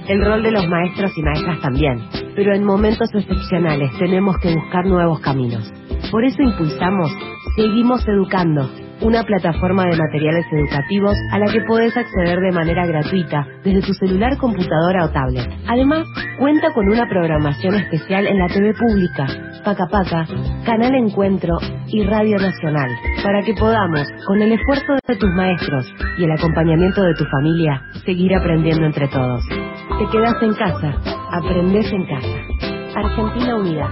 El 0.09 0.25
rol 0.25 0.43
de 0.43 0.51
los 0.51 0.67
maestros 0.67 1.11
y 1.17 1.21
maestras 1.21 1.61
también. 1.61 2.01
Pero 2.35 2.53
en 2.53 2.63
momentos 2.63 3.09
excepcionales 3.13 3.91
tenemos 3.99 4.37
que 4.39 4.53
buscar 4.53 4.85
nuevos 4.85 5.19
caminos. 5.21 5.71
Por 6.11 6.23
eso 6.23 6.41
impulsamos 6.41 7.11
Seguimos 7.57 8.07
Educando, 8.07 8.69
una 9.01 9.23
plataforma 9.23 9.85
de 9.85 9.97
materiales 9.97 10.45
educativos 10.51 11.15
a 11.31 11.39
la 11.39 11.51
que 11.51 11.61
puedes 11.61 11.95
acceder 11.95 12.39
de 12.39 12.51
manera 12.51 12.85
gratuita 12.85 13.47
desde 13.63 13.81
tu 13.81 13.93
celular, 13.93 14.37
computadora 14.37 15.05
o 15.05 15.09
tablet. 15.09 15.49
Además, 15.67 16.05
cuenta 16.39 16.73
con 16.73 16.87
una 16.87 17.07
programación 17.07 17.75
especial 17.75 18.27
en 18.27 18.39
la 18.39 18.47
TV 18.47 18.73
pública, 18.73 19.27
Paca 19.63 19.87
Paca, 19.87 20.25
Canal 20.65 20.95
Encuentro 20.95 21.57
y 21.87 22.03
Radio 22.03 22.37
Nacional, 22.37 22.89
para 23.23 23.43
que 23.43 23.53
podamos, 23.53 24.07
con 24.25 24.41
el 24.41 24.53
esfuerzo 24.53 24.93
de 25.07 25.15
tus 25.15 25.29
maestros 25.31 25.85
y 26.17 26.23
el 26.23 26.31
acompañamiento 26.31 27.03
de 27.03 27.13
tu 27.15 27.25
familia, 27.25 27.81
seguir 28.05 28.35
aprendiendo 28.35 28.85
entre 28.85 29.07
todos. 29.07 29.43
Te 29.47 30.07
quedas 30.11 30.41
en 30.41 30.53
casa, 30.53 30.95
aprendes 31.31 31.91
en 31.91 32.05
casa. 32.05 32.57
Argentina 32.95 33.55
Unida, 33.55 33.87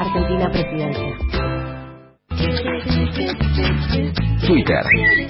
Argentina 0.00 0.50
Presidencia. 0.50 1.16
Twitter, 4.44 4.84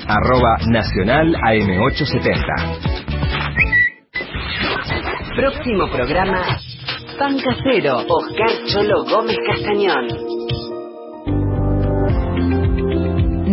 arroba 0.08 0.58
nacional 0.66 1.34
AM870. 1.36 2.42
Próximo 5.36 5.88
programa, 5.90 6.42
Pan 7.18 7.38
Casero, 7.38 7.98
Oscar 8.08 8.50
Cholo 8.66 9.04
Gómez 9.04 9.36
Castañón. 9.46 10.06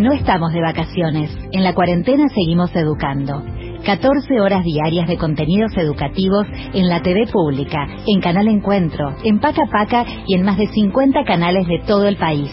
No 0.01 0.13
estamos 0.13 0.51
de 0.53 0.61
vacaciones. 0.61 1.38
En 1.51 1.63
la 1.63 1.73
cuarentena 1.73 2.27
seguimos 2.30 2.75
educando. 2.75 3.43
14 3.85 4.41
horas 4.41 4.63
diarias 4.63 5.07
de 5.07 5.17
contenidos 5.17 5.71
educativos 5.77 6.47
en 6.73 6.89
la 6.89 7.01
TV 7.01 7.27
pública, 7.31 7.85
en 8.07 8.21
Canal 8.21 8.47
Encuentro, 8.47 9.13
en 9.23 9.39
Paca 9.39 9.65
Paca 9.71 10.05
y 10.25 10.35
en 10.35 10.43
más 10.43 10.57
de 10.57 10.67
50 10.67 11.23
canales 11.25 11.67
de 11.67 11.80
todo 11.85 12.07
el 12.07 12.17
país. 12.17 12.49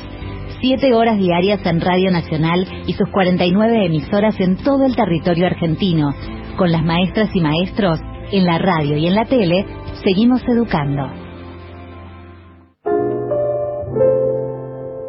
7 0.60 0.92
horas 0.92 1.16
diarias 1.16 1.64
en 1.64 1.80
Radio 1.80 2.10
Nacional 2.10 2.66
y 2.86 2.92
sus 2.92 3.08
49 3.10 3.86
emisoras 3.86 4.38
en 4.40 4.56
todo 4.58 4.84
el 4.84 4.94
territorio 4.94 5.46
argentino. 5.46 6.10
Con 6.58 6.70
las 6.70 6.84
maestras 6.84 7.30
y 7.34 7.40
maestros, 7.40 7.98
en 8.30 8.44
la 8.44 8.58
radio 8.58 8.98
y 8.98 9.06
en 9.06 9.14
la 9.14 9.24
tele, 9.24 9.64
seguimos 10.04 10.42
educando. 10.46 11.10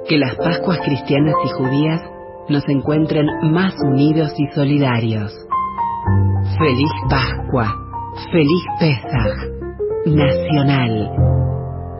Que 0.07 0.18
las 0.18 0.36
Pascuas 0.36 0.80
cristianas 0.86 1.36
y 1.45 1.49
judías 1.49 2.02
nos 2.48 2.68
encuentren 2.69 3.26
más 3.52 3.73
unidos 3.91 4.32
y 4.38 4.48
solidarios. 4.56 5.34
Feliz 6.57 6.91
Pascua, 7.10 7.76
feliz 8.32 8.64
Pesaj, 8.80 9.36
Nacional, 10.06 11.11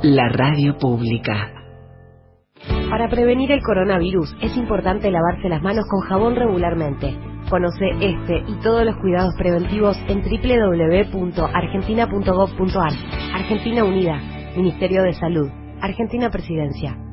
la 0.04 0.30
radio 0.30 0.78
pública. 0.78 1.61
Para 2.90 3.10
prevenir 3.10 3.52
el 3.52 3.62
coronavirus 3.62 4.36
es 4.42 4.58
importante 4.58 5.12
lavarse 5.12 5.50
las 5.50 5.62
manos 5.62 5.86
con 5.90 6.00
jabón 6.02 6.36
regularmente. 6.36 7.16
Conoce 7.50 7.90
este 8.00 8.44
y 8.48 8.54
todos 8.62 8.86
los 8.86 8.96
cuidados 8.98 9.34
preventivos 9.38 9.98
en 10.08 10.22
www.argentina.gov.ar. 10.22 12.94
Argentina 13.34 13.84
Unida, 13.84 14.22
Ministerio 14.56 15.02
de 15.04 15.14
Salud, 15.14 15.50
Argentina 15.82 16.30
Presidencia. 16.30 17.11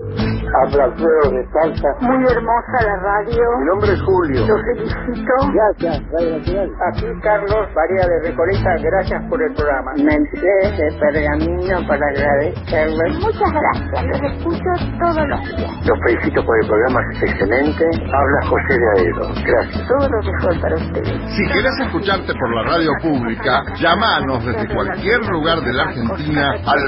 Habla 0.00 0.84
Alfredo 0.84 1.30
de 1.32 1.46
Salta. 1.52 1.88
Muy 2.00 2.24
hermosa 2.24 2.76
la 2.82 2.96
radio. 2.96 3.42
Mi 3.58 3.64
nombre 3.66 3.92
es 3.92 4.02
Julio. 4.02 4.46
Lo 4.46 4.56
felicito. 4.64 5.32
Gracias, 5.52 6.02
Radio 6.12 6.38
Nacional. 6.38 6.70
Aquí 6.88 7.06
Carlos 7.22 7.68
María 7.76 8.08
de 8.08 8.28
Recoleta, 8.28 8.70
gracias 8.80 9.22
por 9.28 9.42
el 9.42 9.52
programa. 9.54 9.92
Me 9.96 10.14
entré 10.14 10.72
de 10.76 10.98
pergamino 10.98 11.86
para 11.86 12.06
agradecerles. 12.08 13.20
Muchas 13.20 13.52
gracias, 13.52 14.06
los 14.06 14.32
escucho 14.32 14.70
todos 14.98 15.28
los 15.28 15.40
días. 15.56 15.86
Los 15.86 15.98
felicito 16.06 16.44
por 16.44 16.56
el 16.62 16.68
programa, 16.68 17.00
es 17.12 17.22
excelente. 17.22 17.84
Habla 18.12 18.40
José 18.48 18.74
de 18.80 18.88
Aedo. 18.96 19.28
Gracias. 19.44 19.88
Todo 19.88 20.08
lo 20.08 20.22
mejor 20.22 20.60
para 20.60 20.74
ustedes. 20.76 21.36
Si 21.36 21.42
querés 21.52 21.78
escucharte 21.86 22.32
por 22.32 22.54
la 22.54 22.62
radio 22.64 22.90
pública, 23.02 23.62
llamanos 23.76 24.44
desde 24.44 24.74
cualquier 24.74 25.20
lugar 25.28 25.60
de 25.60 25.72
la 25.72 25.82
Argentina 25.84 26.52
al 26.64 26.80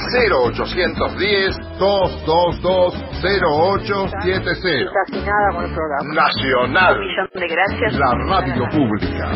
0810 0.56 1.78
222 1.78 2.93
0870. 3.22 4.92
Casi 4.92 5.20
nada 5.24 5.48
con 5.52 5.64
el 5.64 5.74
programa. 5.74 6.14
Nacional. 6.14 6.98
Un 6.98 7.06
millón 7.06 7.28
de 7.34 7.48
gracias. 7.48 7.94
La 7.94 8.14
radio 8.14 8.68
pública. 8.70 9.32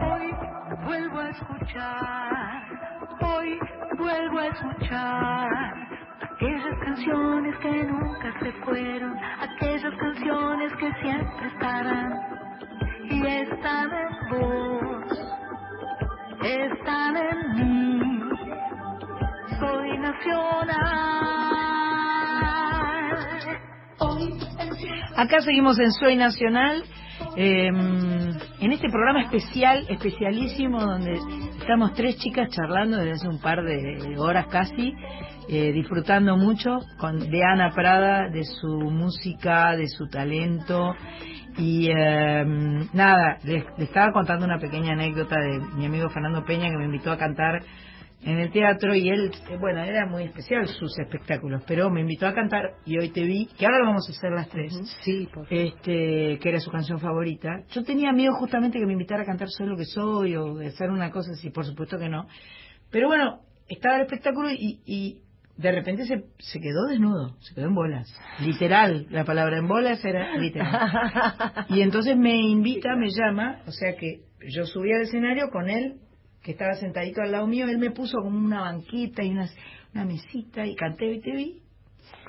Hoy 0.00 0.34
vuelvo 0.84 1.18
a 1.20 1.30
escuchar, 1.30 2.62
hoy 3.20 3.58
vuelvo 3.98 4.38
a 4.38 4.46
escuchar 4.46 5.83
aquellas 6.44 6.78
canciones 6.78 7.56
que 7.58 7.84
nunca 7.84 8.38
se 8.40 8.52
fueron, 8.64 9.16
aquellas 9.40 9.94
canciones 9.96 10.72
que 10.74 10.92
siempre 11.00 11.46
estarán 11.48 12.12
y 13.04 13.26
están 13.26 13.90
en 13.92 14.30
vos, 14.30 15.04
están 16.42 17.16
en 17.16 17.54
mí. 17.54 18.20
Soy 19.58 19.98
nacional. 19.98 20.74
Acá 25.16 25.40
seguimos 25.40 25.78
en 25.78 25.92
Soy 25.92 26.16
Nacional, 26.16 26.84
eh, 27.36 27.66
en 27.66 28.72
este 28.72 28.88
programa 28.88 29.22
especial, 29.22 29.84
especialísimo, 29.88 30.80
donde 30.80 31.18
estamos 31.58 31.92
tres 31.94 32.16
chicas 32.18 32.48
charlando 32.50 32.98
desde 32.98 33.12
hace 33.12 33.28
un 33.28 33.40
par 33.40 33.62
de 33.62 34.16
horas 34.18 34.46
casi, 34.46 34.94
eh, 35.48 35.72
disfrutando 35.72 36.36
mucho 36.36 36.78
con, 36.98 37.18
de 37.18 37.44
Ana 37.44 37.70
Prada, 37.70 38.28
de 38.28 38.44
su 38.44 38.68
música, 38.68 39.76
de 39.76 39.88
su 39.88 40.08
talento. 40.08 40.94
Y 41.58 41.88
eh, 41.88 42.44
nada, 42.92 43.38
les, 43.44 43.64
les 43.78 43.88
estaba 43.88 44.12
contando 44.12 44.44
una 44.44 44.58
pequeña 44.58 44.92
anécdota 44.92 45.36
de 45.38 45.60
mi 45.76 45.86
amigo 45.86 46.08
Fernando 46.10 46.44
Peña 46.44 46.68
que 46.70 46.76
me 46.76 46.86
invitó 46.86 47.12
a 47.12 47.18
cantar 47.18 47.62
en 48.24 48.38
el 48.38 48.50
teatro 48.50 48.94
y 48.94 49.08
él, 49.08 49.30
eh, 49.50 49.56
bueno, 49.58 49.82
era 49.82 50.06
muy 50.06 50.24
especial 50.24 50.66
sus 50.66 50.98
espectáculos, 50.98 51.62
pero 51.66 51.90
me 51.90 52.00
invitó 52.00 52.26
a 52.26 52.34
cantar 52.34 52.74
y 52.86 52.98
hoy 52.98 53.10
te 53.10 53.22
vi, 53.22 53.46
que 53.46 53.66
ahora 53.66 53.80
lo 53.80 53.86
vamos 53.86 54.08
a 54.08 54.12
hacer 54.12 54.32
las 54.32 54.48
tres, 54.48 54.72
sí, 55.02 55.28
este, 55.50 56.38
que 56.38 56.48
era 56.48 56.60
su 56.60 56.70
canción 56.70 56.98
favorita. 57.00 57.64
Yo 57.70 57.82
tenía 57.84 58.12
miedo 58.12 58.32
justamente 58.34 58.78
que 58.78 58.86
me 58.86 58.94
invitara 58.94 59.22
a 59.22 59.26
cantar 59.26 59.48
Soy 59.50 59.66
lo 59.66 59.76
que 59.76 59.84
soy 59.84 60.36
o 60.36 60.54
de 60.54 60.68
hacer 60.68 60.90
una 60.90 61.10
cosa 61.10 61.32
así, 61.32 61.50
por 61.50 61.64
supuesto 61.64 61.98
que 61.98 62.08
no. 62.08 62.26
Pero 62.90 63.08
bueno, 63.08 63.40
estaba 63.68 63.96
el 63.96 64.02
espectáculo 64.02 64.50
y, 64.50 64.80
y 64.86 65.20
de 65.56 65.72
repente 65.72 66.04
se, 66.06 66.24
se 66.38 66.60
quedó 66.60 66.86
desnudo, 66.88 67.36
se 67.40 67.54
quedó 67.54 67.66
en 67.66 67.74
bolas. 67.74 68.12
Literal, 68.40 69.06
la 69.10 69.24
palabra 69.24 69.58
en 69.58 69.68
bolas 69.68 70.04
era 70.04 70.36
literal. 70.38 70.90
Y 71.68 71.80
entonces 71.82 72.16
me 72.16 72.36
invita, 72.36 72.96
me 72.96 73.08
llama, 73.10 73.60
o 73.66 73.70
sea 73.70 73.94
que 73.96 74.22
yo 74.48 74.64
subí 74.64 74.92
al 74.92 75.02
escenario 75.02 75.48
con 75.50 75.68
él 75.68 76.00
que 76.44 76.52
estaba 76.52 76.74
sentadito 76.74 77.22
al 77.22 77.32
lado 77.32 77.46
mío, 77.46 77.66
él 77.66 77.78
me 77.78 77.90
puso 77.90 78.18
como 78.18 78.38
una 78.38 78.60
banquita 78.60 79.22
y 79.24 79.30
una, 79.30 79.48
una 79.94 80.04
mesita 80.04 80.66
y 80.66 80.76
canté 80.76 81.14
y 81.14 81.20
te 81.20 81.32
vi. 81.32 81.62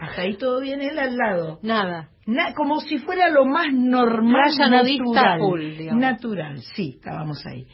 Hasta 0.01 0.21
ahí 0.21 0.37
todo 0.37 0.61
bien, 0.61 0.81
él 0.81 0.97
al 0.97 1.17
lado. 1.17 1.59
Nada. 1.61 2.09
Na- 2.25 2.53
como 2.53 2.79
si 2.79 2.97
fuera 2.99 3.29
lo 3.29 3.45
más 3.45 3.67
normal, 3.73 4.49
natural. 4.57 5.39
full, 5.39 5.61
natural, 5.99 6.59
sí, 6.75 6.93
estábamos 6.95 7.45
ahí. 7.45 7.67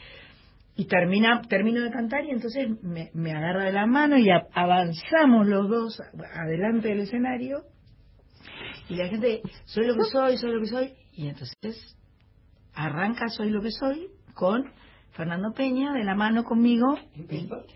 Y 0.74 0.86
termina, 0.86 1.42
termino 1.48 1.80
de 1.82 1.90
cantar 1.90 2.24
y 2.24 2.30
entonces 2.30 2.68
me, 2.82 3.10
me 3.14 3.32
agarra 3.32 3.64
de 3.64 3.72
la 3.72 3.86
mano 3.86 4.18
y 4.18 4.28
a- 4.28 4.46
avanzamos 4.52 5.46
los 5.46 5.68
dos 5.68 6.00
adelante 6.34 6.88
del 6.88 7.00
escenario. 7.00 7.62
Y 8.88 8.96
la 8.96 9.06
gente, 9.08 9.42
soy 9.64 9.86
lo 9.86 9.94
que 9.94 10.04
soy, 10.10 10.36
soy 10.38 10.52
lo 10.54 10.60
que 10.60 10.66
soy. 10.66 10.92
Y 11.12 11.28
entonces 11.28 11.96
arranca 12.74 13.28
Soy 13.28 13.50
lo 13.50 13.60
que 13.62 13.70
soy 13.70 14.08
con 14.34 14.64
Fernando 15.12 15.52
Peña 15.52 15.92
de 15.92 16.04
la 16.04 16.14
mano 16.14 16.42
conmigo 16.42 16.96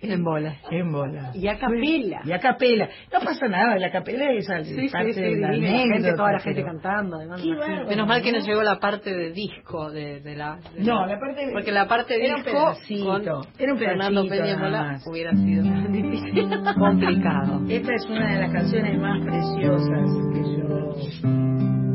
En 0.00 0.24
bola. 0.24 0.56
en 0.70 0.90
bola. 0.90 1.30
Y 1.34 1.46
a 1.48 1.58
capela. 1.58 2.22
Y 2.24 2.32
a 2.32 2.38
capela. 2.40 2.88
No 3.12 3.20
pasa 3.20 3.46
nada, 3.46 3.76
la 3.78 3.90
capela 3.90 4.32
es 4.32 4.48
al- 4.48 4.64
Sí, 4.64 4.88
parte 4.90 5.12
sí, 5.12 5.20
de 5.20 5.36
la 5.40 5.52
gente, 5.52 6.12
toda 6.14 6.32
la 6.32 6.38
gente 6.40 6.62
pero- 6.62 6.72
cantando, 6.72 7.16
además. 7.16 7.44
Menos 7.88 8.08
mal 8.08 8.22
que 8.22 8.32
nos 8.32 8.46
llegó 8.46 8.62
la 8.62 8.78
parte 8.78 9.14
de 9.14 9.32
disco 9.32 9.90
de, 9.90 10.20
de 10.20 10.34
la. 10.34 10.56
de 10.74 10.80
No, 10.82 11.00
la- 11.06 11.14
la 11.14 11.20
parte 11.20 11.46
de- 11.46 11.52
Porque 11.52 11.72
la 11.72 11.86
parte 11.86 12.24
era 12.24 12.36
un 12.36 12.42
disco 12.42 12.74
con 13.04 13.22
era 13.58 13.72
un 13.72 13.78
Fernando 13.78 14.22
Peña 14.28 14.50
en 14.52 14.56
nada 14.56 14.64
bola 14.68 14.82
más. 14.92 15.06
hubiera 15.06 15.32
sido 15.32 15.62
difícil, 15.90 16.48
complicado. 16.78 17.60
Esta 17.68 17.94
es 17.94 18.06
una 18.06 18.32
de 18.34 18.40
las 18.40 18.52
canciones 18.52 18.98
más 18.98 19.20
preciosas 19.24 20.10
que 20.32 20.58
yo 20.58 20.68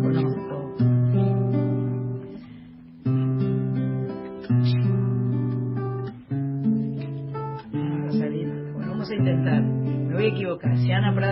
conozco. 0.04 0.41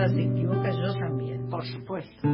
Si 0.00 0.06
Ana 0.06 0.08
Prada 0.08 0.08
se 0.08 0.22
equivoca, 0.22 0.70
yo 0.72 0.94
también. 0.94 1.48
Por 1.50 1.64
supuesto. 1.66 2.28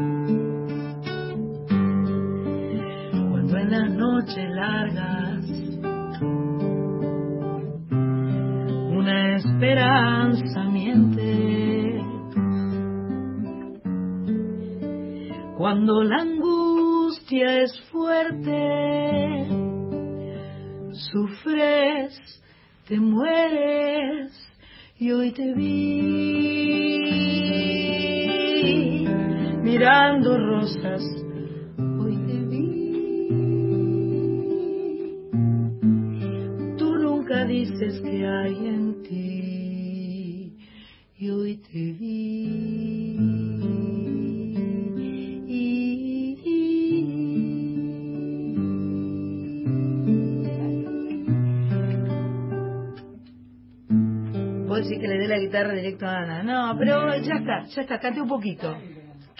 No, 56.47 56.77
pero 56.79 57.17
ya 57.19 57.35
está, 57.35 57.65
ya 57.65 57.83
está, 57.83 57.99
cante 57.99 58.21
un 58.21 58.29
poquito. 58.29 58.75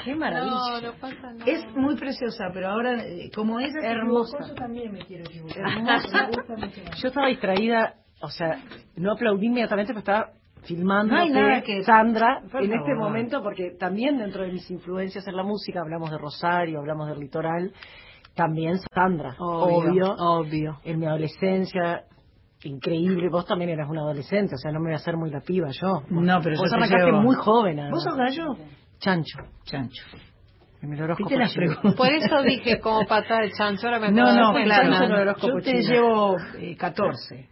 Qué 0.05 0.15
maravilla. 0.15 0.51
No, 0.53 0.81
no 0.81 0.93
pasa 1.01 1.33
nada. 1.33 1.45
Es 1.51 1.65
muy 1.75 1.97
preciosa, 1.97 2.51
pero 2.53 2.69
ahora, 2.69 3.03
eh, 3.03 3.31
como 3.35 3.59
se 3.61 3.67
Hermosa. 3.83 4.39
yo 4.47 4.55
también 4.55 4.93
me 4.93 4.99
quiero 5.01 5.25
equivocar. 5.25 5.59
Hermosa. 5.73 6.09
Me 6.13 6.27
gusta 6.37 6.55
mucho 6.57 6.81
más. 6.85 7.01
Yo 7.03 7.09
estaba 7.09 7.27
distraída, 7.29 7.95
o 8.21 8.29
sea, 8.29 8.61
no 8.97 9.13
aplaudí 9.13 9.47
inmediatamente, 9.47 9.93
pero 9.95 10.01
estaba 10.01 10.31
filmando 10.65 11.15
No 11.15 11.21
hay 11.21 11.31
nada 11.31 11.63
que- 11.63 11.83
Sandra 11.85 12.41
Por 12.53 12.63
en 12.63 12.71
favor. 12.71 12.75
este 12.89 12.95
momento, 12.95 13.43
porque 13.43 13.71
también 13.79 14.19
dentro 14.19 14.43
de 14.43 14.53
mis 14.53 14.71
influencias 14.71 15.27
en 15.27 15.37
la 15.37 15.43
música, 15.45 15.81
hablamos 15.81 16.11
de 16.11 16.19
Rosario, 16.19 16.79
hablamos 16.81 17.09
del 17.09 17.19
litoral, 17.21 17.73
también 18.35 18.77
Sandra, 18.95 19.35
Obvio, 19.39 20.13
obvio, 20.13 20.15
obvio. 20.19 20.81
en 20.85 20.99
mi 20.99 21.07
adolescencia, 21.07 22.03
increíble, 22.65 23.29
vos 23.29 23.47
también 23.47 23.71
eras 23.71 23.89
una 23.89 24.01
adolescente, 24.03 24.55
o 24.55 24.59
sea, 24.59 24.73
no 24.73 24.81
me 24.81 24.87
voy 24.87 24.93
a 24.95 24.97
hacer 24.97 25.17
muy 25.17 25.31
la 25.31 25.41
piba 25.41 25.69
yo. 25.71 26.03
No, 26.11 26.41
pero 26.43 26.57
vos 26.59 26.71
yo 26.71 26.79
te 26.89 26.97
llevo. 27.05 27.21
muy 27.23 27.37
joven, 27.37 27.79
además. 27.81 27.91
¿Vos 27.93 28.05
sos 28.05 28.17
gallo? 28.17 28.57
Chancho. 28.99 29.39
Chancho. 29.65 30.03
En 30.83 30.93
el 30.93 31.03
horóscopo 31.03 31.29
¿Viste 31.31 31.39
las 31.43 31.53
chino. 31.53 31.67
preguntas? 31.67 31.95
Por 31.95 32.09
eso 32.13 32.43
dije 32.43 32.81
como 32.81 33.07
patada 33.07 33.41
de 33.43 33.51
chancho, 33.53 33.87
ahora 33.87 33.99
me 34.01 34.11
No, 34.11 34.25
no, 34.35 34.53
claro. 34.53 34.93
Fernando. 34.99 35.37
Yo 35.49 35.61
te 35.63 35.83
llevo 35.83 36.37
eh, 36.59 36.77
14 36.77 37.49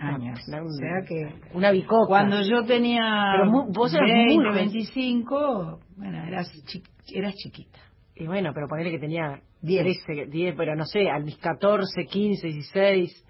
años. 0.00 0.40
O 0.48 0.70
sea 0.72 1.02
que 1.06 1.56
Una 1.56 1.70
bicoca. 1.70 2.06
cuando 2.08 2.40
yo 2.42 2.64
tenía 2.64 3.34
Pero 3.38 3.50
vos 3.68 3.94
eras 3.94 4.08
20, 4.10 4.34
muy 4.34 4.44
joven. 4.44 4.54
25, 4.72 5.80
bueno, 5.96 6.24
eras, 6.26 6.50
chi- 6.66 6.82
eras 7.14 7.34
chiquita. 7.34 7.78
Y 8.16 8.26
bueno, 8.26 8.50
pero 8.54 8.66
ponele 8.68 8.90
que 8.90 8.98
tenía 8.98 9.40
Diez. 9.60 9.82
13, 10.06 10.26
10, 10.30 10.54
pero 10.56 10.74
no 10.74 10.84
sé, 10.86 11.08
a 11.10 11.18
mis 11.20 11.36
14, 11.38 12.04
15, 12.06 12.46
16. 12.48 13.24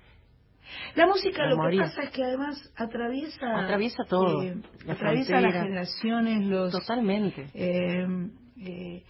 La 0.94 1.06
música 1.06 1.46
lo 1.46 1.60
que 1.70 1.76
pasa 1.78 2.02
es 2.02 2.10
que 2.10 2.24
además 2.24 2.72
atraviesa 2.76 3.58
Atraviesa 3.64 4.04
todo. 4.08 4.42
eh, 4.42 4.56
La 4.84 4.94
atraviesa 4.94 5.30
frontera. 5.30 5.40
las 5.40 5.62
generaciones, 5.64 6.46
los 6.46 6.72
Totalmente. 6.72 7.46
eh, 7.54 8.06
eh, 8.58 9.02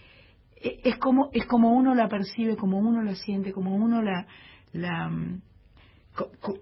es 0.83 0.97
como 0.97 1.29
es 1.33 1.45
como 1.45 1.71
uno 1.73 1.93
la 1.95 2.07
percibe, 2.09 2.55
como 2.55 2.77
uno 2.79 3.01
la 3.03 3.15
siente, 3.15 3.51
como 3.51 3.75
uno 3.75 4.01
la 4.01 4.25
la 4.73 5.11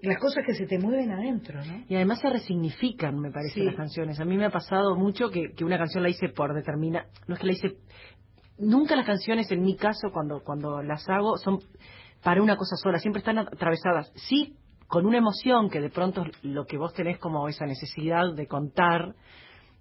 las 0.02 0.18
cosas 0.18 0.44
que 0.46 0.52
se 0.54 0.66
te 0.66 0.78
mueven 0.78 1.10
adentro, 1.12 1.64
¿no? 1.64 1.84
Y 1.88 1.94
además 1.94 2.20
se 2.20 2.28
resignifican, 2.28 3.18
me 3.18 3.30
parece, 3.30 3.54
Sí. 3.54 3.62
las 3.64 3.74
canciones. 3.74 4.20
A 4.20 4.26
mí 4.26 4.36
me 4.36 4.44
ha 4.44 4.50
pasado 4.50 4.94
mucho 4.96 5.30
que, 5.30 5.52
que 5.56 5.64
una 5.64 5.78
canción 5.78 6.02
la 6.02 6.10
hice 6.10 6.28
por 6.28 6.52
determina, 6.54 7.06
no 7.26 7.34
es 7.34 7.40
que 7.40 7.46
la 7.46 7.52
hice, 7.54 7.76
nunca 8.58 8.94
las 8.96 9.06
canciones 9.06 9.50
en 9.50 9.62
mi 9.62 9.74
caso 9.76 10.10
cuando 10.12 10.42
cuando 10.44 10.82
las 10.82 11.08
hago 11.08 11.38
son 11.38 11.60
para 12.22 12.42
una 12.42 12.56
cosa 12.56 12.76
sola, 12.76 12.98
siempre 12.98 13.20
están 13.20 13.38
atravesadas. 13.38 14.12
Sí, 14.16 14.56
con 14.86 15.06
una 15.06 15.18
emoción 15.18 15.70
que 15.70 15.80
de 15.80 15.90
pronto 15.90 16.22
es 16.22 16.44
lo 16.44 16.64
que 16.64 16.78
vos 16.78 16.92
tenés 16.94 17.18
como 17.18 17.48
esa 17.48 17.66
necesidad 17.66 18.34
de 18.34 18.46
contar 18.46 19.14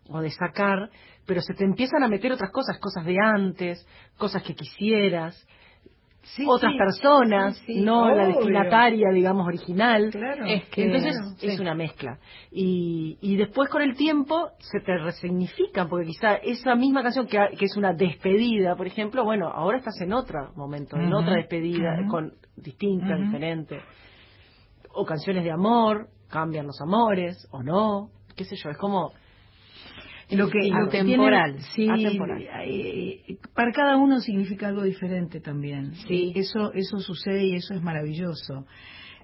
o 0.10 0.20
de 0.20 0.32
sacar, 0.32 0.90
pero 1.26 1.42
se 1.42 1.54
te 1.54 1.64
empiezan 1.64 2.04
a 2.04 2.08
meter 2.08 2.32
otras 2.32 2.52
cosas, 2.52 2.78
cosas 2.80 3.06
de 3.06 3.16
antes, 3.20 3.88
cosas 4.18 4.44
que 4.44 4.54
quisieras, 4.54 5.46
Sí, 6.26 6.44
otras 6.48 6.72
sí, 6.72 6.78
personas, 6.78 7.58
sí, 7.58 7.74
sí, 7.76 7.82
no 7.82 8.10
la 8.10 8.26
destinataria, 8.26 9.10
digamos, 9.14 9.46
original. 9.46 10.10
Claro, 10.12 10.46
Es 10.46 10.64
que 10.66 10.84
claro, 10.84 10.98
entonces 10.98 11.36
sí. 11.38 11.48
es 11.48 11.60
una 11.60 11.76
mezcla. 11.76 12.18
Y, 12.52 13.20
y 13.22 13.36
después 13.36 13.70
con 13.70 13.84
el 13.84 13.96
tiempo 13.96 14.50
se 14.58 14.80
te 14.80 14.98
resignifican, 14.98 15.88
porque 15.88 16.08
quizá 16.08 16.36
esa 16.38 16.74
misma 16.76 17.04
canción 17.04 17.28
que, 17.28 17.38
es 17.60 17.78
una 17.78 17.94
despedida, 17.94 18.76
por 18.76 18.88
ejemplo, 18.88 19.24
bueno, 19.24 19.50
ahora 19.50 19.78
estás 19.78 20.02
en 20.02 20.14
otro 20.14 20.52
momento, 20.56 20.98
en 20.98 21.14
otra 21.14 21.36
despedida, 21.36 21.96
con 22.10 22.34
distinta, 22.56 23.16
diferente. 23.16 23.82
O 24.96 25.06
canciones 25.06 25.44
de 25.44 25.52
amor, 25.52 26.08
cambian 26.30 26.66
los 26.66 26.80
amores, 26.82 27.48
o 27.52 27.62
no, 27.62 28.10
qué 28.36 28.46
sé 28.46 28.56
yo, 28.56 28.70
es 28.70 28.78
como... 28.78 29.12
lo 30.32 30.50
que, 30.50 30.68
lo 30.70 30.90
tiene- 30.90 31.60
sí, 31.76 31.88
atemporal. 31.90 32.44
para 33.54 33.72
cada 33.72 33.98
uno 33.98 34.20
significa 34.22 34.68
algo 34.70 34.84
diferente 34.84 35.40
también. 35.40 35.94
Sí. 36.08 36.32
Eso, 36.36 36.72
eso 36.74 37.00
sucede 37.00 37.46
y 37.46 37.56
eso 37.56 37.74
es 37.74 37.82
maravilloso. 37.82 38.66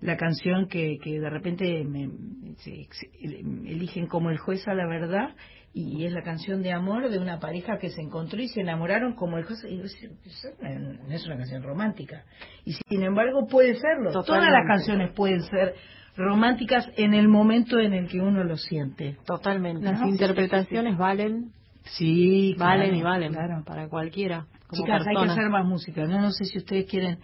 La 0.01 0.17
canción 0.17 0.67
que, 0.67 0.97
que 1.03 1.19
de 1.19 1.29
repente 1.29 1.83
me- 1.85 2.09
se- 2.57 2.87
se- 2.91 3.09
eligen 3.21 4.07
como 4.07 4.29
el 4.31 4.37
juez 4.37 4.67
a 4.67 4.73
la 4.73 4.87
verdad 4.87 5.35
y 5.73 6.03
es 6.05 6.11
la 6.11 6.21
canción 6.23 6.61
de 6.63 6.73
amor 6.73 7.09
de 7.09 7.17
una 7.19 7.39
pareja 7.39 7.77
que 7.77 7.89
se 7.89 8.01
encontró 8.01 8.41
y 8.41 8.47
se 8.49 8.61
enamoraron 8.61 9.13
como 9.13 9.37
el 9.37 9.45
juez. 9.45 9.63
Y 9.69 9.77
yo 9.77 9.83
decía, 9.83 10.09
"Eso 10.25 10.49
no 11.07 11.13
es 11.15 11.25
una 11.25 11.37
canción 11.37 11.63
romántica. 11.63 12.23
Y 12.65 12.73
sin 12.73 13.03
embargo 13.03 13.47
puede 13.47 13.75
serlo. 13.75 14.11
Todas 14.11 14.49
las 14.51 14.67
canciones 14.67 15.11
pueden 15.13 15.43
ser 15.43 15.75
románticas 16.17 16.89
en 16.97 17.13
el 17.13 17.27
momento 17.29 17.79
en 17.79 17.93
el 17.93 18.07
que 18.09 18.19
uno 18.19 18.43
lo 18.43 18.57
siente. 18.57 19.17
Totalmente. 19.25 19.83
Las 19.85 20.01
interpretaciones 20.01 20.97
valen, 20.97 21.51
Sí, 21.83 22.53
valen 22.59 22.89
claro, 22.89 22.97
y 22.97 23.01
valen 23.01 23.33
claro. 23.33 23.63
para 23.65 23.87
cualquiera. 23.87 24.45
Como 24.67 24.83
Chicas, 24.83 25.05
hay 25.07 25.15
que 25.25 25.31
hacer 25.31 25.49
más 25.49 25.65
música. 25.65 26.05
No, 26.05 26.21
no 26.21 26.31
sé 26.31 26.45
si 26.45 26.57
ustedes 26.59 26.85
quieren, 26.85 27.17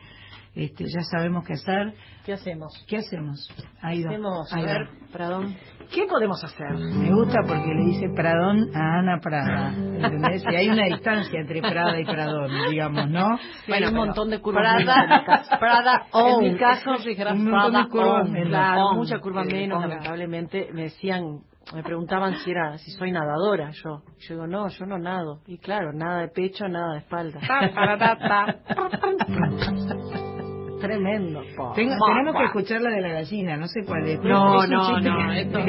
este, 0.66 0.86
ya 0.86 1.02
sabemos 1.04 1.46
qué 1.46 1.54
hacer. 1.54 1.94
¿Qué 2.26 2.34
hacemos? 2.34 2.74
¿Qué 2.88 2.98
hacemos? 2.98 3.50
Ahí 3.82 4.04
va. 4.04 4.10
Hacemos, 4.10 4.54
ahí 4.54 4.64
a 4.64 4.66
ver, 4.66 4.90
Pradón. 5.14 5.56
¿Qué 5.94 6.06
podemos 6.10 6.44
hacer? 6.44 6.74
Me 6.74 7.14
gusta 7.14 7.40
porque 7.48 7.74
le 7.74 7.86
dice 7.86 8.10
Pradón 8.14 8.76
a 8.76 9.00
Ana 9.00 9.20
Prada. 9.22 9.70
¿Entendés? 9.74 10.44
Y 10.52 10.56
hay 10.56 10.70
una 10.70 10.84
distancia 10.86 11.40
entre 11.40 11.62
Prada 11.62 11.98
y 12.00 12.04
Pradón, 12.06 12.52
digamos, 12.70 13.10
¿no? 13.10 13.38
Sí, 13.66 13.72
hay 13.74 13.86
un 13.86 13.94
montón 13.96 14.30
de 14.30 14.40
curvas 14.42 14.84
Prada- 14.84 15.24
en. 15.52 15.60
Prada 15.60 16.04
en 16.14 16.22
on. 16.22 16.44
mi 16.44 16.58
caso, 16.58 16.92
un 17.34 17.50
montón 17.50 17.84
de 17.84 17.90
curvas 17.90 18.30
menos. 18.30 18.50
claro, 18.50 18.94
mucha 18.94 19.20
curva 19.20 19.44
le 19.46 19.54
menos, 19.54 19.82
lamentablemente. 19.82 20.70
Me 20.74 20.84
decían, 20.84 21.40
me 21.74 21.84
preguntaban 21.84 22.36
si 22.40 22.52
era, 22.52 22.78
si 22.78 22.92
soy 22.92 23.12
nadadora 23.12 23.72
yo. 23.72 24.02
Yo 24.20 24.34
digo, 24.36 24.48
no, 24.48 24.68
yo 24.68 24.86
no 24.86 24.98
nado. 24.98 25.40
Y 25.48 25.58
claro, 25.60 25.94
nada 25.94 26.22
de 26.22 26.28
pecho, 26.30 26.68
nada 26.68 26.94
de 26.94 27.00
espalda. 27.00 27.40
Tremendo. 30.80 31.42
tenemos 31.76 32.36
que 32.36 32.46
escuchar 32.46 32.82
la 32.82 32.90
de 32.92 33.02
la 33.02 33.10
gallina, 33.10 33.58
no 33.58 33.68
sé 33.68 33.82
cuál 33.86 34.08
es. 34.08 34.22
No, 34.22 34.64
Es 34.64 34.70
no, 34.70 35.00
no, 35.00 35.32
esto 35.34 35.60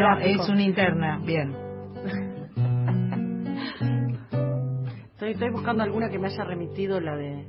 es 0.42 0.48
una 0.48 0.62
interna, 0.62 1.20
bien. 1.24 1.54
Estoy, 5.12 5.30
estoy 5.32 5.50
buscando 5.50 5.82
alguna 5.82 6.08
que 6.10 6.18
me 6.18 6.28
haya 6.28 6.44
remitido 6.44 7.00
la 7.00 7.16
de... 7.16 7.46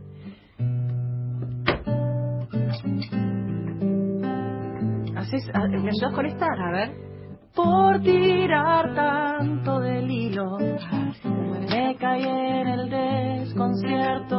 ¿Haces, 5.15 5.49
a- 5.53 5.67
¿Me 5.67 5.89
ayudas 5.89 6.13
con 6.13 6.25
esta? 6.25 6.45
A 6.45 6.71
ver. 6.71 7.08
Por 7.55 8.01
tirar 8.01 8.93
tanto 8.95 9.79
del 9.79 10.09
hilo, 10.09 10.57
me 10.57 11.95
caí 11.99 12.23
en 12.23 12.67
el 12.67 12.89
desconcierto 12.89 14.37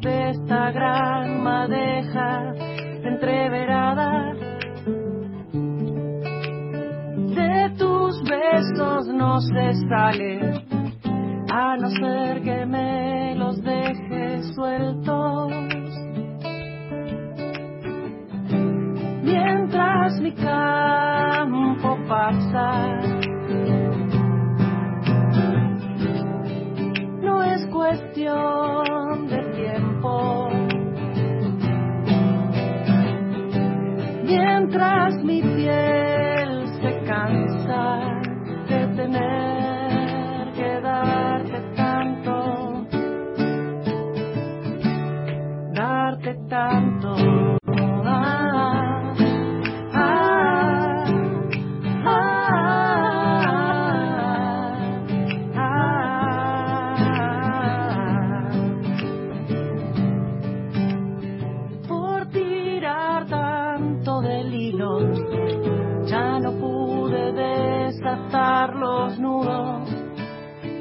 de 0.00 0.30
esta 0.30 0.70
gran 0.70 1.42
madeja 1.42 2.52
entreverada. 3.04 4.34
De 7.36 7.70
tus 7.78 8.22
besos 8.22 9.06
no 9.08 9.40
se 9.40 9.74
sale, 9.88 10.64
a 11.50 11.76
no 11.76 11.90
ser 11.90 12.42
que 12.42 12.66
me 12.66 13.34
los 13.36 13.62
dejes 13.62 14.54
sueltos. 14.54 15.77
Mientras 19.30 20.20
mi 20.22 20.32
campo 20.32 21.98
pasa, 22.08 22.98
no 27.20 27.42
es 27.42 27.66
cuestión 27.66 29.28
de 29.28 29.42
tiempo. 29.54 30.48
Mientras 34.24 35.22
mi 35.22 35.42
piel 35.42 36.66
se 36.80 37.04
cansa 37.06 38.00
de 38.66 38.86
tener 38.96 40.52
que 40.54 40.80
darte 40.80 41.60
tanto, 41.76 42.86
darte 45.74 46.34
tanto. 46.48 47.37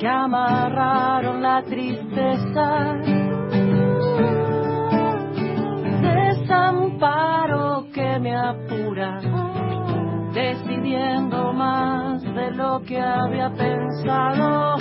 Amarraron 0.07 1.41
la 1.41 1.61
tristeza. 1.63 2.95
Desamparo 6.01 7.87
que 7.93 8.19
me 8.19 8.35
apura, 8.35 9.19
decidiendo 10.33 11.53
más 11.53 12.21
de 12.21 12.51
lo 12.51 12.81
que 12.83 12.99
había 12.99 13.49
pensado. 13.49 14.77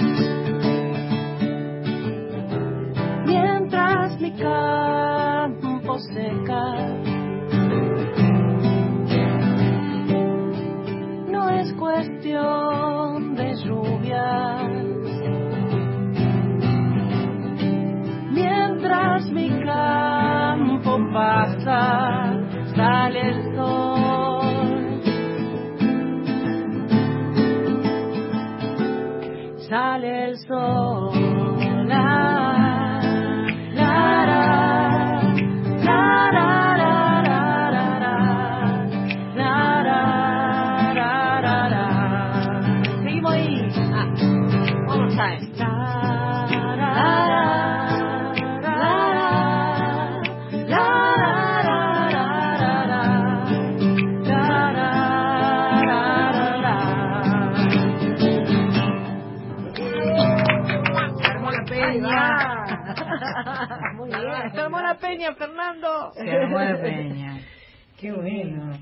Mientras 3.24 4.20
mi 4.20 4.32
campo 4.32 5.98
seca, 5.98 6.62
no 11.28 11.50
es 11.50 11.72
cuestión 11.74 13.34
de 13.34 13.54
lluvias. 13.64 14.75
Mientras 18.86 19.32
mi 19.32 19.48
campo 19.64 20.96
pasa, 21.12 22.38
sale 22.72 23.20
el 23.20 23.56
sol. 23.56 25.02
Sale 29.68 30.24
el 30.26 30.38
sol. 30.38 31.15
Peña, 65.16 65.34
Fernando. 65.34 66.12
Se 66.14 66.30
armó 66.30 66.58
la 66.58 66.80
peña. 66.80 67.40
Qué 67.98 68.12
bueno. 68.12 68.78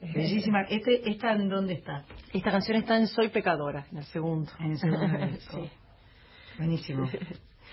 Bellísima. 0.00 0.62
Este, 0.62 1.08
¿Esta 1.08 1.32
en 1.32 1.48
dónde 1.48 1.74
está? 1.74 2.04
Esta 2.32 2.50
canción 2.50 2.76
está 2.76 2.96
en 2.96 3.08
Soy 3.08 3.30
Pecadora, 3.30 3.86
en 3.90 3.98
el 3.98 4.04
segundo. 4.04 4.52
En 4.60 4.72
el 4.72 4.78
segundo 4.78 5.26
disco. 5.26 5.56
sí. 5.64 5.70
Buenísimo. 6.58 7.10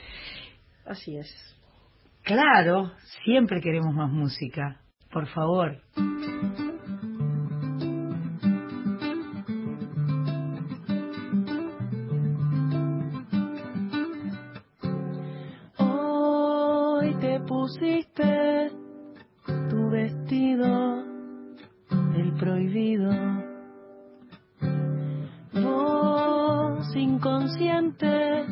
Así 0.85 1.17
es. 1.17 1.55
Claro, 2.23 2.91
siempre 3.23 3.61
queremos 3.61 3.93
más 3.93 4.09
música. 4.09 4.81
Por 5.11 5.27
favor. 5.27 5.81
Inconsciente, 27.21 28.45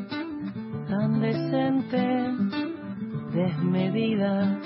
tan 0.88 1.20
decente, 1.22 2.06
desmedida. 3.34 4.60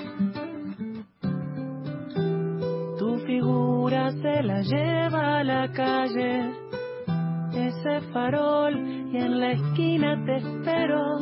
Tu 2.98 3.18
figura 3.26 4.12
se 4.12 4.42
la 4.42 4.60
lleva 4.60 5.38
a 5.38 5.44
la 5.44 5.72
calle, 5.72 6.52
ese 7.54 8.00
farol 8.12 8.76
y 9.10 9.16
en 9.16 9.40
la 9.40 9.52
esquina 9.52 10.22
te 10.26 10.36
espero 10.36 11.20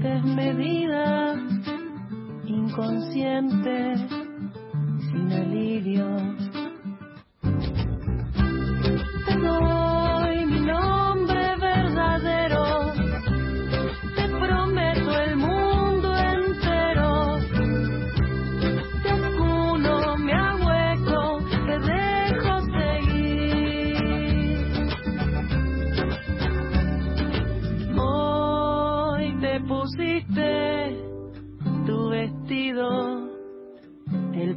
desmedida, 0.00 1.34
inconsciente, 2.46 3.96
sin 5.10 5.30
alivio. 5.30 6.33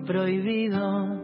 Prohibido. 0.08 1.22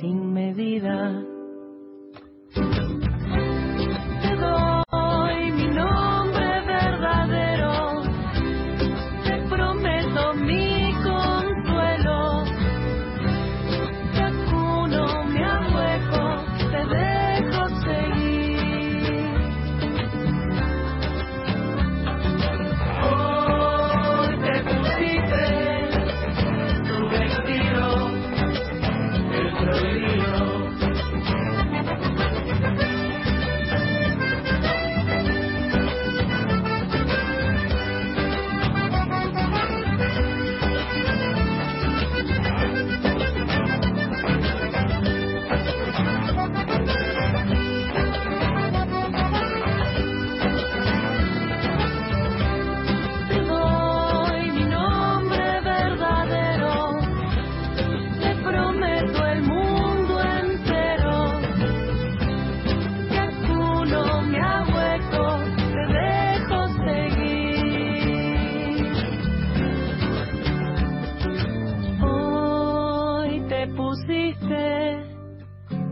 Sin 0.00 0.32
medida. 0.32 1.33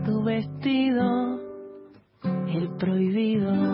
Tu 0.05 0.23
vestido, 0.23 1.39
el 2.47 2.69
prohibido. 2.77 3.72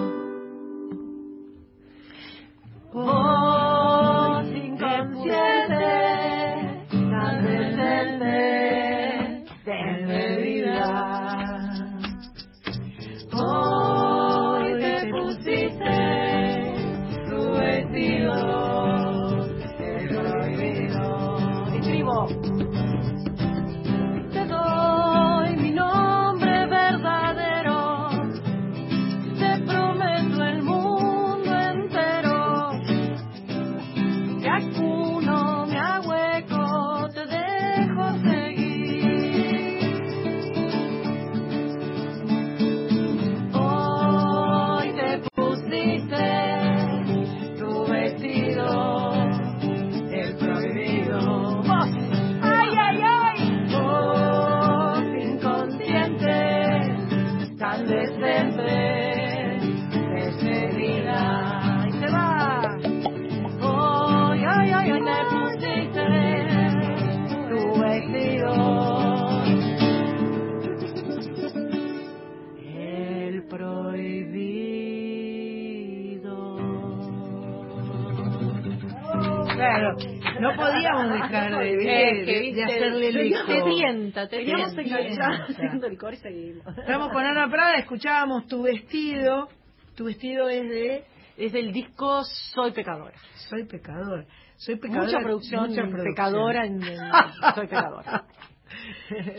Te 84.28 84.38
Teníamos 84.38 84.78
enganchado 84.78 85.44
haciendo 85.50 85.88
el 85.88 85.98
coro 85.98 86.14
y 86.14 86.18
seguimos. 86.18 86.66
Estamos 86.78 87.10
con 87.10 87.24
Ana 87.24 87.50
Prada, 87.50 87.76
escuchábamos 87.78 88.48
tu 88.48 88.64
vestido. 88.64 89.48
Tu 89.96 90.06
vestido 90.06 90.50
es 90.50 90.68
de... 90.70 91.04
Es 91.38 91.54
del 91.54 91.72
disco 91.72 92.24
Soy 92.54 92.72
Pecadora. 92.74 93.14
Soy 93.50 93.64
pecador. 93.66 94.26
Soy 94.58 94.76
pecadora. 94.76 95.06
Mucha 95.06 95.20
producción, 95.20 95.70
mucha 95.70 95.82
producción. 95.84 96.06
pecadora 96.14 96.66
en, 96.66 96.84
en 96.84 96.98
Soy 97.56 97.68
Pecadora. 97.68 98.26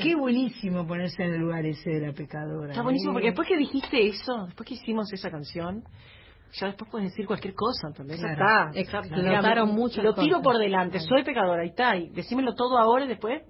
Qué 0.02 0.14
buenísimo 0.16 0.86
ponerse 0.86 1.22
en 1.22 1.34
el 1.34 1.40
lugar 1.40 1.64
ese 1.66 1.90
de 1.90 2.06
la 2.06 2.12
pecadora. 2.14 2.70
Está 2.70 2.82
buenísimo 2.82 3.12
¿eh? 3.12 3.14
porque 3.14 3.26
después 3.28 3.48
que 3.48 3.56
dijiste 3.58 4.06
eso, 4.08 4.46
después 4.46 4.66
que 4.68 4.74
hicimos 4.76 5.12
esa 5.12 5.30
canción, 5.30 5.84
ya 6.58 6.68
después 6.68 6.90
puedes 6.90 7.10
decir 7.10 7.26
cualquier 7.26 7.52
cosa, 7.54 7.88
¿entendés? 7.88 8.18
Ya 8.20 8.34
Claro. 8.34 8.70
está. 8.74 9.00
Explotaron 9.00 9.68
Mira, 9.68 9.78
muchas 9.78 10.02
Lo 10.04 10.14
tiro 10.14 10.38
cosas. 10.38 10.42
por 10.42 10.58
delante, 10.58 11.00
soy 11.00 11.22
pecadora, 11.22 11.64
y 11.64 11.68
está, 11.68 11.96
y 11.96 12.08
decímelo 12.10 12.54
todo 12.54 12.78
ahora 12.78 13.04
y 13.04 13.08
después, 13.08 13.42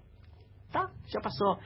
está, 0.71 0.91
ya 1.13 1.21
pasó. 1.21 1.59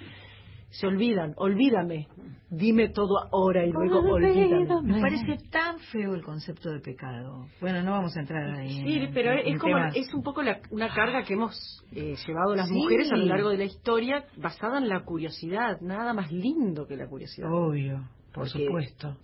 Se 0.71 0.89
olvidan, 0.89 1.35
olvídame, 1.37 2.09
dime 2.51 2.89
todo 2.89 3.15
ahora 3.33 3.65
y 3.65 3.71
luego 3.71 4.01
olvídame. 4.01 4.83
Me 4.83 5.01
parece 5.01 5.37
tan 5.49 5.79
feo 5.79 6.15
el 6.15 6.23
concepto 6.25 6.71
de 6.73 6.81
pecado. 6.81 7.47
Bueno, 7.61 7.81
no 7.83 7.93
vamos 7.93 8.17
a 8.17 8.21
entrar 8.21 8.51
ahí. 8.59 8.71
Sí, 8.83 8.99
en- 9.05 9.15
pero 9.15 9.31
en 9.33 9.55
es 9.55 9.61
como 9.61 9.77
temas. 9.77 9.95
es 9.97 10.13
un 10.13 10.23
poco 10.25 10.43
la- 10.43 10.59
una 10.73 10.93
carga 10.93 11.23
que 11.23 11.35
hemos 11.35 11.55
eh, 11.93 12.17
llevado 12.27 12.57
las 12.57 12.67
Sí. 12.69 12.75
mujeres 12.75 13.13
a 13.13 13.17
lo 13.17 13.25
largo 13.27 13.51
de 13.51 13.59
la 13.59 13.65
historia 13.65 14.25
basada 14.37 14.79
en 14.79 14.89
la 14.89 15.05
curiosidad, 15.05 15.81
nada 15.81 16.13
más 16.13 16.33
lindo 16.33 16.89
que 16.89 16.97
la 16.97 17.07
curiosidad. 17.07 17.49
Obvio, 17.53 17.99
por 18.33 18.49
Porque- 18.51 18.67
supuesto. 18.67 19.17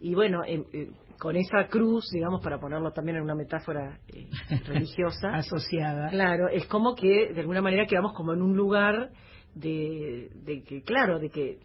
Y 0.00 0.14
bueno, 0.14 0.44
eh, 0.46 0.62
eh, 0.72 0.90
con 1.18 1.36
esa 1.36 1.66
cruz, 1.68 2.08
digamos, 2.12 2.40
para 2.42 2.58
ponerlo 2.60 2.92
también 2.92 3.16
en 3.16 3.22
una 3.24 3.34
metáfora 3.34 3.98
eh, 4.08 4.28
religiosa, 4.66 5.28
Asociada. 5.34 6.08
claro, 6.10 6.48
es 6.48 6.66
como 6.66 6.94
que 6.94 7.32
de 7.32 7.40
alguna 7.40 7.60
manera 7.62 7.86
quedamos 7.86 8.12
como 8.14 8.32
en 8.32 8.42
un 8.42 8.56
lugar 8.56 9.10
de, 9.54 10.30
de 10.44 10.62
que, 10.62 10.82
claro, 10.82 11.18
de 11.18 11.30
que 11.30 11.58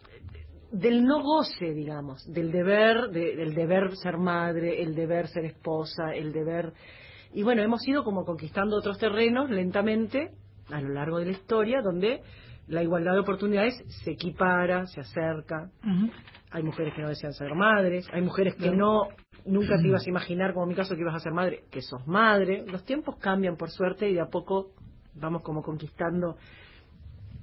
del 0.72 1.04
no 1.04 1.22
goce, 1.22 1.72
digamos, 1.72 2.24
del 2.32 2.50
deber, 2.50 3.10
de- 3.10 3.36
del 3.36 3.54
deber 3.54 3.94
ser 3.96 4.16
madre, 4.18 4.82
el 4.82 4.94
deber 4.96 5.28
ser 5.28 5.44
esposa, 5.44 6.14
el 6.14 6.32
deber 6.32 6.72
y 7.32 7.42
bueno, 7.42 7.62
hemos 7.62 7.86
ido 7.86 8.04
como 8.04 8.24
conquistando 8.24 8.76
otros 8.76 8.98
terrenos 8.98 9.50
lentamente 9.50 10.30
a 10.70 10.80
lo 10.80 10.88
largo 10.90 11.18
de 11.18 11.26
la 11.26 11.32
historia 11.32 11.80
donde 11.82 12.22
la 12.68 12.82
igualdad 12.82 13.12
de 13.12 13.18
oportunidades 13.20 13.74
se 14.02 14.12
equipara, 14.12 14.86
se 14.86 15.00
acerca. 15.00 15.70
Hay 16.54 16.62
mujeres 16.62 16.94
que 16.94 17.02
no 17.02 17.08
desean 17.08 17.32
ser 17.34 17.54
madres, 17.54 18.06
hay 18.12 18.22
mujeres 18.22 18.54
que 18.54 18.70
no 18.70 19.08
nunca 19.44 19.76
te 19.76 19.86
ibas 19.88 20.06
a 20.06 20.08
imaginar, 20.08 20.52
como 20.54 20.64
en 20.64 20.68
mi 20.70 20.74
caso, 20.74 20.94
que 20.94 21.00
ibas 21.02 21.14
a 21.16 21.18
ser 21.18 21.32
madre, 21.32 21.64
que 21.70 21.82
sos 21.82 22.06
madre. 22.06 22.64
Los 22.66 22.84
tiempos 22.84 23.16
cambian 23.18 23.56
por 23.56 23.70
suerte 23.70 24.08
y 24.08 24.14
de 24.14 24.20
a 24.22 24.26
poco 24.26 24.70
vamos 25.14 25.42
como 25.42 25.62
conquistando 25.62 26.36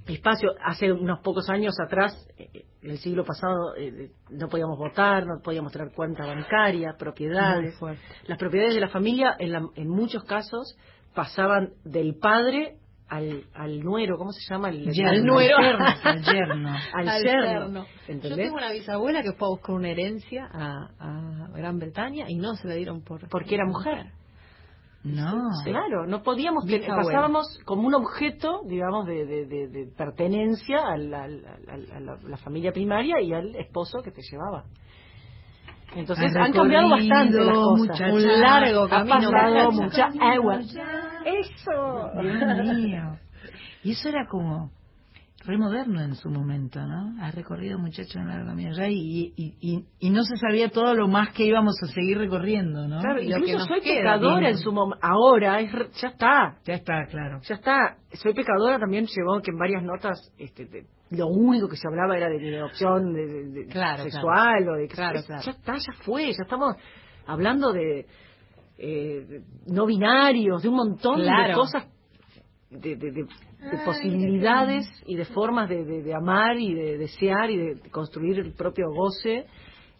espacio. 0.06 0.50
Hace 0.64 0.92
unos 0.92 1.20
pocos 1.20 1.48
años 1.48 1.74
atrás, 1.80 2.26
eh, 2.38 2.64
en 2.82 2.90
el 2.90 2.98
siglo 2.98 3.24
pasado, 3.24 3.76
eh, 3.76 4.10
no 4.30 4.48
podíamos 4.48 4.76
votar, 4.78 5.26
no 5.26 5.40
podíamos 5.42 5.72
tener 5.72 5.92
cuenta 5.94 6.26
bancaria, 6.26 6.94
propiedades. 6.98 7.74
Las 8.26 8.38
propiedades 8.38 8.74
de 8.74 8.80
la 8.80 8.88
familia, 8.88 9.36
en, 9.38 9.52
la- 9.52 9.68
en 9.76 9.88
muchos 9.88 10.24
casos, 10.24 10.76
pasaban 11.14 11.74
del 11.84 12.16
padre 12.16 12.78
al, 13.12 13.44
al 13.54 13.80
nuero, 13.80 14.16
¿cómo 14.16 14.32
se 14.32 14.40
llama? 14.48 14.70
El, 14.70 14.90
Yerno. 14.90 15.10
al 15.10 15.24
nuero. 15.24 15.56
Al 16.04 16.22
yerno. 16.22 16.74
Al 16.94 17.08
Al 17.08 17.22
yerno. 17.22 17.44
yerno. 17.44 17.86
Yo 18.28 18.36
tengo 18.36 18.54
una 18.56 18.72
bisabuela 18.72 19.22
que 19.22 19.32
fue 19.32 19.48
a 19.48 19.50
buscar 19.50 19.74
una 19.74 19.88
herencia 19.90 20.48
a, 20.52 20.88
a 20.98 21.48
Gran 21.54 21.78
Bretaña 21.78 22.24
y 22.28 22.36
no 22.36 22.54
se 22.54 22.66
la 22.68 22.74
dieron 22.74 23.02
por 23.02 23.28
Porque 23.28 23.54
era 23.56 23.66
mujer. 23.66 24.06
No. 25.04 25.34
Claro, 25.64 26.06
no 26.06 26.22
podíamos, 26.22 26.64
tener- 26.64 26.86
pasábamos 26.86 27.58
como 27.64 27.88
un 27.88 27.94
objeto, 27.94 28.60
digamos, 28.66 29.04
de, 29.06 29.26
de- 29.26 29.46
de- 29.46 29.66
de 29.68 29.86
pertenencia 29.96 30.78
a 30.86 30.96
la, 30.96 31.24
a 31.24 31.28
la- 31.28 32.18
la 32.22 32.36
familia 32.36 32.72
primaria 32.72 33.20
y 33.20 33.32
al 33.32 33.54
esposo 33.56 34.00
que 34.02 34.12
te 34.12 34.22
llevaba. 34.30 34.64
Entonces 35.94 36.34
Ha 36.36 36.44
han 36.44 36.52
cambiado 36.52 36.88
bastante 36.88 37.36
las 37.44 37.54
cosas. 37.54 37.78
muchacha. 37.78 38.12
Un 38.12 38.40
largo 38.40 38.84
Ha 38.84 38.88
camino. 38.88 39.30
pasado 39.30 39.72
muchacha. 39.72 40.08
mucha 40.10 40.32
agua. 40.32 40.60
Eso. 41.24 42.10
Dios 42.20 42.76
mío. 42.78 43.18
Y 43.84 43.92
eso 43.92 44.08
era 44.08 44.26
como 44.28 44.70
re 45.44 45.58
moderno 45.58 46.00
en 46.00 46.14
su 46.14 46.30
momento, 46.30 46.78
¿no? 46.86 47.20
Ha 47.20 47.32
recorrido 47.32 47.76
muchacho 47.76 48.20
en 48.20 48.28
largo 48.28 48.46
camino 48.46 48.70
y, 48.86 49.32
y, 49.36 49.56
y, 49.60 49.84
y 49.98 50.10
no 50.10 50.22
se 50.22 50.36
sabía 50.36 50.68
todo 50.68 50.94
lo 50.94 51.08
más 51.08 51.30
que 51.32 51.44
íbamos 51.44 51.74
a 51.82 51.86
seguir 51.88 52.16
recorriendo, 52.18 52.86
¿no? 52.86 53.00
Claro, 53.00 53.20
incluso 53.20 53.58
soy 53.66 53.80
queda, 53.80 54.14
pecadora 54.14 54.38
bien. 54.38 54.50
en 54.52 54.58
su 54.58 54.70
momento. 54.72 55.04
Ahora, 55.04 55.58
es 55.60 55.72
re- 55.72 55.88
ya 56.00 56.08
está. 56.08 56.56
Ya 56.64 56.74
está, 56.74 57.06
claro. 57.06 57.40
Ya 57.42 57.56
está. 57.56 57.96
Soy 58.12 58.34
pecadora 58.34 58.78
también 58.78 59.06
llevó 59.06 59.40
que 59.42 59.50
en 59.50 59.58
varias 59.58 59.82
notas 59.82 60.32
este, 60.38 60.66
de- 60.66 60.86
lo 61.10 61.26
único 61.26 61.68
que 61.68 61.76
se 61.76 61.88
hablaba 61.88 62.16
era 62.16 62.28
de, 62.28 62.38
de 62.38 62.62
opción 62.62 63.12
de, 63.12 63.26
de- 63.26 63.48
de 63.50 63.66
Claro, 63.66 64.04
sexual 64.04 64.68
o 64.68 64.74
de 64.76 64.86
claro. 64.86 65.20
ya 65.28 65.50
está, 65.50 65.72
ya 65.76 65.92
fue, 66.04 66.26
ya 66.26 66.42
estamos 66.44 66.76
hablando 67.26 67.72
de, 67.72 68.06
eh, 68.78 69.24
de 69.28 69.42
no 69.66 69.86
binarios, 69.86 70.62
de 70.62 70.68
un 70.68 70.76
montón 70.76 71.18
de 71.18 71.24
Claro. 71.24 71.54
cosas 71.58 71.86
de, 72.70 72.96
de- 72.96 73.10
de 73.12 73.22
de 73.70 73.78
posibilidades 73.84 74.86
y 75.06 75.14
de 75.14 75.24
formas 75.26 75.68
de, 75.68 75.84
de- 75.84 76.02
de 76.02 76.14
amar 76.14 76.58
y 76.58 76.74
de 76.74 76.98
desear 76.98 77.48
y 77.50 77.56
de 77.56 77.90
construir 77.90 78.38
el 78.40 78.52
propio 78.54 78.86
goce 78.92 79.46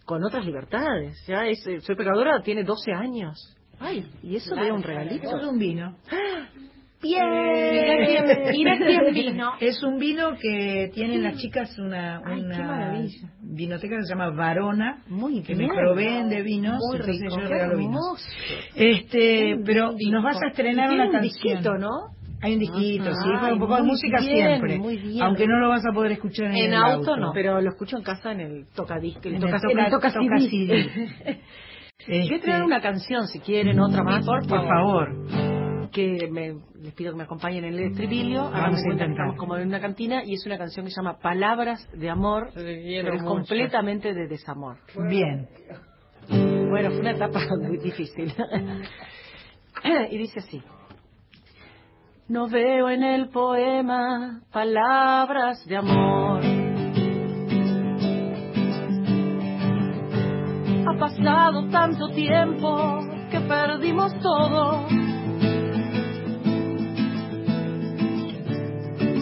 con 0.05 0.25
otras 0.25 0.45
libertades. 0.45 1.17
Ya 1.29 1.47
es, 1.47 1.65
eh, 1.67 1.81
soy 1.81 1.95
pecadora 1.95 2.43
tiene 2.43 2.65
12 2.65 2.93
años. 2.93 3.39
Ay, 3.79 4.05
y 4.23 4.35
eso 4.37 4.55
da 4.55 4.73
un 4.73 4.83
regalito. 4.83 5.37
Es 5.37 5.45
un 5.47 5.59
vino. 5.59 5.97
Bien. 7.03 7.25
Mira 8.53 8.79
quién- 8.79 9.13
vino. 9.33 9.51
Es 9.61 9.83
un 9.83 9.99
vino 9.99 10.37
que 10.41 10.91
tienen 10.95 11.23
las 11.23 11.37
chicas 11.37 11.77
una, 11.79 12.21
Ay, 12.25 12.41
una 12.43 12.59
maravilla. 12.59 13.29
vinoteca 13.43 13.97
que 13.97 14.03
se 14.03 14.15
llama 14.15 14.31
Varona, 14.31 15.03
que 15.45 15.55
me 15.55 15.65
bien. 15.65 15.71
proveen 15.75 16.29
de 16.29 16.43
vinos, 16.43 16.79
Muy 16.89 17.01
entonces 17.01 17.21
rico, 17.23 17.41
yo 17.41 17.49
regalo 17.49 17.77
vinos. 17.77 17.97
hermoso. 17.97 18.71
Este, 18.77 19.55
Muy 19.57 19.65
pero 19.65 19.95
bien, 19.95 20.13
nos 20.13 20.23
vas 20.25 20.35
rico. 20.37 20.47
a 20.47 20.49
estrenar 20.51 20.91
una 20.93 21.05
un 21.07 21.13
canción. 21.13 21.23
disquito, 21.35 21.75
¿no? 21.79 21.89
Hay 22.45 22.55
un 22.55 22.59
disquito, 22.59 23.05
Ajá. 23.05 23.15
sí, 23.23 23.31
Ay, 23.41 23.53
un 23.53 23.59
poco 23.61 23.75
de 23.77 23.83
muy 23.83 23.91
música 23.91 24.19
bien, 24.21 24.47
siempre. 24.49 24.79
muy 24.79 24.97
bien. 24.97 25.23
Aunque 25.23 25.47
no 25.47 25.59
lo 25.61 25.69
vas 25.69 25.83
a 25.89 25.93
poder 25.93 26.13
escuchar 26.13 26.47
en, 26.47 26.57
En 26.57 26.73
el 26.73 26.75
auto 26.75 27.17
no, 27.17 27.31
pero 27.33 27.61
lo 27.61 27.71
escucho 27.71 27.97
en 27.97 28.03
casa 28.03 28.33
en 28.33 28.41
el 28.41 28.67
tocadisco, 28.75 29.29
En 29.29 29.35
el 29.35 29.35
el 29.35 29.41
toca, 29.43 29.59
toca- 29.61 29.73
en 29.73 29.79
el 29.79 29.91
toca 29.91 30.13
toca 30.13 30.39
CD. 30.39 30.89
CD. 32.05 32.35
A 32.37 32.41
traer 32.41 32.63
una 32.65 32.81
canción 32.81 33.29
si 33.29 33.39
quieren, 33.39 33.79
otra 33.79 34.03
más. 34.03 34.25
Por 34.27 34.45
favor. 34.49 35.52
Que 35.93 36.29
me, 36.31 36.55
les 36.81 36.95
pido 36.95 37.13
que 37.13 37.19
me 37.19 37.25
acompañen 37.25 37.65
en 37.65 37.75
el 37.75 37.81
estribillo. 37.91 38.51
Vamos 38.51 38.81
a 38.83 38.93
intentar. 38.93 39.37
Como 39.37 39.57
en 39.57 39.69
una 39.69 39.81
cantina 39.81 40.23
y 40.25 40.35
es 40.35 40.47
una 40.47 40.57
canción 40.57 40.87
que 40.87 40.91
se 40.91 40.97
llama 40.97 41.19
Palabras 41.19 41.87
de 41.93 42.09
Amor, 42.09 42.51
pero 42.55 43.15
es 43.15 43.23
mucho. 43.23 43.35
completamente 43.35 44.15
de 44.15 44.27
desamor. 44.27 44.79
Bien. 45.09 45.49
Bueno, 46.29 46.91
fue 46.91 47.01
una 47.01 47.11
etapa 47.11 47.41
muy 47.61 47.77
difícil. 47.77 48.33
y 50.11 50.19
dice 50.19 50.41
así. 50.41 50.63
No 52.29 52.49
veo 52.49 52.89
en 52.89 53.03
el 53.03 53.29
poema 53.29 54.41
palabras 54.53 55.67
de 55.67 55.77
amor. 55.77 56.41
Ha 60.87 60.99
pasado 60.99 61.69
tanto 61.71 62.09
tiempo 62.15 63.01
que 63.31 63.41
perdimos 63.41 64.19
todo. 64.21 64.87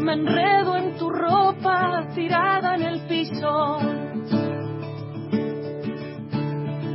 Me 0.03 0.15
enredo 0.15 0.77
en 0.77 0.97
tu 0.97 1.11
ropa 1.11 2.09
tirada 2.15 2.75
en 2.75 2.83
el 2.83 3.07
piso. 3.07 3.79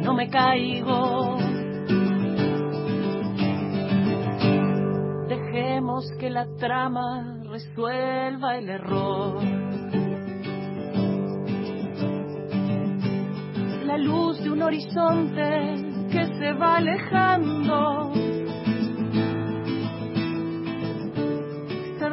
No 0.02 0.14
me 0.14 0.28
caigo. 0.30 1.38
Dejemos 5.28 6.06
que 6.20 6.30
la 6.30 6.48
trama 6.58 7.44
resuelva 7.50 8.58
el 8.58 8.70
error. 8.70 9.44
La 13.86 13.98
luz 14.00 14.42
de 14.44 14.50
un 14.50 14.62
horizonte 14.64 15.76
que 16.12 16.26
se 16.40 16.54
va 16.54 16.78
alejando. 16.78 18.14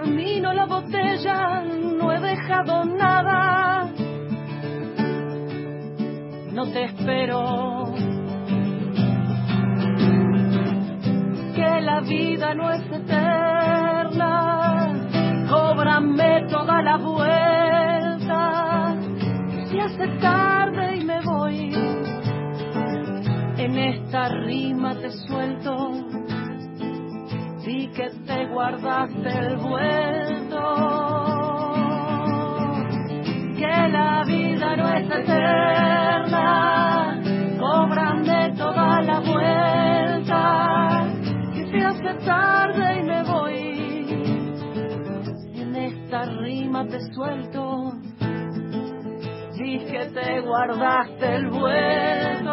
Termino 0.02 0.52
la 0.52 0.66
botella, 0.66 1.62
no 1.62 2.12
he 2.12 2.18
dejado 2.18 2.84
nada. 2.84 3.88
No 6.52 6.66
te 6.72 6.86
espero. 6.86 7.94
Que 11.54 11.80
la 11.82 12.00
vida 12.00 12.52
no 12.54 12.72
es 12.72 12.82
eterna. 12.90 14.28
Cóbrame 15.48 16.46
toda 16.50 16.82
la 16.82 16.96
vuelta. 16.96 18.96
Se 19.70 19.80
hace 19.80 20.08
tarde 20.20 20.96
y 20.96 21.04
me 21.04 21.20
voy. 21.20 21.72
En 23.56 23.78
esta 23.78 24.30
rima 24.30 24.96
te 24.96 25.12
suelto. 25.12 26.21
Que 27.94 28.08
te 28.26 28.46
guardaste 28.46 29.28
el 29.28 29.56
vuelto. 29.58 30.62
Que 33.54 33.88
la 33.88 34.24
vida 34.26 34.76
no 34.76 34.88
es 34.94 35.10
eterna. 35.10 36.48
Cóbrame 37.60 38.54
toda 38.56 39.02
la 39.02 39.20
vuelta. 39.20 41.06
Que 41.52 41.92
se 41.92 42.14
tarde 42.24 42.98
y 42.98 43.02
me 43.02 43.22
voy. 43.24 44.06
En 45.54 45.76
esta 45.76 46.24
rima 46.40 46.86
te 46.86 46.98
suelto. 47.12 47.92
Vi 49.58 49.78
que 49.84 50.06
te 50.06 50.40
guardaste 50.40 51.34
el 51.36 51.50
vuelto. 51.50 52.52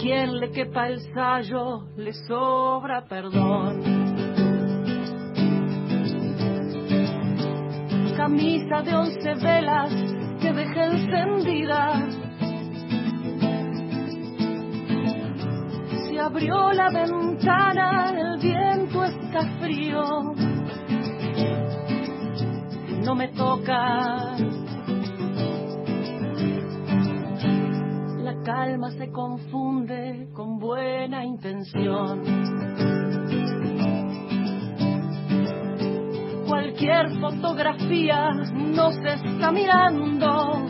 Quien 0.00 0.40
le 0.40 0.50
quepa 0.50 0.88
el 0.88 1.00
sallo 1.14 1.84
le 1.96 2.12
sobra 2.12 3.04
perdón. 3.08 3.82
Camisa 8.16 8.82
de 8.82 8.94
once 8.94 9.34
velas 9.34 9.92
que 10.40 10.52
dejé 10.52 10.84
encendida. 10.84 12.08
Se 16.08 16.20
abrió 16.20 16.72
la 16.72 16.90
ventana, 16.90 18.14
el 18.16 18.40
viento 18.40 19.04
está 19.04 19.40
frío. 19.60 20.02
No 23.04 23.14
me 23.14 23.28
toca. 23.28 24.36
Calma 28.44 28.90
se 28.90 29.10
confunde 29.10 30.28
con 30.34 30.58
buena 30.58 31.24
intención. 31.24 32.22
Cualquier 36.46 37.18
fotografía 37.20 38.30
nos 38.32 38.96
está 38.98 39.50
mirando. 39.50 40.68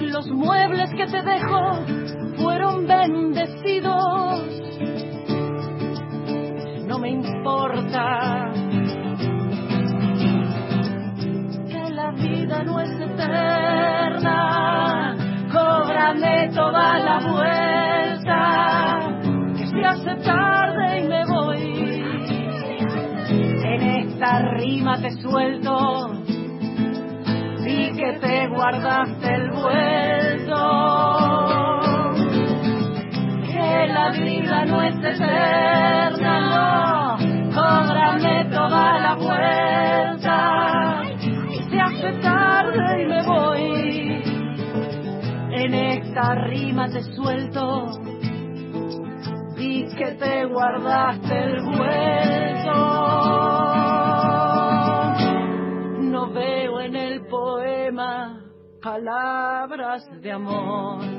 Los 0.00 0.26
muebles 0.28 0.90
que 0.96 1.06
te 1.06 1.22
dejo 1.22 2.42
fueron 2.42 2.86
bendecidos. 2.86 4.40
No 6.86 6.98
me 6.98 7.10
importa 7.10 8.52
vida 12.44 12.62
no 12.64 12.78
es 12.80 12.90
eterna. 13.00 14.36
Cóbrame 15.50 16.50
toda 16.54 16.98
la 16.98 17.18
vuelta, 17.20 19.00
que 19.56 19.66
se 19.66 19.84
hace 19.84 20.14
tarde 20.16 21.00
y 21.00 21.04
me 21.08 21.24
voy. 21.26 22.04
En 23.64 23.82
esta 23.82 24.42
rima 24.58 25.00
te 25.00 25.10
suelto, 25.22 26.10
vi 27.64 27.92
que 27.96 28.12
te 28.20 28.48
guardaste 28.48 29.34
el 29.34 29.50
vuelto. 29.50 30.56
Que 33.46 33.86
la 33.88 34.10
vida 34.10 34.64
no 34.66 34.82
es 34.82 34.96
eterna. 34.96 36.36
Cóbrame 37.54 38.44
toda 38.50 38.98
la 38.98 39.14
vuelta, 39.14 40.13
y 42.76 43.06
me 43.06 43.22
voy. 43.24 44.22
En 45.52 45.74
esta 45.74 46.34
rima 46.46 46.88
te 46.88 47.02
suelto, 47.14 47.86
vi 49.56 49.86
que 49.96 50.12
te 50.12 50.44
guardaste 50.46 51.38
el 51.38 51.62
vuelto. 51.62 52.74
No 56.00 56.32
veo 56.32 56.80
en 56.80 56.96
el 56.96 57.26
poema 57.26 58.40
palabras 58.82 60.04
de 60.20 60.32
amor. 60.32 61.14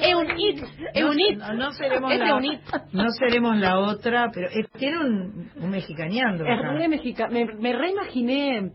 Es 0.00 0.14
un 0.14 0.28
hit, 0.36 0.62
es 0.94 1.04
un 1.04 1.16
hit. 1.16 1.38
No, 1.38 1.52
no 1.54 1.72
seremos 1.72 2.14
la, 2.14 2.26
es 2.26 2.32
un 2.32 2.42
hit. 2.42 2.60
no 2.92 3.04
seremos 3.18 3.56
la 3.56 3.78
otra, 3.78 4.30
pero 4.32 4.48
eh, 4.48 4.66
tiene 4.78 4.98
un, 4.98 5.50
un 5.56 5.70
mexicaneando. 5.70 6.44
Es 6.44 6.58
re 6.58 6.88
mexica- 6.88 7.28
Me, 7.28 7.44
me 7.44 7.72
reimaginé. 7.72 8.72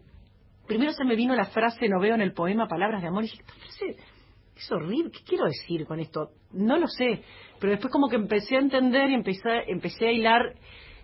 Primero 0.68 0.94
se 0.94 1.04
me 1.04 1.16
vino 1.16 1.36
la 1.36 1.46
frase, 1.46 1.88
no 1.90 2.00
veo 2.00 2.16
en 2.16 2.22
el 2.22 2.34
poema 2.34 2.68
palabras 2.68 3.02
de 3.02 3.08
amor, 3.10 3.24
y 3.24 3.28
dije, 3.28 3.44
frase 3.44 3.98
es 4.56 4.72
horrible, 4.72 5.12
¿qué 5.12 5.20
quiero 5.26 5.46
decir 5.46 5.86
con 5.86 6.00
esto? 6.00 6.30
No 6.54 6.78
lo 6.78 6.88
sé, 6.88 7.22
pero 7.60 7.72
después 7.72 7.92
como 7.92 8.08
que 8.08 8.16
empecé 8.16 8.56
a 8.56 8.60
entender 8.60 9.10
y 9.10 9.14
empecé, 9.16 9.64
empecé 9.68 10.08
a 10.08 10.12
hilar, 10.12 10.54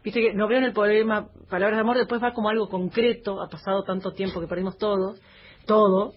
viste 0.04 0.22
que 0.22 0.34
no 0.34 0.48
veo 0.48 0.60
en 0.60 0.64
el 0.66 0.72
poema 0.72 1.28
palabras 1.50 1.78
de 1.78 1.82
amor, 1.82 1.98
después 1.98 2.24
va 2.24 2.32
como 2.32 2.48
algo 2.50 2.70
concreto, 2.70 3.42
ha 3.42 3.50
pasado 3.50 3.84
tanto 3.84 4.12
tiempo 4.14 4.40
que 4.40 4.48
perdimos 4.48 4.78
todos, 4.78 5.20
todo, 5.66 6.14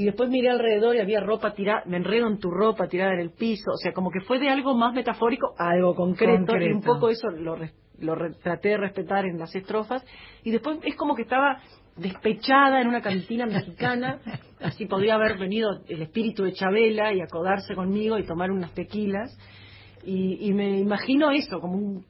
y 0.00 0.04
después 0.04 0.28
miré 0.30 0.48
alrededor 0.50 0.94
y 0.96 1.00
había 1.00 1.20
ropa 1.20 1.52
tirada, 1.54 1.82
me 1.86 1.96
enredo 1.96 2.28
en 2.28 2.38
tu 2.38 2.50
ropa 2.50 2.86
tirada 2.88 3.14
en 3.14 3.20
el 3.20 3.30
piso, 3.32 3.70
o 3.72 3.76
sea, 3.76 3.92
como 3.92 4.10
que 4.10 4.20
fue 4.20 4.38
de 4.38 4.48
algo 4.48 4.74
más 4.76 4.94
metafórico 4.94 5.54
a 5.58 5.70
algo 5.70 5.94
concreto, 5.94 6.46
Concreto. 6.46 6.64
y 6.66 6.72
un 6.72 6.82
poco 6.82 7.10
eso 7.10 7.28
lo, 7.30 7.56
lo 8.00 8.14
re- 8.14 8.34
traté 8.42 8.68
de 8.70 8.76
respetar 8.76 9.24
en 9.26 9.38
las 9.38 9.54
estrofas, 9.54 10.04
y 10.44 10.50
después 10.50 10.78
es 10.84 10.94
como 10.96 11.14
que 11.14 11.22
estaba 11.22 11.60
despechada 11.96 12.80
en 12.80 12.86
una 12.88 13.00
cantina 13.02 13.46
mexicana, 13.46 14.20
así 14.60 14.86
podría 14.86 15.14
haber 15.16 15.36
venido 15.36 15.68
el 15.88 16.02
espíritu 16.02 16.44
de 16.44 16.52
Chabela 16.52 17.12
y 17.12 17.20
acodarse 17.20 17.74
conmigo 17.74 18.18
y 18.18 18.24
tomar 18.26 18.50
unas 18.52 18.72
tequilas, 18.74 19.36
y, 20.04 20.48
y 20.48 20.52
me 20.54 20.78
imagino 20.78 21.30
eso, 21.32 21.60
como 21.60 21.74
un 21.76 22.04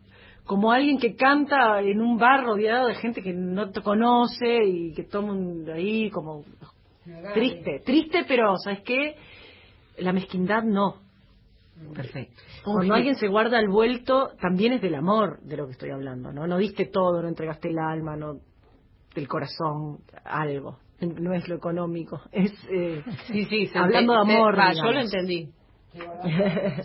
como 0.44 0.72
alguien 0.72 0.98
que 0.98 1.14
canta 1.14 1.78
en 1.82 2.00
un 2.00 2.16
bar 2.16 2.42
rodeado 2.42 2.86
de 2.88 2.94
gente 2.94 3.20
que 3.22 3.34
no 3.34 3.70
te 3.70 3.82
conoce 3.82 4.64
y 4.64 4.94
que 4.94 5.02
toma 5.04 5.32
un- 5.34 5.68
ahí 5.70 6.08
como 6.08 6.42
triste, 7.34 7.80
triste, 7.84 8.24
pero 8.26 8.56
¿sabes 8.58 8.80
qué? 8.82 9.16
La 9.98 10.12
mezquindad 10.12 10.62
no. 10.62 10.96
Perfecto. 11.94 12.42
Cuando 12.64 12.94
alguien 12.94 13.14
se 13.14 13.28
guarda 13.28 13.60
el 13.60 13.68
vuelto, 13.68 14.30
también 14.40 14.72
es 14.72 14.82
del 14.82 14.96
amor 14.96 15.40
de 15.42 15.56
lo 15.56 15.66
que 15.66 15.72
estoy 15.72 15.90
hablando, 15.90 16.32
¿no? 16.32 16.46
No 16.46 16.58
diste 16.58 16.86
todo, 16.86 17.22
no 17.22 17.28
entregaste 17.28 17.68
el 17.68 17.78
alma, 17.78 18.16
no 18.16 18.38
el 19.14 19.28
corazón, 19.28 19.98
algo. 20.24 20.78
No 21.00 21.32
es 21.32 21.46
lo 21.48 21.54
económico, 21.54 22.20
es 22.32 22.52
eh, 22.70 23.04
Sí, 23.28 23.44
sí, 23.44 23.70
hablando 23.74 24.14
de 24.14 24.20
amor. 24.20 24.58
va, 24.58 24.72
yo 24.72 24.90
lo 24.90 25.00
entendí. 25.00 25.48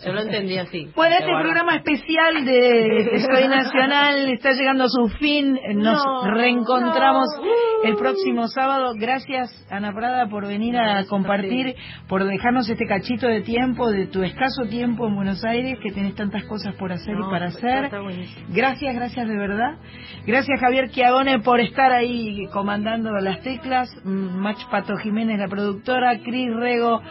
Yo 0.04 0.12
lo 0.12 0.20
entendí 0.20 0.58
así. 0.58 0.90
Bueno, 0.96 1.16
este 1.18 1.32
programa 1.40 1.76
especial 1.76 2.44
de 2.44 3.20
Soy 3.20 3.48
Nacional 3.48 4.28
está 4.30 4.52
llegando 4.52 4.84
a 4.84 4.88
su 4.88 5.08
fin. 5.18 5.58
Nos 5.74 6.04
No, 6.04 6.30
reencontramos 6.30 7.26
el 7.84 7.96
próximo 7.96 8.48
sábado. 8.48 8.92
Gracias, 8.96 9.50
Ana 9.70 9.92
Prada, 9.92 10.28
por 10.28 10.46
venir 10.46 10.76
a 10.76 11.04
compartir, 11.06 11.74
por 12.08 12.24
dejarnos 12.24 12.68
este 12.68 12.86
cachito 12.86 13.26
de 13.26 13.42
tiempo, 13.42 13.90
de 13.90 14.06
tu 14.06 14.22
escaso 14.22 14.62
tiempo 14.68 15.06
en 15.06 15.16
Buenos 15.16 15.44
Aires, 15.44 15.78
que 15.82 15.92
tenés 15.92 16.14
tantas 16.14 16.44
cosas 16.44 16.74
por 16.76 16.92
hacer 16.92 17.14
No, 17.16 17.28
y 17.28 17.30
para 17.30 17.46
hacer. 17.46 17.90
Gracias, 18.48 18.94
gracias 18.94 19.28
de 19.28 19.36
verdad. 19.36 19.76
Gracias, 20.26 20.60
Javier 20.60 20.90
Chiagone, 20.90 21.40
por 21.40 21.60
estar 21.60 21.92
ahí 21.92 22.46
comandando 22.52 23.10
las 23.20 23.40
teclas. 23.42 23.88
Mach 24.04 24.64
Pato 24.70 24.96
Jiménez, 24.96 25.38
la 25.38 25.48
productora. 25.48 26.18
Cris 26.24 26.54
Rego, 26.54 27.02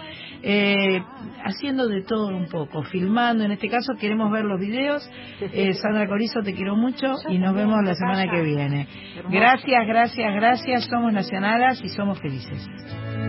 eh, 0.45 1.01
haciendo 1.45 1.87
de 1.87 2.03
todo 2.03 2.27
un 2.27 2.47
poco, 2.47 2.83
filmando. 2.83 3.45
En 3.45 3.51
este 3.51 3.69
caso 3.69 3.93
queremos 3.99 4.29
ver 4.31 4.43
los 4.45 4.59
videos. 4.59 5.09
Eh, 5.55 5.73
Sandra 5.73 6.07
Corizo, 6.07 6.41
te 6.41 6.53
quiero 6.53 6.75
mucho 6.75 7.15
y 7.29 7.37
nos 7.37 7.53
vemos 7.53 7.77
la 7.83 7.93
semana 7.93 8.29
que 8.29 8.41
viene. 8.41 8.87
Gracias, 9.29 9.87
gracias, 9.87 10.33
gracias. 10.35 10.85
Somos 10.85 11.13
nacionalas 11.13 11.79
y 11.83 11.89
somos 11.89 12.19
felices. 12.19 12.67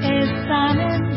Están 0.00 0.80
en 0.80 1.14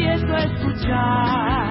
empiezo 0.00 0.34
a 0.34 0.44
escuchar. 0.44 1.69